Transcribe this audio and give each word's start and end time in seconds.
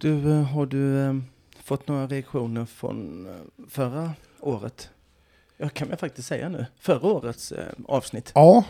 Du, 0.00 0.30
eh, 0.32 0.42
har 0.42 0.66
du 0.66 1.00
eh, 1.00 1.14
fått 1.64 1.88
några 1.88 2.06
reaktioner 2.06 2.64
från 2.64 3.26
eh, 3.26 3.32
förra 3.68 4.12
året? 4.40 4.90
Jag 5.56 5.74
kan 5.74 5.88
jag 5.90 6.00
faktiskt 6.00 6.28
säga 6.28 6.48
nu. 6.48 6.66
Förra 6.80 7.06
årets 7.06 7.52
avsnitt. 7.86 8.32
Ja, 8.34 8.64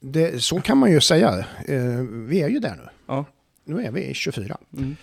det, 0.00 0.44
så 0.44 0.60
kan 0.60 0.78
man 0.78 0.90
ju 0.90 1.00
säga. 1.00 1.46
Vi 2.08 2.42
är 2.42 2.48
ju 2.48 2.58
där 2.58 2.76
nu. 2.76 2.88
Ja. 3.06 3.24
Nu 3.64 3.84
är 3.84 3.90
vi 3.90 4.04
i 4.04 4.14
24. 4.14 4.58
Mm. 4.76 4.96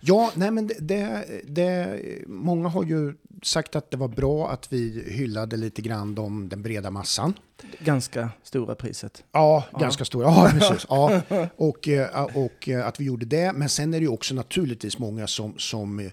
Ja, 0.00 0.32
nej 0.34 0.50
men 0.50 0.66
det, 0.66 0.74
det, 0.80 1.24
det, 1.46 1.98
många 2.26 2.68
har 2.68 2.84
ju 2.84 3.14
sagt 3.42 3.76
att 3.76 3.90
det 3.90 3.96
var 3.96 4.08
bra 4.08 4.50
att 4.50 4.72
vi 4.72 5.04
hyllade 5.06 5.56
lite 5.56 5.82
grann 5.82 6.14
de, 6.14 6.48
den 6.48 6.62
breda 6.62 6.90
massan. 6.90 7.34
Ganska 7.78 8.30
stora 8.42 8.74
priset. 8.74 9.24
Ja, 9.32 9.64
Ja. 9.72 9.78
ganska 9.78 10.04
stora. 10.04 10.26
Ja, 10.26 10.50
precis. 10.58 10.86
Ja. 10.88 11.20
Och, 11.56 11.88
eh, 11.88 12.24
och 12.36 12.68
eh, 12.68 12.86
att 12.86 13.00
vi 13.00 13.04
gjorde 13.04 13.26
det. 13.26 13.52
Men 13.52 13.68
sen 13.68 13.94
är 13.94 13.98
det 13.98 14.04
ju 14.04 14.10
också 14.10 14.34
naturligtvis 14.34 14.98
många 14.98 15.26
som, 15.26 15.54
som 15.58 15.98
eh, 15.98 16.10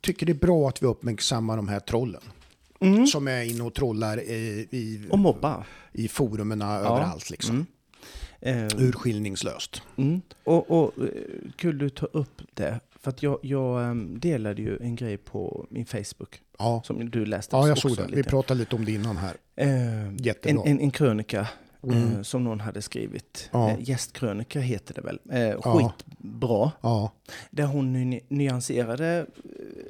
tycker 0.00 0.26
det 0.26 0.32
är 0.32 0.34
bra 0.34 0.68
att 0.68 0.82
vi 0.82 0.86
uppmärksammar 0.86 1.56
de 1.56 1.68
här 1.68 1.80
trollen. 1.80 2.22
Mm. 2.80 3.06
Som 3.06 3.28
är 3.28 3.42
inne 3.42 3.62
och 3.62 3.74
trollar 3.74 4.20
i, 4.20 4.68
i, 4.70 5.06
Och 5.10 5.44
i 5.92 6.08
forumen 6.08 6.62
överallt. 6.62 7.30
Liksom. 7.30 7.54
Mm. 7.54 7.66
Eh, 8.40 8.66
Urskillningslöst. 8.78 9.82
Mm. 9.96 10.20
Och, 10.44 10.70
och 10.70 10.92
eh, 11.04 11.08
kul 11.56 11.78
du 11.78 11.90
tar 11.90 12.08
upp 12.12 12.42
det. 12.54 12.80
För 13.00 13.10
att 13.10 13.22
jag, 13.22 13.38
jag 13.42 13.84
em, 13.90 14.20
delade 14.20 14.62
ju 14.62 14.78
en 14.80 14.96
grej 14.96 15.16
på 15.16 15.66
min 15.70 15.86
Facebook. 15.86 16.42
Ja, 16.58 16.82
Som 16.84 17.10
du 17.10 17.24
läste 17.26 17.56
ja 17.56 17.68
jag 17.68 17.78
såg 17.78 17.96
det. 17.96 18.06
Vi 18.10 18.16
lite. 18.16 18.30
pratade 18.30 18.60
lite 18.60 18.76
om 18.76 18.84
det 18.84 18.92
innan 18.92 19.16
här. 19.16 19.36
Eh, 19.56 19.68
en, 20.04 20.16
Jättebra. 20.16 20.62
en, 20.66 20.80
en 20.80 20.90
krönika 20.90 21.48
Mm. 21.82 22.12
eh, 22.16 22.22
som 22.22 22.44
någon 22.44 22.60
hade 22.60 22.82
skrivit. 22.82 23.48
Ja. 23.52 23.76
Gästkrönika 23.80 24.60
heter 24.60 24.94
det 24.94 25.00
väl. 25.00 25.18
Eh, 25.30 25.60
skitbra. 25.62 26.70
Ja, 26.80 27.12
Där 27.50 27.66
hon 27.66 27.92
ny- 27.92 28.20
nyanserade, 28.28 29.26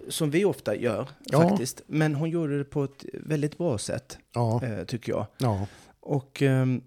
som 0.08 0.30
vi 0.30 0.44
ofta 0.44 0.76
gör 0.76 1.08
Ja. 1.24 1.48
faktiskt. 1.48 1.82
Men 1.86 2.14
hon 2.14 2.30
gjorde 2.30 2.58
det 2.58 2.64
på 2.64 2.84
ett 2.84 3.04
väldigt 3.12 3.58
bra 3.58 3.78
sätt, 3.78 4.18
ja, 4.34 4.60
tycker 4.86 5.12
jag. 5.12 5.26
ja, 5.38 5.66
Och 6.00 6.42
ehm, 6.42 6.82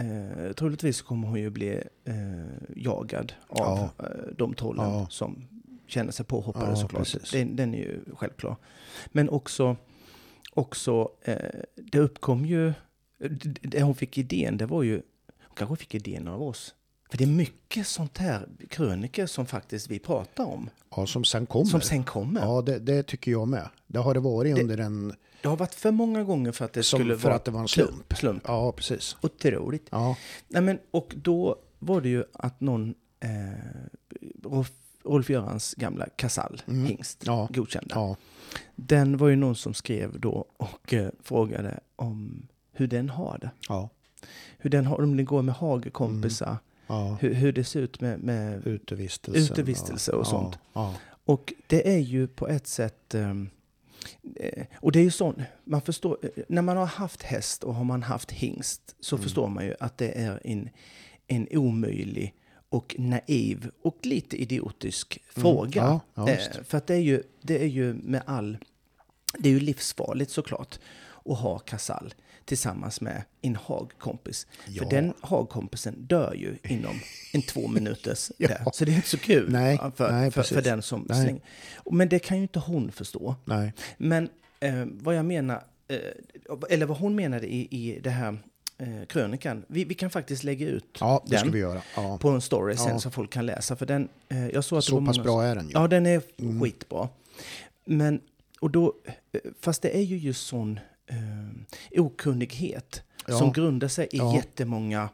eh, 0.00 0.52
troligtvis 0.52 1.02
kommer 1.02 1.28
hon 1.28 1.40
ju 1.40 1.50
bli 1.50 1.82
eh, 2.04 2.14
jagad 2.76 3.32
av 3.48 3.58
Ja. 3.98 4.04
eh, 4.06 4.06
de 4.38 4.54
trollen 4.54 4.90
Ja. 4.92 5.06
som 5.10 5.44
känner 5.86 6.12
sig 6.12 6.26
påhoppade 6.26 6.66
Ja, 6.70 6.76
såklart. 6.76 7.32
Den, 7.32 7.56
den 7.56 7.74
är 7.74 7.78
ju 7.78 8.00
självklar. 8.14 8.56
Men 9.06 9.28
också, 9.28 9.76
också 10.54 11.08
eh, 11.22 11.36
det 11.76 11.98
uppkom 11.98 12.46
ju, 12.46 12.72
det, 13.18 13.58
det 13.62 13.82
hon 13.82 13.94
fick 13.94 14.18
idén, 14.18 14.56
det 14.56 14.66
var 14.66 14.82
ju, 14.82 14.94
hon 15.46 15.54
kanske 15.56 15.76
fick 15.76 15.94
idén 15.94 16.28
av 16.28 16.42
oss. 16.42 16.74
För 17.10 17.18
det 17.18 17.24
är 17.24 17.28
mycket 17.28 17.86
sånt 17.86 18.18
här 18.18 18.48
kröniker 18.68 19.26
som 19.26 19.46
faktiskt 19.46 19.90
vi 19.90 19.98
pratar 19.98 20.44
om, 20.44 20.70
ja, 20.96 21.06
som 21.06 21.24
sen 21.24 21.46
kommer. 21.46 21.64
som 21.66 21.80
sen 21.80 22.04
kommer. 22.04 22.40
Ja, 22.40 22.62
det, 22.62 22.78
det 22.78 23.02
tycker 23.02 23.30
jag 23.30 23.48
med. 23.48 23.68
Det 23.86 23.98
har 23.98 24.14
det 24.14 24.20
varit 24.20 24.56
Det- 24.56 24.62
under 24.62 24.78
en... 24.78 25.14
Det 25.42 25.48
har 25.48 25.56
varit 25.56 25.74
för 25.74 25.90
många 25.90 26.24
gånger 26.24 26.52
för 26.52 26.64
att 26.64 26.72
det 26.72 26.82
Som 26.82 26.98
skulle 26.98 27.16
för 27.18 27.24
vara 27.28 27.34
att 27.34 27.44
det 27.44 27.50
var 27.50 27.60
en 27.60 27.68
slump. 27.68 28.16
slump. 28.16 28.42
Ja, 28.46 28.72
precis. 28.72 29.16
Otroligt. 29.22 29.86
Ja, 29.90 30.16
Nej, 30.48 30.62
men, 30.62 30.78
och 30.90 31.14
då 31.16 31.56
var 31.78 32.00
det 32.00 32.08
ju 32.08 32.24
att 32.32 32.60
någon, 32.60 32.94
eh, 33.20 33.28
Rolf, 34.44 34.72
Rolf 35.04 35.30
Görans 35.30 35.74
gamla 35.74 36.06
kasall, 36.16 36.62
Mm. 36.66 36.86
hingst, 36.86 37.22
Ja. 37.26 37.48
godkända. 37.54 37.94
ja, 37.94 38.16
Den 38.76 39.16
var 39.16 39.28
ju 39.28 39.36
någon 39.36 39.56
som 39.56 39.74
skrev 39.74 40.20
då 40.20 40.44
och 40.56 40.94
eh, 40.94 41.10
frågade 41.22 41.80
om 41.96 42.46
hur 42.72 42.86
den 42.86 43.08
har 43.10 43.38
det. 43.40 43.50
ja, 43.68 43.88
Hur 44.58 44.70
den 44.70 44.86
har, 44.86 45.00
om 45.02 45.16
det 45.16 45.22
går 45.22 45.42
med 45.42 45.54
hagekompisar, 45.54 46.56
ja. 46.86 47.16
hur, 47.20 47.34
hur 47.34 47.52
det 47.52 47.64
ser 47.64 47.80
ut 47.80 48.00
med, 48.00 48.20
med 48.22 48.66
Utevistelse. 48.66 50.12
Och 50.12 50.26
sånt. 50.26 50.58
Och 51.24 51.52
det 51.66 51.94
är 51.94 51.98
ju 51.98 52.26
på 52.28 52.48
ett 52.48 52.66
sätt... 52.66 53.14
eh, 53.14 53.34
och 54.74 54.92
det 54.92 54.98
är 54.98 55.02
ju 55.04 55.10
så, 55.10 55.34
man 55.64 55.80
förstår, 55.82 56.18
eh, 56.22 56.42
när 56.48 56.62
man 56.62 56.76
har 56.76 56.86
haft 56.86 57.22
häst 57.22 57.64
och 57.64 57.74
har 57.74 57.84
man 57.84 58.02
haft 58.02 58.30
hingst 58.30 58.96
så 59.00 59.16
Mm. 59.16 59.22
förstår 59.22 59.48
man 59.48 59.64
ju 59.64 59.74
att 59.80 59.98
det 59.98 60.08
är 60.20 60.40
en, 60.44 60.68
en 61.26 61.48
omöjlig 61.50 62.34
och 62.68 62.96
naiv 62.98 63.70
och 63.82 63.98
lite 64.02 64.42
idiotisk 64.42 65.18
fråga. 65.28 65.82
Mm. 65.82 65.92
Ja, 65.92 66.00
ja, 66.14 66.24
visst. 66.24 66.56
Eh, 66.56 66.62
för 66.64 66.78
att 66.78 66.86
det 66.86 66.94
är, 66.94 67.00
ju, 67.00 67.22
det 67.42 67.62
är 67.62 67.66
ju 67.68 67.94
med 67.94 68.22
all... 68.26 68.58
Det 69.38 69.48
är 69.48 69.52
ju 69.52 69.60
livsfarligt 69.60 70.30
såklart 70.30 70.78
att 71.24 71.38
ha 71.38 71.58
kasall 71.58 72.14
tillsammans 72.44 73.00
med 73.00 73.22
en 73.42 73.56
hagkompis. 73.56 74.46
Ja. 74.68 74.82
För 74.82 74.90
den 74.90 75.14
hagkompisen 75.20 75.94
dör 76.06 76.34
ju 76.34 76.56
inom 76.74 77.00
en 77.32 77.42
två 77.42 77.68
minuters 77.68 78.30
Ja. 78.38 78.48
där. 78.48 78.64
Så 78.72 78.84
det 78.84 78.92
är 78.92 78.96
inte 78.96 79.08
så 79.08 79.18
kul 79.18 79.50
Nej, 79.52 79.78
för, 79.96 80.12
nej, 80.12 80.30
för, 80.30 80.42
för 80.42 80.62
den 80.62 80.82
som 80.82 81.06
Nej. 81.08 81.22
slänger. 81.24 81.42
Men 81.90 82.08
det 82.08 82.18
kan 82.18 82.36
ju 82.36 82.42
inte 82.42 82.58
hon 82.58 82.92
förstå. 82.92 83.34
nej. 83.44 83.72
Men 83.98 84.28
eh, 84.60 84.84
vad 84.86 85.14
jag 85.16 85.24
menar, 85.24 85.62
eh, 85.88 85.98
eller 86.70 86.86
vad 86.86 86.98
hon 86.98 87.14
menade 87.14 87.46
i, 87.46 87.68
i 87.70 88.00
det 88.00 88.10
här 88.10 88.38
eh, 88.78 89.06
krönikan, 89.08 89.64
vi, 89.68 89.84
vi 89.84 89.94
kan 89.94 90.10
faktiskt 90.10 90.44
lägga 90.44 90.66
ut 90.68 90.96
Ja, 91.00 91.24
den. 91.26 91.72
Ja. 91.96 92.18
på 92.18 92.28
en 92.28 92.40
story 92.40 92.76
sen 92.76 92.88
Ja. 92.88 92.98
så 92.98 93.10
folk 93.10 93.30
kan 93.32 93.46
läsa. 93.46 93.76
För 93.76 93.86
den, 93.86 94.08
eh, 94.28 94.48
jag 94.48 94.64
såg 94.64 94.78
att 94.78 94.84
Så 94.84 95.06
pass 95.06 95.18
bra 95.18 95.42
är 95.44 95.54
den 95.54 95.66
ju. 95.66 95.72
Ja, 95.74 95.88
den 95.88 96.06
är 96.06 96.22
Mm. 96.38 96.60
skitbra. 96.62 97.08
Men, 97.84 98.20
och 98.60 98.70
då, 98.70 98.94
eh, 99.32 99.40
fast 99.60 99.82
det 99.82 99.96
är 99.96 100.02
ju 100.02 100.16
just 100.18 100.46
sån 100.46 100.80
eh, 101.10 102.00
okunnighet 102.02 103.02
Ja. 103.26 103.38
som 103.38 103.52
grundar 103.52 103.88
sig 103.88 104.08
i 104.12 104.16
Ja. 104.16 104.34
jättemånga 104.34 105.08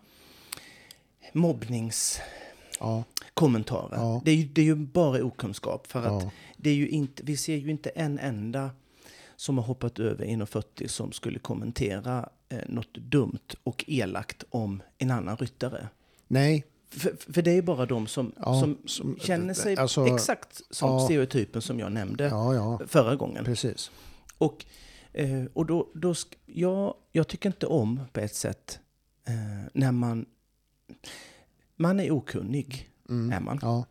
mobbningskommentarer. 1.32 3.96
Ja. 3.96 4.14
Ja. 4.14 4.22
Det, 4.24 4.30
är 4.30 4.34
ju, 4.36 4.44
det 4.48 4.60
är 4.60 4.64
ju 4.64 4.74
bara 4.74 5.24
okunskap. 5.24 5.86
För 5.86 6.02
att 6.16 6.22
Ja. 6.22 6.30
det 6.56 6.70
är 6.70 6.74
ju 6.74 6.88
inte, 6.88 7.22
vi 7.22 7.36
ser 7.36 7.56
ju 7.56 7.70
inte 7.70 7.90
en 7.90 8.18
enda 8.18 8.70
som 9.36 9.58
har 9.58 9.64
hoppat 9.64 9.98
över 9.98 10.24
1,40 10.24 10.86
som 10.88 11.12
skulle 11.12 11.38
kommentera 11.38 12.28
eh, 12.48 12.58
något 12.68 12.94
dumt 12.94 13.54
och 13.62 13.84
elakt 13.88 14.44
om 14.50 14.82
en 14.98 15.10
annan 15.10 15.36
ryttare. 15.36 15.88
Nej, 16.28 16.64
För, 16.90 17.16
för 17.32 17.42
det 17.42 17.50
är 17.50 17.62
bara 17.62 17.86
de 17.86 18.06
som, 18.06 18.32
som, 18.44 18.78
som- 18.86 19.18
känner 19.20 19.54
sig 19.54 19.76
alltså- 19.76 20.06
exakt 20.06 20.62
som 20.70 21.00
stereotypen 21.00 21.62
som 21.62 21.78
jag 21.80 21.92
nämnde 21.92 22.30
förra 22.86 23.16
gången. 23.16 23.44
precis. 23.44 23.90
Och, 24.38 24.64
eh, 25.16 25.44
och 25.52 25.66
då, 25.66 25.88
då 25.94 26.12
sk- 26.12 26.36
jag, 26.46 26.94
jag 27.12 27.28
tycker 27.28 27.48
inte 27.48 27.66
om 27.66 28.00
på 28.12 28.20
ett 28.20 28.34
sätt 28.34 28.80
eh, 29.28 29.68
när 29.72 29.92
man... 29.92 30.26
Man 31.76 32.00
är 32.00 32.10
okunnig, 32.10 32.88
Mm. 33.08 33.32
är 33.32 33.40
man. 33.40 33.58
Ja, 33.62 33.84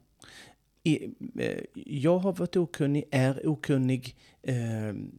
I, 0.84 1.04
eh, 1.40 1.62
jag 1.86 2.18
har 2.18 2.34
varit 2.34 2.56
okunnig, 2.56 3.04
är 3.12 3.48
okunnig. 3.48 4.16
Eh, 4.42 4.56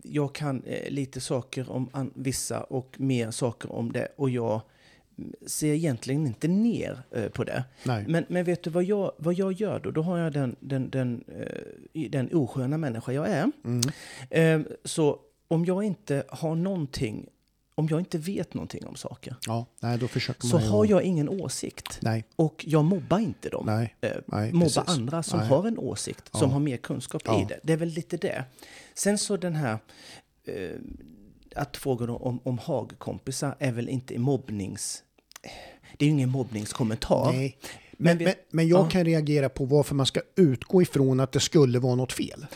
jag 0.03 0.35
kan 0.35 0.63
eh, 0.65 0.91
lite 0.91 1.21
saker 1.21 1.71
om 1.71 1.89
an, 1.93 2.11
vissa 2.15 2.61
och 2.63 3.01
mer 3.01 3.31
saker 3.31 3.73
om 3.73 3.93
det. 3.93 4.09
Och 4.17 4.31
jag 4.31 4.61
mm, 5.19 5.33
ser 5.47 5.73
egentligen 5.73 6.27
inte 6.27 6.49
ner 6.49 7.03
eh, 7.11 7.29
på 7.29 7.45
det. 7.45 7.65
nej. 7.85 8.05
Men, 8.09 8.25
men 8.29 8.45
vet 8.45 8.63
du 8.63 8.71
vad 8.71 8.85
jag, 8.85 9.13
vad 9.19 9.35
jag 9.35 9.53
gör 9.53 9.81
då? 9.81 9.91
Då 9.91 10.03
har 10.03 10.19
jag 10.19 10.33
den, 10.33 10.57
den, 10.61 10.91
den, 10.91 11.25
den 12.11 12.29
osköna 12.35 12.79
människa 12.79 13.13
jag 13.13 13.29
är. 13.29 13.51
Mm. 14.31 14.67
Så 14.85 15.21
om 15.49 15.65
jag 15.65 15.83
inte 15.85 16.25
har 16.29 16.55
någonting, 16.55 17.27
om 17.75 17.89
jag 17.91 18.01
inte 18.01 18.19
vet 18.19 18.55
någonting 18.55 18.87
om 18.87 18.97
saker, 18.97 19.37
Ja, 19.47 19.67
nej, 19.81 19.99
då 19.99 20.09
försöker 20.09 20.47
så 20.49 20.57
man 20.57 20.65
ju... 20.65 20.71
har 20.71 20.87
jag 20.87 21.03
ingen 21.03 21.29
åsikt. 21.29 21.99
Nej, 22.03 22.25
Och 22.37 22.65
jag 22.69 22.85
mobbar 22.85 23.19
inte 23.19 23.49
dem. 23.49 23.67
nej, 23.67 23.95
Eh, 24.01 24.11
nej, 24.27 24.53
mobba 24.53 24.65
precis. 24.65 24.83
andra 24.87 25.23
som 25.23 25.39
Nej. 25.39 25.49
har 25.49 25.67
en 25.67 25.79
åsikt, 25.79 26.29
som 26.33 26.49
Ja. 26.49 26.53
har 26.53 26.61
mer 26.61 26.77
kunskap 26.77 27.23
Ja. 27.25 27.43
i 27.43 27.45
det. 27.45 27.61
Det 27.63 27.73
är 27.73 27.77
väl 27.77 27.89
lite 27.89 28.17
det. 28.17 28.45
Sen 28.95 29.19
så 29.19 29.37
den 29.37 29.55
här, 29.55 29.79
eh, 30.45 30.71
att 31.55 31.77
fråga 31.77 32.07
då 32.07 32.17
om, 32.17 32.41
om 32.43 32.59
hagkompisar 32.59 33.57
är 33.59 33.73
väl 33.73 33.89
inte 33.89 34.19
mobbnings... 34.19 35.03
Det 35.99 36.05
är 36.05 36.07
ju 36.07 36.13
ingen 36.13 36.31
mobbningskommentar. 36.31 37.33
Nej. 37.33 37.59
Men 37.99 38.05
Men, 38.07 38.19
vi- 38.19 38.25
men, 38.25 38.35
men 38.51 38.69
jag 38.69 38.87
ja. 38.87 38.89
kan 38.91 39.05
reagera 39.05 39.49
på 39.49 39.65
varför 39.65 39.95
man 39.95 40.07
ska 40.07 40.21
utgå 40.37 40.83
ifrån 40.83 41.21
att 41.21 41.33
det 41.33 41.41
skulle 41.41 41.79
vara 41.79 41.95
något 41.95 42.13
fel. 42.13 42.47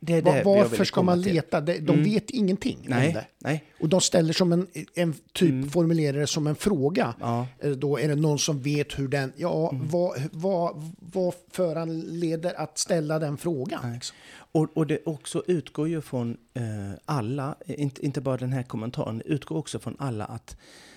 Det 0.00 0.20
det 0.20 0.42
varför 0.44 0.84
ska 0.84 1.02
man 1.02 1.22
till. 1.22 1.34
leta? 1.34 1.60
De, 1.60 1.72
de 1.78 1.92
Mm. 1.92 2.04
vet 2.04 2.30
ingenting 2.30 2.78
om 2.78 2.84
Nej, 2.90 3.12
det. 3.12 3.26
nej. 3.38 3.64
Och 3.80 3.88
de 3.88 4.00
ställer 4.00 4.32
som 4.32 4.52
en, 4.52 4.66
en 4.94 5.14
typ, 5.32 5.50
Mm. 5.50 5.70
formulerar 5.70 6.18
det 6.18 6.26
som 6.26 6.46
en 6.46 6.54
fråga. 6.56 7.14
Ja. 7.20 7.46
Eh, 7.60 7.70
Då 7.70 7.98
är 7.98 8.08
det 8.08 8.14
någon 8.16 8.38
som 8.38 8.62
vet 8.62 8.98
hur 8.98 9.08
den, 9.08 9.32
ja, 9.36 9.70
Mm. 9.72 9.88
vad, 9.88 10.22
vad, 10.32 10.92
vad 11.12 11.34
föranleder 11.50 12.54
att 12.60 12.78
ställa 12.78 13.18
den 13.18 13.36
frågan? 13.36 13.92
Liksom? 13.92 14.16
Och, 14.36 14.76
och 14.76 14.86
det 14.86 14.98
också 15.06 15.42
utgår 15.46 15.88
ju 15.88 16.00
från 16.00 16.36
eh, 16.54 16.62
alla, 17.04 17.54
inte, 17.66 18.04
inte 18.06 18.20
bara 18.20 18.36
den 18.36 18.52
här 18.52 18.62
kommentaren, 18.62 19.18
det 19.18 19.24
utgår 19.24 19.56
också 19.56 19.78
från 19.78 19.96
alla 19.98 20.24
att, 20.24 20.56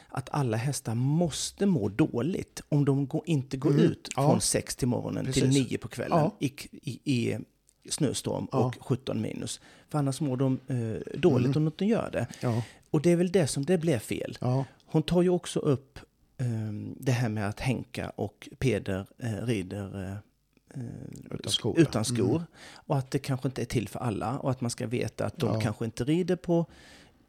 att 0.09 0.29
alla 0.31 0.57
hästar 0.57 0.95
måste 0.95 1.65
må 1.65 1.89
dåligt 1.89 2.61
om 2.69 2.85
de 2.85 3.07
går, 3.07 3.23
inte 3.25 3.57
går 3.57 3.69
Mm, 3.71 3.81
ut 3.85 4.09
ja. 4.15 4.29
från 4.29 4.41
sex 4.41 4.75
till 4.75 4.87
morgonen 4.87 5.25
till 5.33 5.43
Precis. 5.43 5.69
nio 5.69 5.77
på 5.77 5.87
kvällen 5.87 6.17
Ja. 6.17 6.35
i, 6.39 6.53
i, 6.71 6.99
i 7.03 7.37
snöstorm 7.89 8.47
Ja. 8.51 8.65
och 8.65 8.75
17 8.87 9.21
minus. 9.21 9.61
För 9.89 9.99
annars 9.99 10.21
mår 10.21 10.37
de 10.37 10.59
eh, 10.67 11.19
dåligt 11.19 11.45
Mm. 11.45 11.57
om 11.57 11.65
de 11.65 11.67
inte 11.67 11.85
gör 11.85 12.09
det. 12.11 12.27
Ja, 12.41 12.63
Och 12.91 13.01
det 13.01 13.11
är 13.11 13.15
väl 13.15 13.31
det 13.31 13.47
som 13.47 13.65
det 13.65 13.77
blev 13.77 13.99
fel. 13.99 14.37
ja, 14.41 14.65
Hon 14.85 15.03
tar 15.03 15.21
ju 15.21 15.29
också 15.29 15.59
upp 15.59 15.99
ehm, 16.37 16.95
det 16.99 17.11
här 17.11 17.29
med 17.29 17.49
att 17.49 17.59
Henka 17.59 18.09
och 18.09 18.49
Peder 18.59 19.05
eh, 19.17 19.45
rider 19.45 20.03
eh, 20.03 20.11
eh, 20.81 20.89
Utan 21.31 21.51
skor, 21.51 21.79
utan 21.79 22.05
skor. 22.05 22.43
Och 22.73 22.97
att 22.97 23.11
det 23.11 23.19
kanske 23.19 23.47
inte 23.47 23.61
är 23.61 23.65
till 23.65 23.87
för 23.87 23.99
alla 23.99 24.39
och 24.39 24.51
att 24.51 24.61
man 24.61 24.71
ska 24.71 24.87
veta 24.87 25.25
att 25.25 25.37
de 25.37 25.61
kanske 25.61 25.85
inte 25.85 26.03
rider 26.03 26.35
på 26.35 26.65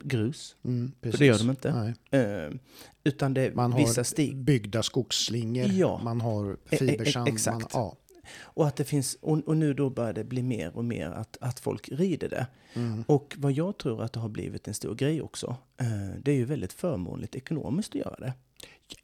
grus. 0.03 0.57
Mm, 0.65 0.93
För 1.03 1.19
det 1.19 1.27
gör 1.27 1.39
de 1.39 1.51
inte. 1.51 1.95
Eh, 2.11 2.59
utan 3.05 3.35
det 3.35 3.41
är 3.47 3.53
Man 3.55 3.73
har 3.73 3.79
vissa 3.81 4.05
stig. 4.05 4.37
byggda 4.37 4.83
skogsslingor, 4.83 5.67
Ja. 5.67 6.01
man 6.05 6.21
har 6.21 6.53
E- 6.53 6.57
e- 6.71 6.77
fibersand. 6.77 7.29
exakt. 7.29 7.75
Man, 7.75 7.83
ja. 7.83 7.97
Och, 8.43 8.67
att 8.67 8.77
det 8.77 8.85
finns, 8.85 9.15
och, 9.21 9.39
och 9.39 9.57
nu 9.57 9.75
då 9.75 9.91
börjar 9.91 10.13
det 10.13 10.25
bli 10.25 10.43
mer 10.43 10.77
och 10.77 10.85
mer 10.85 11.07
att, 11.11 11.37
att 11.41 11.61
folk 11.61 11.89
rider 11.93 12.29
det. 12.29 12.47
Mm. 12.75 13.05
Och 13.07 13.35
vad 13.39 13.53
jag 13.53 13.79
tror 13.79 14.03
att 14.03 14.13
det 14.13 14.21
har 14.21 14.29
blivit 14.29 14.69
en 14.69 14.75
stor 14.75 14.95
grej 14.95 15.23
också, 15.23 15.57
eh, 15.81 15.87
det 16.23 16.31
är 16.31 16.37
ju 16.37 16.45
väldigt 16.45 16.73
förmånligt 16.73 17.35
ekonomiskt 17.37 17.89
att 17.91 17.95
göra 18.01 18.17
det. 18.19 18.33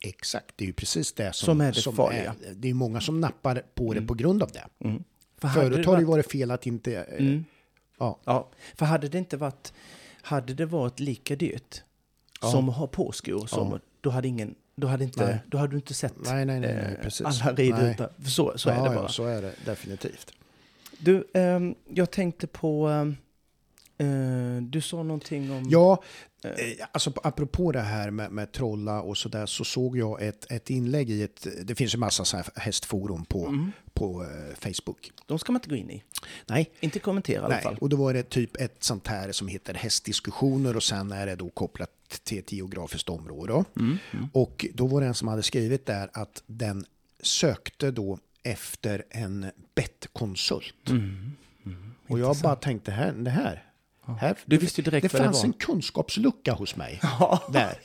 Exakt, 0.01 0.53
det 0.57 0.65
är 0.65 0.67
ju 0.67 0.73
precis 0.73 1.13
det 1.13 1.33
som, 1.35 1.47
Som 1.47 1.61
är 1.61 1.73
det 1.73 1.93
farliga. 1.97 2.35
är- 2.49 2.55
det 2.55 2.69
är 2.71 2.75
många 2.75 3.01
som 3.01 3.21
nappar 3.21 3.63
på 3.75 3.95
det 3.95 4.03
på 4.03 4.15
grund 4.15 4.43
av 4.43 4.51
det. 4.53 4.65
Mm. 4.89 5.05
För 5.39 5.49
Förut 5.49 5.87
har 5.87 5.95
det 5.97 6.01
ju 6.01 6.07
varit- 6.07 6.31
fel 6.33 6.51
att 6.51 6.67
inte... 6.67 6.95
eh, 6.95 7.27
Mm. 7.27 7.45
Ja, 7.99 8.19
Ja, 8.25 8.51
för 8.75 8.87
hade 8.87 9.09
det 9.09 9.19
inte 9.19 9.37
varit, 9.37 9.73
hade 10.23 10.55
det 10.55 10.67
varit 10.67 11.01
lika 11.01 11.37
dyrt 11.37 11.83
Ja. 12.43 12.51
som 12.51 12.69
att 12.69 12.77
ha 12.77 12.87
påskor, 12.87 13.47
som, 13.47 13.71
Ja. 13.73 13.79
då 14.01 14.11
hade 14.11 14.29
ingen, 14.29 14.55
då 14.77 14.87
hade 14.87 15.05
inte, 15.05 15.27
Nej. 15.27 15.39
då 15.47 15.59
hade 15.59 15.71
du 15.73 15.77
inte 15.77 15.95
sett 15.95 16.15
nej, 16.17 16.45
nej, 16.45 16.61
nej, 16.61 16.75
nej 16.75 17.11
eh, 17.21 17.27
alla 17.27 17.53
rider 17.53 17.91
utan, 17.91 18.09
så, 18.27 18.53
så 18.57 18.71
är 18.71 18.75
ja, 18.75 18.83
det 18.83 18.89
Ja, 18.89 18.95
bara. 18.95 19.09
så 19.09 19.25
är 19.25 19.43
det 19.43 19.53
definitivt. 19.65 20.33
Du, 20.99 21.25
ehm, 21.35 21.75
jag 21.89 22.11
tänkte 22.11 22.47
på, 22.47 22.91
eh, 23.99 24.63
du 24.63 24.81
sa 24.81 25.03
någonting 25.03 25.51
om... 25.53 25.65
Ja, 25.69 26.03
eh, 26.45 26.51
eh, 26.51 26.87
alltså 26.93 27.11
på- 27.11 27.21
apropå 27.25 27.73
det 27.73 27.81
här 27.81 28.11
med, 28.11 28.31
med 28.33 28.53
trolla 28.53 29.03
och 29.03 29.17
sådär 29.19 29.47
så 29.47 29.65
såg 29.65 29.97
jag 29.99 30.23
ett, 30.23 30.53
ett 30.53 30.71
inlägg 30.71 31.11
i 31.11 31.23
ett... 31.23 31.47
Det 31.65 31.75
finns 31.75 31.95
ju 31.95 31.99
massa 31.99 32.25
så 32.25 32.37
här 32.37 32.47
hästforum 32.57 33.25
på, 33.25 33.47
mm, 33.47 33.73
på 33.93 34.25
eh, 34.25 34.55
Facebook. 34.73 35.11
de 35.27 35.39
ska 35.39 35.53
man 35.53 35.59
inte 35.61 35.69
gå 35.71 35.77
in 35.77 35.91
i. 35.91 36.03
Nej, 36.47 36.71
Inte 36.81 36.99
kommentera 36.99 37.35
i 37.43 37.45
alla 37.45 37.55
Nej, 37.55 37.63
fall. 37.63 37.77
och 37.81 37.89
då 37.89 37.97
var 37.97 38.15
det 38.15 38.23
typ 38.31 38.57
ett 38.61 38.77
sånt 38.85 39.07
här 39.07 39.33
som 39.33 39.49
heter 39.49 39.75
hästdiskussioner 39.75 40.77
och 40.77 40.83
sen 40.83 41.13
är 41.13 41.27
det 41.27 41.37
då 41.37 41.49
kopplat 41.51 41.91
till 42.25 42.39
ett 42.39 42.53
geografiskt 42.53 43.09
område. 43.09 43.53
Mm, 43.77 43.99
mm. 44.13 44.27
Och 44.33 44.67
då 44.75 44.87
var 44.87 45.01
det 45.01 45.07
en 45.07 45.15
som 45.15 45.29
hade 45.29 45.43
skrivit 45.43 45.87
där 45.87 46.11
att 46.13 46.43
den 46.47 46.85
sökte 47.23 47.91
då 47.91 48.19
efter 48.43 49.05
en 49.11 49.47
bettkonsult. 49.75 50.89
Mm, 50.89 51.33
mm, 51.67 51.95
Och 52.09 52.19
jag 52.19 52.37
bara 52.43 52.57
tänkte, 52.57 52.91
här, 52.91 53.13
det 53.13 53.31
här, 53.31 53.65
här 54.15 54.37
Du 54.45 54.57
visste 54.59 54.83
direkt 54.83 55.13
det 55.13 55.19
det 55.19 55.25
fanns 55.25 55.39
var. 55.39 55.45
en 55.45 55.53
kunskapslucka 55.53 56.53
hos 56.53 56.77
mig 56.77 57.01
där, 57.53 57.79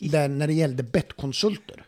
där 0.00 0.28
när 0.28 0.46
det 0.46 0.52
gällde 0.52 0.82
bettkonsulter. 0.82 1.86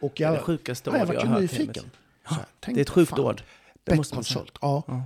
Och 0.00 0.12
Det 0.16 0.24
är 0.24 0.28
jag, 0.28 0.38
det 0.38 0.42
sjukaste 0.42 0.90
ja, 0.90 0.98
jag 0.98 1.14
jag 1.14 1.20
har 1.20 1.26
hört. 1.26 1.40
nyfiken. 1.40 1.90
Så 2.28 2.34
här, 2.34 2.44
Det 2.60 2.72
är 2.72 2.78
ett 2.78 2.90
sjukt 2.90 3.18
ord. 3.18 3.42
Det. 3.84 3.96
Bettkonsult, 3.96 4.58
ja. 4.60 4.82
Ja. 4.86 5.02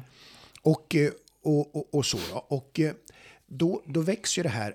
Och, 0.62 0.94
eh, 0.94 1.10
och, 1.42 1.76
och, 1.76 1.94
och 1.94 2.06
så 2.06 2.18
då. 2.32 2.38
Och 2.48 2.80
eh, 2.80 2.92
då, 3.46 3.82
då 3.86 4.00
växer 4.00 4.38
ju 4.38 4.42
det 4.42 4.48
här 4.54 4.74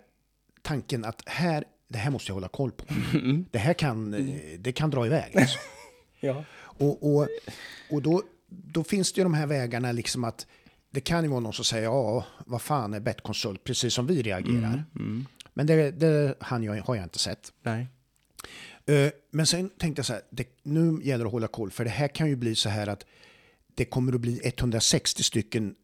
tanken 0.62 1.06
att 1.06 1.22
här, 1.26 1.64
det 1.88 1.98
här 1.98 2.12
måste 2.12 2.30
jag 2.30 2.34
hålla 2.34 2.48
koll 2.48 2.72
på. 2.72 2.86
Mm. 3.14 3.46
Det 3.52 3.60
här 3.60 3.74
kan, 3.74 4.14
eh, 4.14 4.60
det 4.60 4.72
kan 4.72 4.90
dra 4.90 5.06
iväg. 5.06 5.36
Liksom. 5.36 5.62
Ja. 6.22 6.44
Och, 6.62 7.16
och, 7.16 7.28
och 7.92 8.02
då, 8.02 8.24
då 8.50 8.84
finns 8.84 9.14
det 9.14 9.20
ju 9.20 9.24
de 9.24 9.34
här 9.34 9.48
vägarna 9.48 9.92
liksom 9.92 10.24
att 10.24 10.48
det 10.92 11.02
kan 11.02 11.24
ju 11.24 11.30
vara 11.30 11.40
någon 11.40 11.54
som 11.54 11.66
säger 11.66 11.84
ja, 11.84 12.26
vad 12.46 12.62
fan 12.62 12.94
är 12.94 13.00
bettkonsult, 13.00 13.64
precis 13.64 13.94
som 13.94 14.08
vi 14.08 14.22
reagerar. 14.22 14.84
Mm. 14.96 15.26
Men 15.54 15.68
det, 15.68 15.92
det 15.92 16.36
han 16.40 16.64
jag, 16.64 16.82
har 16.84 16.96
jag 16.96 17.04
inte 17.06 17.20
sett. 17.20 17.52
Nej. 17.64 17.88
Eh, 18.86 19.12
Men 19.32 19.46
sen 19.48 19.70
tänkte 19.70 20.00
jag 20.00 20.06
så 20.06 20.14
här, 20.14 20.22
det, 20.30 20.48
nu 20.64 21.00
gäller 21.04 21.24
det 21.24 21.28
att 21.28 21.32
hålla 21.32 21.48
koll, 21.48 21.72
för 21.72 21.84
det 21.84 21.90
här 21.90 22.08
kan 22.08 22.28
ju 22.30 22.36
bli 22.36 22.56
så 22.56 22.70
här 22.70 22.88
att 22.88 23.06
det 23.76 23.86
kommer 23.86 24.14
att 24.14 24.22
bli 24.22 24.42
160 24.44 25.24
stycken 25.24 25.76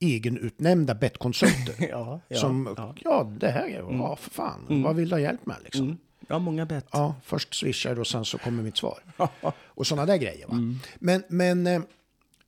egenutnämnda 0.00 0.94
bettkonsulter. 0.94 1.74
Ja, 1.90 2.20
ja, 2.28 2.36
som, 2.40 2.74
ja. 2.76 2.94
ja. 3.04 3.32
det 3.38 3.50
här, 3.50 3.64
är- 3.68 3.92
ja 3.98 4.16
för 4.16 4.30
fan, 4.30 4.82
vad 4.82 4.96
vill 4.96 5.08
du 5.08 5.14
ha 5.14 5.20
hjälp 5.20 5.46
med 5.46 5.56
liksom? 5.64 5.84
Mm. 5.84 5.98
Ja, 6.28 6.38
många 6.38 6.66
bett. 6.66 6.86
Ja, 6.92 7.14
först 7.24 7.54
swishar 7.54 8.00
och 8.00 8.06
sen 8.06 8.24
så 8.24 8.38
kommer 8.38 8.62
mitt 8.62 8.76
svar. 8.76 8.98
Och 9.54 9.86
sådana 9.86 10.06
där 10.06 10.16
grejer. 10.16 10.46
Va? 10.46 10.58
Men, 10.98 11.22
men 11.28 11.84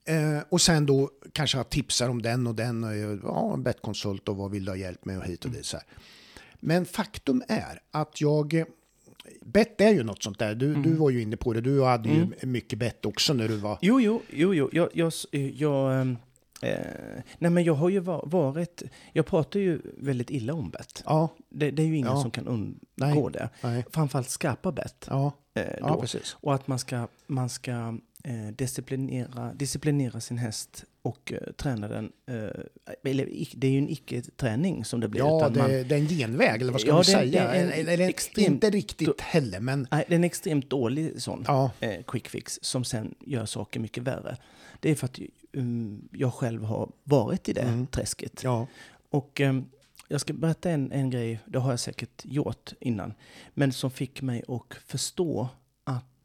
eh, 0.05 0.39
och 0.49 0.61
sen 0.61 0.87
då 0.87 1.11
kanske 1.33 1.57
jag 1.59 1.71
tipsar 1.71 2.09
om 2.09 2.23
den 2.23 2.47
och 2.47 2.55
den. 2.55 2.85
Och, 2.85 2.95
ja, 3.23 3.55
en 3.55 3.63
bettkonsult 3.63 4.29
och 4.29 4.37
vad 4.37 4.51
vill 4.51 4.65
du 4.65 4.71
ha 4.71 4.77
hjälp 4.77 5.05
med 5.05 5.19
och 5.19 5.25
hit 5.25 5.45
och 5.45 5.51
dit. 5.51 5.67
Så 5.67 5.77
här. 5.77 5.87
Men 6.61 6.87
faktum 6.87 7.43
är 7.49 7.81
att 7.91 8.21
jag... 8.21 8.55
eh, 8.55 8.65
Bett 9.45 9.81
är 9.81 9.91
ju 9.91 10.03
något 10.03 10.23
sånt 10.23 10.39
där. 10.39 10.55
Du, 10.55 10.75
du 10.75 10.95
var 10.95 11.11
ju 11.11 11.23
inne 11.23 11.37
på 11.37 11.53
det. 11.53 11.61
Du 11.61 11.83
hade 11.85 12.09
ju 12.09 12.27
mycket 12.47 12.79
bett 12.79 13.07
också 13.07 13.33
när 13.35 13.49
du 13.49 13.57
var... 13.57 13.79
Jo, 13.83 14.01
jo, 14.01 14.23
jo, 14.31 14.55
jo. 14.55 14.69
Jag, 14.73 14.89
jag, 14.95 15.13
jag, 15.55 16.01
ehm, 16.01 16.17
eh, 16.63 16.79
nej, 17.39 17.51
men 17.51 17.65
jag 17.65 17.75
har 17.75 17.89
ju 17.89 17.99
va- 18.01 18.23
varit... 18.27 18.83
Jag 19.13 19.27
pratar 19.27 19.61
ju 19.61 19.81
väldigt 19.99 20.31
illa 20.31 20.55
om 20.55 20.71
bett. 20.71 21.03
Ja, 21.07 21.29
Det, 21.49 21.71
det 21.71 21.83
är 21.83 21.87
ju 21.87 21.97
ingen 21.97 22.11
Ja. 22.17 22.23
som 22.23 22.31
kan 22.31 22.47
undgå 22.47 22.79
Nej. 22.95 23.27
det. 23.33 23.49
nej, 23.63 23.85
Framförallt 23.91 24.29
skarpa 24.31 24.73
bett. 24.73 25.07
ja, 25.11 25.33
Eh, 25.55 25.75
ja 25.81 26.01
precis. 26.01 26.37
Och 26.41 26.55
att 26.55 26.67
man 26.67 26.79
ska, 26.79 27.09
man 27.27 27.49
ska 27.49 27.95
eh, 28.25 28.47
disciplinera, 28.57 29.55
disciplinera 29.55 30.21
sin 30.21 30.39
häst 30.39 30.85
och 31.03 31.33
eh, 31.33 31.53
träna 31.53 31.89
den. 31.89 32.13
Eh, 32.27 32.35
eller, 33.05 33.29
det 33.57 33.67
är 33.67 33.71
ju 33.71 33.79
en 33.79 33.89
icke-träning 33.89 34.85
som 34.85 35.01
det 35.01 35.09
blir. 35.09 35.21
Ja, 35.21 35.49
det, 35.49 35.59
man, 35.61 35.71
det 35.71 35.77
är 35.93 35.93
en 35.93 36.09
genväg, 36.09 36.61
eller 36.63 36.73
vad 36.73 36.81
ska 36.81 36.91
Ja, 36.91 36.95
man 36.95 37.05
säga? 37.05 37.43
det 37.51 37.57
är 37.59 37.63
en 37.65 37.73
eller, 37.73 37.93
eller, 37.93 38.09
extremt- 38.09 38.47
inte 38.47 38.71
riktigt 38.71 39.21
heller, 39.21 39.61
men... 39.61 39.87
nej, 39.91 40.05
det 40.09 40.15
är 40.15 40.17
en 40.17 40.25
extremt 40.25 40.71
dålig 40.71 41.23
sån 41.23 41.45
Ja, 41.47 41.71
eh, 41.81 42.03
quick 42.07 42.29
fix 42.29 42.59
som 42.63 42.85
sen 42.85 43.15
gör 43.21 43.47
saker 43.47 43.81
mycket 43.81 44.03
värre. 44.03 44.37
Det 44.81 44.91
är 44.91 44.95
för 44.95 45.07
att 45.07 45.19
um, 45.53 46.09
jag 46.13 46.35
själv 46.35 46.65
har 46.65 46.91
varit 47.05 47.49
i 47.49 47.53
det 47.53 47.61
Mm. 47.61 47.87
träsket. 47.87 48.41
ja, 48.45 48.67
Och 49.11 49.41
ehm, 49.41 49.65
jag 50.09 50.21
ska 50.21 50.33
berätta 50.33 50.71
en, 50.71 50.93
en 50.93 51.11
grej, 51.11 51.41
det 51.47 51.59
har 51.59 51.71
jag 51.71 51.81
säkert 51.81 52.23
gjort 52.25 52.73
innan, 52.81 53.15
men 53.55 53.73
som 53.73 53.91
fick 53.91 54.23
mig 54.23 54.43
att 54.49 54.77
förstå 54.87 55.49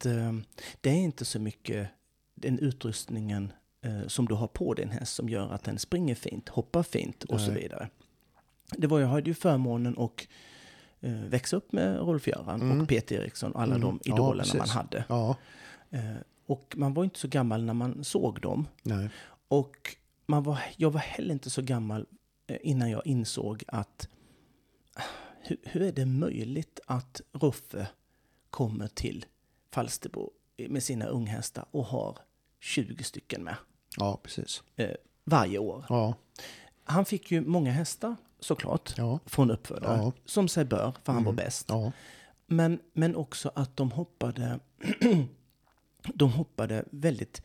att 0.00 0.06
ehm, 0.06 0.44
det 0.80 0.90
är 0.90 0.94
inte 0.94 1.24
så 1.24 1.38
mycket 1.38 1.88
den 2.34 2.58
utrustningen 2.58 3.52
eh, 3.82 4.06
som 4.06 4.26
du 4.28 4.34
har 4.34 4.46
på 4.46 4.74
din 4.74 4.90
häst 4.90 5.14
som 5.14 5.28
gör 5.28 5.50
att 5.52 5.64
den 5.64 5.78
springer 5.78 6.14
fint, 6.14 6.48
hoppar 6.48 6.82
fint 6.82 7.24
och 7.24 7.40
så 7.40 7.50
Nej. 7.52 7.62
vidare. 7.62 7.88
Det 8.76 8.86
var, 8.86 9.00
jag 9.00 9.08
hade 9.08 9.30
ju 9.30 9.34
förmånen 9.34 9.98
att 9.98 10.28
eh, 11.00 11.12
växa 11.12 11.56
upp 11.56 11.72
med 11.72 11.96
Rolf-Göran 11.98 12.60
Mm. 12.62 12.80
och 12.80 12.88
Peter 12.88 13.16
Eriksson 13.16 13.52
och 13.52 13.62
alla 13.62 13.74
Mm. 13.74 13.80
de 13.86 14.00
Ja, 14.04 14.14
idolerna 14.14 14.48
man 14.54 14.60
precis. 14.60 14.74
hade. 14.74 15.04
ja, 15.08 15.36
Eh, 15.92 16.14
och 16.46 16.74
man 16.76 16.94
var 16.94 17.04
inte 17.04 17.18
så 17.18 17.28
gammal 17.28 17.64
när 17.64 17.74
man 17.74 18.04
såg 18.04 18.40
dem. 18.40 18.66
nej. 18.82 19.08
Och 19.48 19.96
man 20.26 20.42
var, 20.42 20.58
jag 20.76 20.90
var 20.90 21.00
heller 21.00 21.32
inte 21.32 21.50
så 21.50 21.62
gammal 21.62 22.06
eh, 22.46 22.56
innan 22.62 22.90
jag 22.90 23.06
insåg 23.06 23.64
att 23.66 24.08
hur, 25.42 25.56
hur 25.64 25.82
är 25.82 25.92
det 25.92 26.06
möjligt 26.06 26.80
att 26.86 27.20
Ruffe 27.32 27.86
kommer 28.50 28.88
till 28.88 29.24
Falsterbo 29.72 30.30
med 30.68 30.82
sina 30.82 31.06
unghästar 31.06 31.64
och 31.70 31.84
har 31.84 32.18
20 32.60 33.04
stycken 33.04 33.44
med 33.44 33.56
Ja, 33.96 34.20
precis. 34.22 34.62
eh, 34.76 34.90
varje 35.24 35.58
år. 35.58 35.84
Ja, 35.88 36.14
Han 36.84 37.04
fick 37.04 37.30
ju 37.30 37.40
många 37.40 37.72
hästar 37.72 38.16
såklart 38.40 38.94
ja, 38.96 39.18
från 39.26 39.50
uppfödare, 39.50 39.98
Ja. 40.02 40.12
som 40.24 40.48
sig 40.48 40.64
bör, 40.64 40.94
för 41.04 41.12
han 41.12 41.24
var 41.24 41.32
Mm. 41.32 41.44
bäst. 41.44 41.66
ja. 41.68 41.92
Men, 42.46 42.80
men 42.92 43.16
också 43.16 43.52
att 43.54 43.76
de 43.76 43.90
hoppade, 43.90 44.60
de 46.14 46.32
hoppade 46.32 46.84
väldigt 46.90 47.42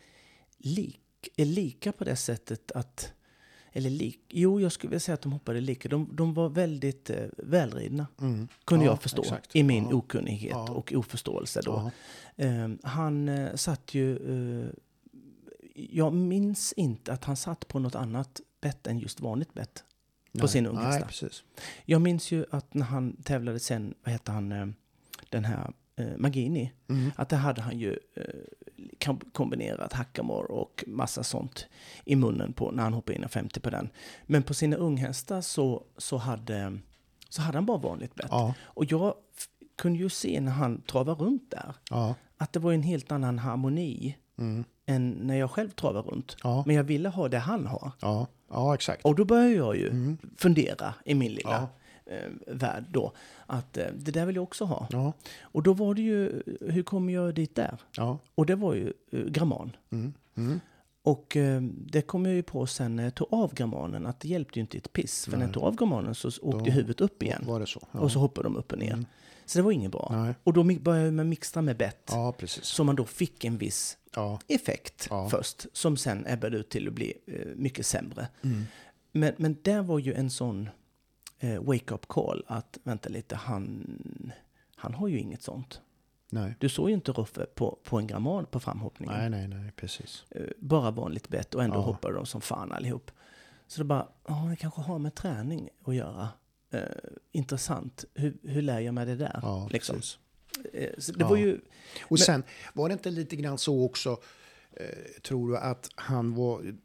lik, 0.58 1.02
är 1.38 1.46
lika 1.46 1.92
på 1.92 2.04
det 2.04 2.16
sättet 2.16 2.72
att, 2.72 3.14
eller 3.78 3.90
lik, 3.90 4.20
jo 4.30 4.60
jag 4.62 4.72
skulle 4.72 4.90
vilja 4.90 5.00
säga 5.00 5.14
att 5.14 5.22
de 5.22 5.32
hoppade 5.32 5.62
lika, 5.62 5.90
de, 5.90 6.10
de 6.12 6.34
var 6.34 6.50
väldigt 6.50 7.10
eh, 7.10 7.26
välridna, 7.38 8.08
Mm. 8.22 8.48
kunde 8.66 8.86
Ja, 8.86 8.92
jag 8.92 9.02
förstå, 9.02 9.22
exakt. 9.22 9.56
i 9.56 9.64
min 9.64 9.84
Ja. 9.90 9.96
okunnighet 9.96 10.52
Ja. 10.52 10.72
och 10.72 10.94
oförståelse 10.96 11.62
då. 11.66 11.92
Eh, 12.36 12.70
han 12.84 13.30
eh, 13.30 13.56
satt 13.56 13.94
ju, 13.94 14.16
eh, 14.64 14.70
jag 15.76 16.14
minns 16.14 16.74
inte 16.74 17.14
att 17.14 17.24
han 17.24 17.36
satt 17.38 17.68
på 17.68 17.80
något 17.80 17.96
annat 17.96 18.42
bett 18.62 18.88
än 18.88 19.00
just 19.00 19.22
vanligt 19.22 19.54
bett. 19.54 19.84
Nej, 20.32 20.48
sin 20.48 20.64
Nej, 20.64 20.72
unghästar. 20.74 21.08
precis. 21.08 21.44
Jag 21.86 22.02
minns 22.02 22.32
ju 22.32 22.46
att 22.52 22.74
när 22.74 22.86
han 22.86 23.16
tävlade 23.24 23.60
sen, 23.60 23.94
vad 24.04 24.12
hette 24.12 24.32
han, 24.32 24.52
eh, 24.52 24.68
den 25.30 25.46
här 25.46 25.72
eh, 25.96 26.18
Magini, 26.18 26.72
Mm. 26.90 27.12
att 27.16 27.30
det 27.30 27.36
hade 27.36 27.62
han 27.62 27.80
ju 27.80 28.00
eh, 28.16 28.24
kombinerat 29.34 29.94
hackamore 29.94 30.48
och 30.48 30.84
massa 30.88 31.24
sånt 31.24 31.66
i 32.06 32.16
munnen 32.16 32.54
på 32.54 32.72
när 32.72 32.84
han 32.84 32.94
hoppade 32.94 33.18
in 33.18 33.24
en 33.24 33.30
50 33.30 33.60
på 33.60 33.70
den. 33.70 33.90
Men 34.26 34.44
på 34.44 34.54
sina 34.54 34.76
unghästar 34.76 35.42
så, 35.42 35.84
så, 35.98 36.18
hade, 36.18 36.78
så 37.30 37.42
hade 37.42 37.58
han 37.58 37.66
bara 37.66 37.78
vanligt 37.78 38.16
bett. 38.16 38.28
Ja, 38.30 38.54
Och 38.62 38.86
jag 38.92 39.14
kunde 39.78 40.00
ju 40.00 40.10
se 40.10 40.42
när 40.42 40.52
han 40.52 40.82
travade 40.82 41.24
runt 41.24 41.52
där 41.52 41.76
ja, 41.90 42.16
att 42.38 42.54
det 42.54 42.60
var 42.60 42.74
en 42.74 42.84
helt 42.84 43.12
annan 43.12 43.40
harmoni 43.40 44.18
mm. 44.38 44.64
än 44.86 45.10
när 45.12 45.36
jag 45.36 45.52
själv 45.52 45.70
travar 45.70 46.02
runt. 46.02 46.38
ja, 46.44 46.64
Men 46.68 46.76
jag 46.76 46.84
ville 46.84 47.10
ha 47.10 47.28
det 47.30 47.40
han 47.40 47.68
har. 47.68 47.92
ja, 48.02 48.28
ja, 48.50 48.74
exakt. 48.76 49.06
Och 49.06 49.16
då 49.16 49.26
började 49.26 49.56
jag 49.56 49.76
ju 49.78 49.88
Mm. 49.90 50.18
fundera 50.38 50.94
i 51.06 51.16
min 51.16 51.34
lilla. 51.34 51.68
Eh, 52.06 52.30
värld 52.48 52.86
då. 52.92 53.12
Att 53.46 53.78
eh, 53.78 53.88
det 53.96 54.12
där 54.12 54.26
vill 54.26 54.36
jag 54.36 54.44
också 54.44 54.66
ha. 54.66 54.88
Ja, 54.92 55.14
Och 55.42 55.64
då 55.64 55.74
var 55.74 55.94
det 55.96 56.02
ju, 56.02 56.44
hur 56.62 56.84
kommer 56.84 57.14
jag 57.14 57.36
dit 57.36 57.56
där? 57.56 57.78
ja, 57.98 58.18
Och 58.36 58.46
det 58.46 58.56
var 58.56 58.74
ju 58.74 58.94
eh, 59.12 59.20
Gramman. 59.20 59.72
mm. 59.92 60.14
Mm. 60.38 60.60
Och 61.04 61.38
eh, 61.38 61.62
det 61.62 62.02
kom 62.02 62.26
jag 62.26 62.36
ju 62.36 62.44
på 62.44 62.68
sen 62.68 62.96
när 62.96 63.04
jag 63.04 63.16
tog 63.16 63.28
av 63.34 63.54
gramanen 63.54 64.06
att 64.06 64.20
det 64.20 64.28
hjälpte 64.28 64.60
ju 64.60 64.62
inte 64.62 64.78
ett 64.78 64.94
piss. 64.94 65.26
För 65.26 65.32
när 65.32 65.40
jag 65.40 65.48
Nej. 65.48 65.54
tog 65.54 65.64
av 65.64 65.76
gramanen 65.76 66.16
så 66.16 66.28
åkte 66.28 66.66
Då- 66.66 66.72
huvudet 66.72 67.02
upp 67.02 67.24
igen. 67.24 67.44
Var 67.46 67.60
det 67.60 67.68
så? 67.68 67.88
Ja. 67.92 68.00
Och 68.00 68.12
så 68.12 68.20
hoppade 68.20 68.46
de 68.46 68.56
upp 68.58 68.72
och 68.72 68.80
ner. 68.80 68.94
Mm. 68.94 69.06
Så 69.46 69.60
det 69.60 69.64
var 69.64 69.72
inget 69.72 69.92
bra. 69.92 70.08
Nej. 70.12 70.34
Och 70.44 70.54
då 70.54 70.64
började 70.64 71.12
man 71.12 71.30
mixtra 71.30 71.62
med 71.62 71.78
bett. 71.78 72.10
Ja, 72.12 72.32
precis. 72.38 72.64
Så 72.66 72.84
man 72.84 72.96
då 72.96 73.06
fick 73.06 73.44
en 73.46 73.58
viss 73.58 73.98
Ja. 74.16 74.40
effekt 74.48 75.08
Ja. 75.10 75.30
först. 75.30 75.66
Som 75.74 75.98
sen 75.98 76.26
ebbade 76.28 76.58
ut 76.58 76.70
till 76.70 76.88
att 76.88 76.94
bli 76.94 77.14
eh, 77.28 77.34
mycket 77.56 77.86
sämre. 77.86 78.28
Mm. 78.42 78.64
Men, 79.12 79.34
men 79.38 79.58
där 79.62 79.82
var 79.82 80.00
ju 80.00 80.14
en 80.14 80.30
sån 80.30 80.70
eh, 81.40 81.64
wake-up 81.64 82.08
call 82.08 82.44
att 82.48 82.78
vänta 82.84 83.10
lite, 83.10 83.36
han, 83.36 84.02
han 84.76 84.94
har 84.94 85.08
ju 85.08 85.20
inget 85.20 85.42
sånt. 85.44 85.82
Nej. 86.30 86.56
Du 86.60 86.70
såg 86.70 86.90
ju 86.90 86.96
inte 86.96 87.12
Ruffe 87.12 87.46
på, 87.46 87.80
på 87.84 87.98
en 87.98 88.08
gramman 88.08 88.46
på 88.46 88.60
framhoppningen. 88.60 89.32
nej, 89.32 89.48
nej, 89.48 89.48
nej, 89.62 89.72
precis. 89.76 90.26
Eh, 90.30 90.42
bara 90.58 90.92
vanligt 90.92 91.30
bett 91.30 91.56
och 91.56 91.64
ändå 91.64 91.76
Ja. 91.78 91.82
hoppade 91.82 92.14
de 92.16 92.26
som 92.26 92.42
fan 92.42 92.72
allihop. 92.72 93.12
Så 93.68 93.78
det 93.82 93.86
bara, 93.86 94.08
ja 94.28 94.48
det 94.50 94.56
kanske 94.56 94.82
har 94.82 95.00
med 95.00 95.16
träning 95.16 95.70
att 95.84 95.96
göra. 95.96 96.30
Eh, 96.72 96.82
intressant, 97.32 98.06
hur, 98.14 98.38
hur 98.44 98.62
lär 98.62 98.80
jag 98.80 98.94
mig 98.94 99.06
det 99.06 99.16
där? 99.16 99.40
Ja, 99.44 99.68
liksom. 99.72 99.96
precis. 99.96 100.20
Eh, 100.74 100.90
så 100.98 101.12
det 101.12 101.20
Ja. 101.20 101.28
var 101.30 101.36
ju, 101.38 101.60
Och 102.04 102.20
sen 102.20 102.44
var 102.74 102.90
det 102.90 102.94
inte 102.94 103.10
lite 103.12 103.36
grann 103.36 103.58
så 103.58 103.84
också, 103.86 104.18
eh, 104.72 105.22
tror 105.24 105.50
du, 105.50 105.58
att 105.58 105.90
han 105.96 106.36
var, 106.36 106.76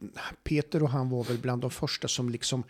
Peter 0.45 0.83
och 0.83 0.91
han 0.91 1.11
var 1.11 1.25
väl 1.25 1.39
bland 1.39 1.63
de 1.63 1.71
första 1.71 2.09
som 2.09 2.29
liksom 2.31 2.63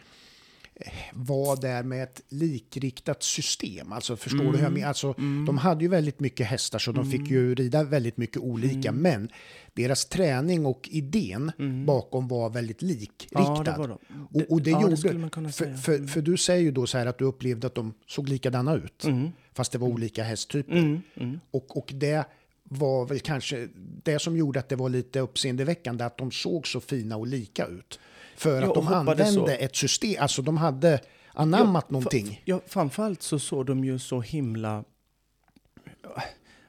var 1.13 1.61
där 1.61 1.83
med 1.83 2.03
ett 2.03 2.23
likriktat 2.29 3.23
system. 3.23 3.93
Alltså 3.93 4.17
förstår 4.17 4.39
du 4.39 4.59
hur 4.59 4.65
jag 4.65 4.73
menar? 4.73 4.89
Alltså, 4.89 5.13
De 5.47 5.59
hade 5.59 5.85
ju 5.85 5.89
väldigt 5.89 6.21
mycket 6.21 6.47
hästar 6.47 6.79
så 6.79 6.93
de 6.93 7.11
fick 7.11 7.31
ju 7.31 7.55
rida 7.55 7.85
väldigt 7.85 8.17
mycket 8.17 8.37
olika. 8.37 8.93
Men 8.93 9.29
deras 9.75 10.05
träning 10.05 10.67
och 10.67 10.89
idén 10.93 11.53
bakom 11.87 12.29
var 12.29 12.51
väldigt 12.51 12.83
likriktad. 12.83 13.41
ja 13.41 13.63
det 13.65 13.87
de. 13.89 13.99
Och, 14.41 14.53
och 14.53 14.63
det 14.63 14.71
ja, 14.71 14.83
gjorde... 14.83 15.31
kunna 15.31 15.49
för, 15.49 15.65
säga. 15.65 15.77
för, 15.77 16.07
för 16.07 16.23
du 16.23 16.37
säger 16.37 16.63
ju 16.63 16.71
då 16.71 16.87
så 16.87 16.99
här 16.99 17.07
att 17.07 17.19
du 17.19 17.25
upplevde 17.25 17.67
att 17.67 17.75
de 17.75 17.95
såg 18.07 18.29
likadana 18.29 18.75
ut. 18.75 19.05
Mm. 19.05 19.31
Fast 19.53 19.73
det 19.73 19.79
var 19.79 19.89
olika 19.89 20.23
hästtyper. 20.23 20.73
Mm, 20.73 21.01
mm. 21.17 21.41
Och, 21.51 21.77
och 21.77 21.93
det 21.95 22.25
var 22.63 23.07
väl 23.07 23.21
kanske 23.21 23.69
det 24.03 24.19
som 24.19 24.37
gjorde 24.37 24.61
att 24.61 24.69
det 24.69 24.77
var 24.77 24.89
lite 24.89 25.21
uppseendeväckande 25.21 26.05
att 26.05 26.19
de 26.19 26.31
såg 26.31 26.67
så 26.67 26.81
fina 26.81 27.17
och 27.17 27.27
lika 27.27 27.67
ut. 27.67 28.01
För 28.41 28.63
att 28.63 28.75
de 28.75 28.89
använde 28.89 29.27
så. 29.33 29.47
ett 29.49 29.77
system, 29.77 30.23
alltså 30.23 30.43
de 30.43 30.57
hade 30.57 31.01
anammat 31.35 31.85
Ja, 31.89 31.93
någonting. 31.93 32.43
Ja, 32.45 32.61
framförallt 32.67 33.23
så 33.23 33.39
såg 33.39 33.67
de 33.67 33.85
ju 33.85 33.99
så 33.99 34.21
himla 34.21 34.85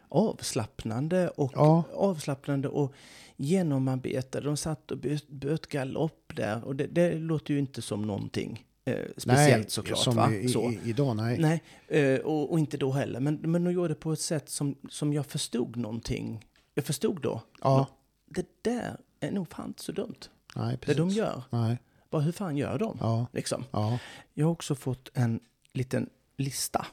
avslappnande 0.09 1.29
och, 1.29 1.51
Ja. 1.55 1.83
avslappnande 1.93 2.67
och 2.67 2.93
genomarbetade. 3.37 4.45
De 4.45 4.57
satt 4.57 4.91
och 4.91 4.97
böt, 5.27 5.67
galopp 5.67 6.31
där 6.35 6.63
och 6.63 6.75
det, 6.75 6.87
det 6.87 7.13
låter 7.13 7.53
ju 7.53 7.59
inte 7.59 7.81
som 7.81 8.01
någonting 8.01 8.65
eh, 8.85 8.95
speciellt 9.17 9.69
såklart. 9.71 9.99
som 9.99 10.15
va? 10.15 10.31
i, 10.33 10.47
så. 10.49 10.71
i, 10.71 10.79
idag, 10.85 11.15
nej. 11.15 11.37
Nej, 11.39 11.61
eh, 11.87 12.19
och, 12.19 12.51
och 12.51 12.59
inte 12.59 12.77
då 12.77 12.91
heller. 12.91 13.19
Men, 13.19 13.35
men 13.35 13.63
de 13.63 13.71
gjorde 13.73 13.87
det 13.87 13.95
på 13.95 14.13
ett 14.13 14.19
sätt 14.19 14.49
som, 14.49 14.75
som 14.89 15.13
jag 15.13 15.25
förstod 15.25 15.77
någonting. 15.77 16.45
Jag 16.73 16.85
förstod 16.85 17.21
då. 17.21 17.41
Ja, 17.61 17.87
Det 18.25 18.45
där 18.61 18.97
är 19.19 19.31
nog 19.31 19.47
fan 19.53 19.67
inte 19.67 19.83
så 19.83 19.91
dumt. 19.91 20.15
Nej, 20.55 20.77
Det 20.85 20.93
de 20.93 21.09
gör. 21.09 21.43
Nej, 21.49 21.77
Bara 22.09 22.21
hur 22.21 22.31
fan 22.31 22.57
gör 22.57 22.79
de? 22.79 22.97
ja, 23.01 23.27
Liksom. 23.33 23.63
ja. 23.71 23.99
Jag 24.33 24.45
har 24.45 24.51
också 24.51 24.75
fått 24.75 25.09
en 25.13 25.39
liten 25.73 26.09
lista 26.37 26.85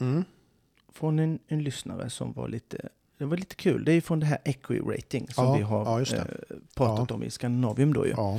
Mm. 0.00 0.24
från 0.92 1.18
en, 1.18 1.38
en 1.48 1.62
lyssnare 1.62 2.10
som 2.10 2.32
var 2.32 2.48
lite, 2.48 2.88
det 3.18 3.24
var 3.24 3.36
lite 3.36 3.56
kul. 3.56 3.84
Det 3.84 3.92
är 3.92 4.00
från 4.00 4.20
det 4.20 4.26
här 4.26 4.38
Equi-rating 4.44 5.32
som 5.32 5.44
Ja, 5.44 5.54
vi 5.56 5.62
har 5.62 5.84
ja, 6.10 6.16
eh, 6.16 6.24
pratat 6.74 7.10
om 7.10 7.22
i 7.22 7.30
Skandinavium 7.30 7.92
då 7.94 8.06
ju. 8.06 8.12
ja. 8.16 8.38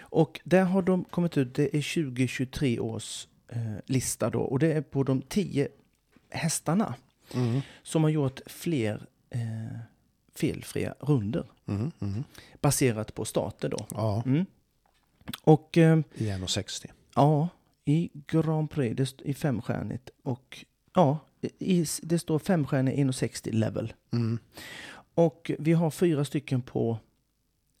Och 0.00 0.40
där 0.44 0.64
har 0.64 0.82
de 0.82 1.04
kommit 1.04 1.36
ut, 1.36 1.54
det 1.54 1.76
är 1.76 2.04
2023 2.04 2.80
års 2.80 3.28
eh, 3.48 3.60
lista 3.86 4.30
då. 4.30 4.40
Och 4.40 4.58
det 4.58 4.72
är 4.72 4.82
på 4.82 5.02
de 5.02 5.22
tio 5.22 5.68
hästarna 6.30 6.94
Mm. 7.34 7.60
som 7.82 8.02
har 8.02 8.10
gjort 8.10 8.40
fler 8.46 9.06
eh, 9.30 9.40
felfria 10.34 10.94
runder 11.00 11.44
Mm. 11.66 11.90
Mm. 12.00 12.24
baserat 12.60 13.14
på 13.14 13.24
starter 13.24 13.68
då. 13.68 13.86
Ja, 13.90 14.22
Mm. 14.26 14.46
Och 15.42 15.78
eh, 15.78 15.98
i 16.14 16.24
1,60. 16.30 16.86
ja, 17.14 17.48
i 17.84 18.10
Grand 18.26 18.70
Prix, 18.70 18.96
det 18.96 19.20
i 19.30 19.34
femstjärnigt 19.34 20.10
och 20.22 20.64
ja, 20.94 21.18
i, 21.58 21.86
det 22.02 22.18
står 22.18 22.38
femstjärnig 22.38 22.98
1,60 22.98 23.52
level. 23.52 23.92
Mm. 24.12 24.38
Och 25.14 25.50
vi 25.58 25.72
har 25.72 25.90
fyra 25.90 26.24
stycken 26.24 26.62
på 26.62 26.98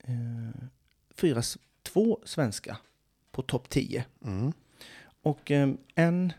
eh, 0.04 0.60
fyra, 1.16 1.42
två 1.82 2.18
svenska 2.24 2.76
på 3.32 3.42
topp 3.42 3.68
10. 3.68 4.04
Mm. 4.24 4.52
Och 5.22 5.50
eh, 5.50 5.68
en, 5.94 6.32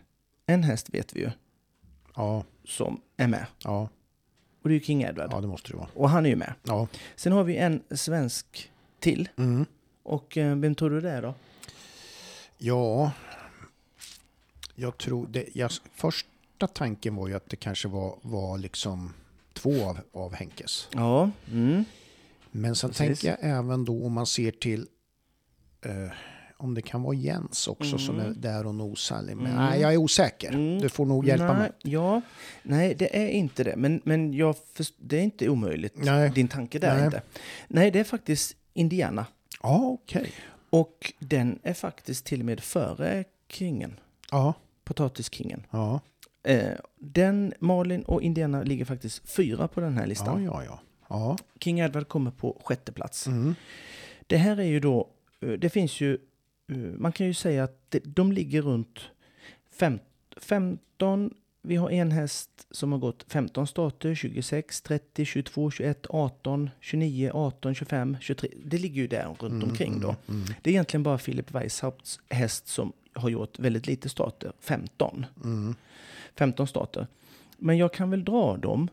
en 0.46 0.62
häst 0.62 0.88
vet 0.94 1.16
vi 1.16 1.20
ju 1.20 1.30
Ja, 2.16 2.44
som 2.64 3.00
är 3.16 3.28
med. 3.28 3.46
ja, 3.64 3.88
Och 4.66 4.70
det 4.70 4.74
är 4.74 4.78
ju 4.78 4.84
King 4.84 5.02
Edward. 5.02 5.28
ja, 5.32 5.40
det 5.40 5.46
måste 5.46 5.70
det 5.70 5.76
vara. 5.76 5.88
Och 5.94 6.10
han 6.10 6.26
är 6.26 6.30
ju 6.30 6.36
med. 6.36 6.54
Ja. 6.62 6.88
Sen 7.16 7.32
har 7.32 7.44
vi 7.44 7.56
en 7.56 7.82
svensk 7.90 8.70
till. 8.98 9.28
Mm. 9.36 9.66
Och 10.02 10.36
eh, 10.36 10.56
vem 10.56 10.74
tror 10.74 10.90
du 10.90 11.00
det 11.00 11.10
är 11.10 11.22
då? 11.22 11.34
Ja, 12.58 13.12
jag 14.74 14.98
tror 14.98 15.26
det. 15.26 15.44
Jag, 15.52 15.70
första 15.94 16.66
tanken 16.66 17.16
var 17.16 17.28
ju 17.28 17.34
att 17.34 17.50
det 17.50 17.56
kanske 17.56 17.88
var, 17.88 18.18
var 18.22 18.58
liksom 18.58 19.14
två 19.52 19.84
av, 19.84 19.98
av 20.12 20.34
Henkes. 20.34 20.88
Ja. 20.92 21.30
Mm. 21.52 21.84
Men 22.50 22.76
sen 22.76 22.90
Precis. 22.90 23.20
tänker 23.20 23.28
jag 23.28 23.58
även 23.58 23.84
då 23.84 24.06
om 24.06 24.12
man 24.12 24.26
ser 24.26 24.50
till 24.50 24.88
eh, 25.82 26.12
om 26.56 26.74
det 26.74 26.82
kan 26.82 27.02
vara 27.02 27.14
Jens 27.14 27.68
också 27.68 27.98
som 27.98 28.20
är 28.20 28.30
där 28.30 28.66
och 28.66 28.74
nosar. 28.74 29.22
Men 29.22 29.38
Mm. 29.38 29.54
nej, 29.56 29.80
jag 29.80 29.92
är 29.92 29.96
osäker. 29.96 30.48
Mm. 30.52 30.78
Du 30.78 30.88
får 30.88 31.06
nog 31.06 31.26
hjälpa 31.26 31.46
nej, 31.52 31.56
mig. 31.56 31.70
Ja, 31.82 32.20
nej 32.62 32.94
det 32.94 33.16
är 33.24 33.28
inte 33.28 33.64
det. 33.64 33.76
Men, 33.76 34.00
men 34.04 34.32
jag 34.34 34.56
först, 34.72 34.94
det 34.98 35.16
är 35.18 35.22
inte 35.22 35.48
omöjligt. 35.48 35.94
Nej. 35.96 36.30
Din 36.30 36.48
tanke 36.48 36.78
där 36.78 36.96
Nej. 36.96 37.04
inte. 37.04 37.22
Nej, 37.68 37.90
det 37.90 38.00
är 38.00 38.04
faktiskt 38.04 38.56
Indiana. 38.74 39.26
Ja, 39.62 39.98
okej. 40.02 40.32
Och 40.70 41.12
den 41.18 41.58
är 41.62 41.74
faktiskt 41.74 42.24
till 42.24 42.40
och 42.40 42.46
med 42.46 42.60
före 42.60 43.24
kingen. 43.48 44.00
Ja, 44.30 44.54
Potatiskingen. 44.84 45.66
ja, 45.70 46.00
Eh, 46.42 46.72
den, 46.98 47.52
Malin 47.58 48.02
och 48.02 48.22
Indiana 48.22 48.62
ligger 48.62 48.84
faktiskt 48.84 49.30
fyra 49.30 49.68
på 49.68 49.80
den 49.80 49.96
här 49.98 50.06
listan. 50.06 50.44
ja, 50.44 50.64
ja. 50.64 50.80
ja. 51.08 51.36
King 51.60 51.78
Edward 51.80 52.08
kommer 52.08 52.30
på 52.30 52.60
sjätte 52.64 52.92
plats. 52.92 53.26
Mm. 53.26 53.54
Det 54.26 54.36
här 54.36 54.56
är 54.56 54.62
ju 54.64 54.80
då, 54.80 55.08
eh, 55.40 55.48
det 55.48 55.68
finns 55.70 56.00
ju, 56.00 56.18
man 56.98 57.12
kan 57.12 57.26
ju 57.26 57.34
säga 57.34 57.64
att 57.64 57.94
de 58.04 58.32
ligger 58.32 58.62
runt 58.62 59.00
fem, 59.70 59.98
15, 60.36 61.30
vi 61.62 61.76
har 61.76 61.90
en 61.90 62.10
häst 62.10 62.50
som 62.70 62.92
har 62.92 62.98
gått 62.98 63.24
15 63.28 63.66
starter, 63.66 64.14
26, 64.14 64.80
30, 64.82 65.24
22, 65.24 65.70
21, 65.70 66.06
18, 66.10 66.70
29, 66.80 67.30
18, 67.34 67.74
25, 67.74 68.16
23. 68.20 68.50
Det 68.64 68.78
ligger 68.78 69.02
ju 69.02 69.06
där 69.08 69.36
runt 69.40 69.64
omkring 69.64 70.00
då. 70.00 70.16
Mm. 70.28 70.44
Det 70.62 70.70
är 70.70 70.72
egentligen 70.72 71.02
bara 71.02 71.18
Philip 71.18 71.50
Weishaupts 71.50 72.20
häst 72.28 72.68
som 72.68 72.92
har 73.12 73.28
gjort 73.28 73.58
väldigt 73.58 73.86
lite 73.86 74.08
starter, 74.08 74.52
15. 74.60 75.26
Mm. 75.44 75.74
15 76.34 76.66
starter. 76.66 77.06
Men 77.56 77.78
jag 77.78 77.92
kan 77.92 78.10
väl 78.10 78.24
dra 78.24 78.56
dem 78.56 78.88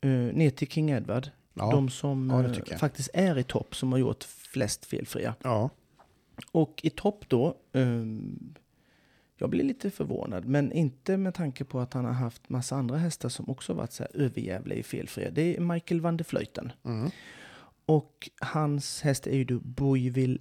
eh, 0.00 0.10
ner 0.10 0.50
till 0.50 0.68
King 0.68 0.90
Edward. 0.90 1.30
Ja. 1.54 1.70
De 1.70 1.88
som 1.88 2.30
Ja, 2.30 2.72
eh, 2.72 2.78
faktiskt 2.78 3.10
är 3.14 3.38
i 3.38 3.42
topp, 3.42 3.76
som 3.76 3.92
har 3.92 3.98
gjort 3.98 4.24
flest 4.24 4.84
felfria. 4.86 5.34
ja. 5.42 5.70
Och 6.52 6.80
i 6.82 6.90
topp 6.90 7.24
då, 7.28 7.54
ehm, 7.72 8.54
jag 9.36 9.50
blir 9.50 9.64
lite 9.64 9.90
förvånad, 9.90 10.44
men 10.44 10.72
inte 10.72 11.16
med 11.16 11.34
tanke 11.34 11.64
på 11.64 11.80
att 11.80 11.94
han 11.94 12.04
har 12.04 12.12
haft 12.12 12.48
massa 12.48 12.76
andra 12.76 12.96
hästar 12.96 13.28
som 13.28 13.50
också 13.50 13.72
varit 13.74 13.92
så 13.92 14.02
här 14.02 14.16
överjävliga 14.22 14.78
i 14.78 14.82
felfria. 14.82 15.30
Det 15.30 15.56
är 15.56 15.60
Michael 15.60 16.00
van 16.00 16.16
der 16.16 16.26
Vleuten. 16.30 16.72
Mm. 16.84 17.10
Och 17.86 18.30
hans 18.40 19.02
häst 19.02 19.26
är 19.26 19.36
ju 19.36 19.44
då 19.44 19.58
Boiville, 19.60 20.38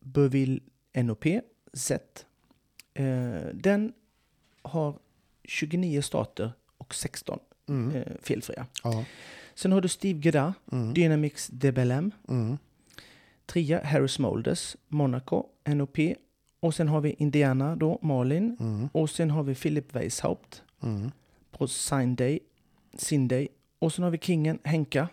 Boiville 0.00 0.60
NOP 0.94 1.24
Z. 1.72 2.04
Eh, 2.94 3.04
den 3.54 3.92
har 4.62 4.98
29 5.44 6.02
starter 6.02 6.52
och 6.78 6.94
16 6.94 7.38
Mm. 7.68 7.96
eh, 7.96 8.06
felfria. 8.22 8.66
Ja. 8.84 9.04
Sen 9.54 9.72
har 9.72 9.80
du 9.80 9.88
Steve 9.88 10.20
Gedda, 10.20 10.54
Mm. 10.72 10.94
Dynamics 10.94 11.48
de 11.52 11.72
Bellem. 11.72 12.10
Mm. 12.28 12.58
Trea 13.52 13.84
Harris 13.84 14.18
Molders, 14.18 14.76
Monaco, 14.88 15.44
NOP. 15.66 15.98
Och 16.60 16.74
sen 16.74 16.88
har 16.88 17.00
vi 17.00 17.10
Indiana 17.18 17.76
då, 17.76 17.98
Malin. 18.02 18.56
Mm. 18.60 18.88
Och 18.92 19.10
sen 19.10 19.30
har 19.30 19.42
vi 19.42 19.54
Philip 19.54 19.94
Weishaupt 19.94 20.62
Mm. 20.82 21.10
på 21.50 21.68
Sinday, 21.68 22.38
Sinday. 22.94 23.48
Och 23.78 23.92
sen 23.92 24.02
har 24.04 24.10
vi 24.10 24.18
Kingen, 24.18 24.58
Henka. 24.64 25.08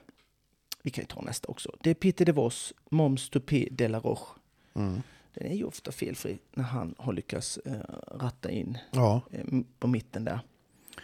Vi 0.83 0.91
kan 0.91 1.01
ju 1.01 1.05
ta 1.05 1.21
nästa 1.21 1.47
också. 1.47 1.71
Det 1.81 1.89
är 1.89 1.93
Peter 1.93 2.25
de 2.25 2.31
Vos, 2.31 2.73
Moms 2.89 3.29
Tupé 3.29 3.67
de 3.71 3.87
la 3.87 3.99
Roche. 3.99 4.39
Mm. 4.73 5.01
Den 5.33 5.47
är 5.51 5.55
ju 5.55 5.63
ofta 5.63 5.91
felfri 5.91 6.39
när 6.53 6.63
han 6.63 6.95
har 6.97 7.13
lyckats 7.13 7.57
eh, 7.57 7.73
ratta 8.11 8.51
in 8.51 8.77
Ja. 8.91 9.21
eh, 9.31 9.45
på 9.79 9.87
mitten 9.87 10.25
där. 10.25 10.39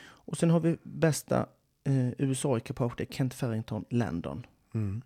Och 0.06 0.38
sen 0.38 0.50
har 0.50 0.60
vi 0.60 0.78
bästa 0.84 1.46
eh, 1.84 2.10
USA-ekipage, 2.18 2.94
det 2.98 3.04
är 3.04 3.14
Kent 3.14 3.34
Farrington 3.34 3.86
Landon. 3.90 4.46
Mm. 4.74 5.02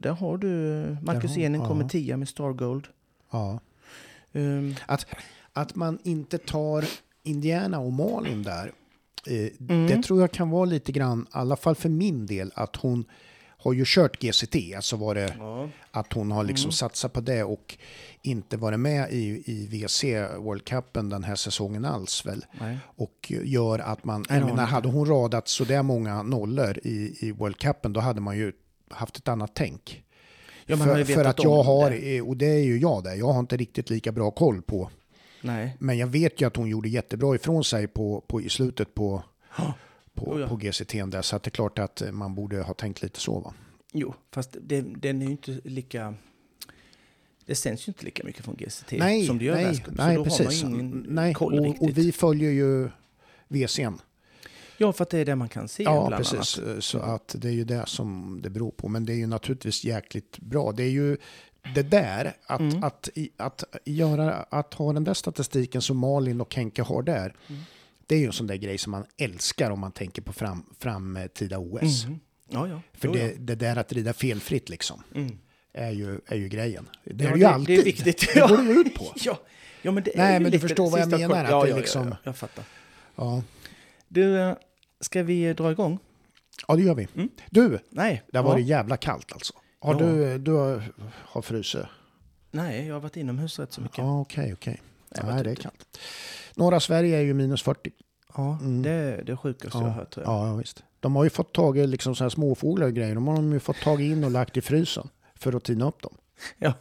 Där 0.00 0.12
har 0.12 0.38
du 0.38 0.48
Marcus 1.02 1.34
Där 1.34 1.40
har- 1.40 1.46
Enin 1.46 1.64
kommer 1.66 1.82
ja. 1.84 1.88
tia 1.88 2.16
med 2.16 2.28
Star 2.28 2.52
Gold. 2.52 2.86
Ja. 3.30 3.60
Ehm, 4.32 4.74
Att, 4.86 5.06
att 5.52 5.74
man 5.74 5.98
inte 6.04 6.38
tar 6.38 6.84
Indiana 7.22 7.78
och 7.78 7.92
Malin 7.92 8.42
där, 8.42 8.72
eh, 9.26 9.48
Mm. 9.70 9.86
det 9.86 10.02
tror 10.02 10.20
jag 10.20 10.32
kan 10.32 10.50
vara 10.50 10.64
lite 10.64 10.92
grann, 10.92 11.20
i 11.22 11.26
alla 11.30 11.56
fall 11.56 11.74
för 11.74 11.88
min 11.88 12.26
del, 12.26 12.52
att 12.54 12.76
hon 12.76 13.04
har 13.58 13.72
ju 13.72 13.84
kört 13.86 14.20
GCT, 14.22 14.74
alltså 14.76 14.96
var 14.96 15.14
det 15.14 15.34
ja. 15.38 15.68
att 15.90 16.12
hon 16.12 16.30
har 16.30 16.44
liksom 16.44 16.64
Mm. 16.68 16.72
satsat 16.72 17.12
på 17.12 17.20
det 17.20 17.44
och 17.44 17.78
inte 18.22 18.56
varit 18.56 18.80
med 18.80 19.12
i, 19.12 19.42
i 19.46 19.66
WC 19.66 20.04
World 20.38 20.64
Cupen 20.64 21.08
den 21.08 21.24
här 21.24 21.34
säsongen 21.34 21.84
alls 21.84 22.26
väl. 22.26 22.44
Nej. 22.60 22.78
Och 22.96 23.32
gör 23.44 23.78
att 23.78 24.04
man, 24.04 24.24
jag 24.28 24.44
menar, 24.44 24.66
hade 24.66 24.88
hon 24.88 25.06
radat 25.06 25.48
så 25.48 25.64
där 25.64 25.82
många 25.82 26.22
nollor 26.22 26.78
i, 26.82 27.16
i 27.20 27.32
World 27.32 27.56
Cupen 27.58 27.92
då 27.92 28.00
hade 28.00 28.20
man 28.20 28.36
ju 28.36 28.52
haft 28.94 29.16
ett 29.16 29.28
annat 29.28 29.50
tänk. 29.54 30.04
Ja, 30.66 30.76
för, 30.76 31.04
för 31.04 31.24
att 31.24 31.44
jag 31.44 31.62
har, 31.62 31.90
det. 31.90 32.22
och 32.22 32.36
det 32.36 32.46
är 32.46 32.64
ju 32.64 32.78
jag 32.78 33.04
där, 33.04 33.14
jag 33.14 33.32
har 33.32 33.40
inte 33.40 33.56
riktigt 33.56 33.90
lika 33.90 34.12
bra 34.12 34.30
koll 34.30 34.62
på. 34.62 34.90
Nej. 35.42 35.76
Men 35.78 35.98
jag 35.98 36.06
vet 36.06 36.40
ju 36.40 36.46
att 36.46 36.56
hon 36.56 36.68
gjorde 36.68 36.88
jättebra 36.88 37.34
ifrån 37.34 37.64
sig 37.64 37.86
på, 37.86 38.20
på, 38.26 38.40
i 38.40 38.48
slutet 38.48 38.94
på, 38.94 39.22
på, 40.14 40.32
Oh 40.32 40.40
ja. 40.40 40.48
på 40.48 40.56
GCT 40.56 40.92
där. 41.06 41.22
Så 41.22 41.36
att 41.36 41.42
det 41.42 41.48
är 41.48 41.50
klart 41.50 41.78
att 41.78 42.02
eh, 42.02 42.12
man 42.12 42.34
borde 42.34 42.62
ha 42.62 42.74
tänkt 42.74 43.02
lite 43.02 43.20
så 43.20 43.40
va. 43.40 43.54
Jo, 43.92 44.14
fast 44.30 44.56
det, 44.62 44.80
den 44.80 45.22
är 45.22 45.26
ju 45.26 45.30
inte 45.30 45.60
lika... 45.64 46.14
Det 47.46 47.54
sänds 47.54 47.88
ju 47.88 47.90
inte 47.90 48.04
lika 48.04 48.24
mycket 48.24 48.44
från 48.44 48.54
GCT 48.56 48.92
Nej, 48.92 49.26
som 49.26 49.38
det 49.38 49.44
gör 49.44 49.54
nej, 49.54 49.64
världscup. 49.64 49.94
nej 49.96 50.16
så 50.16 50.18
då 50.18 50.24
precis. 50.24 50.62
har 50.62 50.70
man 50.70 50.80
ingen 50.80 51.06
nej, 51.08 51.34
koll 51.34 51.58
och, 51.58 51.64
riktigt. 51.64 51.82
och 51.82 51.98
vi 51.98 52.12
följer 52.12 52.50
ju 52.50 52.88
WC'n. 53.48 53.98
Ja, 54.78 54.92
för 54.92 55.02
att 55.02 55.10
det 55.10 55.18
är 55.18 55.24
det 55.24 55.36
man 55.36 55.48
kan 55.48 55.68
se 55.68 55.82
Ja, 55.82 56.06
bland 56.08 56.24
precis. 56.24 56.58
annat. 56.58 56.84
Så 56.84 56.98
att 56.98 57.34
det 57.38 57.48
är 57.48 57.52
ju 57.52 57.64
det 57.64 57.82
som 57.86 58.38
det 58.42 58.50
beror 58.50 58.70
på. 58.70 58.88
Men 58.88 59.06
det 59.06 59.12
är 59.12 59.16
ju 59.16 59.26
naturligtvis 59.26 59.84
jäkligt 59.84 60.38
bra. 60.38 60.72
Det 60.72 60.82
är 60.82 60.90
ju 60.90 61.16
det 61.74 61.82
där, 61.82 62.36
att, 62.46 62.60
Mm. 62.60 62.84
att, 62.84 63.08
i- 63.14 63.30
att, 63.36 63.64
göra, 63.84 64.34
att 64.34 64.74
ha 64.74 64.92
den 64.92 65.04
där 65.04 65.14
statistiken 65.14 65.82
som 65.82 65.96
Malin 65.98 66.40
och 66.40 66.54
Henke 66.54 66.82
har 66.82 67.02
där. 67.02 67.34
Mm. 67.48 67.62
Det 68.06 68.14
är 68.14 68.18
ju 68.18 68.26
en 68.26 68.32
sån 68.32 68.46
där 68.46 68.56
grej 68.56 68.78
som 68.78 68.90
man 68.90 69.04
älskar 69.16 69.70
om 69.70 69.80
man 69.80 69.92
tänker 69.92 70.22
på 70.22 70.32
fram, 70.32 70.64
framtida 70.78 71.58
OS. 71.58 72.04
Mhm. 72.06 72.20
Ja, 72.48 72.68
ja. 72.68 72.80
För 72.92 73.08
Jo, 73.08 73.14
det, 73.14 73.20
ja. 73.26 73.32
det 73.38 73.54
där 73.54 73.76
att 73.76 73.92
rida 73.92 74.12
felfritt 74.12 74.68
liksom, 74.68 75.02
Mm. 75.14 75.38
är 75.72 75.90
ju, 75.90 76.20
är 76.26 76.36
ju 76.36 76.48
grejen. 76.48 76.88
Det 77.04 77.24
är 77.24 77.32
det 77.32 77.38
ju 77.38 77.44
alltid. 77.44 77.76
Det 77.78 77.82
är 77.82 77.84
viktigt. 77.84 78.34
Det 78.34 78.40
går 78.40 78.56
det 78.62 78.72
ut 78.88 78.94
på. 78.94 79.12
Ja, 79.16 79.38
ja 79.82 79.90
men 79.92 80.02
det 80.04 80.12
Nej, 80.16 80.40
men 80.40 80.52
du 80.52 80.58
förstår 80.60 80.90
vad 80.90 81.00
jag 81.00 81.10
menar, 81.10 81.44
att 81.44 81.50
Ja, 81.50 81.64
det 81.64 81.76
liksom- 81.76 82.02
ja, 82.08 82.10
ja, 82.10 82.16
jag 82.24 82.36
fattar. 82.36 82.64
Ja. 83.16 83.42
Du, 84.14 84.38
eh, 84.40 84.54
ska 85.00 85.22
vi 85.22 85.52
dra 85.52 85.70
igång? 85.72 85.98
ja, 86.68 86.76
det 86.76 86.82
gör 86.82 86.94
vi. 86.94 87.08
Mm. 87.14 87.28
Du, 87.50 87.78
Nej. 87.90 88.22
det 88.32 88.38
har 88.38 88.44
ja. 88.44 88.50
varit 88.50 88.66
jävla 88.66 88.96
kallt 88.96 89.32
alltså. 89.32 89.52
Har 89.80 89.94
Ja. 89.94 89.98
du, 90.06 90.38
du 90.38 90.52
har, 90.52 90.82
har 91.10 91.42
frusit? 91.42 91.80
Nej, 92.50 92.86
jag 92.86 92.94
har 92.94 93.00
varit 93.00 93.16
inomhus 93.16 93.58
rätt 93.58 93.72
så 93.72 93.80
mycket. 93.80 93.98
Ja, 93.98 94.20
okej, 94.20 94.52
okej. 94.52 94.82
Jag 95.14 95.22
har 95.22 95.32
Nej, 95.32 95.44
det 95.44 95.50
är 95.50 95.54
kallt. 95.54 95.98
Norra 96.54 96.80
Sverige 96.80 97.16
är 97.16 97.20
ju 97.22 97.34
minus 97.34 97.62
40. 97.62 97.90
Ja, 98.36 98.58
Mm. 98.60 98.82
det 98.82 98.90
är 98.90 99.22
det 99.24 99.36
sjukaste 99.36 99.78
jag 99.78 99.84
har 99.84 99.90
hört 99.90 100.10
tror 100.10 100.26
jag. 100.26 100.32
Ja, 100.34 100.46
ja, 100.48 100.54
visst. 100.54 100.82
De 101.00 101.16
har 101.16 101.24
ju 101.24 101.30
fått 101.30 101.52
tag 101.54 101.78
i 101.78 101.86
liksom 101.86 102.14
så 102.14 102.24
här 102.24 102.28
småfåglar 102.28 102.86
och 102.86 102.94
grejer. 102.94 103.14
De 103.14 103.26
har 103.28 103.34
de 103.36 103.52
ju 103.52 103.60
fått 103.60 103.80
tag 103.80 104.02
in 104.02 104.24
och 104.24 104.30
lagt 104.30 104.56
i 104.56 104.60
frysen 104.60 105.08
för 105.34 105.52
att 105.56 105.64
tina 105.64 105.88
upp 105.88 106.02
dem. 106.02 106.14
Ja. 106.58 106.72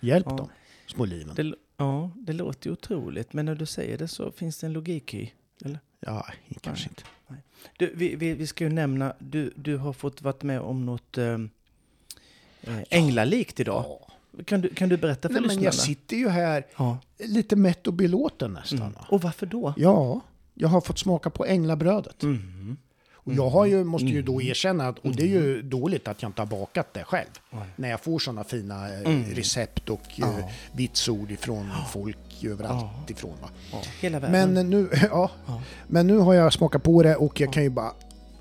Hjälp 0.00 0.26
Ja. 0.30 0.36
dem, 0.36 0.48
små 0.86 1.04
liven. 1.04 1.34
Det, 1.34 1.54
ja, 1.76 2.10
det 2.16 2.32
låter 2.32 2.66
ju 2.66 2.72
otroligt, 2.72 3.32
men 3.32 3.46
när 3.46 3.54
du 3.54 3.66
säger 3.66 3.98
det 3.98 4.08
så 4.08 4.30
finns 4.32 4.58
det 4.58 4.66
en 4.66 4.72
logik 4.72 5.14
i. 5.14 5.32
Ja, 6.06 6.26
kanske 6.60 6.88
inte. 6.88 7.02
Du, 7.78 7.92
vi, 7.94 8.14
vi, 8.14 8.34
vi 8.34 8.46
ska 8.46 8.64
ju 8.64 8.70
nämna, 8.70 9.14
du, 9.18 9.52
du 9.56 9.76
har 9.76 9.92
fått 9.92 10.22
varit 10.22 10.42
med 10.42 10.60
om 10.60 10.86
något 10.86 11.18
eh, 11.18 11.38
eh, 12.60 12.78
änglalikt 12.90 13.60
idag. 13.60 13.84
Ja. 13.88 14.08
Kan, 14.44 14.60
du, 14.60 14.68
kan 14.68 14.88
du 14.88 14.96
berätta 14.96 15.28
för 15.28 15.34
Nej, 15.34 15.40
men 15.40 15.48
lyssnarna? 15.48 15.64
jag 15.64 15.74
sitter 15.74 16.16
ju 16.16 16.28
här 16.28 16.66
ja. 16.76 16.98
lite 17.18 17.56
mätt 17.56 17.86
och 17.86 17.92
belåten 17.92 18.52
nästan. 18.52 18.78
Mm. 18.78 18.94
Och 19.08 19.22
varför 19.22 19.46
då? 19.46 19.74
Ja, 19.76 20.20
jag 20.54 20.68
har 20.68 20.80
fått 20.80 20.98
smaka 20.98 21.30
på 21.30 21.46
änglabrödet. 21.46 22.22
Mm. 22.22 22.76
Och 23.24 23.32
jag 23.34 23.50
har 23.50 23.66
ju, 23.66 23.84
måste 23.84 24.06
ju 24.06 24.22
då 24.22 24.42
erkänna 24.42 24.88
att, 24.88 24.98
och 24.98 25.16
det 25.16 25.22
är 25.22 25.26
ju 25.26 25.62
dåligt 25.62 26.08
att 26.08 26.22
jag 26.22 26.28
inte 26.28 26.40
har 26.42 26.46
bakat 26.46 26.94
det 26.94 27.04
själv. 27.04 27.28
När 27.76 27.90
jag 27.90 28.00
får 28.00 28.18
sådana 28.18 28.44
fina 28.44 28.88
eh, 28.94 29.00
Mm. 29.00 29.24
recept 29.34 29.88
och 29.90 30.00
Ja. 30.14 30.26
eh, 30.38 30.44
vitsord 30.72 31.30
ifrån 31.30 31.70
folk 31.92 32.44
överallt 32.44 33.10
ifrån. 33.10 33.36
Ja, 33.72 33.82
hela 34.00 34.18
världen. 34.20 34.52
Men 34.54 34.70
nu, 34.70 34.88
ja, 35.10 35.30
Ja. 35.46 35.62
men 35.86 36.06
nu 36.06 36.18
har 36.18 36.34
jag 36.34 36.52
smakat 36.52 36.82
på 36.82 37.02
det 37.02 37.16
och 37.16 37.40
jag 37.40 37.52
kan 37.52 37.62
ju 37.62 37.70
bara... 37.70 37.92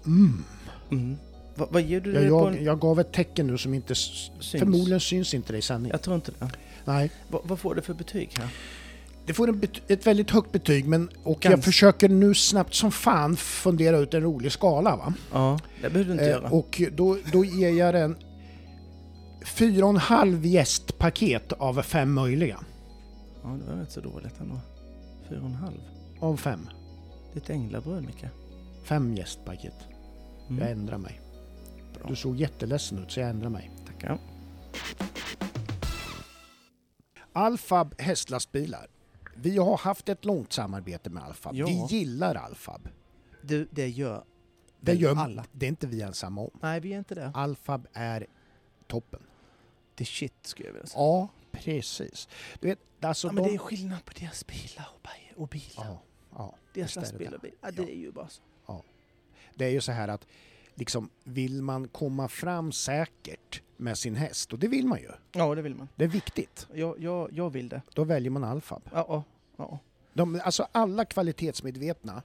Mm, 0.05 0.43
Mm. 0.91 1.17
Va, 1.55 1.67
vad 1.71 1.81
ger 1.81 1.99
du 2.01 2.13
jag, 2.13 2.23
det 2.23 2.29
på? 2.29 2.47
En, 2.47 2.63
jag 2.63 2.79
gav 2.79 2.99
ett 2.99 3.11
tecken 3.13 3.47
nu 3.47 3.57
som 3.57 3.73
inte... 3.73 3.95
Syns. 3.95 4.31
Förmodligen 4.59 4.99
syns 4.99 5.33
inte 5.33 5.53
det 5.53 5.57
i 5.57 5.61
sändning. 5.61 5.91
jag 5.91 6.01
tror 6.01 6.15
inte 6.15 6.31
det. 6.39 6.49
Nej. 6.85 7.11
Va, 7.27 7.39
vad 7.43 7.59
får 7.59 7.75
du 7.75 7.81
för 7.81 7.93
betyg 7.93 8.29
här? 8.37 8.47
Det 9.31 9.35
får 9.35 9.59
ett 9.87 10.07
väldigt 10.07 10.31
högt 10.31 10.51
betyg 10.51 10.87
men, 10.87 11.09
och 11.23 11.45
jag 11.45 11.63
försöker 11.63 12.09
nu 12.09 12.33
snabbt 12.33 12.73
som 12.73 12.91
fan 12.91 13.35
fundera 13.37 13.97
ut 13.97 14.13
en 14.13 14.21
rolig 14.21 14.51
skala. 14.51 14.95
Va? 14.95 15.13
Ja, 15.31 15.59
det 15.81 15.89
behöver 15.89 16.03
du 16.05 16.11
inte 16.11 16.23
Eh, 16.23 16.29
göra. 16.29 16.49
och 16.49 16.81
då, 16.91 17.17
då 17.31 17.45
ger 17.45 17.69
jag 17.69 17.93
den 17.93 18.15
fyra 19.45 19.83
och 19.85 19.89
en 19.89 19.97
halv 19.97 20.45
gästpaket 20.45 21.51
av 21.53 21.81
fem 21.81 22.13
möjliga. 22.13 22.59
Ja, 23.43 23.49
det 23.49 23.73
var 23.73 23.81
rätt 23.81 23.91
så 23.91 24.01
dåligt 24.01 24.39
ändå. 24.39 24.59
Fyra 25.29 25.39
och 25.39 25.45
en 25.45 25.53
halv. 25.55 25.79
Av 26.19 26.37
fem. 26.37 26.69
Det 27.33 27.39
är 27.39 27.43
ett 27.43 27.49
änglabröd, 27.49 28.03
Micke. 28.05 28.25
Fem 28.83 29.15
gästpaket. 29.15 29.75
Mm. 30.49 30.61
Jag 30.61 30.71
ändrar 30.71 30.97
mig. 30.97 31.21
Bra. 31.99 32.09
Du 32.09 32.15
såg 32.15 32.35
jätteledsen 32.35 32.97
ut 33.03 33.11
så 33.11 33.19
jag 33.19 33.29
ändrar 33.29 33.49
mig. 33.49 33.71
Tackar. 33.87 34.19
Alfab 37.33 37.93
hästlastbilar. 38.01 38.87
Vi 39.41 39.57
har 39.57 39.77
haft 39.77 40.09
ett 40.09 40.25
långt 40.25 40.53
samarbete 40.53 41.09
med 41.09 41.23
Alfab. 41.23 41.55
Ja. 41.55 41.65
Vi 41.65 41.85
gillar 41.97 42.35
Alfab. 42.35 42.89
Du, 43.41 43.67
det 43.71 43.87
gör 43.89 44.23
Det 44.79 44.93
gör 44.93 45.15
alla. 45.15 45.45
Det 45.51 45.65
är 45.65 45.69
inte 45.69 45.87
vi 45.87 46.01
ensamma 46.01 46.41
om. 46.41 46.51
Nej, 46.61 46.79
vi 46.79 46.93
är 46.93 46.97
inte 46.97 47.15
det. 47.15 47.31
Alfab 47.35 47.87
är 47.93 48.27
toppen. 48.87 49.21
Det 49.95 50.03
är 50.03 50.05
shit, 50.05 50.33
skulle 50.41 50.67
jag 50.69 50.73
vilja 50.73 50.87
säga. 50.87 51.01
Ja, 51.03 51.27
precis. 51.51 52.27
Du 52.59 52.67
vet, 52.67 52.79
alltså 53.01 53.27
Ja, 53.27 53.31
men 53.33 53.43
de... 53.43 53.49
det 53.49 53.55
är 53.55 53.59
skillnad 53.59 54.05
på 54.05 54.13
deras 54.19 54.47
bilar 54.47 54.89
och, 54.95 55.01
bi- 55.03 55.33
och 55.41 55.47
bilar. 55.47 55.85
Ja, 55.85 56.01
ja, 56.35 56.55
deras 56.73 56.95
lastbilar 56.95 57.33
och 57.33 57.39
bilar. 57.41 57.57
Ja, 57.61 57.71
det 57.71 57.91
är 57.91 57.97
ju 57.97 58.11
bara 58.11 58.27
så. 58.29 58.41
Det 59.55 59.65
är 59.65 59.69
ju 59.69 59.81
så 59.81 59.91
här 59.91 60.07
att 60.07 60.27
liksom, 60.75 61.09
vill 61.23 61.61
man 61.61 61.87
komma 61.87 62.27
fram 62.27 62.71
säkert 62.71 63.61
med 63.77 63.97
sin 63.97 64.15
häst, 64.15 64.53
och 64.53 64.59
det 64.59 64.67
vill 64.67 64.87
man 64.87 64.99
ju, 64.99 65.11
Ja, 65.31 65.55
det 65.55 65.61
vill 65.61 65.75
man. 65.75 65.87
det 65.95 66.03
är 66.03 66.07
viktigt, 66.07 66.67
Jag, 66.73 66.99
jag, 66.99 67.33
jag 67.33 67.49
vill 67.49 67.69
det. 67.69 67.81
då 67.93 68.03
väljer 68.03 68.31
man 68.31 68.43
Alfab. 68.43 68.81
Ja, 68.93 69.05
ja, 69.09 69.23
ja. 69.71 69.79
De, 70.13 70.41
alltså 70.43 70.67
alla 70.71 71.05
kvalitetsmedvetna 71.05 72.23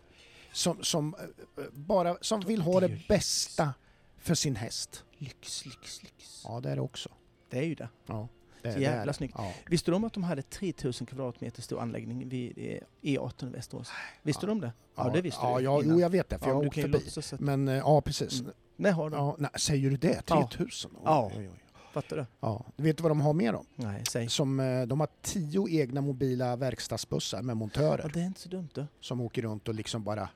som, 0.52 0.82
som, 0.82 1.14
eh, 1.18 1.62
bara, 1.72 2.16
som 2.20 2.40
vill 2.40 2.60
ha 2.62 2.80
Det 2.80 3.08
bästa 3.08 3.74
för 4.18 4.34
sin 4.34 4.56
häst. 4.56 5.04
Lyx, 5.18 5.64
lyx, 5.66 6.02
lyx. 6.02 6.42
Ja, 6.44 6.60
det 6.60 6.70
är 6.70 6.74
det 6.76 6.82
också. 6.82 7.08
Det 7.50 7.58
är 7.58 7.62
ju 7.62 7.74
det. 7.74 7.88
Ja, 8.06 8.28
det, 8.62 8.72
Så 8.72 8.78
jävla 8.80 9.02
är 9.02 9.06
det. 9.06 9.12
snyggt. 9.12 9.34
Ja. 9.38 9.52
Visste 9.66 9.90
du 9.90 9.94
om 9.94 10.04
att 10.04 10.12
de 10.12 10.22
hade 10.24 10.42
3000 10.42 11.06
kvadratmeter 11.06 11.62
stor 11.62 11.80
anläggning 11.80 12.28
vid 12.28 12.58
eh, 12.58 12.80
E18 13.02 13.48
i 13.48 13.50
Västerås? 13.50 13.90
Visste 14.22 14.44
Ja. 14.44 14.46
du 14.46 14.52
om 14.52 14.60
det? 14.60 14.72
Ja, 14.96 15.10
det 15.14 15.20
visste 15.22 15.40
ja, 15.42 15.58
du 15.58 15.64
Ja, 15.64 15.82
jo, 15.84 16.00
jag 16.00 16.10
vet 16.10 16.28
det, 16.28 16.38
för 16.38 16.46
Ja, 16.46 16.50
jag 16.50 16.54
har 16.54 16.62
du 16.62 16.68
åkt 16.68 17.14
förbi. 17.14 17.44
Men 17.44 17.68
eh, 17.68 17.74
ja, 17.76 18.00
precis. 18.00 18.40
Mm. 18.40 18.52
Nej, 18.76 18.92
har 18.92 19.10
de. 19.10 19.16
Ja, 19.16 19.36
nej, 19.38 19.50
säger 19.58 19.90
du 19.90 19.96
det? 19.96 20.22
Ja. 20.28 20.48
3000? 20.50 20.90
Oj, 20.94 21.00
Ja. 21.04 21.32
oj, 21.36 21.48
oj. 21.52 21.60
Fattar 21.96 22.16
du? 22.16 22.26
Ja. 22.40 22.64
Du 22.76 22.82
vet 22.82 23.00
vad 23.00 23.10
de 23.10 23.20
har 23.20 23.32
mer 23.32 23.52
då? 23.52 23.64
Nej, 23.74 24.02
säg. 24.08 24.28
Som, 24.28 24.60
eh, 24.60 24.82
de 24.86 25.00
har 25.00 25.08
tio 25.22 25.68
egna 25.68 26.00
mobila 26.00 26.56
verkstadsbussar 26.56 27.42
med 27.42 27.50
Ja, 27.52 27.54
montörer 27.54 28.10
det 28.14 28.20
är 28.20 28.24
inte 28.24 28.40
så 28.40 28.48
dumt 28.48 28.68
du. 28.74 28.86
som 29.00 29.20
åker 29.20 29.42
runt 29.42 29.68
och 29.68 29.74
liksom 29.74 30.04
bara... 30.04 30.28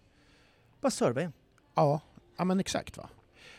Bara 0.81 0.91
serva 0.91 1.23
en. 1.23 1.33
Ja, 1.75 2.01
ja 2.37 2.45
men 2.45 2.61
exakt 2.61 2.97
va. 2.97 3.09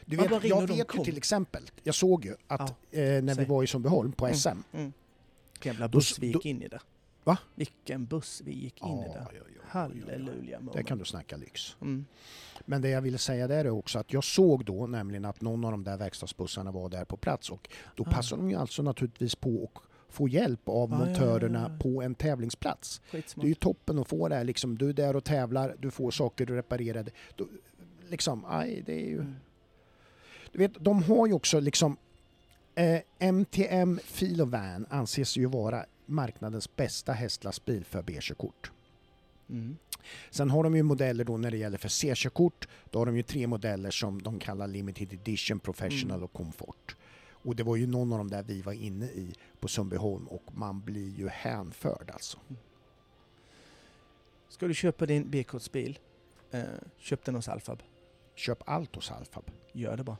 Du 0.05 0.15
Ja, 0.15 0.21
vet, 0.27 0.43
jag 0.43 0.67
vet 0.67 0.77
ju 0.79 0.83
kom? 0.83 1.05
till 1.05 1.17
exempel, 1.17 1.63
jag 1.83 1.95
såg 1.95 2.25
ju 2.25 2.35
att 2.47 2.61
eh, 2.61 2.75
när 2.91 3.21
vi 3.21 3.33
säg. 3.35 3.45
var 3.45 3.63
i 3.63 3.67
Sundbyholm 3.67 4.11
på 4.11 4.25
Mm. 4.25 4.37
SM. 4.37 4.47
Mm. 4.73 4.93
Vilken 5.53 5.71
jävla 5.73 5.87
buss 5.87 6.19
vi 6.19 6.27
gick 6.27 6.45
in 6.45 6.61
i 6.61 6.67
där. 6.67 6.81
Va? 7.23 7.38
Vilken 7.55 8.05
buss 8.05 8.41
vi 8.45 8.51
gick 8.53 8.81
in 8.81 8.88
i 8.88 9.03
Ja, 9.07 9.13
där. 9.13 9.19
ja, 9.19 9.27
ja, 9.34 9.43
ja, 9.47 9.51
ja. 9.55 9.62
Halleluja. 9.67 10.57
Det 10.60 10.63
moment. 10.65 10.88
kan 10.88 10.97
du 10.97 11.05
snacka 11.05 11.38
lyx. 11.38 11.75
Mm. 11.81 12.05
Men 12.65 12.81
det 12.81 12.89
jag 12.89 13.01
ville 13.01 13.17
säga 13.17 13.47
där 13.47 13.65
är 13.65 13.69
också 13.69 13.99
att 13.99 14.13
jag 14.13 14.23
såg 14.23 14.65
då 14.65 14.88
nämligen 14.88 15.25
att 15.25 15.41
någon 15.41 15.65
av 15.65 15.71
de 15.71 15.84
där 15.84 15.97
verkstadsbussarna 15.97 16.71
var 16.71 16.89
där 16.89 17.05
på 17.05 17.17
plats 17.17 17.49
och 17.49 17.69
då 17.95 18.03
Ah. 18.07 18.12
passar 18.12 18.38
de 18.38 18.49
ju 18.49 18.55
alltså 18.55 18.81
naturligtvis 18.84 19.36
på 19.36 19.69
att 19.75 19.81
få 20.13 20.27
hjälp 20.27 20.69
av 20.69 20.93
Ah, 20.93 20.97
ja, 20.99 21.05
montörerna 21.05 21.60
ja, 21.67 21.73
ja. 21.73 21.79
på 21.79 22.01
en 22.01 22.15
tävlingsplats. 22.15 23.01
Skitsmart. 23.12 23.41
Det 23.43 23.47
är 23.47 23.49
ju 23.49 23.55
toppen 23.55 23.99
att 23.99 24.07
få 24.07 24.27
det 24.27 24.36
här 24.36 24.43
liksom, 24.43 24.77
du 24.77 24.89
är 24.89 24.93
där 24.93 25.15
och 25.15 25.23
tävlar, 25.23 25.75
du 25.79 25.91
får 25.91 26.12
saker 26.12 26.45
reparerade. 26.45 27.12
Då, 27.36 27.47
liksom, 28.10 28.45
aj, 28.47 28.84
det 28.86 28.93
är 28.93 29.07
ju... 29.10 29.19
Mm. 29.19 29.36
Du 30.51 30.60
vet, 30.60 30.71
de 30.79 31.03
har 31.03 31.27
ju 31.27 31.34
också 31.34 31.60
liksom 31.60 31.97
eh, 32.75 33.01
MTM 33.19 33.99
Filovan 34.03 34.86
anses 34.89 35.38
ju 35.38 35.45
vara 35.45 35.86
marknadens 36.05 36.75
bästa 36.75 37.13
hästlastbil 37.13 37.85
för 37.85 38.01
B-körkort. 38.01 38.71
Mm. 39.49 39.77
Sen 40.29 40.49
har 40.49 40.63
de 40.63 40.75
ju 40.75 40.83
modeller 40.83 41.23
då 41.23 41.37
när 41.37 41.51
det 41.51 41.57
gäller 41.57 41.77
för 41.77 41.89
C-körkort. 41.89 42.67
Då 42.89 42.99
har 42.99 43.05
de 43.05 43.17
ju 43.17 43.23
tre 43.23 43.47
modeller 43.47 43.91
som 43.91 44.21
de 44.21 44.39
kallar 44.39 44.67
Limited 44.67 45.13
Edition, 45.13 45.59
Professional 45.59 46.15
Mm. 46.17 46.23
och 46.23 46.33
Comfort. 46.33 46.95
Och 47.43 47.55
det 47.55 47.63
var 47.63 47.75
ju 47.75 47.87
någon 47.87 48.11
av 48.11 48.17
dem 48.17 48.29
där 48.29 48.43
vi 48.43 48.61
var 48.61 48.73
inne 48.73 49.05
i 49.05 49.33
på 49.59 49.67
Sundbyholm 49.67 50.27
och 50.27 50.43
man 50.51 50.81
blir 50.81 51.09
ju 51.09 51.27
hänförd 51.27 52.11
alltså. 52.13 52.39
Ska 54.49 54.67
du 54.67 54.73
köpa 54.73 55.05
din 55.05 55.29
B-kortsbil, 55.29 55.99
eh, 56.51 56.63
köp 56.97 57.25
den 57.25 57.35
hos 57.35 57.47
Alfab. 57.47 57.83
Köp 58.35 58.69
allt 58.69 58.95
hos 58.95 59.11
Alfab. 59.11 59.51
Gör 59.73 59.97
det 59.97 60.03
bara. 60.03 60.17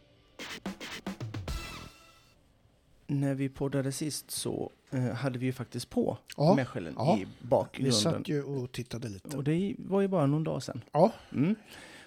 När 3.08 3.36
vi 3.36 3.50
poddade 3.50 3.92
sist 3.92 4.32
så 4.32 4.72
hade 5.00 5.40
vi 5.40 5.46
ju 5.46 5.54
faktiskt 5.54 5.90
på 5.90 6.18
Ja, 6.38 6.56
Mechelen 6.56 6.94
ja. 6.98 7.18
i 7.18 7.20
Vi 7.20 7.48
bakgrunden. 7.48 7.94
satt 7.94 8.28
ju 8.28 8.44
och 8.44 8.72
tittade 8.72 9.10
lite. 9.10 9.38
Och 9.38 9.44
det 9.44 9.76
var 9.78 10.02
ju 10.02 10.08
bara 10.08 10.26
någon 10.26 10.44
dag 10.44 10.64
sedan. 10.64 10.84
Ja, 10.92 11.12
Mm. 11.32 11.56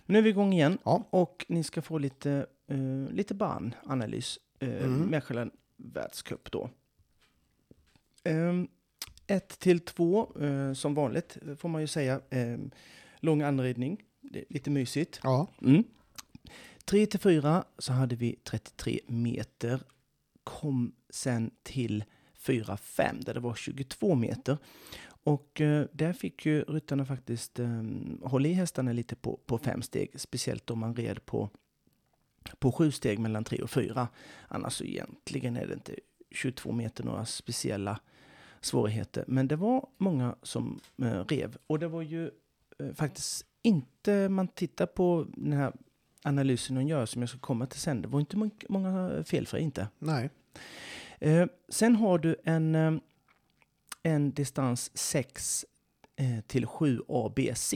Nu 0.07 0.19
är 0.19 0.23
vi 0.23 0.31
igång 0.31 0.53
igen 0.53 0.79
Ja. 0.85 1.05
och 1.11 1.47
ni 1.49 1.65
ska 1.65 1.83
få 1.83 1.99
lite, 1.99 2.47
eh, 2.67 3.13
lite 3.15 3.35
bananalys. 3.35 4.39
Eh, 4.59 4.69
Mm. 4.85 4.99
Mechelen 5.07 5.51
världscup 5.77 6.51
då. 6.51 6.71
1 9.27 9.59
till 9.59 9.81
2 9.81 10.33
som 10.75 10.95
vanligt 10.95 11.37
får 11.59 11.69
man 11.69 11.81
ju 11.81 11.87
säga. 11.87 12.21
Eh, 12.31 12.59
lång 13.21 13.43
anridning, 13.43 14.03
lite 14.49 14.71
mysigt. 14.71 15.21
ja, 15.23 15.47
Mm. 15.63 15.85
3 16.85 17.07
till 17.07 17.21
4 17.21 17.65
så 17.79 17.93
hade 17.93 18.17
vi 18.17 18.37
33 18.45 19.01
meter. 19.07 19.81
Kom 20.45 20.93
sen 21.11 21.51
till 21.63 22.05
4-5 22.47 23.25
där 23.25 23.35
det 23.35 23.41
var 23.41 23.55
22 23.55 24.15
meter. 24.15 24.59
Och 25.07 25.61
eh, 25.61 25.87
där 25.93 26.13
fick 26.13 26.47
ju 26.47 26.63
ryttarna 26.63 27.05
faktiskt 27.05 27.59
eh, 27.59 27.83
hålla 28.23 28.49
i 28.49 28.53
hästarna 28.53 28.93
lite 28.93 29.17
på, 29.17 29.41
på 29.47 29.59
fem 29.59 29.83
steg. 29.83 30.21
Speciellt 30.21 30.71
om 30.71 30.79
man 30.79 30.97
red 30.97 31.27
på, 31.27 31.51
på 32.59 32.73
sju 32.73 32.91
steg 32.91 33.19
mellan 33.19 33.45
3 33.45 33.59
och 33.63 33.71
4. 33.71 34.09
Annars 34.49 34.73
så 34.73 34.85
egentligen 34.85 35.57
är 35.57 35.67
det 35.67 35.75
inte 35.75 35.95
22 36.31 36.73
meter 36.73 37.05
några 37.05 37.25
speciella 37.27 38.01
svårigheter. 38.61 39.25
Men 39.29 39.49
det 39.49 39.57
var 39.57 39.87
många 39.99 40.37
som 40.43 40.81
eh, 41.03 41.25
rev. 41.25 41.57
Och 41.67 41.79
det 41.79 41.89
var 41.89 42.03
ju 42.03 42.31
eh, 42.79 42.93
faktiskt 42.95 43.47
inte, 43.63 44.29
man 44.29 44.49
tittar 44.49 44.87
på 44.87 45.27
den 45.37 45.53
här 45.53 45.73
analysen 46.23 46.77
hon 46.77 46.89
gör 46.89 47.07
som 47.07 47.23
jag 47.23 47.29
ska 47.29 47.39
komma 47.39 47.67
till 47.67 47.81
sen. 47.81 48.03
Det 48.03 48.09
var 48.09 48.21
inte 48.21 48.37
många- 48.37 48.51
många 48.69 49.25
felfria 49.25 49.61
inte. 49.61 49.89
nej. 49.99 50.31
Eh, 51.25 51.47
sen 51.69 51.97
har 51.97 52.19
du 52.19 52.37
en, 52.45 52.75
eh, 52.75 52.93
en 54.03 54.31
distans 54.33 54.91
6 54.95 55.65
eh, 56.17 56.41
till 56.47 56.67
7 56.67 57.01
ABC 57.09 57.75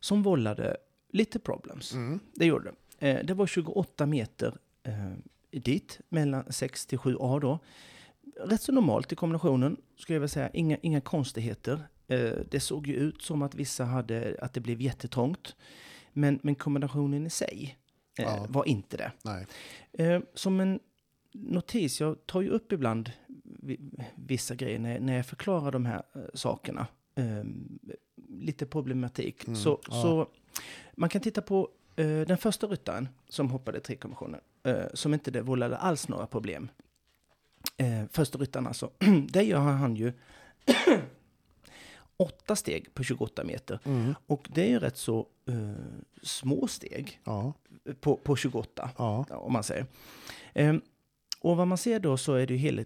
som 0.00 0.22
vållade 0.22 0.76
lite 1.12 1.38
problems. 1.38 1.92
Mm. 1.92 2.20
Det 2.34 2.46
gjorde 2.46 2.70
det. 2.98 3.08
Eh, 3.08 3.24
det 3.24 3.34
var 3.34 3.46
28 3.46 4.06
meter 4.06 4.54
eh, 4.82 5.12
dit, 5.60 6.00
mellan 6.08 6.52
6 6.52 6.86
till 6.86 6.98
7A 6.98 7.40
då. 7.40 7.58
Rätt 8.44 8.62
så 8.62 8.72
normalt 8.72 9.12
i 9.12 9.16
kombinationen, 9.16 9.76
skulle 9.96 10.14
jag 10.16 10.20
vilja 10.20 10.28
säga. 10.28 10.50
Inga, 10.52 10.76
inga 10.82 11.00
konstigheter. 11.00 11.80
Det 12.50 12.60
såg 12.60 12.86
ju 12.86 12.94
ut 12.94 13.22
som 13.22 13.42
att 13.42 13.54
vissa 13.54 13.84
hade, 13.84 14.36
att 14.42 14.54
det 14.54 14.60
blev 14.60 14.80
jättetrångt. 14.80 15.56
Men, 16.12 16.38
men 16.42 16.54
kombinationen 16.54 17.26
i 17.26 17.30
sig 17.30 17.78
Ja. 18.16 18.46
var 18.48 18.68
inte 18.68 18.96
det. 18.96 19.12
Nej. 19.24 19.46
Som 20.34 20.60
en 20.60 20.80
notis, 21.32 22.00
jag 22.00 22.26
tar 22.26 22.40
ju 22.40 22.48
upp 22.48 22.72
ibland 22.72 23.10
vi- 23.44 23.80
vissa 24.14 24.54
grejer 24.54 24.78
när, 24.78 25.00
när 25.00 25.16
jag 25.16 25.26
förklarar 25.26 25.72
de 25.72 25.86
här 25.86 26.02
eh, 26.14 26.20
sakerna. 26.34 26.86
Eh, 27.14 27.44
lite 28.28 28.66
problematik. 28.66 29.46
Mm, 29.46 29.56
så, 29.60 29.80
ja. 29.88 30.02
så 30.02 30.28
man 30.92 31.08
kan 31.08 31.20
titta 31.20 31.42
på 31.42 31.68
eh, 31.96 32.06
den 32.06 32.38
första 32.38 32.66
ryttaren 32.66 33.08
som 33.28 33.50
hoppade 33.50 33.80
trikommissionen, 33.80 34.40
eh, 34.62 34.84
som 34.94 35.14
inte 35.14 35.30
det 35.30 35.42
vållade 35.42 35.76
alls 35.76 36.08
några 36.08 36.26
problem. 36.26 36.68
Eh, 37.76 38.04
första 38.10 38.38
ryttaren 38.38 38.66
alltså, 38.66 38.90
där 39.28 39.42
gör 39.42 39.58
han 39.58 39.96
ju 39.96 40.12
åtta 42.16 42.56
steg 42.56 42.94
på 42.94 43.02
28 43.02 43.44
meter. 43.44 43.78
Mm. 43.84 44.14
Och 44.26 44.48
det 44.54 44.62
är 44.62 44.68
ju 44.68 44.78
rätt 44.78 44.96
så 44.96 45.26
eh, 45.46 45.54
små 46.22 46.66
steg 46.66 47.20
Ja, 47.24 47.52
på, 48.00 48.16
på 48.16 48.36
28 48.36 48.90
ja, 48.98 49.26
om 49.30 49.52
man 49.52 49.62
säger. 49.62 49.86
Ehm, 50.54 50.80
och 51.40 51.56
vad 51.56 51.68
man 51.68 51.78
ser 51.78 52.00
då 52.00 52.16
så 52.16 52.34
är 52.34 52.46
det 52.46 52.54
ju 52.54 52.58
hela, 52.58 52.84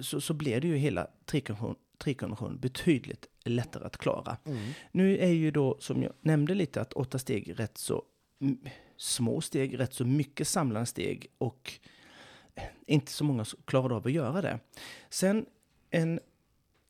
så, 0.00 0.20
så 0.20 0.34
blir 0.34 0.60
det 0.60 0.68
ju 0.68 0.76
hela 0.76 1.06
trikonvention- 1.26 2.58
betydligt 2.58 3.26
lättare 3.44 3.84
att 3.84 3.96
klara. 3.96 4.36
mm. 4.44 4.72
Nu 4.92 5.18
är 5.18 5.30
ju 5.30 5.50
då, 5.50 5.76
som 5.80 6.02
jag 6.02 6.12
nämnde 6.20 6.54
lite, 6.54 6.80
att 6.80 6.92
åtta 6.92 7.18
steg 7.18 7.60
rätt 7.60 7.78
så 7.78 8.02
små 8.96 9.40
steg, 9.40 9.78
rätt 9.78 9.94
så 9.94 10.04
mycket 10.04 10.48
samlande 10.48 10.86
steg 10.86 11.26
och 11.38 11.72
inte 12.86 13.12
så 13.12 13.24
många 13.24 13.44
klarar 13.64 13.96
av 13.96 14.06
att 14.06 14.12
göra 14.12 14.42
det. 14.42 14.60
Sen 15.10 15.46
en, 15.90 16.20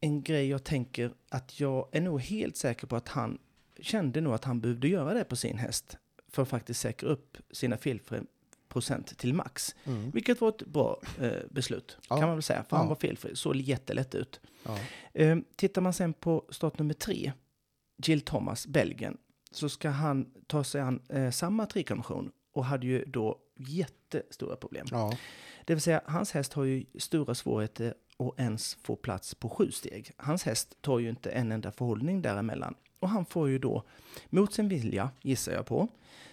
en 0.01 0.23
grej 0.23 0.49
jag 0.49 0.65
tänker 0.65 1.13
att 1.29 1.61
jag 1.61 1.89
är 1.93 2.01
nog 2.01 2.21
helt 2.21 2.57
säker 2.57 2.87
på 2.87 2.97
att 2.97 3.09
han 3.09 3.39
kände 3.81 4.21
nog 4.21 4.35
att 4.35 4.45
han 4.45 4.61
behövde 4.61 4.89
göra 4.89 5.15
det 5.15 5.25
på 5.25 5.37
sin 5.37 5.59
häst 5.59 5.97
för 6.29 6.43
att 6.43 6.49
faktiskt 6.49 6.81
säkra 6.81 7.09
upp 7.09 7.37
sina 7.51 7.77
felfri 7.77 8.21
procent 8.77 9.19
till 9.19 9.35
max. 9.35 9.75
Mm. 9.85 10.11
Vilket 10.11 10.41
var 10.41 10.49
ett 10.49 10.63
bra 10.67 11.01
eh, 11.21 11.31
beslut, 11.51 11.99
Ja. 12.09 12.17
kan 12.17 12.27
man 12.29 12.37
väl 12.37 12.43
säga. 12.43 12.65
För 12.69 12.77
han 12.77 12.87
Ja. 12.87 12.89
var 12.89 12.97
felfri, 12.97 13.37
såg 13.37 13.57
jättelätt 13.57 14.15
ut. 14.15 14.41
ja. 14.65 14.79
Eh, 15.15 15.37
tittar 15.57 15.83
man 15.83 15.93
sen 15.93 16.13
på 16.13 16.45
start 16.51 16.79
nummer 16.79 16.95
tre, 16.95 17.33
Jill 18.05 18.21
Thomas, 18.21 18.67
Belgien, 18.67 19.17
så 19.51 19.69
ska 19.69 19.89
han 19.91 20.31
ta 20.47 20.65
sig 20.65 20.81
an 20.81 21.01
eh, 21.09 21.31
samma 21.31 21.67
trikonvention 21.67 22.31
och 22.53 22.65
hade 22.65 22.87
ju 22.87 23.05
då 23.05 23.39
jättestora 23.57 24.57
problem. 24.57 24.87
ja. 24.91 25.17
Det 25.65 25.75
vill 25.75 25.81
säga, 25.83 26.01
hans 26.07 26.33
häst 26.33 26.53
har 26.53 26.65
ju 26.65 26.85
stora 26.99 27.35
svårigheter 27.35 27.95
att 28.19 28.41
ens 28.41 28.75
få 28.83 28.97
plats 28.97 29.35
på 29.35 29.49
sju 29.49 29.71
steg. 29.71 30.11
Hans 30.17 30.43
häst 30.45 30.77
tar 30.81 30.99
ju 30.99 31.09
inte 31.11 31.31
en 31.31 31.53
enda 31.53 31.73
förhållning 31.73 32.23
däremellan. 32.23 32.75
Och 32.99 33.09
han 33.09 33.25
får 33.27 33.49
ju 33.49 33.59
då, 33.59 33.83
mot 34.31 34.53
sin 34.55 34.69
vilja, 34.69 35.11
gissar 35.23 35.53
jag 35.53 35.67
på, 35.67 35.89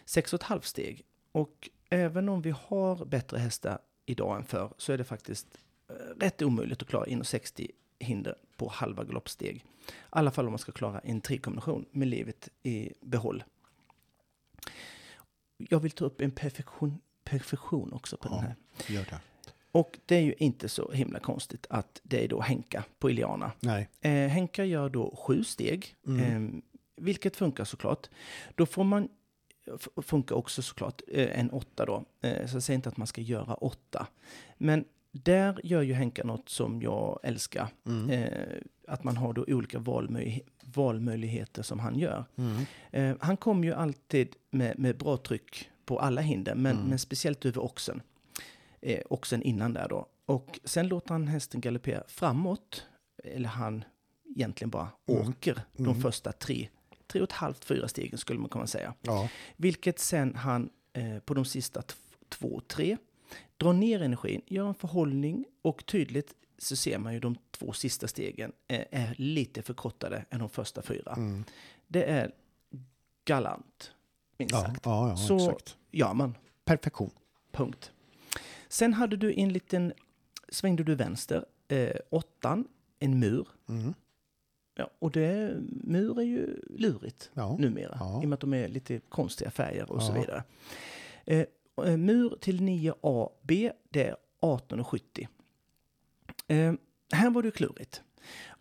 sex 0.06 0.34
och 0.34 0.39
ett 0.41 0.43
halvt 0.47 0.65
steg. 0.65 1.01
Och 1.32 1.69
även 1.93 2.29
om 2.29 2.41
vi 2.41 2.53
har 2.67 3.06
bättre 3.06 3.38
hästar 3.38 3.79
idag 4.06 4.38
än 4.38 4.43
förr 4.43 4.73
så 4.77 4.93
är 4.93 4.97
det 4.97 5.03
faktiskt 5.03 5.47
eh, 5.89 5.93
rätt 6.19 6.41
omöjligt 6.41 6.82
att 6.82 6.88
klara 6.88 7.08
in 7.08 7.23
60 7.23 7.71
hinder 7.99 8.36
på 8.58 8.67
halva 8.67 9.03
galoppsteg. 9.03 9.56
I 9.56 9.63
alla 10.10 10.32
fall 10.32 10.45
om 10.45 10.51
man 10.51 10.60
ska 10.60 10.71
klara 10.71 10.99
en 10.99 11.21
trikombination 11.21 11.86
med 11.91 12.08
livet 12.08 12.49
i 12.63 12.93
behåll. 13.01 13.43
Jag 15.58 15.79
vill 15.79 15.91
ta 15.91 16.06
upp 16.06 16.21
en 16.21 16.32
perfektion, 16.32 16.99
perfektion 17.23 17.93
också 17.93 18.17
på 18.17 18.27
Ja. 18.27 18.36
den 18.36 18.39
här. 18.45 18.56
Gör 18.88 19.06
det. 19.10 19.19
Och 19.71 19.99
det 20.06 20.15
är 20.15 20.21
ju 20.21 20.34
inte 20.38 20.69
så 20.69 20.91
himla 20.91 21.19
konstigt 21.19 21.65
att 21.69 21.99
det 22.03 22.23
är 22.23 22.27
då 22.27 22.41
Henka 22.41 22.84
på 22.99 23.10
Iliana. 23.10 23.51
Nej. 23.60 23.89
Eh, 24.01 24.12
Henka 24.12 24.65
gör 24.65 24.89
då 24.89 25.15
sju 25.15 25.43
steg, 25.43 25.95
Mm. 26.08 26.56
eh, 26.58 26.62
vilket 26.95 27.36
funkar 27.36 27.65
såklart. 27.65 28.10
Då 28.56 28.65
får 28.65 28.84
man, 28.84 29.10
funkar 30.02 30.36
också 30.36 30.62
såklart 30.62 31.02
eh, 31.08 31.39
en 31.39 31.49
åtta 31.49 31.86
då. 31.86 32.06
Eh, 32.21 32.47
så 32.47 32.56
jag 32.56 32.63
säger 32.63 32.76
inte 32.76 32.89
att 32.89 32.97
man 32.97 33.08
ska 33.08 33.21
göra 33.21 33.54
åtta. 33.54 34.08
Men 34.58 34.86
där 35.12 35.60
gör 35.63 35.82
ju 35.82 35.93
Henka 35.93 36.23
något 36.23 36.49
som 36.49 36.82
jag 36.82 37.19
älskar. 37.23 37.67
Mm. 37.86 38.10
Eh, 38.10 38.58
att 38.88 39.04
man 39.04 39.17
har 39.17 39.34
då 39.34 39.45
olika 39.47 39.80
valmöj- 39.80 40.41
valmöjligheter 40.63 41.63
som 41.63 41.80
han 41.80 41.99
gör. 41.99 42.26
Mm. 42.36 42.63
Eh, 42.91 43.15
han 43.19 43.38
kom 43.38 43.63
ju 43.63 43.73
alltid 43.73 44.36
med, 44.52 44.80
med 44.80 44.97
bra 44.97 45.17
tryck 45.17 45.69
på 45.86 45.99
alla 45.99 46.21
hinder, 46.21 46.56
men, 46.56 46.76
Mm. 46.78 46.89
men 46.89 46.99
speciellt 46.99 47.45
över 47.45 47.63
oxen. 47.63 48.02
Eh, 48.82 49.02
oxen 49.10 49.41
innan 49.43 49.73
där 49.73 49.88
då. 49.89 50.06
Och 50.26 50.60
sen 50.63 50.88
låter 50.88 51.10
han 51.13 51.28
hästen 51.28 51.62
galoppera 51.62 52.04
framåt, 52.08 52.86
eller 53.23 53.49
han 53.49 53.84
egentligen 54.36 54.69
bara 54.69 54.88
Mm. 55.10 55.21
åker 55.30 55.62
de 55.78 55.84
Mm. 55.86 56.02
första 56.02 56.32
tre, 56.32 56.67
tre 57.13 57.21
och 57.21 57.30
ett 57.30 57.32
halvt, 57.32 57.65
fyra 57.65 57.88
stegen 57.88 58.17
skulle 58.17 58.39
man 58.39 58.49
kunna 58.49 58.67
säga. 58.67 58.93
Ja. 59.02 59.30
Vilket 59.58 59.99
sen 59.99 60.36
han 60.36 60.69
eh, 60.93 61.19
på 61.19 61.34
de 61.34 61.45
sista 61.45 61.82
två, 62.30 62.62
tre 62.67 62.97
drar 63.58 63.73
ner 63.73 64.02
energin, 64.02 64.41
gör 64.47 64.67
en 64.67 64.73
förhållning 64.76 65.45
och 65.62 65.86
tydligt 65.86 66.34
så 66.58 66.76
ser 66.76 66.97
man 66.97 67.13
ju 67.13 67.19
de 67.19 67.36
två 67.52 67.73
sista 67.73 68.08
stegen 68.08 68.52
eh, 68.67 68.82
är 68.91 69.15
lite 69.17 69.62
förkortade 69.62 70.26
än 70.30 70.39
de 70.39 70.49
första 70.49 70.82
fyra. 70.82 71.13
Mm. 71.17 71.43
Det 71.88 72.04
är 72.04 72.32
galant, 73.26 73.91
minst 74.38 74.54
Ja, 74.56 74.62
sagt. 74.65 74.86
ja, 74.86 75.10
ja, 75.10 75.17
Så- 75.17 75.49
exakt. 75.49 75.78
Ja, 75.91 76.13
man. 76.13 76.38
Perfektion. 76.65 77.12
Punkt. 77.52 77.91
Sen 78.67 78.93
hade 78.93 79.17
du 79.17 79.34
en 79.39 79.54
liten, 79.54 79.93
svängde 80.49 80.84
du 80.84 80.95
vänster, 80.95 81.45
eh, 81.67 81.95
åttan, 82.10 82.67
en 82.99 83.19
mur. 83.19 83.47
Mm. 83.69 83.93
Ja, 84.76 84.90
och 85.00 85.12
det, 85.12 85.56
mur 85.84 86.20
är 86.20 86.24
ju 86.24 86.60
lurigt 86.70 87.32
Ja. 87.34 87.56
numera, 87.60 87.98
Ja. 88.00 88.22
i 88.22 88.26
och 88.26 88.30
med 88.30 88.34
att 88.34 88.40
de 88.40 88.54
är 88.54 88.68
lite 88.68 89.00
konstiga 89.10 89.52
färger 89.52 89.92
och 89.92 90.04
så 90.04 90.12
Ja. 90.16 90.22
vidare. 90.22 90.44
Eh, 91.26 91.46
eh, 91.92 91.98
mur 91.98 92.38
till 92.42 92.62
9AB, 92.62 93.72
det 93.90 94.04
är 94.08 94.16
18,70. 94.42 95.28
Eh, 96.48 96.74
här 97.12 97.30
var 97.30 97.44
det 97.44 97.52
klurigt. 97.52 98.02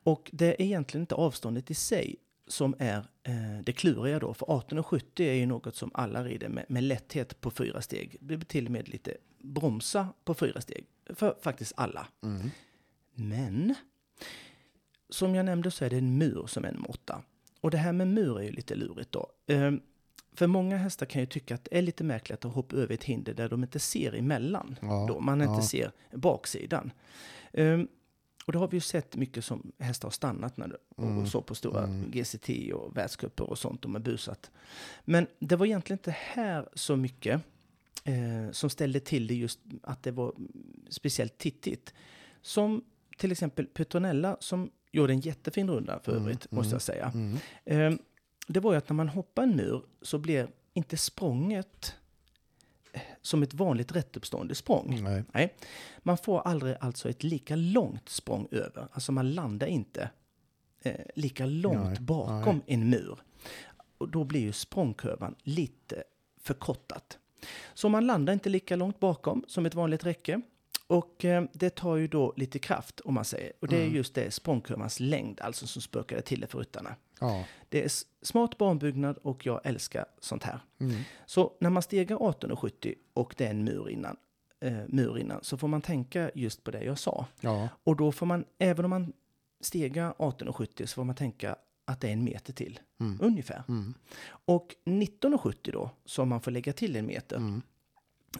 Och 0.04 0.30
det 0.32 0.46
är 0.46 0.64
egentligen 0.64 1.02
inte 1.02 1.14
avståndet 1.14 1.70
i 1.70 1.74
sig 1.74 2.16
som 2.46 2.74
är 2.78 2.96
eh, 3.22 3.62
det 3.64 3.72
kluriga 3.72 4.18
då. 4.18 4.34
För 4.34 4.46
18,70 4.46 5.22
är 5.22 5.32
ju 5.34 5.46
något 5.46 5.76
som 5.76 5.90
alla 5.94 6.24
rider 6.24 6.48
med, 6.48 6.64
med 6.68 6.82
lätthet 6.84 7.40
på 7.40 7.50
fyra 7.50 7.82
steg. 7.82 8.16
Det 8.20 8.36
blir 8.36 8.46
till 8.46 8.66
och 8.66 8.72
med 8.72 8.88
lite 8.88 9.16
bromsa 9.38 10.08
på 10.24 10.34
fyra 10.34 10.60
steg. 10.60 10.86
För 11.14 11.36
faktiskt 11.42 11.72
alla. 11.76 12.06
Mm. 12.22 12.50
Men 13.14 13.74
som 15.12 15.34
jag 15.34 15.44
nämnde 15.44 15.70
så 15.70 15.84
är 15.84 15.90
det 15.90 15.96
en 15.98 16.18
mur 16.18 16.46
som 16.46 16.64
är 16.64 16.68
en 16.68 16.80
måtta. 16.80 17.22
Och 17.60 17.70
det 17.70 17.76
här 17.78 17.92
med 17.92 18.08
mur 18.08 18.38
är 18.38 18.42
ju 18.42 18.50
lite 18.50 18.74
lurigt 18.74 19.12
då. 19.12 19.30
Ehm, 19.46 19.80
för 20.32 20.46
många 20.46 20.76
hästar 20.76 21.06
kan 21.06 21.20
ju 21.20 21.26
tycka 21.26 21.54
att 21.54 21.64
det 21.64 21.78
är 21.78 21.82
lite 21.82 22.04
märkligt 22.04 22.44
att 22.44 22.54
hoppa 22.54 22.76
över 22.76 22.94
ett 22.94 23.04
hinder 23.04 23.34
där 23.34 23.48
de 23.48 23.62
inte 23.62 23.78
ser 23.78 24.14
emellan. 24.14 24.78
Ja, 24.82 25.06
Då 25.08 25.20
man 25.20 25.40
inte 25.42 25.54
ja. 25.54 25.62
ser 25.62 25.92
baksidan. 26.12 26.92
Ehm, 27.52 27.88
och 28.46 28.52
det 28.52 28.58
har 28.58 28.68
vi 28.68 28.76
ju 28.76 28.80
sett 28.80 29.16
mycket 29.16 29.44
som 29.44 29.72
hästar 29.78 30.08
har 30.08 30.12
stannat 30.12 30.56
när 30.56 30.68
det, 30.68 30.76
Mm, 30.98 31.18
och 31.18 31.28
så 31.28 31.42
på 31.42 31.54
stora 31.54 31.86
GCT 31.86 32.72
och 32.74 32.96
världscuper 32.96 33.50
och 33.50 33.58
sånt 33.58 33.82
de 33.82 33.96
är 33.96 34.00
busat. 34.00 34.50
Men 35.04 35.26
det 35.38 35.56
var 35.56 35.66
egentligen 35.66 35.98
inte 35.98 36.10
här 36.10 36.68
så 36.74 36.96
mycket 36.96 37.40
eh, 38.04 38.50
som 38.52 38.70
ställde 38.70 39.00
till 39.00 39.26
det 39.26 39.34
just 39.34 39.60
att 39.82 40.02
det 40.02 40.10
var 40.10 40.34
speciellt 40.88 41.38
tittigt. 41.38 41.94
Som 42.42 42.84
till 43.18 43.32
exempel 43.32 43.66
Petronella 43.66 44.36
som 44.40 44.70
gjorde 44.92 45.12
en 45.12 45.20
jättefin 45.20 45.70
runda 45.70 45.98
för 45.98 46.12
övrigt, 46.12 46.50
måste 46.50 46.74
jag 46.74 46.82
säga. 46.82 47.12
Mm. 47.14 47.38
Eh, 47.64 47.98
det 48.46 48.60
var 48.60 48.72
ju 48.72 48.78
att 48.78 48.88
när 48.88 48.94
man 48.94 49.08
hoppar 49.08 49.42
en 49.42 49.56
mur 49.56 49.82
så 50.02 50.18
blir 50.18 50.48
inte 50.72 50.96
språnget 50.96 51.94
eh, 52.92 53.00
som 53.22 53.42
ett 53.42 53.54
vanligt 53.54 53.92
rättuppstående 53.92 54.54
språng. 54.54 54.98
Nej. 55.02 55.24
Nej, 55.32 55.54
man 55.98 56.18
får 56.18 56.40
aldrig 56.40 56.76
alltså 56.80 57.10
ett 57.10 57.22
lika 57.22 57.56
långt 57.56 58.08
språng 58.08 58.48
över. 58.50 58.88
Alltså 58.92 59.12
man 59.12 59.32
landar 59.32 59.66
inte 59.66 60.10
eh, 60.82 61.00
lika 61.14 61.46
långt 61.46 61.84
Nej, 61.84 62.00
bakom 62.00 62.62
en 62.66 62.90
mur. 62.90 63.18
Och 63.98 64.08
då 64.08 64.24
blir 64.24 64.40
ju 64.40 64.52
språngkurvan 64.52 65.34
lite 65.42 66.04
förkortat. 66.40 67.18
Så 67.74 67.88
man 67.88 68.06
landar 68.06 68.32
inte 68.32 68.48
lika 68.48 68.76
långt 68.76 69.00
bakom 69.00 69.44
som 69.48 69.66
ett 69.66 69.74
vanligt 69.74 70.04
räcke. 70.04 70.40
Och 70.92 71.24
eh, 71.24 71.44
det 71.52 71.70
tar 71.70 71.96
ju 71.96 72.08
då 72.08 72.32
lite 72.36 72.58
kraft 72.58 73.00
om 73.00 73.14
man 73.14 73.24
säger. 73.24 73.52
Och 73.60 73.68
det 73.68 73.76
är 73.82 73.86
just 73.86 74.14
det 74.14 74.30
språngkurvans 74.30 75.00
längd 75.00 75.40
alltså 75.40 75.66
som 75.66 75.82
spökade 75.82 76.22
till 76.22 76.40
det 76.40 76.46
för 76.46 76.58
ryttarna. 76.58 76.96
Ja. 77.20 77.44
Det 77.68 77.84
är 77.84 77.90
smart 78.22 78.58
banbyggnad 78.58 79.16
och 79.16 79.46
jag 79.46 79.60
älskar 79.64 80.04
sånt 80.20 80.42
här. 80.42 80.60
Mm. 80.80 81.00
Så 81.26 81.52
när 81.60 81.70
man 81.70 81.82
stegar 81.82 82.16
1870 82.16 82.94
och 83.14 83.34
det 83.38 83.46
är 83.46 83.50
en 83.50 83.64
mur 83.64 83.88
innan, 83.90 84.16
eh, 84.60 84.72
mur 84.88 85.18
innan 85.18 85.38
så 85.44 85.56
får 85.58 85.68
man 85.68 85.82
tänka 85.82 86.30
just 86.34 86.64
på 86.64 86.70
det 86.70 86.84
jag 86.84 86.98
sa. 86.98 87.26
Ja. 87.40 87.68
Och 87.84 87.96
då 87.96 88.12
får 88.12 88.26
man, 88.26 88.44
även 88.58 88.84
om 88.84 88.90
man 88.90 89.12
stegar 89.60 90.08
1870 90.10 90.86
så 90.86 90.94
får 90.94 91.04
man 91.04 91.14
tänka 91.16 91.56
att 91.84 92.00
det 92.00 92.08
är 92.08 92.12
en 92.12 92.24
meter 92.24 92.52
till, 92.52 92.80
Mm. 93.00 93.18
ungefär. 93.22 93.62
Mm. 93.68 93.94
Och 94.44 94.74
1970 94.84 95.72
då, 95.72 95.90
som 96.04 96.28
man 96.28 96.40
får 96.40 96.50
lägga 96.50 96.72
till 96.72 96.96
en 96.96 97.06
meter, 97.06 97.36
Mm. 97.36 97.62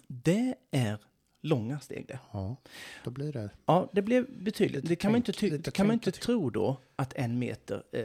det 0.07 0.55
är 0.71 0.97
långa 1.45 1.79
steg 1.79 2.05
det. 2.07 2.19
ja. 2.31 2.55
Då 3.03 3.11
blir 3.11 3.33
det... 3.33 3.49
Ja, 3.65 3.89
det 3.93 4.01
blev 4.01 4.43
betydligt. 4.43 4.87
Det 4.87 4.95
kan 4.95 5.11
man 5.11 5.17
inte, 5.17 5.31
tänk- 5.31 5.39
ty- 5.39 5.57
lite 5.57 5.71
kan 5.71 5.87
man 5.87 5.93
inte 5.93 6.11
tro 6.11 6.49
då 6.49 6.77
att 6.95 7.13
en 7.13 7.39
meter 7.39 7.83
eh, 7.91 8.03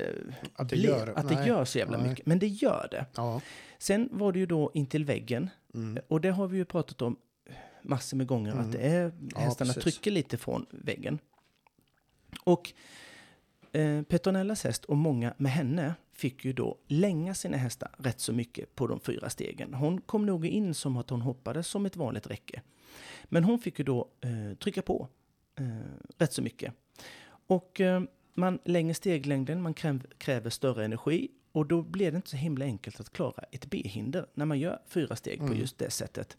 Att 0.55 0.69
det 0.69 0.77
blir, 0.77 0.89
gör- 0.89 1.13
att 1.19 1.29
det 1.29 1.35
nej, 1.35 1.49
gör 1.49 1.65
så 1.65 1.79
jävla 1.79 1.99
nej. 1.99 2.09
mycket. 2.11 2.27
Men 2.27 2.39
det 2.39 2.47
gör 2.47 2.89
det. 2.91 3.07
Ja. 3.17 3.41
Sen 3.79 4.09
var 4.13 4.33
det 4.33 4.39
ju 4.39 4.47
då 4.47 4.71
intill 4.75 5.05
väggen. 5.05 5.51
Mm. 5.75 6.03
Och 6.09 6.21
det 6.21 6.31
har 6.31 6.47
vi 6.47 6.57
ju 6.57 6.65
pratat 6.65 7.03
om 7.03 7.17
massor 7.83 8.17
med 8.17 8.27
gånger, 8.27 8.53
att 8.57 8.73
det 8.73 8.79
är, 8.79 9.13
Ja, 9.35 9.39
hästarna 9.41 9.73
precis. 9.73 9.95
trycker 9.95 10.11
lite 10.11 10.37
från 10.37 10.67
väggen. 10.71 11.19
Och 12.45 12.73
eh, 13.73 14.03
Petronellas 14.03 14.65
häst 14.65 14.85
och 14.85 14.97
många 14.97 15.35
med 15.37 15.53
henne 15.53 15.95
fick 16.13 16.45
ju 16.45 16.53
då 16.53 16.79
länga 16.87 17.35
sina 17.35 17.57
hästar 17.57 17.91
rätt 17.99 18.21
så 18.21 18.33
mycket 18.33 18.75
på 18.75 18.87
de 18.87 19.01
fyra 19.01 19.31
stegen. 19.31 19.75
Hon 19.75 20.01
kom 20.01 20.27
nog 20.27 20.47
in 20.47 20.75
som 20.75 20.97
att 20.97 21.11
hon 21.11 21.21
hoppade 21.23 21.63
som 21.63 21.87
ett 21.87 21.97
vanligt 21.97 22.27
räcke. 22.27 22.63
Men 23.25 23.45
hon 23.45 23.59
fick 23.59 23.79
ju 23.79 23.85
då 23.85 24.09
eh, 24.21 24.57
trycka 24.59 24.83
på 24.83 25.09
eh, 25.59 25.65
rätt 26.19 26.33
så 26.33 26.43
mycket. 26.43 26.75
Och 27.47 27.81
eh, 27.81 28.03
man 28.35 28.59
längre 28.65 28.95
steglängden, 28.95 29.63
man 29.63 29.75
kräv, 29.75 30.07
kräver 30.19 30.51
större 30.51 30.85
energi 30.85 31.29
och 31.53 31.67
då 31.67 31.83
blir 31.83 32.11
det 32.11 32.17
inte 32.17 32.29
så 32.31 32.37
himla 32.37 32.65
enkelt 32.65 33.01
att 33.01 33.11
klara 33.13 33.45
ett 33.53 33.67
B-hinder 33.71 34.27
när 34.35 34.45
man 34.47 34.59
gör 34.59 34.81
fyra 34.89 35.17
steg 35.17 35.39
på 35.41 35.55
just 35.55 35.79
det 35.79 35.91
sättet. 35.91 36.37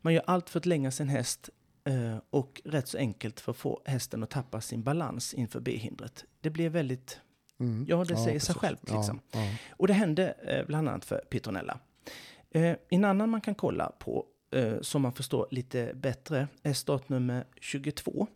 Man 0.00 0.14
gör 0.14 0.22
allt 0.26 0.50
för 0.50 0.58
att 0.58 0.66
länga 0.66 0.90
sin 0.90 1.08
häst 1.08 1.50
eh, 1.84 2.16
och 2.30 2.62
rätt 2.64 2.88
så 2.88 2.98
enkelt 2.98 3.40
för 3.40 3.52
att 3.52 3.58
få 3.58 3.82
hästen 3.84 4.22
att 4.22 4.30
tappa 4.30 4.60
sin 4.60 4.82
balans 4.82 5.34
inför 5.34 5.60
B-hindret. 5.60 6.24
Det 6.40 6.50
blir 6.50 6.68
väldigt, 6.70 7.20
Mm. 7.60 7.84
ja 7.88 7.96
det 8.04 8.06
säger 8.16 8.24
sig 8.24 8.32
precis. 8.38 8.56
självt 8.56 8.82
liksom. 8.90 9.20
Ja. 9.32 9.44
Ja. 9.44 9.50
Och 9.70 9.86
det 9.86 9.92
hände 9.92 10.28
eh, 10.32 10.66
bland 10.66 10.88
annat 10.88 11.04
för 11.04 11.18
Petronella. 11.30 11.78
Eh, 12.50 12.76
en 12.90 13.04
annan 13.04 13.30
man 13.30 13.40
kan 13.40 13.54
kolla 13.54 13.92
på, 13.98 14.26
eh, 14.50 14.80
som 14.80 15.02
man 15.02 15.12
förstår 15.12 15.48
lite 15.50 15.92
bättre, 15.94 16.48
är 16.62 16.72
startnummer 16.72 17.44
22, 17.60 18.26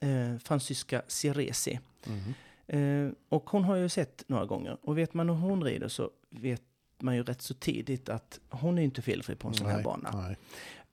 eh, 0.00 0.38
Francisca 0.38 1.02
Ciresi. 1.08 1.80
Mm. 2.06 2.34
Eh, 2.66 3.12
och 3.28 3.50
hon 3.50 3.64
har 3.64 3.76
jag 3.76 3.82
ju 3.82 3.88
sett 3.88 4.24
några 4.28 4.46
gånger. 4.46 4.76
Och 4.82 4.98
vet 4.98 5.14
man 5.14 5.28
hur 5.28 5.36
hon 5.36 5.64
rider 5.64 5.88
så 5.88 6.10
vet 6.30 6.62
man 6.98 7.16
ju 7.16 7.22
rätt 7.22 7.42
så 7.42 7.54
tidigt 7.54 8.08
att 8.08 8.40
hon 8.50 8.78
är 8.78 8.82
inte 8.82 9.02
felfri 9.02 9.34
på 9.34 9.48
en 9.48 9.54
sån 9.54 9.66
här 9.66 9.74
Nej, 9.74 9.84
bana. 9.84 10.10
nej. 10.26 10.36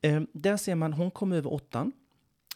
Eh, 0.02 0.22
där 0.34 0.58
ser 0.58 0.76
man, 0.76 0.94
hon 0.94 1.12
kom 1.12 1.32
över 1.32 1.54
åttan 1.54 1.92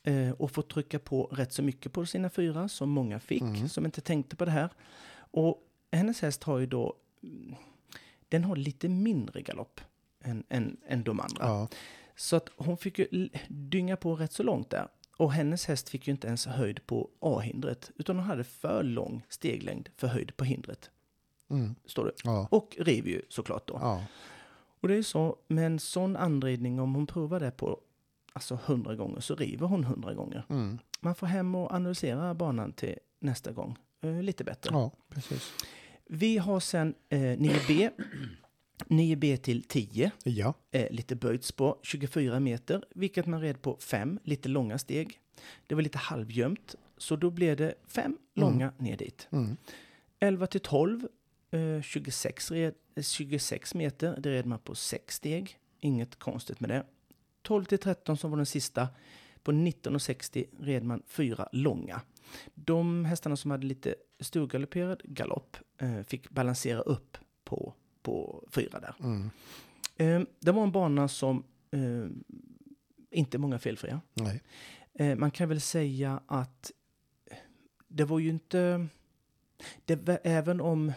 eh, 0.03 0.31
och 0.31 0.51
får 0.51 0.61
trycka 0.61 0.99
på 0.99 1.23
rätt 1.23 1.53
så 1.53 1.63
mycket 1.63 1.91
på 1.93 2.05
sina 2.05 2.29
fyra 2.29 2.67
som 2.67 2.89
många 2.89 3.19
fick, 3.19 3.41
Mm. 3.41 3.69
som 3.69 3.85
inte 3.85 4.01
tänkte 4.01 4.35
på 4.35 4.45
det 4.45 4.51
här. 4.51 4.69
Och 5.31 5.67
hennes 5.91 6.21
häst 6.21 6.43
har 6.43 6.59
ju 6.59 6.65
då, 6.65 6.93
mm, 7.23 7.55
den 8.29 8.43
har 8.43 8.55
lite 8.55 8.89
mindre 8.89 9.41
galopp 9.41 9.81
än, 10.23 10.43
än, 10.49 10.77
än 10.87 11.03
de 11.03 11.19
andra. 11.19 11.45
Ja. 11.45 11.67
Så 12.21 12.35
att 12.35 12.49
hon 12.55 12.77
fick 12.77 12.99
ju 12.99 13.29
dynga 13.49 13.97
på 13.97 14.15
rätt 14.15 14.31
så 14.31 14.43
långt 14.43 14.69
där. 14.69 14.87
Och 15.17 15.33
hennes 15.33 15.65
häst 15.65 15.89
fick 15.89 16.07
ju 16.07 16.11
inte 16.11 16.27
ens 16.27 16.45
höjd 16.45 16.85
på 16.85 17.09
A-hindret, 17.19 17.91
utan 17.95 18.15
hon 18.15 18.25
hade 18.25 18.43
för 18.43 18.83
lång 18.83 19.25
steglängd 19.29 19.89
för 19.97 20.07
höjd 20.07 20.37
på 20.37 20.43
hindret. 20.43 20.89
Mm. 21.49 21.75
Står 21.85 22.05
det. 22.05 22.11
Ja. 22.23 22.47
Och 22.51 22.75
river 22.79 23.09
ju 23.09 23.21
såklart 23.29 23.67
då. 23.67 23.77
Ja. 23.81 24.05
Och 24.81 24.87
det 24.87 24.93
är 24.93 24.97
ju 24.97 25.03
så, 25.03 25.37
med 25.47 25.65
en 25.65 25.79
sån 25.79 26.15
anridning, 26.15 26.79
om 26.79 26.95
hon 26.95 27.07
provar 27.07 27.39
det 27.39 27.51
på 27.51 27.79
alltså 28.33 28.59
100 28.65 28.95
gånger, 28.95 29.19
så 29.19 29.35
river 29.35 29.67
hon 29.67 29.83
100 29.83 30.13
gånger. 30.13 30.45
Mm. 30.49 30.79
Man 30.99 31.15
får 31.15 31.27
hem 31.27 31.55
och 31.55 31.71
analysera 31.71 32.33
banan 32.33 32.73
till 32.73 32.95
nästa 33.19 33.51
gång. 33.51 33.77
Eh, 34.01 34.21
lite 34.21 34.43
bättre. 34.43 34.69
ja, 34.73 34.91
precis. 35.09 35.53
Vi 36.05 36.37
har 36.37 36.59
sen 36.59 36.95
eh, 37.09 37.17
9B. 37.17 37.89
9B 38.87 39.37
till 39.37 39.63
10. 39.63 40.11
Ja. 40.23 40.53
Eh, 40.71 40.91
lite 40.91 41.15
böjt 41.15 41.43
spår, 41.43 41.77
24 41.83 42.39
meter, 42.39 42.83
vilket 42.95 43.25
man 43.25 43.41
red 43.41 43.61
på 43.61 43.77
5, 43.77 44.19
lite 44.23 44.49
långa 44.49 44.77
steg. 44.77 45.19
Det 45.67 45.75
var 45.75 45.81
lite 45.81 45.97
halvgömt, 45.97 46.75
så 46.97 47.15
då 47.15 47.29
blev 47.29 47.57
det 47.57 47.75
5 47.87 48.17
långa 48.35 48.73
ner 48.77 48.97
dit. 48.97 49.27
Mm. 49.31 49.57
11 50.19 50.47
till 50.47 50.61
12, 50.61 51.07
eh, 51.51 51.81
26, 51.81 52.51
red, 52.51 52.73
eh, 52.95 53.03
26 53.03 53.73
meter, 53.73 54.15
det 54.19 54.31
red 54.31 54.45
man 54.45 54.59
på 54.59 54.75
6 54.75 55.15
steg. 55.15 55.57
Inget 55.79 56.19
konstigt 56.19 56.59
med 56.59 56.69
det. 56.69 56.83
12 57.41 57.65
till 57.65 57.77
13 57.77 58.17
som 58.17 58.31
var 58.31 58.37
den 58.37 58.45
sista, 58.45 58.87
på 59.43 59.51
19,60 59.51 60.45
red 60.59 60.83
man 60.83 61.03
4 61.07 61.49
långa. 61.51 62.01
De 62.53 63.05
hästarna 63.05 63.35
som 63.35 63.51
hade 63.51 63.67
lite 63.67 63.95
storgalopperad 64.19 65.01
galopp 65.03 65.57
eh, 65.77 66.01
fick 66.01 66.29
balansera 66.29 66.81
upp 66.81 67.17
på, 67.43 67.73
på 68.01 68.43
4 68.51 68.79
där. 68.79 68.95
Mm. 68.99 69.29
Eh, 69.97 70.27
det 70.39 70.51
var 70.51 70.63
en 70.63 70.71
bana 70.71 71.07
som 71.07 71.43
eh, 71.71 72.05
inte 73.11 73.37
många 73.37 73.59
felfria. 73.59 74.01
Nej. 74.13 74.41
Eh, 74.93 75.15
man 75.15 75.31
kan 75.31 75.49
väl 75.49 75.61
säga 75.61 76.21
att 76.25 76.71
det 77.87 78.03
var 78.05 78.19
ju 78.19 78.29
inte... 78.29 78.87
Var, 79.87 80.19
även 80.23 80.61
om 80.61 80.91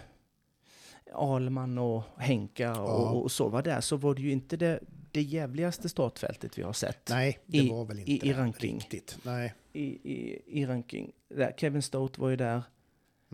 Alman 1.15 1.79
och 1.79 2.03
Henka 2.19 2.71
och, 2.71 2.89
Ja. 2.89 3.11
och 3.11 3.33
så 3.33 3.49
var 3.49 3.63
där 3.63 3.81
så 3.81 3.97
var 3.97 4.15
det 4.15 4.23
ju 4.23 4.31
inte 4.33 4.57
det, 4.57 4.81
det 5.13 5.23
jävligaste 5.23 5.89
startfältet 5.89 6.59
vi 6.59 6.63
har 6.63 6.73
sett 6.73 7.09
Nej, 7.11 7.39
det 7.47 7.59
I- 7.59 7.69
var 7.71 7.85
väl 7.85 7.99
inte 7.99 8.11
i- 8.27 8.31
i 8.31 8.33
ranking. 8.33 8.75
riktigt. 8.75 9.19
Nej. 9.23 9.55
i, 9.73 9.83
i, 9.85 10.43
i 10.47 10.67
ranking. 10.67 11.13
Där, 11.29 11.55
Kevin 11.57 11.83
Stout 11.83 12.19
var 12.19 12.29
ju 12.31 12.37
där. 12.37 12.63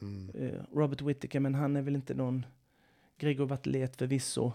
Mm. 0.03 0.31
Eh, 0.35 0.63
Robert 0.75 1.01
Whittaker, 1.03 1.41
men 1.41 1.55
han 1.55 1.77
är 1.77 1.83
väl 1.83 1.95
inte 1.95 2.15
någon 2.15 2.47
Gregor 3.21 3.47
Vattelet 3.47 3.97
förvisso. 3.97 4.53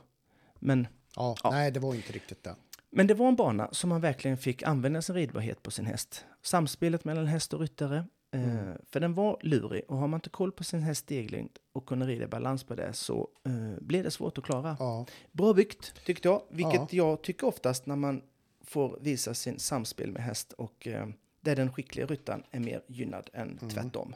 Men 0.60 0.88
Ja, 1.16 1.36
Ja. 1.44 1.52
nej, 1.52 1.72
det 1.72 1.80
var 1.80 1.96
inte 1.96 2.14
riktigt 2.14 2.44
det. 2.44 2.56
Men 2.90 3.08
det 3.08 3.14
var 3.14 3.28
en 3.28 3.36
bana 3.36 3.70
som 3.72 3.90
man 3.90 4.02
verkligen 4.02 4.38
fick 4.38 4.64
använda 4.64 5.02
sin 5.02 5.16
ridbarhet 5.16 5.64
på 5.64 5.72
sin 5.72 5.86
häst. 5.86 6.26
Samspelet 6.42 7.06
mellan 7.06 7.26
häst 7.28 7.54
och 7.54 7.60
ryttare. 7.60 8.06
Eh, 8.32 8.74
för 8.90 9.00
den 9.00 9.14
var 9.14 9.38
lurig 9.42 9.84
och 9.88 9.98
har 9.98 10.08
man 10.08 10.18
inte 10.18 10.30
koll 10.30 10.52
på 10.52 10.64
sin 10.64 10.80
hästs 10.80 11.04
steglängd 11.04 11.50
och 11.74 11.86
kunna 11.86 12.08
rida 12.08 12.28
balans 12.28 12.64
på 12.64 12.76
det 12.76 12.94
så 12.94 13.30
eh, 13.46 13.82
blir 13.84 14.04
det 14.04 14.12
svårt 14.12 14.38
att 14.38 14.44
klara. 14.44 14.78
Ja, 14.80 15.06
Bra 15.32 15.54
byggt 15.54 16.06
tyckte 16.06 16.28
jag, 16.28 16.42
vilket 16.50 16.74
Ja. 16.76 16.88
jag 16.92 17.22
tycker 17.22 17.48
oftast 17.48 17.86
när 17.86 17.96
man 17.96 18.22
får 18.64 18.98
visa 19.02 19.34
sin 19.34 19.60
samspel 19.60 20.12
med 20.12 20.22
häst 20.24 20.54
och 20.54 20.88
eh, 20.88 21.08
där 21.42 21.56
den 21.56 21.72
skickliga 21.74 22.06
ryttaren 22.06 22.44
är 22.52 22.60
mer 22.60 22.82
gynnad 22.88 23.30
än 23.34 23.58
tvärtom. 23.58 24.16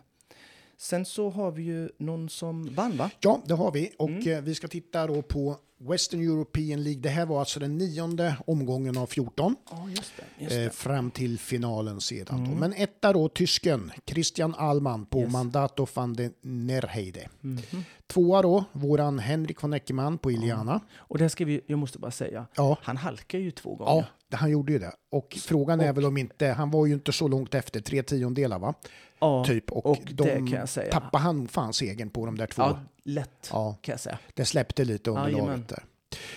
Sen 0.82 1.06
så 1.06 1.30
har 1.30 1.52
vi 1.52 1.63
ju 1.63 1.89
någon 1.98 2.30
som 2.30 2.74
vann 2.76 2.98
va? 2.98 3.10
ja 3.20 3.42
det 3.46 3.54
har 3.54 3.72
vi. 3.72 3.92
Och 3.98 4.10
Mm. 4.10 4.28
eh, 4.34 4.42
vi 4.42 4.56
ska 4.56 4.68
titta 4.68 5.08
då 5.08 5.22
på 5.22 5.58
Western 5.82 6.22
European 6.22 6.84
League. 6.84 7.02
Det 7.02 7.10
här 7.10 7.26
var 7.26 7.39
alltså 7.39 7.60
den 7.60 7.78
nionde 7.78 8.36
omgången 8.48 8.98
av 8.98 9.06
14. 9.08 9.56
Ja, 9.72 9.89
just 9.89 10.12
det. 10.18 10.44
Just 10.44 10.56
Eh, 10.56 10.62
det. 10.63 10.70
fram 10.70 11.12
till 11.12 11.39
finalen 11.39 12.02
sedan. 12.02 12.46
Mm. 12.46 12.58
Men 12.60 12.74
etta 12.74 13.13
då, 13.13 13.30
tysken 13.30 13.92
Christian 14.06 14.56
Allman 14.58 15.06
på 15.06 15.20
Yes. 15.20 15.32
Mandato 15.32 15.88
van 15.94 16.13
den 16.13 16.34
Nerheide. 16.42 17.28
Mhm. 17.42 17.60
Tvåa 18.08 18.42
då, 18.42 18.63
våran 18.72 19.20
Henrik 19.20 19.63
von 19.63 19.74
Eckermann 19.74 20.18
på 20.18 20.32
Iliana. 20.32 20.80
Och 20.98 21.18
där 21.18 21.28
ska 21.28 21.46
vi, 21.46 21.62
jag 21.68 21.80
måste 21.80 22.00
bara 22.00 22.12
säga, 22.12 22.46
Ja, 22.56 22.78
han 22.82 22.98
halkar 22.98 23.39
ju 23.39 23.52
två 23.52 23.76
ja 23.80 23.86
gånger. 23.86 24.06
det- 24.30 24.38
han 24.38 24.52
gjorde 24.52 24.72
ju 24.74 24.80
det. 24.80 24.92
Och 25.12 25.38
frågan 25.42 25.80
är 25.82 25.89
och- 25.89 25.98
väl 25.98 26.06
om 26.06 26.18
inte, 26.18 26.48
han 26.48 26.72
var 26.72 26.86
ju 26.86 26.94
inte 26.94 27.12
så 27.12 27.28
långt 27.28 27.56
efter, 27.56 27.80
tre 27.82 28.04
tiondelar 28.04 28.60
va? 28.60 28.74
Ja, 29.19 29.43
Typ. 29.45 29.71
Och, 29.71 29.86
och 29.86 29.97
de 30.05 30.23
det 30.23 30.29
kan 30.36 30.51
jag 30.51 30.69
säga. 30.69 30.91
tappade 30.91 31.23
han 31.23 31.47
fan 31.47 31.73
segern 31.73 32.10
på 32.10 32.25
de 32.25 32.38
där 32.38 32.47
två. 32.47 32.62
ja 32.62 32.79
lätt 33.03 33.49
Ja, 33.51 33.77
kan 33.82 33.93
jag 33.93 33.99
säga. 33.99 34.19
det 34.34 34.45
släppte 34.45 34.86
lite 34.86 35.10
Jajamän. 35.10 35.34
underlaget 35.36 35.67
där. 35.67 35.84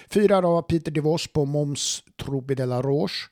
Fyra 0.09 0.41
då, 0.41 0.63
Peter 0.63 0.91
de 0.91 1.01
Vos 1.01 1.27
på 1.33 1.45
Moms 1.45 2.05
Troupe 2.25 2.55
de 2.55 2.67
la 2.67 2.83
Roche. 2.83 3.29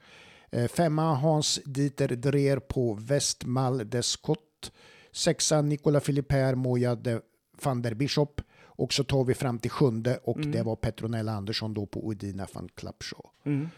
Eh, 0.51 0.69
Femma 0.69 1.15
Hans 1.15 1.61
Dieter 1.65 2.09
Dreer 2.09 2.57
på 2.57 2.95
Westmal 2.95 3.91
des 3.91 4.07
Scott. 4.07 4.73
Sexa 5.13 5.63
Nicola 5.63 6.01
Philipper 6.01 6.55
Moja 6.55 6.95
de 6.95 7.21
van 7.63 7.83
der 7.83 7.95
Bishop. 7.95 8.41
Och 8.63 8.93
så 8.93 9.05
tar 9.05 9.25
vi 9.25 9.35
fram 9.35 9.59
till 9.59 9.71
sjunde 9.71 10.17
och 10.25 10.37
Mm. 10.37 10.53
det 10.53 10.63
var 10.63 10.77
Petronella 10.77 11.33
Andersson 11.33 11.75
då 11.75 11.87
på 11.87 12.11
Udina 12.11 12.47
van 12.53 12.69
Klapshaw. 12.75 13.23
Mm. 13.45 13.69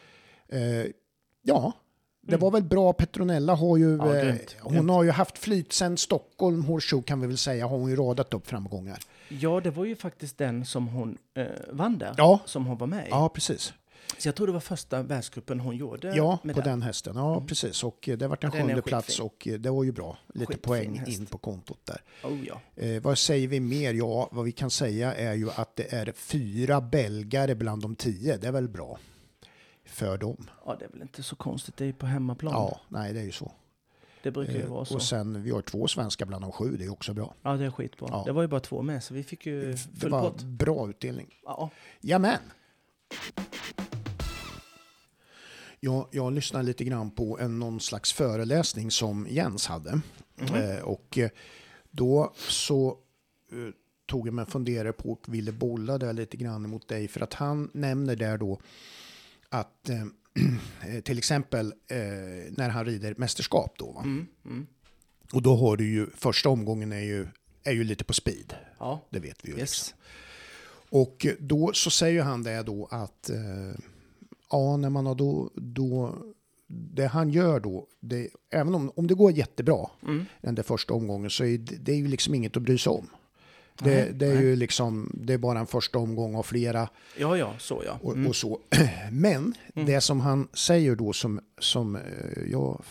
Eh, 0.48 0.86
ja, 1.42 1.72
det 2.22 2.36
var 2.36 2.50
väl 2.50 2.62
bra. 2.62 2.92
Petronella 2.92 3.54
har 3.54 3.76
ju, 3.76 3.96
Ja, 3.96 4.16
eh, 4.16 4.36
hon 4.60 4.72
grymt. 4.72 4.90
har 4.90 5.02
ju 5.02 5.10
haft 5.10 5.38
flyt 5.38 5.72
sen 5.72 5.96
Stockholm 5.96 6.64
Horse 6.64 6.88
Show 6.88 7.02
kan 7.02 7.20
vi 7.20 7.26
väl 7.26 7.38
säga, 7.38 7.66
har 7.66 7.78
hon 7.78 7.90
ju 7.90 7.96
radat 7.96 8.34
upp 8.34 8.46
framgångar. 8.46 8.98
Ja, 9.28 9.60
det 9.60 9.70
var 9.70 9.84
ju 9.84 9.96
faktiskt 9.96 10.38
den 10.38 10.64
som 10.64 10.88
hon 10.88 11.18
eh, 11.34 11.44
vann 11.70 11.98
där. 11.98 12.14
Ja. 12.16 12.40
Som 12.44 12.66
hon 12.66 12.78
var 12.78 12.86
med 12.86 13.06
i. 13.06 13.10
Ja, 13.10 13.28
precis. 13.28 13.72
Så 14.18 14.28
jag 14.28 14.34
tror 14.34 14.46
det 14.46 14.52
var 14.52 14.60
första 14.60 15.02
världscupen 15.02 15.60
hon 15.60 15.76
gjorde. 15.76 16.16
Ja, 16.16 16.38
på 16.42 16.48
den. 16.48 16.64
den 16.64 16.82
hästen. 16.82 17.16
Ja, 17.16 17.44
precis. 17.46 17.84
Och 17.84 18.08
eh, 18.08 18.18
det 18.18 18.28
vart 18.28 18.44
en 18.44 18.52
är 18.52 18.58
sjunde 18.60 18.82
plats 18.82 19.20
och 19.20 19.48
eh, 19.48 19.54
det 19.54 19.70
var 19.70 19.84
ju 19.84 19.92
bra. 19.92 20.18
Lite 20.34 20.46
Skitfin 20.46 20.62
poäng 20.62 20.98
häst. 20.98 21.18
in 21.18 21.26
på 21.26 21.38
kontot 21.38 21.78
där. 21.84 22.00
Oh, 22.24 22.38
ja. 22.46 22.60
Eh, 22.82 23.02
vad 23.02 23.18
säger 23.18 23.48
vi 23.48 23.60
mer? 23.60 23.94
Ja, 23.94 24.28
vad 24.32 24.44
vi 24.44 24.52
kan 24.52 24.70
säga 24.70 25.14
är 25.14 25.34
ju 25.34 25.50
att 25.50 25.76
det 25.76 25.92
är 25.94 26.12
fyra 26.12 26.80
belgare 26.80 27.54
bland 27.54 27.82
de 27.82 27.94
tio. 27.96 28.36
Det 28.36 28.46
är 28.48 28.52
väl 28.52 28.68
bra 28.68 28.98
för 29.92 30.18
dem. 30.18 30.50
ja, 30.66 30.76
det 30.78 30.84
är 30.84 30.88
väl 30.88 31.02
inte 31.02 31.22
så 31.22 31.36
konstigt. 31.36 31.76
Det 31.76 31.84
är 31.84 31.86
ju 31.86 31.92
på 31.92 32.06
hemmaplan. 32.06 32.52
Ja, 32.52 32.80
nej, 32.88 33.12
det 33.12 33.20
är 33.20 33.24
ju 33.24 33.32
så. 33.32 33.52
Det 34.22 34.30
brukar 34.30 34.52
ju 34.52 34.62
Eh, 34.62 34.68
vara 34.68 34.84
så. 34.84 34.94
och 34.94 35.02
sen, 35.02 35.42
vi 35.42 35.50
har 35.50 35.62
två 35.62 35.88
svenska 35.88 36.26
bland 36.26 36.44
de 36.44 36.52
sju. 36.52 36.76
Det 36.76 36.84
är 36.84 36.92
också 36.92 37.14
bra. 37.14 37.34
Ja, 37.42 37.56
det 37.56 37.64
är 37.64 37.70
skitbra. 37.70 38.08
Ja. 38.10 38.22
Det 38.26 38.32
var 38.32 38.42
ju 38.42 38.48
bara 38.48 38.60
två 38.60 38.82
med, 38.82 39.04
så 39.04 39.14
vi 39.14 39.22
fick 39.22 39.46
ju 39.46 39.70
Det 39.72 39.76
full 40.00 40.10
var 40.10 40.20
pott. 40.30 40.42
bra 40.42 40.88
utdelning. 40.90 41.34
Ja. 41.44 41.70
Jamen. 42.00 42.38
Jag, 45.80 46.06
jag 46.10 46.32
lyssnade 46.32 46.64
lite 46.64 46.84
grann 46.84 47.10
på 47.10 47.38
en, 47.38 47.58
någon 47.58 47.80
slags 47.80 48.12
föreläsning 48.12 48.90
som 48.90 49.26
Jens 49.30 49.66
hade. 49.66 50.00
Mhm. 50.36 50.54
Eh, 50.54 50.78
och 50.82 51.18
eh, 51.18 51.30
då 51.90 52.32
så 52.36 52.88
eh, 53.52 53.74
tog 54.06 54.26
jag 54.26 54.34
mig 54.34 54.44
en 54.44 54.50
funderare 54.50 54.92
på 54.92 55.12
och 55.12 55.34
ville 55.34 55.52
bolla 55.52 55.98
det 55.98 56.12
lite 56.12 56.36
grann 56.36 56.70
mot 56.70 56.88
dig. 56.88 57.08
För 57.08 57.20
att 57.20 57.34
han 57.34 57.70
nämner 57.74 58.16
där 58.16 58.38
då 58.38 58.60
att 59.52 59.88
eh, 59.88 60.02
eh, 60.94 61.00
till 61.00 61.18
exempel 61.18 61.66
eh, 61.88 61.96
när 62.50 62.68
han 62.68 62.84
rider 62.84 63.14
mästerskap 63.18 63.74
då. 63.78 63.98
Mm, 64.04 64.26
mm. 64.44 64.66
Och 65.32 65.42
då 65.42 65.56
har 65.56 65.76
du 65.76 65.90
ju, 65.92 66.06
första 66.16 66.48
omgången 66.48 66.92
är 66.92 67.00
ju, 67.00 67.26
är 67.64 67.72
ju 67.72 67.84
lite 67.84 68.04
på 68.04 68.12
speed. 68.12 68.54
Ja, 68.78 69.00
Det 69.10 69.18
vet 69.20 69.44
vi 69.44 69.48
ju. 69.50 69.56
liksom. 69.56 69.62
yes. 69.62 69.94
Och 70.90 71.26
då 71.40 71.70
så 71.74 71.90
säger 71.90 72.22
han 72.22 72.42
det 72.42 72.62
då 72.62 72.88
att 72.90 73.30
eh, 73.30 73.80
ja, 74.50 74.76
när 74.76 74.90
man 74.90 75.06
har 75.06 75.14
då, 75.14 75.50
då 75.54 76.16
det 76.66 77.06
han 77.06 77.30
gör 77.30 77.60
då, 77.60 77.86
det, 78.00 78.28
även 78.50 78.74
om, 78.74 78.92
om 78.96 79.06
det 79.06 79.14
går 79.14 79.32
jättebra 79.32 79.90
Mm. 80.02 80.24
den 80.40 80.54
där 80.54 80.62
första 80.62 80.94
omgången 80.94 81.30
så 81.30 81.44
är 81.44 81.58
det, 81.58 81.76
det 81.76 81.92
är 81.92 81.96
ju 81.96 82.08
liksom 82.08 82.34
inget 82.34 82.56
att 82.56 82.62
bry 82.62 82.78
sig 82.78 82.90
om. 82.90 83.06
Det, 83.84 83.90
Nej, 84.04 84.12
det 84.14 84.26
är 84.26 84.34
nej. 84.34 84.44
ju 84.44 84.56
liksom, 84.56 85.10
det 85.14 85.32
är 85.32 85.38
bara 85.38 85.58
en 85.58 85.66
första 85.66 85.98
omgång 85.98 86.34
av 86.36 86.42
flera 86.42 86.88
Ja, 87.18 87.36
ja, 87.36 87.54
så 87.58 87.82
ja. 87.86 87.98
och, 88.02 88.12
Mm. 88.14 88.26
och 88.26 88.36
så. 88.36 88.58
Men 89.10 89.54
Mm. 89.74 89.86
det 89.86 90.00
som 90.00 90.20
han 90.20 90.48
säger 90.52 90.96
då 90.96 91.12
som, 91.12 91.40
som 91.58 91.96
eh, 91.96 92.02
jag 92.50 92.82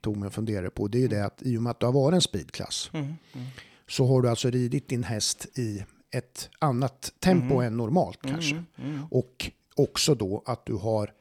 tog 0.00 0.16
mig 0.16 0.26
och 0.26 0.32
funderade 0.34 0.70
på, 0.70 0.88
det 0.88 0.98
är 0.98 1.00
ju 1.02 1.08
det 1.08 1.24
att 1.24 1.42
i 1.42 1.58
och 1.58 1.62
med 1.62 1.70
att 1.70 1.80
du 1.80 1.86
har 1.86 1.92
varit 1.92 2.14
en 2.14 2.20
speedklass 2.20 2.90
Mm. 2.92 3.06
Mm. 3.06 3.46
så 3.88 4.06
har 4.06 4.22
du 4.22 4.28
alltså 4.28 4.50
ridit 4.50 4.88
din 4.88 5.04
häst 5.04 5.58
i 5.58 5.84
ett 6.10 6.48
annat 6.58 7.12
tempo 7.20 7.54
Mhm. 7.54 7.60
än 7.66 7.76
normalt 7.76 8.18
kanske. 8.22 8.54
Mm. 8.54 8.66
Mm. 8.94 9.04
Och 9.10 9.50
också 9.76 10.14
då 10.14 10.42
att 10.46 10.66
du 10.66 10.74
har 10.74 11.12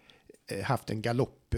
eh, 0.52 0.64
haft 0.64 0.90
en 0.90 1.02
galopp... 1.02 1.56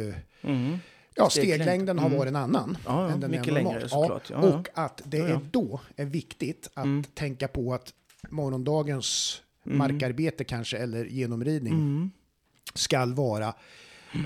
Mm. 1.17 1.23
ja, 1.25 1.29
Steglängd. 1.29 1.61
steglängden 1.61 1.99
har 1.99 2.05
Mm. 2.05 2.17
varit 2.17 2.29
en 2.29 2.35
annan. 2.35 2.77
Ja, 2.85 3.07
ja, 3.07 3.13
än 3.13 3.19
den 3.19 3.31
mycket 3.31 3.53
längre 3.53 3.89
såklart. 3.89 4.29
Ja, 4.29 4.37
och 4.37 4.67
att 4.73 5.01
det 5.05 5.17
är 5.17 5.39
då 5.51 5.79
är 5.95 6.05
viktigt 6.05 6.69
att 6.73 6.85
Mm. 6.85 7.03
tänka 7.03 7.47
på 7.47 7.73
att 7.73 7.93
morgondagens 8.29 9.41
Mm. 9.65 9.77
markarbete 9.77 10.43
kanske, 10.43 10.77
eller 10.77 11.05
genomridning, 11.05 11.73
Mm. 11.73 12.11
skall 12.73 13.13
vara 13.13 13.53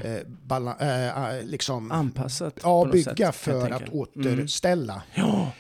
eh, 0.04 0.28
bala, 0.28 0.78
eh, 0.80 1.36
eh, 1.38 1.46
liksom, 1.46 1.92
Anpassat. 1.92 2.60
ja, 2.64 2.90
bygga 2.92 3.32
sätt, 3.32 3.36
för 3.36 3.70
att 3.72 3.82
Mm. 3.82 3.94
återställa. 4.00 5.04
Ja, 5.16 5.52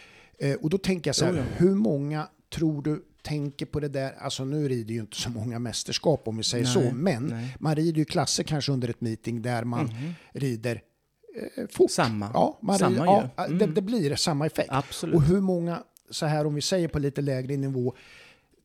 Eh, 0.44 0.56
och 0.56 0.70
då 0.70 0.78
tänker 0.78 1.10
jag 1.10 1.15
så 1.15 1.26
här, 1.26 1.44
hur 1.58 1.76
många 1.76 2.28
tror 2.54 2.82
du 2.82 3.04
tänker 3.24 3.65
på 3.65 3.80
det 3.80 3.88
där? 3.88 4.13
Alltså 4.20 4.46
nu 4.46 4.70
rider 4.70 4.94
ju 4.94 5.00
inte 5.00 5.17
så 5.17 5.30
många 5.30 5.60
mästerskap 5.60 6.28
om 6.28 6.38
vi 6.38 6.44
säger 6.44 6.63
Nej, 6.65 6.74
så, 6.74 6.96
men 6.96 7.24
nej. 7.28 7.56
man 7.60 7.76
rider 7.76 7.98
ju 8.00 8.06
klasser 8.06 8.44
kanske 8.44 8.72
under 8.72 8.88
ett 8.89 9.02
meeting 9.02 9.41
där 9.41 9.63
man 9.63 9.86
Mhm. 9.86 10.13
rider 10.34 10.82
fort. 11.72 11.91
Samma. 11.91 12.32
Ja, 12.34 12.58
man 12.62 12.80
Samma 12.80 13.06
ja 13.06 13.30
Mm. 13.46 13.58
det, 13.58 13.65
det 13.65 13.82
blir 13.82 14.15
samma 14.15 14.46
effekt. 14.46 14.70
Absolut. 14.72 15.15
Och 15.15 15.22
hur 15.22 15.41
många, 15.41 15.84
så 16.10 16.26
här 16.26 16.46
om 16.46 16.56
vi 16.56 16.62
säger 16.62 16.88
på 16.88 17.00
lite 17.00 17.22
lägre 17.22 17.58
nivå, 17.58 17.94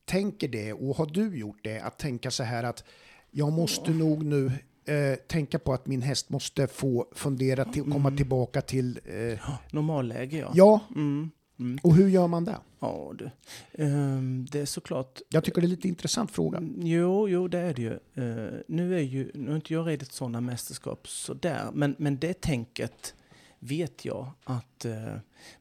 tänker 0.05 0.47
det 0.47 0.73
och 0.73 0.95
har 0.95 1.05
du 1.05 1.37
gjort 1.37 1.59
det 1.63 1.79
att 1.79 1.97
tänka 1.99 2.31
så 2.31 2.43
här 2.43 2.63
att 2.63 2.83
jag 3.31 3.51
måste 3.51 3.91
nog 3.91 4.23
nu 4.25 4.51
eh, 4.85 5.15
tänka 5.27 5.59
på 5.59 5.73
att 5.73 5.87
min 5.87 6.01
häst 6.01 6.29
måste 6.29 6.67
få 6.67 7.07
fundera 7.15 7.65
till, 7.65 7.83
komma 7.83 7.95
Mm. 8.09 8.17
tillbaka 8.17 8.61
till, 8.61 8.99
eh, 9.05 9.39
Normalläge, 9.71 10.37
ja. 10.37 10.51
ja, 10.53 10.79
Mm. 10.95 11.31
Mm. 11.59 11.79
och 11.83 11.95
hur 11.95 12.07
gör 12.09 12.27
man 12.27 12.45
det? 12.45 12.57
Ja, 12.79 13.13
du. 13.17 13.29
Ehm, 13.83 14.45
det 14.51 14.59
är 14.59 14.65
såklart... 14.65 15.21
Jag 15.29 15.43
tycker 15.43 15.61
det 15.61 15.67
är 15.67 15.69
lite 15.69 15.87
intressant 15.87 16.31
fråga. 16.31 16.57
Mm, 16.57 16.81
Jo, 16.87 17.29
jo, 17.29 17.47
det 17.47 17.59
är 17.59 17.73
det 17.73 17.81
ju. 17.81 17.93
Eh, 17.93 18.59
nu, 18.67 18.95
är 18.95 19.01
ju 19.01 19.31
nu 19.33 19.47
har 19.49 19.55
inte 19.55 19.73
jag 19.73 19.87
ridit 19.87 20.11
sådana 20.11 20.41
mästerskap 20.41 21.07
sådär, 21.07 21.69
men, 21.73 21.95
men 21.99 22.17
det 22.17 22.41
tänket 22.41 23.15
vet 23.59 24.05
jag 24.05 24.31
att 24.43 24.85
eh, 24.85 25.15